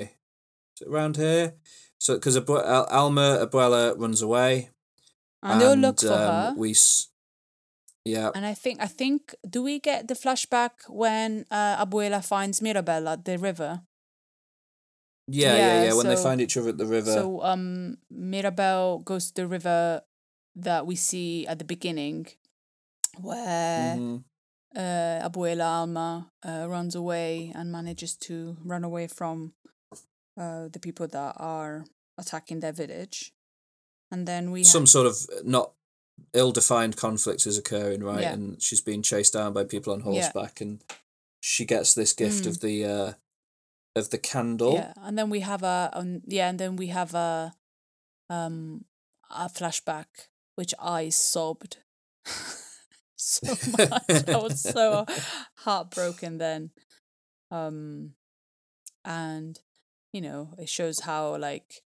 Is 0.76 0.82
it 0.82 0.88
around 0.90 1.16
here? 1.18 1.54
So 1.98 2.16
because 2.16 2.36
Abu- 2.38 2.60
Al- 2.76 2.88
Alma 2.92 3.40
Abuela 3.46 3.98
runs 3.98 4.22
away, 4.22 4.70
And 5.42 5.62
they 5.62 5.66
all 5.68 5.76
look 5.78 6.00
for 6.02 6.08
um, 6.12 6.20
her. 6.20 6.54
We, 6.58 6.72
s- 6.72 7.08
yeah, 8.04 8.32
And 8.36 8.46
I 8.46 8.54
think 8.54 8.82
I 8.82 8.88
think 8.88 9.34
do 9.50 9.64
we 9.64 9.80
get 9.80 10.08
the 10.08 10.16
flashback 10.16 10.72
when 10.90 11.46
uh, 11.52 11.86
Abuela 11.86 12.22
finds 12.24 12.62
Mirabel 12.62 13.08
at 13.08 13.24
the 13.26 13.38
river? 13.38 13.82
Yeah, 15.28 15.58
yeah, 15.58 15.58
yeah, 15.58 15.84
yeah. 15.84 15.94
When 15.94 16.08
they 16.08 16.16
find 16.16 16.42
each 16.42 16.58
other 16.58 16.70
at 16.70 16.78
the 16.78 16.86
river, 16.86 17.12
So 17.14 17.42
um 17.44 17.98
Mirabel 18.10 19.00
goes 19.00 19.32
to 19.32 19.42
the 19.42 19.48
river 19.48 20.02
that 20.56 20.86
we 20.86 20.96
see 20.96 21.46
at 21.48 21.58
the 21.60 21.66
beginning 21.66 22.28
where 23.22 23.98
Mhm. 23.98 24.24
uh, 24.76 25.30
Abuela 25.30 25.66
Alma 25.80 26.32
uh, 26.44 26.68
runs 26.70 26.96
away 26.96 27.52
and 27.56 27.72
manages 27.72 28.16
to 28.18 28.58
run 28.64 28.84
away 28.84 29.08
from 29.08 29.54
uh, 30.38 30.68
the 30.68 30.80
people 30.80 31.08
that 31.08 31.34
are 31.38 31.86
attacking 32.18 32.60
their 32.60 32.74
village. 32.74 33.34
And 34.12 34.28
then 34.28 34.52
we 34.52 34.64
some 34.64 34.82
have, 34.82 34.90
sort 34.90 35.08
of 35.08 35.16
not 35.46 35.72
ill-defined 36.34 36.98
conflict 36.98 37.46
is 37.48 37.58
occurring, 37.58 38.04
right? 38.04 38.24
Yeah. 38.24 38.34
And 38.34 38.62
she's 38.62 38.82
being 38.82 39.02
chased 39.02 39.34
down 39.34 39.54
by 39.54 39.64
people 39.64 39.94
on 39.94 40.00
Yeah. 40.00 40.06
horseback, 40.06 40.62
and 40.62 40.84
she 41.40 41.66
gets 41.66 41.94
this 41.94 42.14
gift 42.14 42.46
of 42.46 42.60
the 42.60 42.86
uh, 42.86 43.14
of 43.96 44.10
the 44.10 44.18
candle. 44.18 44.74
yeah, 44.74 44.94
and 44.98 45.18
then 45.18 45.30
we 45.30 45.40
have 45.42 45.64
a 45.64 45.90
um, 45.94 46.22
yeah, 46.28 46.50
and 46.50 46.60
then 46.60 46.76
we 46.76 46.88
have 46.88 47.14
a 47.14 47.54
um 48.30 48.86
a 49.30 49.50
flashback 49.50 50.30
which 50.56 50.74
I 50.80 51.10
sobbed 51.10 51.78
so 53.16 53.48
much. 53.78 54.28
I 54.28 54.38
was 54.38 54.62
so 54.62 55.06
heartbroken 55.58 56.38
then. 56.38 56.72
Um 57.52 58.14
and 59.04 59.60
you 60.12 60.22
know, 60.22 60.54
it 60.58 60.70
shows 60.70 61.02
how 61.02 61.36
like 61.38 61.82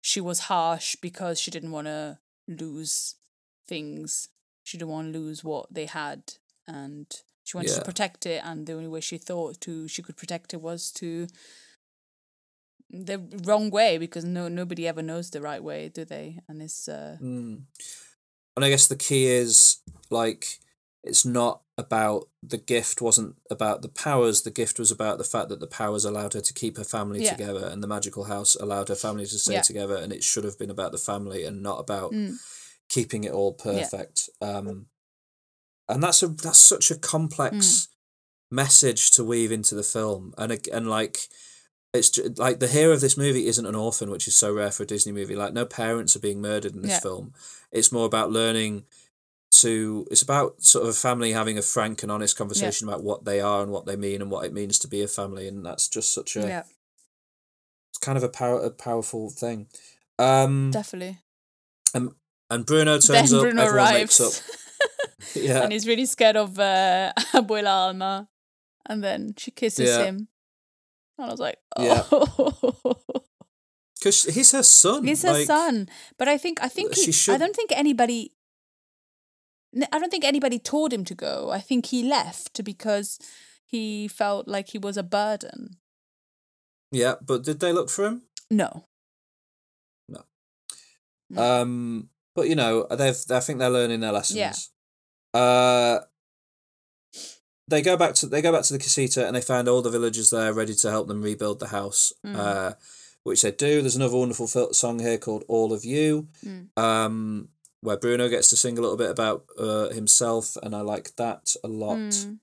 she 0.00 0.20
was 0.20 0.40
harsh 0.40 0.96
because 1.00 1.40
she 1.40 1.50
didn't 1.50 1.70
want 1.72 1.86
to 1.86 2.18
lose 2.46 3.16
things. 3.66 4.28
She 4.62 4.76
didn't 4.76 4.90
want 4.90 5.12
to 5.12 5.18
lose 5.18 5.42
what 5.42 5.72
they 5.72 5.86
had 5.86 6.34
and 6.66 7.06
she 7.44 7.56
wanted 7.56 7.70
Yeah. 7.70 7.76
to 7.78 7.84
protect 7.84 8.26
it 8.26 8.42
and 8.44 8.66
the 8.66 8.72
only 8.72 8.88
way 8.88 9.00
she 9.00 9.18
thought 9.18 9.60
to 9.60 9.86
she 9.88 10.02
could 10.02 10.16
protect 10.16 10.52
it 10.54 10.60
was 10.60 10.90
to 10.92 11.26
the 12.90 13.18
wrong 13.44 13.70
way 13.70 13.98
because 13.98 14.24
no 14.24 14.48
nobody 14.48 14.86
ever 14.86 15.02
knows 15.02 15.30
the 15.30 15.40
right 15.40 15.62
way, 15.62 15.88
do 15.88 16.04
they? 16.04 16.38
And 16.48 16.62
it's 16.62 16.88
uh 16.88 17.16
Mm. 17.20 17.64
And 18.56 18.64
I 18.64 18.68
guess 18.70 18.86
the 18.86 18.96
key 18.96 19.26
is 19.26 19.80
like 20.10 20.58
it's 21.02 21.24
not 21.24 21.62
about 21.76 22.28
the 22.42 22.56
gift 22.56 23.02
wasn't 23.02 23.36
about 23.50 23.82
the 23.82 23.88
powers 23.88 24.42
the 24.42 24.50
gift 24.50 24.78
was 24.78 24.90
about 24.92 25.18
the 25.18 25.24
fact 25.24 25.48
that 25.48 25.58
the 25.60 25.66
powers 25.66 26.04
allowed 26.04 26.34
her 26.34 26.40
to 26.40 26.54
keep 26.54 26.76
her 26.76 26.84
family 26.84 27.22
Yeah. 27.22 27.30
together 27.30 27.66
and 27.66 27.82
the 27.82 27.88
magical 27.88 28.24
house 28.24 28.54
allowed 28.54 28.88
her 28.88 28.94
family 28.94 29.26
to 29.26 29.38
stay 29.38 29.54
Yeah. 29.54 29.60
together 29.62 29.96
and 29.96 30.12
it 30.12 30.22
should 30.22 30.44
have 30.44 30.58
been 30.58 30.70
about 30.70 30.92
the 30.92 30.98
family 30.98 31.44
and 31.44 31.62
not 31.62 31.80
about 31.80 32.12
Mm. 32.12 32.38
keeping 32.88 33.24
it 33.24 33.32
all 33.32 33.52
perfect 33.52 34.30
um 34.40 34.86
and 35.88 36.02
that's 36.02 36.22
a 36.22 36.28
that's 36.28 36.58
such 36.58 36.90
a 36.90 36.96
complex 36.96 37.54
Mm. 37.56 37.88
message 38.50 39.10
to 39.12 39.24
weave 39.24 39.50
into 39.52 39.74
the 39.74 39.82
film 39.82 40.32
and 40.38 40.66
and 40.72 40.88
like 40.88 41.28
it's 41.92 42.10
ju- 42.10 42.32
like 42.36 42.58
the 42.60 42.68
hero 42.68 42.92
of 42.92 43.00
this 43.00 43.16
movie 43.16 43.46
isn't 43.46 43.66
an 43.66 43.74
orphan 43.74 44.10
which 44.10 44.28
is 44.28 44.36
so 44.36 44.52
rare 44.52 44.70
for 44.70 44.82
a 44.84 44.86
disney 44.86 45.12
movie 45.12 45.34
like 45.36 45.52
no 45.52 45.64
parents 45.64 46.14
are 46.14 46.20
being 46.20 46.40
murdered 46.40 46.74
in 46.74 46.82
this 46.82 46.92
Yeah. 46.92 47.00
film 47.00 47.32
it's 47.72 47.90
more 47.92 48.06
about 48.06 48.30
learning 48.30 48.84
to 49.62 50.06
it's 50.10 50.22
about 50.22 50.62
sort 50.62 50.82
of 50.84 50.90
a 50.90 50.92
family 50.94 51.32
having 51.32 51.56
a 51.58 51.62
frank 51.62 52.02
and 52.02 52.12
honest 52.12 52.36
conversation 52.36 52.88
about 52.88 53.02
what 53.04 53.24
they 53.24 53.40
are 53.40 53.62
and 53.62 53.70
what 53.72 53.86
they 53.86 53.96
mean 53.96 54.20
and 54.22 54.30
what 54.30 54.44
it 54.44 54.52
means 54.52 54.78
to 54.80 54.88
be 54.88 55.02
a 55.02 55.08
family 55.08 55.46
and 55.48 55.64
that's 55.64 55.88
just 55.88 56.12
such 56.14 56.36
a 56.36 56.40
yeah, 56.40 56.62
it's 57.90 57.98
kind 58.00 58.18
of 58.18 58.24
a 58.24 58.28
power 58.28 58.60
a 58.60 58.70
powerful 58.70 59.30
thing 59.30 59.66
um 60.18 60.70
definitely. 60.72 61.18
and 61.94 62.10
and 62.50 62.66
bruno 62.66 62.94
turns 62.98 63.08
Then 63.30 63.34
up 63.38 63.42
Bruno 63.42 63.62
everyone 63.62 63.74
arrives. 63.94 64.20
wakes 64.20 64.20
up 64.20 64.56
yeah 65.34 65.62
and 65.62 65.72
he's 65.72 65.86
really 65.86 66.06
scared 66.06 66.36
of 66.36 66.58
uh, 66.58 67.12
Abuela 67.32 67.88
Alma. 67.88 68.28
And 68.86 69.02
then 69.02 69.34
she 69.38 69.50
kisses 69.50 69.88
Yeah. 69.88 70.04
him. 70.04 70.28
And 71.16 71.26
I 71.26 71.30
was 71.30 71.40
like, 71.40 71.56
Yeah. 71.78 72.02
oh. 72.12 73.00
because 73.98 74.24
he's 74.24 74.52
her 74.52 74.62
son 74.62 75.04
he's 75.04 75.22
her 75.22 75.32
like, 75.32 75.46
son. 75.46 75.88
But 76.18 76.28
I 76.28 76.36
think, 76.36 76.62
I 76.62 76.68
think, 76.68 76.94
she 76.94 77.10
he, 77.10 77.32
I 77.32 77.38
don't 77.38 77.56
think 77.56 77.72
anybody, 77.72 78.32
I 79.92 79.98
don't 79.98 80.10
think 80.10 80.24
anybody 80.24 80.58
told 80.58 80.92
him 80.92 81.04
to 81.06 81.14
go. 81.14 81.50
I 81.50 81.60
think 81.60 81.86
he 81.86 82.02
left 82.02 82.62
because 82.64 83.18
he 83.64 84.06
felt 84.08 84.46
like 84.46 84.68
he 84.70 84.78
was 84.78 84.96
a 84.98 85.02
burden. 85.02 85.76
yeah 86.92 87.14
but 87.26 87.42
did 87.42 87.58
they 87.60 87.72
look 87.72 87.88
for 87.90 88.04
him 88.06 88.22
No. 88.50 88.84
Mm. 91.32 91.38
Um, 91.38 92.08
but 92.36 92.48
you 92.48 92.54
know, 92.54 92.86
they've 92.90 93.16
I 93.30 93.40
think 93.40 93.58
they're 93.58 93.70
learning 93.70 94.00
their 94.00 94.12
lessons. 94.12 94.70
Uh 95.34 96.00
they 97.66 97.82
go 97.82 97.96
back 97.96 98.14
to 98.14 98.26
they 98.26 98.42
go 98.42 98.52
back 98.52 98.62
to 98.64 98.72
the 98.72 98.78
casita 98.78 99.26
and 99.26 99.34
they 99.34 99.40
find 99.40 99.68
all 99.68 99.82
the 99.82 99.90
villagers 99.90 100.30
there 100.30 100.52
ready 100.52 100.74
to 100.74 100.90
help 100.90 101.08
them 101.08 101.22
rebuild 101.22 101.60
the 101.60 101.68
house. 101.68 102.12
Mm. 102.24 102.36
Uh, 102.36 102.72
which 103.22 103.40
they 103.40 103.50
do. 103.52 103.80
There's 103.80 103.96
another 103.96 104.18
wonderful 104.18 104.46
fil- 104.46 104.74
song 104.74 104.98
here 104.98 105.16
called 105.16 105.44
"All 105.48 105.72
of 105.72 105.82
You," 105.84 106.28
Mm. 106.44 106.68
um, 106.78 107.48
where 107.80 107.96
Bruno 107.96 108.28
gets 108.28 108.48
to 108.50 108.56
sing 108.56 108.76
a 108.78 108.82
little 108.82 108.98
bit 108.98 109.10
about 109.10 109.46
uh, 109.58 109.88
himself, 109.88 110.56
and 110.62 110.76
I 110.76 110.82
like 110.82 111.16
that 111.16 111.56
a 111.64 111.68
lot. 111.68 111.96
Mm. 111.96 112.38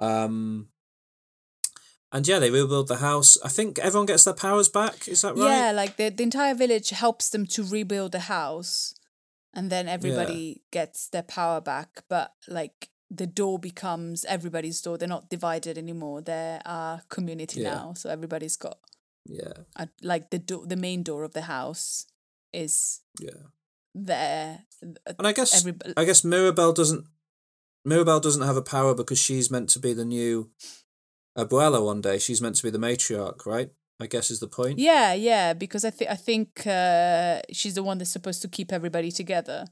Um, 0.00 0.68
and 2.10 2.26
yeah, 2.26 2.38
they 2.38 2.50
rebuild 2.50 2.88
the 2.88 2.96
house. 2.96 3.36
I 3.44 3.48
think 3.48 3.78
everyone 3.78 4.06
gets 4.06 4.24
their 4.24 4.32
powers 4.34 4.70
back. 4.70 5.06
Is 5.06 5.20
that 5.20 5.36
right? 5.36 5.48
Yeah, 5.50 5.72
like 5.72 5.96
the, 5.98 6.08
the 6.08 6.22
entire 6.22 6.54
village 6.54 6.90
helps 6.90 7.28
them 7.28 7.46
to 7.48 7.62
rebuild 7.62 8.12
the 8.12 8.20
house 8.20 8.94
and 9.54 9.70
then 9.70 9.88
everybody 9.88 10.62
gets 10.70 11.08
their 11.08 11.22
power 11.22 11.60
back. 11.60 12.04
But 12.08 12.32
like 12.48 12.88
the 13.10 13.26
door 13.26 13.58
becomes 13.58 14.24
everybody's 14.24 14.80
door. 14.80 14.96
They're 14.98 15.08
not 15.08 15.28
divided 15.30 15.76
anymore. 15.78 16.22
They're 16.22 16.60
a 16.64 17.02
community 17.08 17.60
Yeah. 17.60 17.74
now. 17.74 17.94
So 17.94 18.08
everybody's 18.10 18.56
got 18.56 18.78
Yeah, 19.26 19.52
a, 19.76 19.88
like 20.02 20.30
the 20.30 20.38
door 20.38 20.66
the 20.66 20.76
main 20.76 21.02
door 21.02 21.22
of 21.24 21.32
the 21.32 21.42
house 21.42 22.06
is 22.52 23.00
yeah. 23.20 23.50
there. 23.94 24.64
And 24.80 25.26
I 25.26 25.32
guess 25.32 25.54
Every- 25.54 25.78
I 25.96 26.04
guess 26.04 26.24
Mirabel 26.24 26.72
doesn't 26.72 27.04
Mirabel 27.84 28.20
doesn't 28.20 28.42
have 28.46 28.56
a 28.56 28.62
power 28.62 28.94
because 28.94 29.18
she's 29.18 29.50
meant 29.50 29.68
to 29.70 29.78
be 29.80 29.92
the 29.92 30.04
new 30.04 30.50
Abuela 31.36 31.84
one 31.84 32.00
day. 32.00 32.18
She's 32.18 32.40
meant 32.40 32.56
to 32.56 32.62
be 32.62 32.70
the 32.70 32.78
matriarch, 32.78 33.44
right? 33.46 33.70
I 34.02 34.06
guess 34.06 34.30
is 34.30 34.40
the 34.40 34.48
point. 34.48 34.78
Yeah, 34.78 35.12
yeah, 35.14 35.52
because 35.54 35.84
I 35.84 35.90
think 35.90 36.10
I 36.10 36.16
think 36.28 36.48
uh, 36.66 37.40
she's 37.52 37.74
the 37.74 37.82
one 37.82 37.98
that's 37.98 38.10
supposed 38.10 38.42
to 38.42 38.48
keep 38.48 38.72
everybody 38.72 39.10
together. 39.12 39.64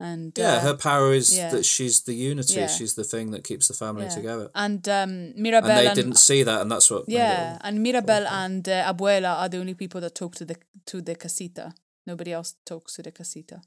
And 0.00 0.32
Yeah, 0.36 0.54
uh, 0.56 0.60
her 0.60 0.76
power 0.76 1.12
is 1.14 1.28
yeah. 1.36 1.50
that 1.54 1.64
she's 1.64 2.02
the 2.02 2.14
unity. 2.14 2.54
Yeah. 2.60 2.66
She's 2.66 2.94
the 2.94 3.04
thing 3.04 3.30
that 3.30 3.44
keeps 3.44 3.68
the 3.68 3.74
family 3.74 4.06
yeah. 4.06 4.14
together. 4.18 4.50
And 4.54 4.86
um, 4.88 5.32
Mirabel 5.40 5.70
And 5.70 5.78
they 5.78 5.86
and- 5.86 5.94
didn't 5.96 6.18
see 6.18 6.42
that, 6.42 6.60
and 6.62 6.70
that's 6.70 6.90
what. 6.90 7.04
Yeah, 7.08 7.58
and 7.66 7.80
Mirabel 7.82 8.26
and 8.26 8.68
uh, 8.68 8.92
Abuela 8.92 9.32
are 9.40 9.48
the 9.48 9.58
only 9.58 9.74
people 9.74 10.00
that 10.00 10.14
talk 10.14 10.34
to 10.36 10.44
the 10.44 10.56
to 10.86 11.00
the 11.00 11.14
casita. 11.14 11.72
Nobody 12.06 12.32
else 12.32 12.56
talks 12.66 12.94
to 12.96 13.02
the 13.02 13.12
casita. 13.12 13.62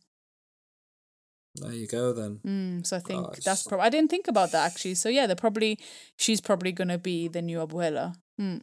There 1.55 1.73
you 1.73 1.88
go 1.88 2.14
then. 2.14 2.39
Mm, 2.45 2.85
so 2.85 2.97
I 2.97 2.99
think 2.99 3.26
Oh, 3.26 3.34
that's 3.43 3.64
probably. 3.64 3.85
I 3.88 3.89
didn't 3.89 4.11
think 4.11 4.27
about 4.27 4.51
that 4.51 4.65
actually. 4.72 4.95
So 4.95 5.09
yeah, 5.09 5.26
they're 5.27 5.35
probably 5.35 5.80
she's 6.15 6.41
probably 6.41 6.72
gonna 6.72 6.99
be 6.99 7.27
the 7.30 7.41
new 7.41 7.59
Abuela. 7.65 8.14
Mm. 8.39 8.61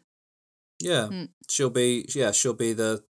Yeah, 0.80 1.08
Mm. 1.10 1.28
she'll 1.50 1.70
be. 1.70 2.06
Yeah, 2.14 2.32
she'll 2.32 2.52
be 2.54 2.72
the. 2.72 3.04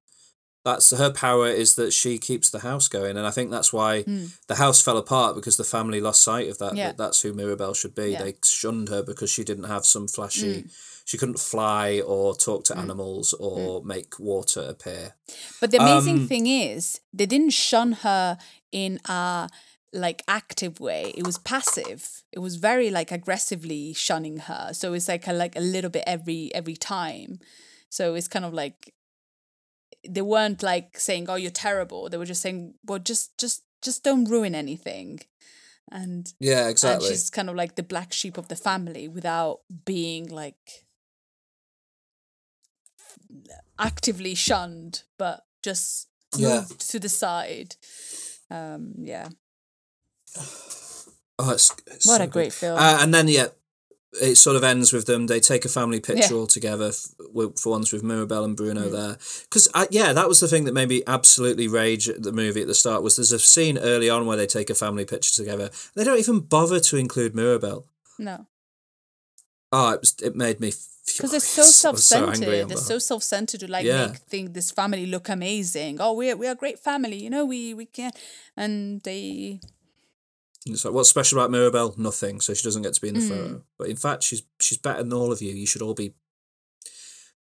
That's 0.65 0.97
her 0.97 1.11
power 1.11 1.49
is 1.49 1.75
that 1.75 1.93
she 1.93 2.17
keeps 2.17 2.49
the 2.49 2.61
house 2.61 2.89
going, 2.89 3.19
and 3.19 3.27
I 3.27 3.31
think 3.31 3.51
that's 3.51 3.71
why 3.73 4.03
Mm. 4.05 4.31
the 4.47 4.55
house 4.55 4.81
fell 4.81 4.97
apart 4.97 5.35
because 5.35 5.59
the 5.59 5.65
family 5.65 6.01
lost 6.01 6.23
sight 6.23 6.49
of 6.49 6.57
that. 6.59 6.75
Yeah. 6.75 6.87
That 6.89 6.97
that's 6.97 7.21
who 7.21 7.35
Mirabel 7.35 7.75
should 7.75 7.95
be. 7.95 8.13
Yeah. 8.13 8.23
They 8.23 8.35
shunned 8.43 8.89
her 8.89 9.03
because 9.03 9.29
she 9.29 9.45
didn't 9.45 9.65
have 9.65 9.85
some 9.85 10.09
flashy. 10.09 10.63
Mm. 10.63 10.71
She 11.05 11.19
couldn't 11.19 11.39
fly 11.39 12.01
or 12.01 12.35
talk 12.35 12.65
to 12.65 12.79
animals 12.79 13.35
or 13.35 13.85
make 13.85 14.19
water 14.19 14.63
appear. 14.63 15.17
But 15.61 15.71
the 15.71 15.77
amazing 15.83 16.21
Um, 16.21 16.29
thing 16.29 16.47
is, 16.47 17.01
they 17.13 17.27
didn't 17.27 17.51
shun 17.51 17.93
her 17.93 18.39
in 18.73 19.01
a 19.05 19.51
like 19.95 20.23
active 20.29 20.81
way. 20.81 21.13
It 21.17 21.25
was 21.25 21.39
passive. 21.39 22.23
It 22.33 22.41
was 22.41 22.57
very 22.57 22.91
like 22.91 23.13
aggressively 23.13 23.95
shunning 23.95 24.39
her. 24.39 24.71
So 24.73 24.93
it's 24.93 25.09
like 25.09 25.27
a, 25.27 25.33
like 25.33 25.57
a 25.57 25.61
little 25.61 25.91
bit 25.91 26.05
every 26.07 26.55
every 26.55 26.77
time. 26.77 27.39
So 27.89 28.15
it's 28.15 28.29
kind 28.29 28.45
of 28.45 28.53
like 28.53 28.93
they 30.07 30.23
weren't 30.23 30.63
like 30.63 30.99
saying, 30.99 31.27
"Oh, 31.31 31.37
you're 31.37 31.51
terrible." 31.51 32.09
They 32.09 32.19
were 32.19 32.27
just 32.27 32.43
saying, 32.43 32.75
"Well, 32.85 32.99
just 32.99 33.39
just 33.39 33.63
just 33.83 34.03
don't 34.05 34.25
ruin 34.29 34.55
anything." 34.55 35.21
and 35.93 36.33
Yeah, 36.41 36.63
and 36.63 36.71
exactly. 36.71 37.09
she's 37.11 37.31
kind 37.31 37.51
of 37.51 37.57
like 37.57 37.75
the 37.77 37.83
black 37.83 38.13
sheep 38.13 38.39
of 38.39 38.49
the 38.49 38.57
family 38.57 39.07
without 39.07 39.61
being 39.85 40.29
like 40.29 40.87
actively 43.79 44.35
shunned, 44.35 45.03
but 45.19 45.45
just 45.63 46.09
Yeah. 46.37 46.61
moved 46.61 46.91
to 46.91 46.99
the 46.99 47.09
side. 47.09 47.77
Um, 48.51 48.95
yeah, 48.99 49.29
Oh, 51.39 51.51
it's, 51.51 51.71
it's 51.87 52.07
What 52.07 52.19
so 52.19 52.23
a 52.25 52.27
great 52.27 52.45
good. 52.47 52.53
film. 52.53 52.79
Uh, 52.79 52.99
and 53.01 53.13
then 53.13 53.27
yeah, 53.29 53.47
it 54.23 54.37
sort 54.37 54.55
of 54.57 54.63
ends 54.63 54.93
with 54.93 55.07
them. 55.07 55.27
They 55.27 55.41
take 55.41 55.65
a 55.65 55.69
family 55.69 55.99
picture 56.01 56.35
Yeah. 56.35 56.39
all 56.41 56.47
together 56.47 56.89
f- 56.89 57.07
with, 57.33 57.59
for 57.59 57.71
once 57.71 57.93
with 57.93 58.05
Mirabel 58.05 58.45
and 58.45 58.57
Bruno 58.57 58.89
Mm. 58.89 58.93
there. 58.93 59.19
Because 59.43 59.69
yeah, 59.91 60.13
that 60.13 60.29
was 60.29 60.39
the 60.39 60.47
thing 60.47 60.65
that 60.65 60.75
made 60.75 60.89
me 60.89 61.03
absolutely 61.09 61.67
rage 61.67 62.09
at 62.09 62.23
the 62.23 62.31
movie 62.33 62.61
at 62.63 62.69
the 62.69 62.75
start. 62.75 63.03
Was 63.03 63.17
there's 63.17 63.33
a 63.33 63.41
scene 63.41 63.79
early 63.79 64.09
on 64.09 64.27
where 64.27 64.37
they 64.37 64.47
take 64.47 64.71
a 64.71 64.75
family 64.77 65.05
picture 65.05 65.35
together. 65.35 65.71
They 65.97 66.05
don't 66.05 66.21
even 66.21 66.39
bother 66.41 66.79
to 66.79 66.97
include 66.97 67.35
Mirabel. 67.35 67.87
no, 68.19 68.47
Oh, 69.73 69.91
it 69.91 70.01
was. 70.01 70.15
It 70.23 70.37
made 70.37 70.61
me 70.61 70.73
because 71.07 71.33
they're 71.33 71.41
so 71.41 71.63
furious. 71.65 71.85
I 71.85 71.91
was 71.91 72.07
so 72.07 72.17
self-centered. 72.19 72.45
angry 72.45 72.63
on 72.63 72.69
they're 72.69 72.77
so 72.79 72.99
self-centered 73.01 73.61
to 73.61 73.71
like 73.71 73.85
Yeah. 73.85 74.07
make 74.07 74.17
think 74.19 74.55
this 74.55 74.71
family 74.71 75.07
look 75.07 75.29
amazing. 75.29 76.01
Oh, 76.01 76.13
we're 76.13 76.37
we're 76.37 76.53
a 76.53 76.55
great 76.55 76.79
family. 76.79 77.17
You 77.25 77.31
know, 77.31 77.45
we 77.45 77.75
we 77.75 77.87
can, 77.87 78.13
and 78.57 79.01
they 79.03 79.59
And 80.67 80.75
It's 80.75 80.85
like 80.85 80.95
what's 80.95 81.11
special 81.11 81.39
about 81.39 81.51
Mirabel? 81.51 81.95
Nothing. 81.99 82.41
So 82.41 82.55
she 82.55 82.63
doesn't 82.65 82.83
get 82.83 82.95
to 82.95 83.01
be 83.01 83.09
in 83.09 83.15
the 83.15 83.21
Mm. 83.21 83.29
photo. 83.29 83.63
But 83.79 83.89
in 83.89 83.97
fact, 83.97 84.23
she's 84.23 84.43
she's 84.61 84.79
better 84.79 85.03
than 85.03 85.13
all 85.13 85.31
of 85.33 85.43
you. 85.43 85.53
You 85.53 85.67
should 85.67 85.83
all 85.83 85.95
be 85.95 86.15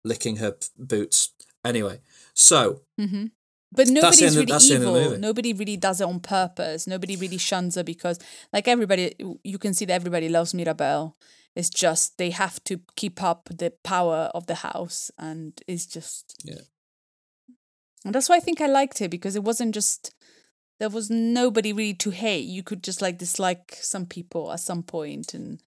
licking 0.04 0.36
her 0.36 0.52
p- 0.52 0.66
boots. 0.78 1.30
Anyway, 1.64 2.00
so 2.34 2.82
hmm 2.98 3.26
But 3.72 3.88
nobody's 3.88 4.36
really 4.36 4.52
the 4.52 4.58
the 4.58 4.74
evil. 4.74 5.18
Nobody 5.18 5.52
really 5.52 5.76
does 5.76 6.00
it 6.00 6.04
on 6.06 6.20
purpose. 6.20 6.86
Nobody 6.86 7.16
really 7.16 7.38
shuns 7.38 7.74
her 7.74 7.82
because, 7.82 8.18
like 8.52 8.68
everybody, 8.68 9.14
you 9.42 9.58
can 9.58 9.74
see 9.74 9.84
that 9.86 9.94
everybody 9.94 10.28
loves 10.28 10.54
Mirabel. 10.54 11.16
It's 11.56 11.70
just 11.70 12.18
they 12.18 12.30
have 12.30 12.62
to 12.64 12.80
keep 12.96 13.22
up 13.22 13.48
the 13.48 13.70
power 13.82 14.30
of 14.34 14.46
the 14.46 14.56
house, 14.56 15.10
and 15.18 15.60
it's 15.66 15.86
just 15.86 16.34
yeah. 16.44 16.62
And 18.04 18.14
that's 18.14 18.28
why 18.28 18.36
I 18.36 18.40
think 18.40 18.60
I 18.60 18.66
liked 18.66 19.00
it 19.00 19.10
because 19.10 19.34
it 19.34 19.42
wasn't 19.42 19.74
just 19.74 20.14
there 20.78 20.88
was 20.90 21.08
nobody 21.10 21.72
really 21.72 21.94
to 21.94 22.10
hate. 22.10 22.44
You 22.46 22.62
could 22.62 22.82
just 22.82 23.00
like 23.02 23.18
dislike 23.18 23.76
some 23.80 24.06
people 24.06 24.52
at 24.52 24.60
some 24.60 24.82
point 24.82 25.34
and 25.34 25.60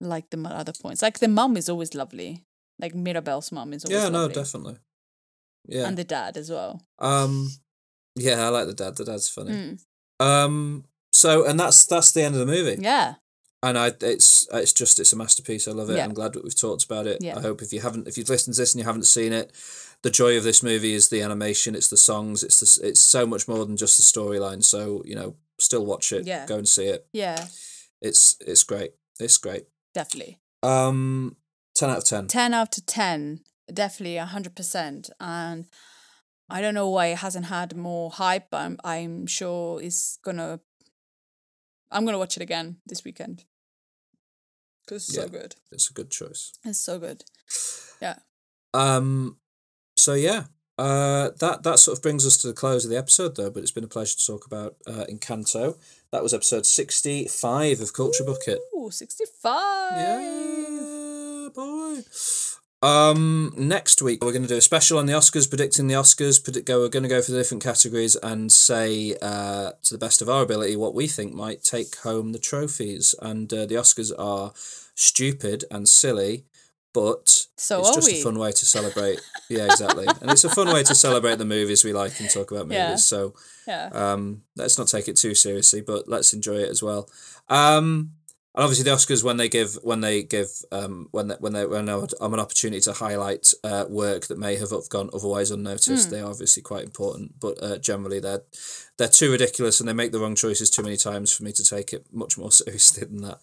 like 0.00 0.30
them 0.30 0.46
at 0.46 0.52
other 0.52 0.72
points. 0.80 1.02
Like 1.02 1.18
the 1.18 1.28
mum 1.28 1.56
is 1.56 1.68
always 1.68 1.94
lovely. 1.94 2.44
Like 2.78 2.94
Mirabel's 2.94 3.52
mum 3.52 3.72
is 3.72 3.84
always 3.84 4.02
Yeah, 4.02 4.08
no, 4.08 4.22
lovely. 4.22 4.34
definitely. 4.34 4.76
Yeah. 5.66 5.86
And 5.86 5.96
the 5.96 6.04
dad 6.04 6.36
as 6.36 6.50
well. 6.50 6.82
Um 6.98 7.50
yeah, 8.16 8.44
I 8.44 8.48
like 8.48 8.66
the 8.66 8.74
dad. 8.74 8.96
The 8.96 9.04
dad's 9.04 9.28
funny. 9.28 9.50
Mm. 9.52 9.80
Um 10.24 10.84
so 11.12 11.46
and 11.46 11.58
that's 11.58 11.86
that's 11.86 12.12
the 12.12 12.22
end 12.22 12.34
of 12.34 12.40
the 12.40 12.52
movie. 12.52 12.80
Yeah. 12.80 13.14
And 13.62 13.78
I 13.78 13.92
it's 14.00 14.46
it's 14.52 14.72
just 14.72 15.00
it's 15.00 15.12
a 15.12 15.16
masterpiece. 15.16 15.66
I 15.66 15.72
love 15.72 15.90
it. 15.90 15.96
Yeah. 15.96 16.04
I'm 16.04 16.14
glad 16.14 16.34
that 16.34 16.44
we've 16.44 16.58
talked 16.58 16.84
about 16.84 17.06
it. 17.06 17.18
Yeah. 17.22 17.38
I 17.38 17.40
hope 17.40 17.62
if 17.62 17.72
you 17.72 17.80
haven't 17.80 18.06
if 18.06 18.18
you've 18.18 18.28
listened 18.28 18.54
to 18.54 18.60
this 18.60 18.74
and 18.74 18.80
you 18.80 18.84
haven't 18.84 19.06
seen 19.06 19.32
it, 19.32 19.52
the 20.04 20.10
joy 20.10 20.36
of 20.36 20.44
this 20.44 20.62
movie 20.62 20.94
is 20.94 21.08
the 21.08 21.20
animation, 21.22 21.74
it's 21.74 21.88
the 21.88 21.96
songs, 21.96 22.42
it's 22.44 22.60
the 22.60 22.86
it's 22.88 23.00
so 23.00 23.26
much 23.26 23.48
more 23.48 23.64
than 23.66 23.76
just 23.76 23.96
the 23.96 24.02
storyline. 24.04 24.62
So, 24.62 25.02
you 25.04 25.16
know, 25.16 25.34
still 25.58 25.84
watch 25.84 26.12
it. 26.12 26.26
Yeah. 26.26 26.46
Go 26.46 26.58
and 26.58 26.68
see 26.68 26.84
it. 26.86 27.06
Yeah, 27.12 27.46
It's 28.00 28.36
it's 28.40 28.62
great. 28.62 28.92
It's 29.18 29.38
great. 29.38 29.64
definitely. 29.94 30.38
Um 30.62 31.36
10 31.74 31.90
out 31.90 31.98
of 31.98 32.04
10. 32.04 32.26
10 32.28 32.54
out 32.54 32.78
of 32.78 32.86
10. 32.86 33.40
Definitely 33.72 34.16
100%. 34.16 35.10
And 35.18 35.66
I 36.48 36.60
don't 36.60 36.74
know 36.74 36.88
why 36.90 37.06
it 37.06 37.18
hasn't 37.18 37.46
had 37.46 37.74
more 37.76 38.10
hype, 38.10 38.48
but 38.50 38.58
I'm, 38.60 38.78
I'm 38.84 39.26
sure 39.26 39.82
it's 39.82 40.18
going 40.22 40.36
to. 40.36 40.60
I'm 41.90 42.04
going 42.04 42.12
to 42.14 42.18
watch 42.18 42.36
it 42.36 42.42
again 42.42 42.76
this 42.86 43.02
weekend. 43.04 43.44
Because 44.86 45.08
it's 45.08 45.16
Yeah. 45.16 45.22
so 45.24 45.28
good. 45.30 45.56
It's 45.72 45.90
a 45.90 45.94
good 45.94 46.10
choice. 46.10 46.52
It's 46.64 46.78
so 46.78 46.98
good. 46.98 47.24
Yeah. 48.02 48.18
Um, 48.74 49.38
so 50.04 50.12
yeah, 50.12 50.44
uh, 50.76 51.30
that 51.40 51.62
that 51.62 51.78
sort 51.78 51.96
of 51.96 52.02
brings 52.02 52.26
us 52.26 52.36
to 52.36 52.46
the 52.46 52.52
close 52.52 52.84
of 52.84 52.90
the 52.90 52.98
episode, 52.98 53.36
though. 53.36 53.48
But 53.50 53.62
it's 53.62 53.72
been 53.72 53.84
a 53.84 53.88
pleasure 53.88 54.16
to 54.18 54.26
talk 54.26 54.46
about 54.46 54.76
uh, 54.86 55.06
Encanto. 55.10 55.78
That 56.12 56.22
was 56.22 56.34
episode 56.34 56.66
sixty-five 56.66 57.80
of 57.80 57.94
Culture 57.94 58.24
Bucket. 58.24 58.58
Ooh, 58.76 58.90
65. 58.90 59.52
Yeah, 59.96 61.48
boy. 61.54 62.02
Um, 62.82 63.54
next 63.56 64.02
week 64.02 64.22
we're 64.22 64.32
going 64.32 64.42
to 64.42 64.48
do 64.48 64.58
a 64.58 64.60
special 64.60 64.98
on 64.98 65.06
the 65.06 65.14
Oscars, 65.14 65.48
predicting 65.48 65.86
the 65.86 65.94
Oscars. 65.94 66.42
Predict 66.44 66.66
go. 66.66 66.80
We're 66.80 66.90
going 66.90 67.04
to 67.04 67.08
go 67.08 67.22
for 67.22 67.32
the 67.32 67.38
different 67.38 67.62
categories 67.62 68.14
and 68.16 68.52
say, 68.52 69.16
uh, 69.22 69.70
to 69.84 69.94
the 69.94 69.98
best 69.98 70.20
of 70.20 70.28
our 70.28 70.42
ability, 70.42 70.76
what 70.76 70.94
we 70.94 71.06
think 71.06 71.32
might 71.32 71.62
take 71.62 71.96
home 72.00 72.32
the 72.32 72.38
trophies. 72.38 73.14
And 73.22 73.50
uh, 73.54 73.64
the 73.64 73.76
Oscars 73.76 74.12
are 74.18 74.52
stupid 74.94 75.64
and 75.70 75.88
silly, 75.88 76.44
but 76.94 77.28
So 77.56 77.80
it's 77.80 77.94
just 77.94 78.10
we. 78.12 78.20
a 78.20 78.22
fun 78.24 78.38
way 78.38 78.52
to 78.52 78.64
celebrate. 78.66 79.20
yeah, 79.50 79.66
exactly. 79.66 80.06
and 80.20 80.30
it's 80.30 80.44
a 80.44 80.48
fun 80.48 80.72
way 80.72 80.82
to 80.84 80.94
celebrate 80.94 81.36
the 81.36 81.44
movies 81.44 81.84
we 81.84 81.92
like 81.92 82.18
and 82.20 82.30
talk 82.30 82.50
about 82.52 82.68
movies. 82.68 82.78
Yeah. 82.78 82.96
So 82.96 83.34
Yeah. 83.66 83.90
um, 83.92 84.42
let's 84.56 84.78
not 84.78 84.88
take 84.88 85.08
it 85.08 85.16
too 85.16 85.34
seriously, 85.34 85.82
but 85.82 86.08
let's 86.08 86.32
enjoy 86.32 86.56
it 86.64 86.70
as 86.70 86.82
well. 86.82 87.10
Um, 87.48 88.12
and 88.56 88.62
obviously, 88.62 88.84
the 88.84 88.90
Oscars 88.96 89.24
when 89.24 89.36
they 89.36 89.48
give 89.48 89.74
when 89.82 90.00
they 90.00 90.22
give 90.22 90.48
um, 90.70 91.08
when 91.10 91.26
they, 91.26 91.34
when 91.40 91.52
they 91.54 91.66
when 91.66 91.88
I'm 91.88 92.34
an 92.34 92.38
opportunity 92.38 92.80
to 92.82 92.92
highlight 92.92 93.52
uh, 93.64 93.84
work 93.88 94.28
that 94.28 94.38
may 94.38 94.54
have 94.56 94.70
gone 94.90 95.10
otherwise 95.12 95.50
unnoticed, 95.50 96.06
Mm. 96.06 96.10
they 96.10 96.20
are 96.20 96.30
obviously 96.30 96.62
quite 96.62 96.84
important. 96.84 97.40
But 97.40 97.60
uh, 97.60 97.78
generally, 97.78 98.20
they're 98.20 98.44
they're 98.96 99.08
too 99.08 99.32
ridiculous 99.32 99.80
and 99.80 99.88
they 99.88 99.92
make 99.92 100.12
the 100.12 100.20
wrong 100.20 100.36
choices 100.36 100.70
too 100.70 100.84
many 100.84 100.96
times 100.96 101.32
for 101.32 101.42
me 101.42 101.50
to 101.50 101.64
take 101.64 101.92
it 101.92 102.06
much 102.12 102.38
more 102.38 102.52
seriously 102.60 103.04
than 103.04 103.22
that. 103.22 103.40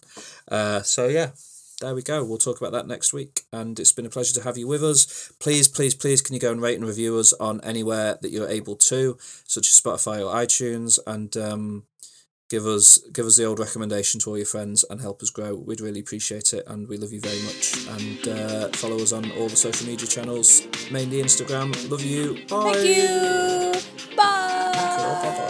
Uh, 0.48 0.80
so 0.80 1.08
yeah. 1.08 1.32
There 1.82 1.96
we 1.96 2.02
go. 2.02 2.24
We'll 2.24 2.38
talk 2.38 2.60
about 2.60 2.70
that 2.74 2.86
next 2.86 3.12
week. 3.12 3.40
And 3.52 3.80
it's 3.80 3.90
been 3.90 4.06
a 4.06 4.10
pleasure 4.10 4.32
to 4.34 4.44
have 4.44 4.56
you 4.56 4.68
with 4.68 4.84
us. 4.84 5.32
Please, 5.40 5.66
please, 5.66 5.96
please, 5.96 6.22
can 6.22 6.32
you 6.32 6.40
go 6.40 6.52
and 6.52 6.62
rate 6.62 6.76
and 6.76 6.86
review 6.86 7.18
us 7.18 7.32
on 7.32 7.60
anywhere 7.62 8.18
that 8.22 8.30
you're 8.30 8.48
able 8.48 8.76
to, 8.76 9.18
such 9.44 9.66
as 9.66 9.80
Spotify 9.80 10.20
or 10.24 10.32
iTunes, 10.32 11.00
and 11.08 11.36
um, 11.36 11.82
give 12.48 12.66
us 12.66 12.98
give 13.12 13.26
us 13.26 13.36
the 13.36 13.44
old 13.44 13.58
recommendation 13.58 14.20
to 14.20 14.30
all 14.30 14.36
your 14.36 14.46
friends 14.46 14.84
and 14.90 15.00
help 15.00 15.22
us 15.22 15.30
grow. 15.30 15.56
We'd 15.56 15.80
really 15.80 15.98
appreciate 15.98 16.52
it, 16.52 16.62
and 16.68 16.86
we 16.86 16.98
love 16.98 17.12
you 17.12 17.20
very 17.20 17.42
much. 17.42 17.74
And 17.88 18.28
uh, 18.28 18.68
follow 18.76 19.00
us 19.02 19.12
on 19.12 19.28
all 19.32 19.48
the 19.48 19.56
social 19.56 19.84
media 19.84 20.06
channels, 20.06 20.64
mainly 20.92 21.20
Instagram. 21.20 21.90
Love 21.90 22.04
you. 22.04 22.46
Bye. 22.46 22.74
Thank 22.74 22.86
you. 25.38 25.41